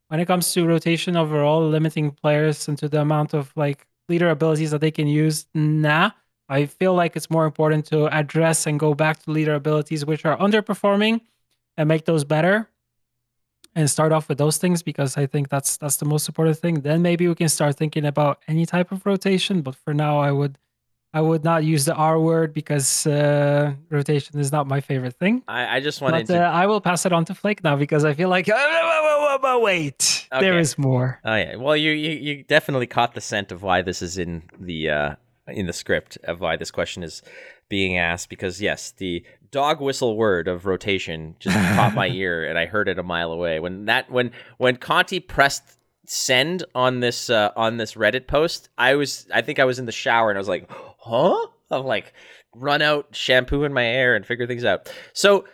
When 0.07 0.19
it 0.19 0.25
comes 0.25 0.53
to 0.53 0.65
rotation 0.65 1.17
overall, 1.17 1.67
limiting 1.67 2.11
players 2.11 2.67
into 2.67 2.87
the 2.87 3.01
amount 3.01 3.33
of 3.33 3.51
like 3.55 3.87
leader 4.09 4.29
abilities 4.29 4.71
that 4.71 4.81
they 4.81 4.91
can 4.91 5.07
use, 5.07 5.45
nah. 5.53 6.11
I 6.49 6.65
feel 6.65 6.93
like 6.93 7.15
it's 7.15 7.29
more 7.29 7.45
important 7.45 7.85
to 7.87 8.07
address 8.15 8.67
and 8.67 8.79
go 8.79 8.93
back 8.93 9.23
to 9.23 9.31
leader 9.31 9.55
abilities 9.55 10.05
which 10.05 10.25
are 10.25 10.37
underperforming 10.37 11.21
and 11.77 11.87
make 11.87 12.05
those 12.05 12.23
better 12.23 12.69
and 13.75 13.89
start 13.89 14.11
off 14.11 14.29
with 14.29 14.37
those 14.37 14.57
things 14.57 14.83
because 14.83 15.17
I 15.17 15.25
think 15.25 15.49
that's 15.49 15.77
that's 15.77 15.97
the 15.97 16.05
most 16.05 16.27
important 16.27 16.57
thing. 16.57 16.81
Then 16.81 17.01
maybe 17.01 17.27
we 17.27 17.35
can 17.35 17.49
start 17.49 17.75
thinking 17.75 18.05
about 18.05 18.39
any 18.47 18.65
type 18.65 18.91
of 18.91 19.05
rotation. 19.05 19.61
But 19.61 19.75
for 19.75 19.93
now, 19.93 20.19
I 20.19 20.31
would 20.31 20.57
I 21.15 21.21
would 21.21 21.43
not 21.43 21.63
use 21.63 21.85
the 21.85 21.93
R 21.93 22.19
word 22.19 22.53
because 22.53 23.05
uh, 23.05 23.73
rotation 23.91 24.39
is 24.39 24.51
not 24.51 24.65
my 24.67 24.81
favorite 24.81 25.13
thing. 25.13 25.43
I, 25.47 25.77
I 25.77 25.79
just 25.79 26.01
wanted 26.01 26.27
but, 26.27 26.33
to. 26.33 26.43
Uh, 26.43 26.49
I 26.49 26.65
will 26.65 26.81
pass 26.81 27.05
it 27.05 27.13
on 27.13 27.23
to 27.25 27.35
Flake 27.35 27.63
now 27.63 27.75
because 27.75 28.03
I 28.03 28.13
feel 28.13 28.29
like 28.29 28.49
oh, 28.51 29.59
wait, 29.61 30.27
okay. 30.33 30.43
there 30.43 30.57
is 30.57 30.77
more. 30.77 31.19
Oh 31.23 31.35
yeah, 31.35 31.55
well 31.57 31.77
you, 31.77 31.91
you 31.91 32.11
you 32.11 32.43
definitely 32.43 32.87
caught 32.87 33.13
the 33.13 33.21
scent 33.21 33.51
of 33.51 33.61
why 33.61 33.83
this 33.83 34.01
is 34.01 34.17
in 34.17 34.43
the 34.59 34.89
uh, 34.89 35.15
in 35.47 35.67
the 35.67 35.73
script 35.73 36.17
of 36.23 36.39
why 36.41 36.57
this 36.57 36.71
question 36.71 37.03
is 37.03 37.21
being 37.69 37.97
asked 37.97 38.29
because 38.29 38.59
yes, 38.59 38.91
the 38.97 39.23
dog 39.51 39.81
whistle 39.81 40.17
word 40.17 40.47
of 40.47 40.65
rotation 40.65 41.35
just 41.37 41.55
caught 41.75 41.93
my 41.93 42.07
ear 42.07 42.43
and 42.43 42.57
I 42.57 42.65
heard 42.65 42.87
it 42.87 42.97
a 42.97 43.03
mile 43.03 43.31
away 43.31 43.59
when 43.59 43.85
that 43.85 44.09
when 44.09 44.31
when 44.57 44.77
Conti 44.77 45.19
pressed 45.19 45.77
send 46.05 46.63
on 46.75 46.99
this 46.99 47.29
uh, 47.29 47.51
on 47.55 47.77
this 47.77 47.93
Reddit 47.93 48.27
post. 48.27 48.69
I 48.77 48.95
was 48.95 49.27
I 49.33 49.41
think 49.41 49.59
I 49.59 49.65
was 49.65 49.79
in 49.79 49.85
the 49.85 49.91
shower 49.91 50.29
and 50.29 50.37
I 50.37 50.41
was 50.41 50.47
like, 50.47 50.69
huh? 51.03 51.47
I'm 51.71 51.85
like 51.85 52.13
run 52.55 52.81
out 52.81 53.15
shampoo 53.15 53.63
in 53.63 53.73
my 53.73 53.83
hair 53.83 54.15
and 54.15 54.25
figure 54.25 54.47
things 54.47 54.65
out. 54.65 54.91
So 55.13 55.45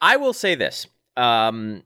I 0.00 0.16
will 0.16 0.32
say 0.32 0.54
this. 0.54 0.86
Um, 1.16 1.82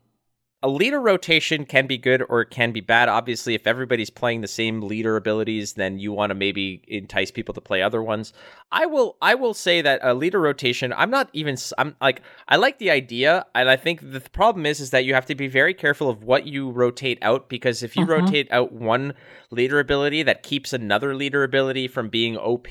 a 0.66 0.68
leader 0.68 1.01
rotation 1.01 1.64
can 1.64 1.86
be 1.86 1.97
good 1.97 2.24
or 2.28 2.40
it 2.40 2.51
can 2.51 2.72
be 2.72 2.80
bad. 2.80 3.09
Obviously, 3.09 3.55
if 3.55 3.68
everybody's 3.68 4.10
playing 4.10 4.40
the 4.40 4.48
same 4.48 4.82
leader 4.82 5.16
abilities, 5.16 5.74
then 5.74 6.01
you 6.01 6.12
want 6.12 6.30
to 6.30 6.34
maybe 6.34 6.82
entice 6.88 7.30
people 7.30 7.55
to 7.55 7.60
play 7.60 7.82
other 7.82 8.02
ones. 8.02 8.32
I 8.72 8.84
will 8.86 9.16
I 9.22 9.36
will 9.36 9.55
say 9.55 9.80
that 9.80 10.01
a 10.02 10.12
leader 10.12 10.40
rotation, 10.40 10.93
I'm 10.93 11.09
not 11.09 11.30
even 11.32 11.56
I'm 11.78 11.94
like 12.01 12.20
I 12.48 12.56
like 12.56 12.80
the 12.80 12.90
idea 12.90 13.47
and 13.55 13.70
I 13.70 13.76
think 13.76 14.01
the 14.10 14.20
problem 14.20 14.66
is 14.66 14.80
is 14.80 14.90
that 14.90 15.05
you 15.05 15.14
have 15.14 15.26
to 15.26 15.36
be 15.36 15.47
very 15.47 15.72
careful 15.72 16.10
of 16.10 16.24
what 16.24 16.48
you 16.48 16.68
rotate 16.70 17.20
out 17.22 17.48
because 17.48 17.84
if 17.84 17.94
you 17.94 18.02
uh-huh. 18.02 18.22
rotate 18.22 18.51
out 18.51 18.72
one 18.72 19.14
leader 19.52 19.78
ability 19.78 20.24
that 20.24 20.43
keeps 20.43 20.72
another 20.72 21.14
leader 21.14 21.44
ability 21.44 21.86
from 21.86 22.09
being 22.09 22.36
OP, 22.36 22.66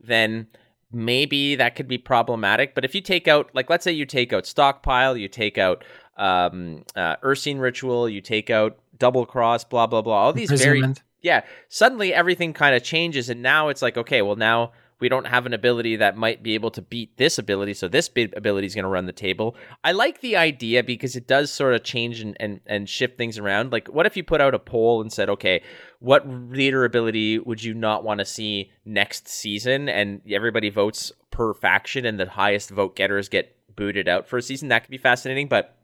then 0.00 0.46
maybe 0.92 1.54
that 1.56 1.74
could 1.74 1.88
be 1.88 1.98
problematic. 1.98 2.74
But 2.74 2.84
if 2.84 2.94
you 2.94 3.00
take 3.00 3.28
out, 3.28 3.50
like, 3.54 3.70
let's 3.70 3.84
say 3.84 3.92
you 3.92 4.06
take 4.06 4.32
out 4.32 4.46
stockpile, 4.46 5.16
you 5.16 5.28
take 5.28 5.58
out 5.58 5.84
um, 6.16 6.84
uh, 6.94 7.16
Ursine 7.22 7.58
ritual, 7.58 8.08
you 8.08 8.20
take 8.20 8.50
out 8.50 8.78
double 8.98 9.26
cross, 9.26 9.64
blah 9.64 9.86
blah 9.86 10.02
blah. 10.02 10.24
All 10.24 10.32
these 10.32 10.50
very 10.50 10.82
yeah. 11.20 11.42
Suddenly 11.68 12.12
everything 12.12 12.52
kind 12.52 12.74
of 12.74 12.82
changes, 12.82 13.28
and 13.28 13.42
now 13.42 13.68
it's 13.68 13.82
like 13.82 13.96
okay, 13.96 14.22
well 14.22 14.36
now 14.36 14.72
we 15.02 15.08
don't 15.08 15.26
have 15.26 15.46
an 15.46 15.52
ability 15.52 15.96
that 15.96 16.16
might 16.16 16.44
be 16.44 16.54
able 16.54 16.70
to 16.70 16.80
beat 16.80 17.16
this 17.16 17.36
ability, 17.36 17.74
so 17.74 17.88
this 17.88 18.08
ability 18.36 18.68
is 18.68 18.74
going 18.76 18.84
to 18.84 18.88
run 18.88 19.06
the 19.06 19.12
table. 19.12 19.56
I 19.82 19.90
like 19.90 20.20
the 20.20 20.36
idea 20.36 20.84
because 20.84 21.16
it 21.16 21.26
does 21.26 21.50
sort 21.50 21.74
of 21.74 21.82
change 21.82 22.20
and, 22.20 22.36
and 22.38 22.60
and 22.66 22.88
shift 22.88 23.18
things 23.18 23.36
around. 23.36 23.72
Like, 23.72 23.88
what 23.88 24.06
if 24.06 24.16
you 24.16 24.22
put 24.22 24.40
out 24.40 24.54
a 24.54 24.60
poll 24.60 25.02
and 25.02 25.12
said, 25.12 25.28
okay, 25.28 25.60
what 25.98 26.28
leader 26.28 26.84
ability 26.84 27.40
would 27.40 27.64
you 27.64 27.74
not 27.74 28.04
want 28.04 28.20
to 28.20 28.24
see 28.24 28.70
next 28.84 29.26
season, 29.26 29.88
and 29.88 30.20
everybody 30.30 30.70
votes 30.70 31.10
per 31.32 31.52
faction, 31.52 32.06
and 32.06 32.20
the 32.20 32.30
highest 32.30 32.70
vote 32.70 32.94
getters 32.94 33.28
get 33.28 33.56
booted 33.74 34.06
out 34.06 34.28
for 34.28 34.36
a 34.36 34.42
season? 34.42 34.68
That 34.68 34.84
could 34.84 34.92
be 34.92 34.98
fascinating, 34.98 35.48
but 35.48 35.76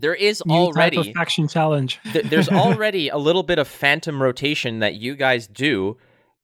there 0.00 0.14
is 0.14 0.42
New 0.44 0.52
already 0.52 1.14
faction 1.14 1.48
challenge. 1.48 1.98
th- 2.12 2.26
there's 2.26 2.48
already 2.50 3.08
a 3.08 3.16
little 3.16 3.42
bit 3.42 3.58
of 3.58 3.66
phantom 3.66 4.22
rotation 4.22 4.80
that 4.80 4.96
you 4.96 5.16
guys 5.16 5.46
do 5.46 5.96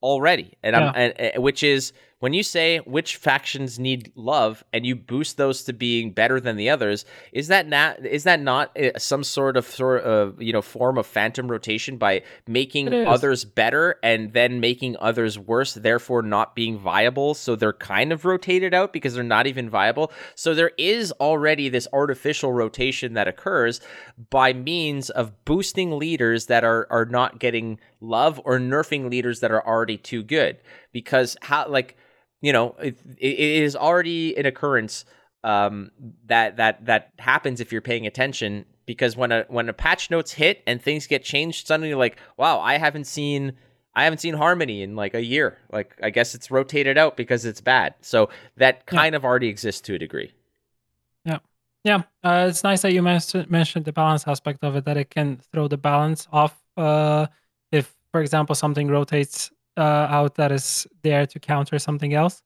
already, 0.02 0.55
and, 0.62 0.74
yeah. 0.74 0.93
and, 0.94 1.20
and 1.20 1.43
which 1.43 1.62
is 1.62 1.93
when 2.18 2.32
you 2.32 2.43
say 2.43 2.78
which 2.78 3.16
factions 3.16 3.78
need 3.78 4.10
love 4.14 4.64
and 4.72 4.86
you 4.86 4.97
boost 4.97 5.36
those 5.36 5.62
to 5.64 5.72
being 5.72 6.12
better 6.12 6.40
than 6.40 6.56
the 6.56 6.70
others, 6.70 7.05
is 7.32 7.48
that 7.48 7.68
not 7.68 8.05
is 8.05 8.24
that 8.24 8.40
not 8.40 8.76
uh, 8.78 8.98
some 8.98 9.22
sort 9.22 9.56
of 9.56 9.66
sort 9.66 10.02
of 10.02 10.40
you 10.40 10.52
know 10.52 10.62
form 10.62 10.97
of 10.97 11.06
phantom 11.06 11.51
rotation 11.51 11.98
by 11.98 12.22
making 12.47 12.93
others 13.06 13.44
better 13.44 13.97
and 14.02 14.32
then 14.32 14.60
making 14.60 14.97
others 14.98 15.38
worse, 15.38 15.74
therefore 15.74 16.22
not 16.22 16.55
being 16.55 16.78
viable? 16.78 17.34
So 17.34 17.55
they're 17.55 17.74
kind 17.74 18.12
of 18.12 18.24
rotated 18.24 18.72
out 18.72 18.93
because 18.94 19.14
they're 19.14 19.22
not 19.22 19.47
even 19.47 19.68
viable. 19.68 20.10
So 20.34 20.55
there 20.55 20.72
is 20.78 21.12
already 21.12 21.68
this 21.68 21.86
artificial 21.93 22.52
rotation 22.52 23.12
that 23.12 23.28
occurs 23.28 23.80
by 24.30 24.55
means 24.55 25.10
of 25.10 25.44
boosting 25.44 25.98
leaders 25.98 26.47
that 26.47 26.64
are 26.64 26.86
are 26.90 27.05
not 27.05 27.38
getting 27.40 27.78
love 28.01 28.40
or 28.44 28.59
nerfing 28.59 29.10
leaders 29.10 29.40
that 29.40 29.51
are 29.51 29.66
already 29.66 29.97
too 29.97 30.22
good 30.22 30.59
because 30.97 31.36
how 31.43 31.68
like 31.68 31.94
you 32.40 32.55
know 32.55 32.74
it, 32.81 32.97
it 33.18 33.39
is 33.39 33.77
already 33.77 34.35
an 34.39 34.47
occurrence 34.47 35.05
um, 35.44 35.90
that 36.24 36.56
that 36.56 36.86
that 36.86 37.12
happens 37.18 37.60
if 37.60 37.70
you're 37.70 37.82
paying 37.82 38.06
attention 38.06 38.64
because 38.86 39.14
when 39.14 39.31
a 39.31 39.44
when 39.48 39.68
a 39.68 39.74
patch 39.74 40.10
notes 40.10 40.32
hit 40.32 40.62
and 40.66 40.81
things 40.81 41.06
get 41.06 41.23
changed 41.23 41.66
suddenly 41.66 41.93
like 41.93 42.16
wow 42.39 42.60
I 42.60 42.78
haven't 42.78 43.06
seen 43.06 43.52
I 43.94 44.05
haven't 44.05 44.20
seen 44.20 44.32
Harmony 44.32 44.82
in 44.82 44.97
like 44.97 45.12
a 45.12 45.23
year. 45.23 45.59
Like 45.70 45.94
I 46.02 46.09
guess 46.09 46.35
it's 46.35 46.51
rotated 46.51 46.97
out 46.97 47.14
because 47.14 47.44
it's 47.44 47.60
bad. 47.60 47.94
So 48.01 48.31
that 48.56 48.86
kind 48.86 49.12
yeah. 49.12 49.18
of 49.18 49.24
already 49.24 49.48
exists 49.48 49.82
to 49.82 49.94
a 49.94 49.98
degree. 49.98 50.32
Yeah. 51.27 51.39
Yeah. 51.85 52.02
Uh, 52.24 52.47
it's 52.48 52.64
nice 52.64 52.81
that 52.82 52.94
you 52.94 53.02
mentioned 53.02 53.85
the 53.85 53.93
balance 53.93 54.27
aspect 54.27 54.64
of 54.64 54.77
it 54.77 54.86
that 54.86 54.97
it 54.97 55.10
can 55.10 55.36
throw 55.52 55.68
the 55.68 55.77
balance 55.77 56.27
off 56.32 56.59
uh, 56.78 57.27
if 57.70 57.94
for 58.12 58.23
example 58.23 58.55
something 58.55 58.89
rotates 58.89 59.51
uh, 59.77 60.07
out 60.11 60.35
that 60.36 60.53
is 60.53 60.86
there 61.03 61.27
to 61.27 61.39
counter 61.39 61.78
something 61.78 62.15
else. 62.15 62.43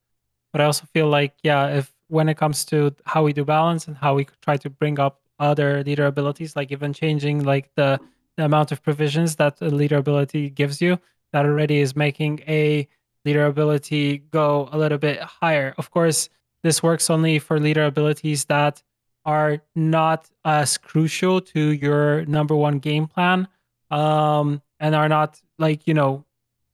But 0.52 0.60
I 0.60 0.64
also 0.64 0.86
feel 0.92 1.08
like, 1.08 1.34
yeah, 1.42 1.68
if 1.68 1.92
when 2.08 2.28
it 2.28 2.36
comes 2.36 2.64
to 2.66 2.94
how 3.04 3.22
we 3.22 3.32
do 3.32 3.44
balance 3.44 3.86
and 3.86 3.96
how 3.96 4.14
we 4.14 4.26
try 4.42 4.56
to 4.56 4.70
bring 4.70 4.98
up 4.98 5.20
other 5.38 5.82
leader 5.84 6.06
abilities, 6.06 6.56
like 6.56 6.72
even 6.72 6.92
changing 6.92 7.44
like 7.44 7.70
the, 7.76 8.00
the 8.36 8.44
amount 8.44 8.72
of 8.72 8.82
provisions 8.82 9.36
that 9.36 9.58
the 9.58 9.70
leader 9.70 9.96
ability 9.96 10.50
gives 10.50 10.82
you, 10.82 10.98
that 11.32 11.46
already 11.46 11.78
is 11.78 11.94
making 11.94 12.40
a 12.48 12.88
leader 13.24 13.46
ability 13.46 14.18
go 14.30 14.68
a 14.72 14.78
little 14.78 14.98
bit 14.98 15.20
higher. 15.20 15.74
Of 15.78 15.90
course, 15.90 16.28
this 16.62 16.82
works 16.82 17.10
only 17.10 17.38
for 17.38 17.60
leader 17.60 17.84
abilities 17.84 18.44
that 18.46 18.82
are 19.24 19.62
not 19.74 20.28
as 20.44 20.78
crucial 20.78 21.40
to 21.40 21.60
your 21.72 22.24
number 22.26 22.56
one 22.56 22.78
game 22.78 23.06
plan 23.06 23.46
um, 23.90 24.62
and 24.78 24.94
are 24.94 25.08
not 25.08 25.40
like 25.58 25.86
you 25.86 25.94
know 25.94 26.24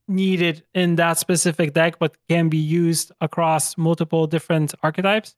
needed 0.09 0.63
in 0.75 0.97
that 0.97 1.19
specific 1.19 1.75
deck, 1.75 1.99
but 1.99 2.17
can 2.29 2.49
be 2.49 2.59
used 2.59 3.13
across 3.21 3.77
multiple 3.77 4.27
different 4.27 4.75
archetypes. 4.83 5.35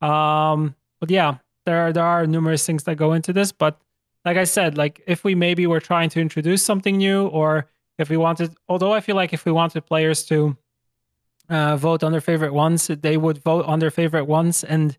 Um, 0.00 0.74
but 1.00 1.10
yeah, 1.10 1.38
there 1.64 1.86
are, 1.86 1.92
there 1.92 2.04
are 2.04 2.26
numerous 2.26 2.64
things 2.64 2.84
that 2.84 2.96
go 2.96 3.12
into 3.12 3.32
this. 3.32 3.52
But 3.52 3.80
like 4.24 4.36
I 4.36 4.44
said, 4.44 4.76
like 4.76 5.02
if 5.06 5.24
we 5.24 5.34
maybe 5.34 5.66
were 5.66 5.80
trying 5.80 6.10
to 6.10 6.20
introduce 6.20 6.62
something 6.62 6.96
new, 6.96 7.26
or 7.26 7.68
if 7.98 8.08
we 8.08 8.16
wanted, 8.16 8.54
although 8.68 8.92
I 8.92 9.00
feel 9.00 9.16
like 9.16 9.32
if 9.32 9.44
we 9.44 9.52
wanted 9.52 9.86
players 9.86 10.24
to 10.26 10.56
uh, 11.48 11.76
vote 11.76 12.02
on 12.02 12.12
their 12.12 12.20
favorite 12.20 12.52
ones, 12.52 12.88
they 12.88 13.16
would 13.16 13.38
vote 13.38 13.66
on 13.66 13.78
their 13.78 13.90
favorite 13.90 14.24
ones 14.24 14.64
and 14.64 14.96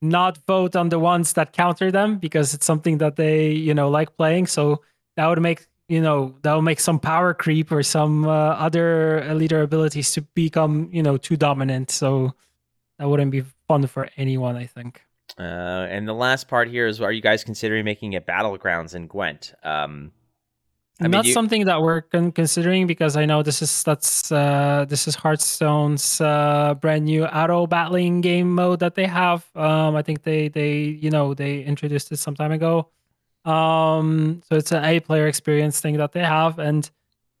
not 0.00 0.38
vote 0.46 0.76
on 0.76 0.90
the 0.90 0.98
ones 0.98 1.32
that 1.32 1.52
counter 1.52 1.90
them 1.90 2.18
because 2.18 2.54
it's 2.54 2.64
something 2.64 2.98
that 2.98 3.16
they 3.16 3.50
you 3.50 3.74
know 3.74 3.88
like 3.88 4.16
playing. 4.16 4.46
So 4.46 4.82
that 5.16 5.26
would 5.26 5.42
make 5.42 5.66
you 5.88 6.00
know 6.00 6.34
that'll 6.42 6.62
make 6.62 6.80
some 6.80 6.98
power 7.00 7.34
creep 7.34 7.72
or 7.72 7.82
some 7.82 8.26
uh, 8.26 8.30
other 8.30 9.34
leader 9.34 9.62
abilities 9.62 10.12
to 10.12 10.22
become 10.22 10.88
you 10.92 11.02
know 11.02 11.16
too 11.16 11.36
dominant 11.36 11.90
so 11.90 12.32
that 12.98 13.08
wouldn't 13.08 13.30
be 13.30 13.42
fun 13.66 13.86
for 13.86 14.08
anyone 14.16 14.56
i 14.56 14.66
think 14.66 15.02
uh, 15.38 15.86
and 15.90 16.08
the 16.08 16.14
last 16.14 16.48
part 16.48 16.68
here 16.68 16.86
is 16.86 17.00
are 17.00 17.12
you 17.12 17.22
guys 17.22 17.42
considering 17.42 17.84
making 17.84 18.12
it 18.12 18.26
battlegrounds 18.26 18.94
in 18.94 19.06
gwent 19.06 19.54
um 19.64 20.12
I 21.00 21.04
mean, 21.04 21.12
not 21.12 21.26
you... 21.26 21.32
something 21.32 21.66
that 21.66 21.80
we're 21.80 22.00
con- 22.00 22.32
considering 22.32 22.88
because 22.88 23.16
I 23.16 23.24
know 23.24 23.44
this 23.44 23.62
is 23.62 23.84
that's 23.84 24.32
uh, 24.32 24.84
this 24.88 25.06
is 25.06 25.14
Hearthstone's 25.14 26.20
uh, 26.20 26.74
brand 26.74 27.04
new 27.04 27.24
auto 27.24 27.68
battling 27.68 28.20
game 28.20 28.52
mode 28.52 28.80
that 28.80 28.96
they 28.96 29.06
have. 29.06 29.46
Um, 29.54 29.94
I 29.94 30.02
think 30.02 30.24
they 30.24 30.48
they 30.48 30.74
you 30.74 31.10
know 31.10 31.34
they 31.34 31.62
introduced 31.62 32.10
it 32.10 32.16
some 32.16 32.34
time 32.34 32.50
ago. 32.50 32.88
Um, 33.48 34.42
so 34.48 34.56
it's 34.56 34.72
an 34.72 34.84
A 34.84 35.00
player 35.00 35.26
experience 35.26 35.80
thing 35.80 35.96
that 35.96 36.12
they 36.12 36.24
have, 36.24 36.58
and 36.58 36.90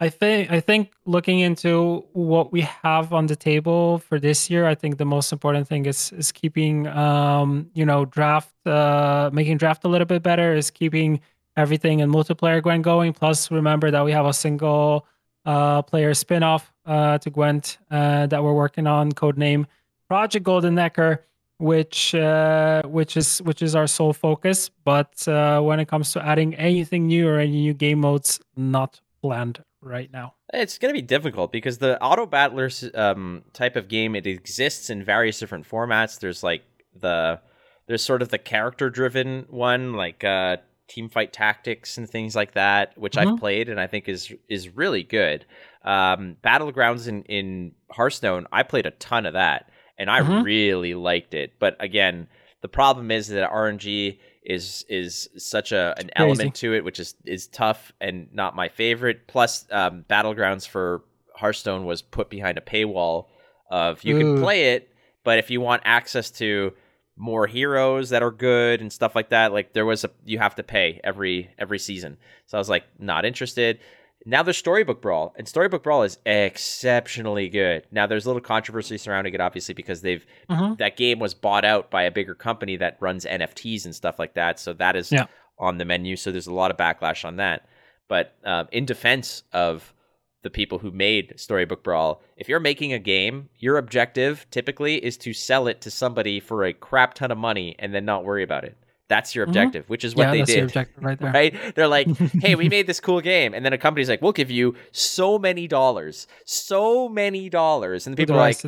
I 0.00 0.08
think 0.08 0.50
I 0.50 0.60
think 0.60 0.92
looking 1.06 1.40
into 1.40 2.04
what 2.12 2.52
we 2.52 2.60
have 2.60 3.12
on 3.12 3.26
the 3.26 3.34
table 3.34 3.98
for 3.98 4.20
this 4.20 4.48
year, 4.48 4.64
I 4.66 4.74
think 4.74 4.96
the 4.96 5.04
most 5.04 5.32
important 5.32 5.66
thing 5.66 5.86
is 5.86 6.12
is 6.12 6.30
keeping 6.30 6.86
um, 6.86 7.70
you 7.74 7.84
know 7.84 8.04
draft 8.04 8.54
uh, 8.64 9.30
making 9.32 9.58
draft 9.58 9.84
a 9.84 9.88
little 9.88 10.06
bit 10.06 10.22
better, 10.22 10.54
is 10.54 10.70
keeping 10.70 11.20
everything 11.56 11.98
in 11.98 12.10
multiplayer 12.10 12.62
Gwent 12.62 12.82
going. 12.84 13.12
Plus, 13.12 13.50
remember 13.50 13.90
that 13.90 14.04
we 14.04 14.12
have 14.12 14.26
a 14.26 14.32
single 14.32 15.04
uh, 15.44 15.82
player 15.82 16.14
spin-off 16.14 16.72
uh, 16.86 17.18
to 17.18 17.30
Gwent 17.30 17.78
uh, 17.90 18.26
that 18.28 18.42
we're 18.44 18.54
working 18.54 18.86
on, 18.86 19.10
codename 19.12 19.66
Project 20.06 20.44
Golden 20.44 20.76
Nekker 20.76 21.18
which 21.58 22.14
uh, 22.14 22.82
which 22.84 23.16
is 23.16 23.38
which 23.42 23.62
is 23.62 23.74
our 23.74 23.86
sole 23.86 24.12
focus. 24.12 24.70
But 24.84 25.26
uh, 25.28 25.60
when 25.60 25.80
it 25.80 25.88
comes 25.88 26.12
to 26.12 26.24
adding 26.24 26.54
anything 26.54 27.06
new 27.06 27.28
or 27.28 27.38
any 27.38 27.60
new 27.60 27.74
game 27.74 28.00
modes, 28.00 28.40
not 28.56 29.00
planned 29.20 29.62
right 29.80 30.10
now. 30.12 30.34
It's 30.52 30.78
going 30.78 30.94
to 30.94 30.98
be 30.98 31.06
difficult 31.06 31.52
because 31.52 31.78
the 31.78 32.00
auto 32.02 32.26
battlers 32.26 32.88
um, 32.94 33.44
type 33.52 33.76
of 33.76 33.88
game 33.88 34.14
it 34.14 34.26
exists 34.26 34.90
in 34.90 35.04
various 35.04 35.38
different 35.38 35.68
formats. 35.68 36.18
There's 36.20 36.42
like 36.42 36.62
the 36.98 37.40
there's 37.86 38.02
sort 38.02 38.22
of 38.22 38.28
the 38.28 38.38
character 38.38 38.90
driven 38.90 39.46
one 39.48 39.94
like 39.94 40.24
uh, 40.24 40.58
Teamfight 40.88 41.30
Tactics 41.32 41.98
and 41.98 42.08
things 42.08 42.34
like 42.34 42.54
that, 42.54 42.96
which 42.96 43.14
mm-hmm. 43.14 43.34
I've 43.34 43.38
played 43.38 43.68
and 43.68 43.80
I 43.80 43.86
think 43.86 44.08
is 44.08 44.32
is 44.48 44.74
really 44.74 45.02
good. 45.02 45.44
Um, 45.84 46.36
Battlegrounds 46.42 47.08
in 47.08 47.22
in 47.24 47.72
Hearthstone, 47.90 48.46
I 48.52 48.62
played 48.62 48.86
a 48.86 48.92
ton 48.92 49.26
of 49.26 49.34
that 49.34 49.70
and 49.98 50.10
I 50.10 50.20
mm-hmm. 50.20 50.42
really 50.42 50.94
liked 50.94 51.34
it. 51.34 51.54
But 51.58 51.76
again, 51.80 52.28
the 52.60 52.68
problem 52.68 53.10
is 53.10 53.28
that 53.28 53.50
RNG 53.50 54.18
is 54.44 54.84
is 54.88 55.28
such 55.36 55.72
a 55.72 55.94
an 55.98 56.10
element 56.16 56.54
to 56.56 56.74
it, 56.74 56.84
which 56.84 56.98
is 56.98 57.14
is 57.24 57.46
tough 57.48 57.92
and 58.00 58.28
not 58.32 58.56
my 58.56 58.68
favorite. 58.68 59.26
Plus, 59.26 59.66
um, 59.70 60.04
Battlegrounds 60.08 60.66
for 60.66 61.02
Hearthstone 61.34 61.84
was 61.84 62.02
put 62.02 62.30
behind 62.30 62.58
a 62.58 62.62
paywall 62.62 63.26
of 63.70 64.02
you 64.02 64.16
Ooh. 64.16 64.18
can 64.18 64.42
play 64.42 64.74
it, 64.74 64.92
but 65.24 65.38
if 65.38 65.50
you 65.50 65.60
want 65.60 65.82
access 65.84 66.30
to 66.32 66.72
more 67.16 67.46
heroes 67.46 68.10
that 68.10 68.22
are 68.22 68.30
good 68.30 68.80
and 68.80 68.92
stuff 68.92 69.14
like 69.14 69.30
that, 69.30 69.52
like 69.52 69.72
there 69.72 69.84
was 69.84 70.04
a 70.04 70.10
you 70.24 70.38
have 70.38 70.54
to 70.54 70.62
pay 70.62 71.00
every 71.04 71.50
every 71.58 71.78
season. 71.78 72.16
So 72.46 72.56
I 72.56 72.60
was 72.60 72.68
like 72.68 72.84
not 72.98 73.24
interested. 73.24 73.80
Now 74.28 74.42
there's 74.42 74.58
Storybook 74.58 75.00
Brawl, 75.00 75.34
and 75.38 75.48
Storybook 75.48 75.82
Brawl 75.82 76.02
is 76.02 76.18
exceptionally 76.26 77.48
good. 77.48 77.86
Now 77.90 78.06
there's 78.06 78.26
a 78.26 78.28
little 78.28 78.42
controversy 78.42 78.98
surrounding 78.98 79.32
it, 79.32 79.40
obviously, 79.40 79.72
because 79.72 80.02
they've 80.02 80.24
uh-huh. 80.50 80.74
that 80.78 80.98
game 80.98 81.18
was 81.18 81.32
bought 81.32 81.64
out 81.64 81.90
by 81.90 82.02
a 82.02 82.10
bigger 82.10 82.34
company 82.34 82.76
that 82.76 82.98
runs 83.00 83.24
NFTs 83.24 83.86
and 83.86 83.94
stuff 83.94 84.18
like 84.18 84.34
that. 84.34 84.60
So 84.60 84.74
that 84.74 84.96
is 84.96 85.10
yeah. 85.10 85.28
on 85.58 85.78
the 85.78 85.86
menu. 85.86 86.14
So 86.14 86.30
there's 86.30 86.46
a 86.46 86.52
lot 86.52 86.70
of 86.70 86.76
backlash 86.76 87.24
on 87.24 87.36
that. 87.36 87.66
But 88.06 88.36
um, 88.44 88.68
in 88.70 88.84
defense 88.84 89.44
of 89.54 89.94
the 90.42 90.50
people 90.50 90.78
who 90.78 90.90
made 90.90 91.32
Storybook 91.40 91.82
Brawl, 91.82 92.22
if 92.36 92.50
you're 92.50 92.60
making 92.60 92.92
a 92.92 92.98
game, 92.98 93.48
your 93.56 93.78
objective 93.78 94.46
typically 94.50 95.02
is 95.02 95.16
to 95.18 95.32
sell 95.32 95.66
it 95.68 95.80
to 95.80 95.90
somebody 95.90 96.38
for 96.38 96.66
a 96.66 96.74
crap 96.74 97.14
ton 97.14 97.30
of 97.30 97.38
money 97.38 97.76
and 97.78 97.94
then 97.94 98.04
not 98.04 98.26
worry 98.26 98.42
about 98.42 98.64
it. 98.64 98.76
That's 99.08 99.34
your 99.34 99.46
mm-hmm. 99.46 99.50
objective, 99.50 99.84
mm-hmm. 99.84 99.92
which 99.92 100.04
is 100.04 100.14
what 100.14 100.24
yeah, 100.24 100.30
they 100.32 100.42
did. 100.42 100.76
right, 101.00 101.20
right? 101.20 101.74
They're 101.74 101.88
like, 101.88 102.08
hey, 102.42 102.54
we 102.54 102.68
made 102.68 102.86
this 102.86 103.00
cool 103.00 103.20
game. 103.20 103.54
And 103.54 103.64
then 103.64 103.72
a 103.72 103.78
company's 103.78 104.08
like, 104.08 104.20
we'll 104.20 104.32
give 104.32 104.50
you 104.50 104.74
so 104.92 105.38
many 105.38 105.66
dollars, 105.66 106.26
so 106.44 107.08
many 107.08 107.48
dollars. 107.48 108.06
And 108.06 108.14
the 108.14 108.22
people 108.22 108.36
are 108.36 108.38
like, 108.38 108.60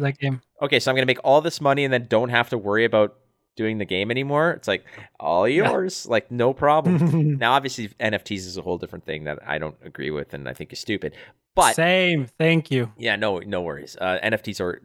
okay, 0.62 0.80
so 0.80 0.90
I'm 0.90 0.94
going 0.96 1.02
to 1.02 1.06
make 1.06 1.20
all 1.22 1.40
this 1.40 1.60
money 1.60 1.84
and 1.84 1.92
then 1.92 2.06
don't 2.08 2.30
have 2.30 2.48
to 2.50 2.58
worry 2.58 2.84
about 2.84 3.16
doing 3.56 3.76
the 3.78 3.84
game 3.84 4.10
anymore. 4.10 4.52
It's 4.52 4.66
like, 4.68 4.84
all 5.18 5.46
yours, 5.46 6.06
yeah. 6.06 6.12
like, 6.12 6.30
no 6.30 6.54
problem. 6.54 7.36
now, 7.38 7.52
obviously, 7.52 7.88
NFTs 8.00 8.46
is 8.46 8.56
a 8.56 8.62
whole 8.62 8.78
different 8.78 9.04
thing 9.04 9.24
that 9.24 9.38
I 9.46 9.58
don't 9.58 9.76
agree 9.84 10.10
with 10.10 10.32
and 10.32 10.48
I 10.48 10.54
think 10.54 10.72
is 10.72 10.78
stupid. 10.78 11.14
But 11.54 11.74
same, 11.74 12.26
thank 12.38 12.70
you. 12.70 12.92
Yeah, 12.96 13.16
no, 13.16 13.40
no 13.40 13.60
worries. 13.60 13.96
Uh, 14.00 14.18
NFTs 14.22 14.60
are 14.60 14.80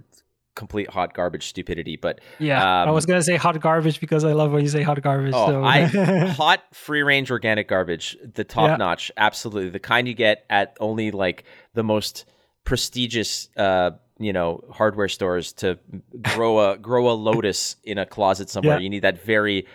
complete 0.56 0.90
hot 0.90 1.14
garbage 1.14 1.48
stupidity. 1.48 1.96
But 1.98 2.22
yeah, 2.40 2.60
um, 2.62 2.90
I 2.90 2.92
was 2.92 3.06
gonna 3.06 3.22
say 3.22 3.36
hot 3.36 3.60
garbage 3.60 4.00
because 4.00 4.24
I 4.24 4.34
love 4.34 4.52
when 4.52 4.64
you 4.64 4.70
say 4.70 4.82
hot 4.82 5.02
garbage. 5.02 5.34
Oh, 5.36 5.48
so. 5.48 5.64
I 5.64 5.86
hot 6.38 6.64
free 6.74 7.04
range 7.04 7.30
organic 7.32 7.68
garbage, 7.68 8.18
the 8.34 8.44
top 8.44 8.70
yeah. 8.70 8.78
notch, 8.78 9.12
absolutely 9.18 9.70
the 9.70 9.80
kind 9.80 10.08
you 10.08 10.14
get 10.14 10.46
at 10.50 10.76
only 10.80 11.12
like 11.12 11.44
the 11.74 11.84
most 11.84 12.26
prestigious. 12.64 13.50
Uh, 13.56 13.92
you 14.18 14.32
know 14.32 14.64
hardware 14.72 15.10
stores 15.10 15.52
to 15.54 15.78
grow 16.22 16.72
a 16.72 16.78
grow 16.78 17.10
a 17.10 17.12
lotus 17.12 17.76
in 17.84 17.98
a 17.98 18.06
closet 18.06 18.50
somewhere 18.50 18.78
yeah. 18.78 18.82
you 18.82 18.90
need 18.90 19.02
that 19.02 19.22
very 19.22 19.68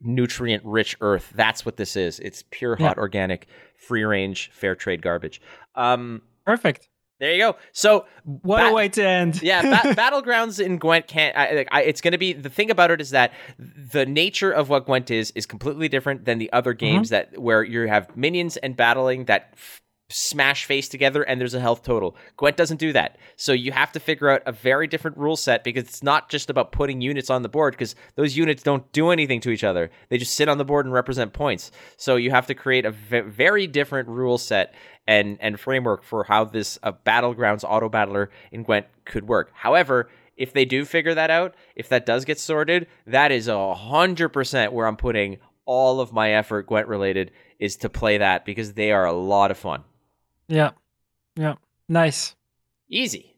nutrient 0.00 0.64
rich 0.64 0.96
earth 1.00 1.32
that's 1.34 1.66
what 1.66 1.76
this 1.76 1.96
is 1.96 2.20
it's 2.20 2.44
pure 2.50 2.76
hot 2.76 2.96
yeah. 2.96 3.00
organic 3.00 3.48
free 3.76 4.04
range 4.04 4.50
fair 4.52 4.76
trade 4.76 5.02
garbage 5.02 5.40
um 5.74 6.22
perfect 6.46 6.88
There 7.18 7.32
you 7.32 7.38
go. 7.38 7.56
So 7.72 8.06
what 8.24 8.62
ba- 8.62 8.68
a 8.68 8.72
way 8.72 8.88
to 8.90 9.04
end. 9.04 9.42
yeah, 9.42 9.62
ba- 9.62 9.94
battlegrounds 9.94 10.64
in 10.64 10.78
Gwent 10.78 11.08
can't. 11.08 11.36
I, 11.36 11.66
I, 11.70 11.82
it's 11.82 12.00
going 12.00 12.12
to 12.12 12.18
be 12.18 12.32
the 12.32 12.50
thing 12.50 12.70
about 12.70 12.90
it 12.90 13.00
is 13.00 13.10
that 13.10 13.32
the 13.58 14.06
nature 14.06 14.52
of 14.52 14.68
what 14.68 14.86
Gwent 14.86 15.10
is 15.10 15.32
is 15.32 15.46
completely 15.46 15.88
different 15.88 16.24
than 16.24 16.38
the 16.38 16.52
other 16.52 16.72
mm-hmm. 16.72 16.86
games 16.86 17.10
mm-hmm. 17.10 17.32
that 17.32 17.40
where 17.40 17.62
you 17.62 17.88
have 17.88 18.16
minions 18.16 18.56
and 18.56 18.76
battling 18.76 19.24
that 19.24 19.50
f- 19.54 19.82
smash 20.10 20.64
face 20.64 20.88
together 20.88 21.22
and 21.22 21.40
there's 21.40 21.54
a 21.54 21.60
health 21.60 21.82
total. 21.82 22.16
Gwent 22.36 22.56
doesn't 22.56 22.78
do 22.78 22.92
that. 22.94 23.18
So 23.36 23.52
you 23.52 23.72
have 23.72 23.92
to 23.92 24.00
figure 24.00 24.30
out 24.30 24.42
a 24.46 24.52
very 24.52 24.86
different 24.86 25.18
rule 25.18 25.36
set 25.36 25.64
because 25.64 25.84
it's 25.84 26.02
not 26.02 26.30
just 26.30 26.48
about 26.48 26.72
putting 26.72 27.00
units 27.00 27.28
on 27.28 27.42
the 27.42 27.48
board 27.48 27.74
because 27.74 27.94
those 28.14 28.36
units 28.36 28.62
don't 28.62 28.90
do 28.92 29.10
anything 29.10 29.40
to 29.42 29.50
each 29.50 29.64
other. 29.64 29.90
They 30.08 30.16
just 30.16 30.34
sit 30.34 30.48
on 30.48 30.56
the 30.56 30.64
board 30.64 30.86
and 30.86 30.94
represent 30.94 31.34
points. 31.34 31.70
So 31.98 32.16
you 32.16 32.30
have 32.30 32.46
to 32.46 32.54
create 32.54 32.86
a 32.86 32.90
v- 32.90 33.20
very 33.20 33.66
different 33.66 34.08
rule 34.08 34.38
set 34.38 34.74
and 35.08 35.38
and 35.40 35.58
framework 35.58 36.04
for 36.04 36.22
how 36.24 36.44
this 36.44 36.78
uh, 36.84 36.92
battlegrounds 37.04 37.64
auto 37.66 37.88
battler 37.88 38.30
in 38.52 38.62
Gwent 38.62 38.86
could 39.06 39.26
work. 39.26 39.50
However, 39.54 40.08
if 40.36 40.52
they 40.52 40.66
do 40.66 40.84
figure 40.84 41.14
that 41.14 41.30
out, 41.30 41.56
if 41.74 41.88
that 41.88 42.06
does 42.06 42.24
get 42.24 42.38
sorted, 42.38 42.86
that 43.06 43.32
is 43.32 43.48
a 43.48 43.74
hundred 43.74 44.28
percent 44.28 44.72
where 44.72 44.86
I'm 44.86 44.96
putting 44.96 45.38
all 45.64 46.00
of 46.00 46.12
my 46.12 46.32
effort 46.32 46.66
Gwent 46.66 46.86
related 46.86 47.32
is 47.58 47.76
to 47.78 47.88
play 47.88 48.18
that 48.18 48.44
because 48.44 48.74
they 48.74 48.92
are 48.92 49.06
a 49.06 49.12
lot 49.12 49.50
of 49.50 49.56
fun. 49.56 49.82
Yeah. 50.46 50.70
Yeah. 51.36 51.54
Nice. 51.88 52.36
Easy. 52.88 53.34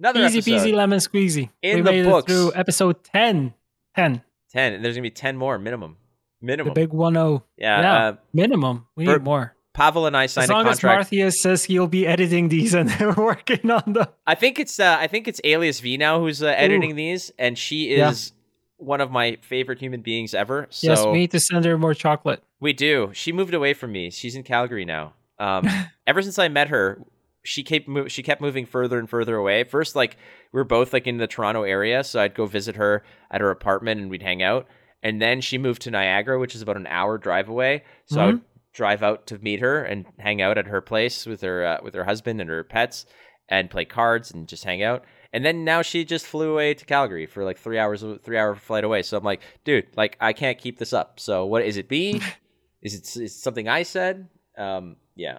Another 0.00 0.26
easy 0.26 0.40
peasy 0.40 0.74
lemon 0.74 0.98
squeezy. 0.98 1.50
In 1.62 1.76
we 1.76 1.82
the 1.82 1.92
made 1.92 2.04
books. 2.04 2.30
It 2.30 2.34
through 2.34 2.52
episode 2.54 3.04
10. 3.04 3.54
10. 3.94 4.22
10. 4.50 4.72
And 4.72 4.84
there's 4.84 4.96
going 4.96 5.04
to 5.04 5.10
be 5.10 5.10
10 5.10 5.36
more 5.36 5.58
minimum. 5.58 5.96
Minimum. 6.42 6.74
The 6.74 6.80
big 6.80 6.92
1 6.92 7.14
0. 7.14 7.44
Yeah. 7.56 7.80
yeah. 7.80 7.94
Uh, 7.94 8.16
minimum. 8.34 8.86
We 8.96 9.06
need 9.06 9.22
more. 9.22 9.55
Pavel 9.76 10.06
and 10.06 10.16
I 10.16 10.24
signed 10.24 10.44
as 10.44 10.50
long 10.50 10.66
a 10.66 10.70
contract. 10.70 11.02
As 11.02 11.10
Marthius 11.10 11.32
says 11.34 11.64
he'll 11.64 11.86
be 11.86 12.06
editing 12.06 12.48
these 12.48 12.72
and 12.72 12.88
they're 12.98 13.12
working 13.12 13.70
on 13.70 13.92
them. 13.92 14.06
I 14.26 14.34
think 14.34 14.58
it's 14.58 14.80
uh, 14.80 14.96
I 14.98 15.06
think 15.06 15.28
it's 15.28 15.40
Alias 15.44 15.80
V 15.80 15.98
now 15.98 16.18
who's 16.18 16.42
uh, 16.42 16.46
editing 16.46 16.92
Ooh. 16.92 16.96
these, 16.96 17.30
and 17.38 17.58
she 17.58 17.90
is 17.90 18.32
yeah. 18.78 18.84
one 18.86 19.02
of 19.02 19.10
my 19.10 19.36
favorite 19.42 19.78
human 19.78 20.00
beings 20.00 20.34
ever. 20.34 20.66
So 20.70 20.88
yes, 20.88 21.04
we 21.04 21.12
need 21.12 21.30
to 21.32 21.40
send 21.40 21.66
her 21.66 21.76
more 21.76 21.92
chocolate. 21.92 22.42
We 22.58 22.72
do. 22.72 23.10
She 23.12 23.32
moved 23.32 23.52
away 23.52 23.74
from 23.74 23.92
me. 23.92 24.10
She's 24.10 24.34
in 24.34 24.42
Calgary 24.42 24.86
now. 24.86 25.12
Um, 25.38 25.68
ever 26.06 26.22
since 26.22 26.38
I 26.38 26.48
met 26.48 26.68
her, 26.68 27.02
she 27.44 27.62
kept 27.62 27.86
mo- 27.86 28.08
she 28.08 28.22
kept 28.22 28.40
moving 28.40 28.64
further 28.64 28.98
and 28.98 29.10
further 29.10 29.36
away. 29.36 29.64
First, 29.64 29.94
like 29.94 30.16
we 30.52 30.58
were 30.58 30.64
both 30.64 30.94
like 30.94 31.06
in 31.06 31.18
the 31.18 31.26
Toronto 31.26 31.64
area, 31.64 32.02
so 32.02 32.20
I'd 32.20 32.34
go 32.34 32.46
visit 32.46 32.76
her 32.76 33.04
at 33.30 33.42
her 33.42 33.50
apartment 33.50 34.00
and 34.00 34.10
we'd 34.10 34.22
hang 34.22 34.42
out. 34.42 34.66
And 35.02 35.20
then 35.20 35.42
she 35.42 35.58
moved 35.58 35.82
to 35.82 35.90
Niagara, 35.90 36.38
which 36.38 36.54
is 36.54 36.62
about 36.62 36.78
an 36.78 36.86
hour 36.86 37.18
drive 37.18 37.50
away. 37.50 37.84
So 38.06 38.16
mm-hmm. 38.16 38.22
I 38.22 38.26
would 38.26 38.40
drive 38.76 39.02
out 39.02 39.26
to 39.26 39.38
meet 39.38 39.60
her 39.60 39.82
and 39.82 40.04
hang 40.18 40.42
out 40.42 40.58
at 40.58 40.66
her 40.66 40.82
place 40.82 41.24
with 41.24 41.40
her 41.40 41.64
uh, 41.64 41.78
with 41.82 41.94
her 41.94 42.04
husband 42.04 42.40
and 42.40 42.50
her 42.50 42.62
pets 42.62 43.06
and 43.48 43.70
play 43.70 43.84
cards 43.84 44.30
and 44.30 44.46
just 44.46 44.64
hang 44.64 44.82
out. 44.82 45.04
And 45.32 45.44
then 45.44 45.64
now 45.64 45.82
she 45.82 46.04
just 46.04 46.26
flew 46.26 46.52
away 46.52 46.74
to 46.74 46.84
Calgary 46.84 47.26
for 47.26 47.42
like 47.42 47.58
three 47.58 47.78
hours, 47.78 48.04
three 48.22 48.38
hour 48.38 48.54
flight 48.54 48.84
away. 48.84 49.02
So 49.02 49.16
I'm 49.16 49.24
like, 49.24 49.40
dude, 49.64 49.86
like 49.96 50.16
I 50.20 50.32
can't 50.32 50.58
keep 50.58 50.78
this 50.78 50.92
up. 50.92 51.18
So 51.18 51.46
what 51.46 51.62
is 51.62 51.78
it? 51.78 51.90
Me? 51.90 52.20
is 52.82 52.94
it 52.94 53.02
is 53.02 53.16
it 53.16 53.30
something 53.30 53.66
I 53.66 53.82
said? 53.82 54.28
Um, 54.58 54.96
yeah, 55.14 55.38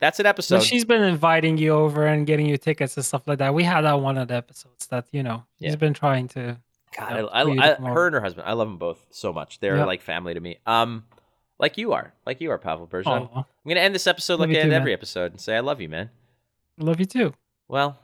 that's 0.00 0.18
an 0.18 0.26
episode. 0.26 0.58
So 0.58 0.64
she's 0.64 0.84
been 0.84 1.02
inviting 1.02 1.58
you 1.58 1.70
over 1.70 2.04
and 2.06 2.26
getting 2.26 2.46
you 2.46 2.56
tickets 2.58 2.96
and 2.96 3.06
stuff 3.06 3.28
like 3.28 3.38
that. 3.38 3.54
We 3.54 3.62
had 3.62 3.82
that 3.82 4.00
one 4.00 4.18
of 4.18 4.26
the 4.26 4.34
episodes 4.34 4.86
that 4.88 5.06
you 5.12 5.22
know 5.22 5.44
she's 5.60 5.70
yeah. 5.70 5.76
been 5.76 5.94
trying 5.94 6.28
to. 6.28 6.58
God, 6.96 7.10
you 7.10 7.22
know, 7.22 7.28
I, 7.28 7.42
I, 7.42 7.72
I 7.72 7.90
her 7.90 8.06
and 8.08 8.14
her 8.14 8.20
husband, 8.20 8.46
I 8.46 8.52
love 8.52 8.68
them 8.68 8.76
both 8.76 9.06
so 9.10 9.32
much. 9.32 9.60
They're 9.60 9.86
like 9.86 10.02
family 10.02 10.34
to 10.34 10.40
me. 10.40 10.58
Um, 10.66 11.04
like 11.62 11.78
you 11.78 11.92
are, 11.92 12.12
like 12.26 12.40
you 12.40 12.50
are, 12.50 12.58
Pavel 12.58 12.88
Bergeron. 12.88 13.30
I'm 13.34 13.44
gonna 13.66 13.80
end 13.80 13.94
this 13.94 14.08
episode 14.08 14.40
love 14.40 14.48
like 14.50 14.58
I 14.58 14.60
end 14.60 14.72
every 14.72 14.90
man. 14.90 14.98
episode 14.98 15.30
and 15.30 15.40
say 15.40 15.56
I 15.56 15.60
love 15.60 15.80
you, 15.80 15.88
man. 15.88 16.10
I 16.78 16.84
love 16.84 16.98
you 16.98 17.06
too. 17.06 17.32
Well, 17.68 17.96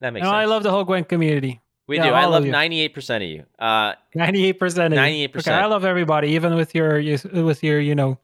that 0.00 0.12
makes 0.12 0.24
no, 0.24 0.30
sense. 0.30 0.34
I 0.34 0.44
love 0.46 0.64
the 0.64 0.72
whole 0.72 0.84
Gwent 0.84 1.08
community. 1.08 1.60
We 1.86 1.96
yeah, 1.96 2.08
do. 2.08 2.12
I 2.12 2.26
love 2.26 2.44
ninety 2.44 2.80
eight 2.80 2.92
percent 2.92 3.22
of 3.22 3.30
you. 3.30 3.46
Uh, 3.58 3.94
ninety 4.14 4.44
eight 4.44 4.58
percent. 4.58 4.92
Ninety 4.92 5.22
eight 5.22 5.32
percent. 5.32 5.62
I 5.62 5.66
love 5.66 5.84
everybody, 5.84 6.30
even 6.30 6.56
with 6.56 6.74
your 6.74 7.00
with 7.00 7.62
your 7.62 7.80
you 7.80 7.94
know 7.94 8.18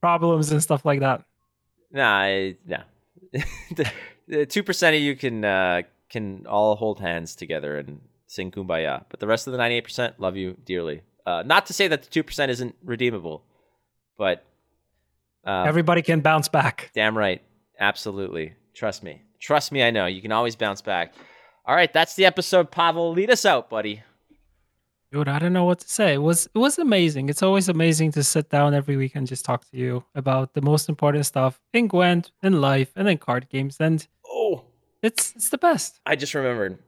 problems 0.00 0.52
and 0.52 0.62
stuff 0.62 0.84
like 0.84 1.00
that. 1.00 1.24
Nah, 1.90 2.20
I, 2.20 2.56
nah. 2.64 2.84
the 4.28 4.46
two 4.46 4.62
percent 4.62 4.94
of 4.94 5.02
you 5.02 5.16
can 5.16 5.44
uh, 5.44 5.82
can 6.08 6.46
all 6.46 6.76
hold 6.76 7.00
hands 7.00 7.34
together 7.34 7.76
and 7.76 8.00
sing 8.28 8.52
kumbaya, 8.52 9.04
but 9.10 9.18
the 9.18 9.26
rest 9.26 9.48
of 9.48 9.50
the 9.50 9.58
ninety 9.58 9.74
eight 9.74 9.84
percent 9.84 10.20
love 10.20 10.36
you 10.36 10.56
dearly. 10.64 11.02
Uh, 11.26 11.42
not 11.44 11.66
to 11.66 11.72
say 11.72 11.88
that 11.88 12.04
the 12.04 12.08
two 12.08 12.22
percent 12.22 12.52
isn't 12.52 12.76
redeemable 12.84 13.42
but 14.16 14.44
uh, 15.46 15.64
everybody 15.66 16.02
can 16.02 16.20
bounce 16.20 16.48
back. 16.48 16.90
Damn 16.94 17.16
right, 17.16 17.42
absolutely. 17.78 18.54
Trust 18.74 19.02
me. 19.02 19.22
Trust 19.38 19.72
me. 19.72 19.82
I 19.82 19.90
know 19.90 20.06
you 20.06 20.20
can 20.20 20.32
always 20.32 20.56
bounce 20.56 20.82
back. 20.82 21.14
All 21.64 21.74
right, 21.74 21.92
that's 21.92 22.14
the 22.14 22.24
episode. 22.24 22.70
Pavel, 22.70 23.12
lead 23.12 23.30
us 23.30 23.44
out, 23.44 23.70
buddy. 23.70 24.02
Dude, 25.12 25.28
I 25.28 25.38
don't 25.38 25.52
know 25.52 25.64
what 25.64 25.78
to 25.80 25.88
say. 25.88 26.14
It 26.14 26.22
was 26.22 26.48
it 26.52 26.58
was 26.58 26.78
amazing. 26.78 27.28
It's 27.28 27.42
always 27.42 27.68
amazing 27.68 28.12
to 28.12 28.24
sit 28.24 28.50
down 28.50 28.74
every 28.74 28.96
week 28.96 29.14
and 29.14 29.26
just 29.26 29.44
talk 29.44 29.64
to 29.70 29.76
you 29.76 30.04
about 30.14 30.54
the 30.54 30.60
most 30.60 30.88
important 30.88 31.26
stuff 31.26 31.60
in 31.72 31.86
Gwent, 31.86 32.32
in 32.42 32.60
life, 32.60 32.92
and 32.96 33.08
in 33.08 33.18
card 33.18 33.48
games. 33.48 33.76
And 33.78 34.06
oh, 34.28 34.64
it's 35.02 35.32
it's 35.36 35.48
the 35.48 35.58
best. 35.58 36.00
I 36.04 36.16
just 36.16 36.34
remembered, 36.34 36.78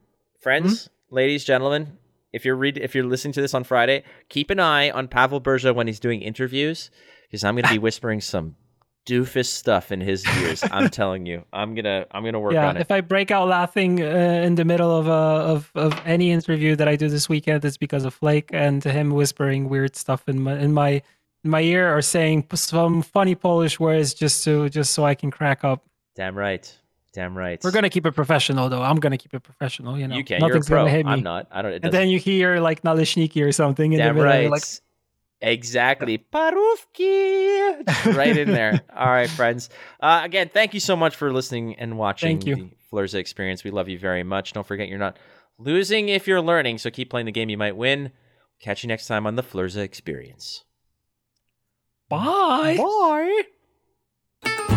friends, 0.41 0.83
mm-hmm. 0.83 1.15
ladies, 1.15 1.45
gentlemen. 1.45 1.97
If 2.31 2.45
you're 2.45 2.55
read 2.55 2.77
if 2.77 2.93
you're 2.93 3.05
listening 3.05 3.33
to 3.33 3.41
this 3.41 3.53
on 3.53 3.63
Friday, 3.63 4.03
keep 4.27 4.49
an 4.49 4.59
eye 4.59 4.91
on 4.91 5.07
Pavel 5.07 5.41
Berja 5.41 5.73
when 5.73 5.87
he's 5.87 5.99
doing 5.99 6.21
interviews 6.21 6.91
because 7.29 7.43
I'm 7.43 7.55
going 7.55 7.65
to 7.65 7.71
be 7.71 7.79
whispering 7.79 8.21
some 8.21 8.55
doofus 9.05 9.47
stuff 9.47 9.91
in 9.91 10.01
his 10.01 10.25
ears. 10.37 10.63
I'm 10.71 10.89
telling 11.01 11.25
you, 11.25 11.43
I'm 11.51 11.73
gonna 11.75 12.05
I'm 12.11 12.23
gonna 12.23 12.39
work 12.39 12.53
yeah, 12.53 12.69
on 12.69 12.77
it. 12.77 12.81
If 12.81 12.91
I 12.91 13.01
break 13.01 13.31
out 13.31 13.47
laughing 13.47 14.01
uh, 14.01 14.05
in 14.05 14.55
the 14.55 14.65
middle 14.65 14.95
of 14.95 15.07
a 15.07 15.11
uh, 15.11 15.53
of 15.53 15.71
of 15.75 16.01
any 16.05 16.31
interview 16.31 16.75
that 16.75 16.87
I 16.87 16.95
do 16.95 17.09
this 17.09 17.27
weekend, 17.27 17.65
it's 17.65 17.77
because 17.77 18.05
of 18.05 18.13
Flake 18.13 18.49
and 18.53 18.83
him 18.83 19.11
whispering 19.11 19.69
weird 19.69 19.95
stuff 19.95 20.27
in 20.27 20.41
my 20.41 20.57
in 20.57 20.73
my 20.73 21.01
in 21.43 21.49
my 21.49 21.61
ear 21.61 21.95
or 21.95 22.01
saying 22.01 22.47
some 22.53 23.01
funny 23.01 23.35
Polish 23.35 23.79
words 23.79 24.13
just 24.13 24.43
to 24.43 24.69
just 24.69 24.93
so 24.93 25.05
I 25.05 25.15
can 25.15 25.31
crack 25.31 25.63
up. 25.63 25.85
Damn 26.15 26.37
right. 26.37 26.71
Damn 27.11 27.35
right. 27.35 27.59
We're 27.63 27.71
gonna 27.71 27.89
keep 27.89 28.05
it 28.05 28.11
professional, 28.13 28.69
though. 28.69 28.83
I'm 28.83 28.97
gonna 28.97 29.17
keep 29.17 29.33
it 29.33 29.41
professional. 29.41 29.97
You 29.97 30.07
know, 30.07 30.15
you 30.15 30.23
can. 30.23 30.39
Nothing's 30.39 30.69
You're 30.69 30.77
a 30.77 30.81
pro. 30.81 30.85
Gonna 30.85 30.97
hit 30.97 31.05
me. 31.05 31.11
I'm 31.13 31.23
not. 31.23 31.47
I 31.51 31.63
don't. 31.63 31.73
and 31.83 31.91
then 31.91 32.09
you 32.09 32.19
hear 32.19 32.59
like 32.59 32.83
Naleśniki 32.83 33.43
or 33.43 33.51
something. 33.51 33.93
In 33.93 33.99
Damn 33.99 34.15
the 34.15 34.23
right. 34.23 34.49
Like, 34.49 34.63
Exactly. 35.41 36.17
Parówki. 36.33 38.15
right 38.15 38.37
in 38.37 38.51
there. 38.51 38.81
All 38.95 39.07
right, 39.07 39.29
friends. 39.29 39.69
Uh, 39.99 40.21
again, 40.23 40.49
thank 40.49 40.73
you 40.73 40.79
so 40.79 40.95
much 40.95 41.15
for 41.15 41.31
listening 41.31 41.75
and 41.75 41.97
watching 41.97 42.39
the 42.39 42.71
Flurza 42.91 43.15
experience. 43.15 43.63
We 43.63 43.71
love 43.71 43.87
you 43.87 43.97
very 43.97 44.23
much. 44.23 44.53
Don't 44.53 44.67
forget 44.67 44.89
you're 44.89 44.99
not 44.99 45.17
losing 45.57 46.09
if 46.09 46.27
you're 46.27 46.41
learning, 46.41 46.79
so 46.79 46.89
keep 46.89 47.09
playing 47.09 47.25
the 47.25 47.31
game 47.31 47.49
you 47.49 47.57
might 47.57 47.77
win. 47.77 48.11
Catch 48.59 48.83
you 48.83 48.87
next 48.87 49.07
time 49.07 49.25
on 49.25 49.35
the 49.35 49.43
Flurza 49.43 49.77
experience. 49.77 50.65
Bye. 52.09 52.77
Bye. 52.77 54.75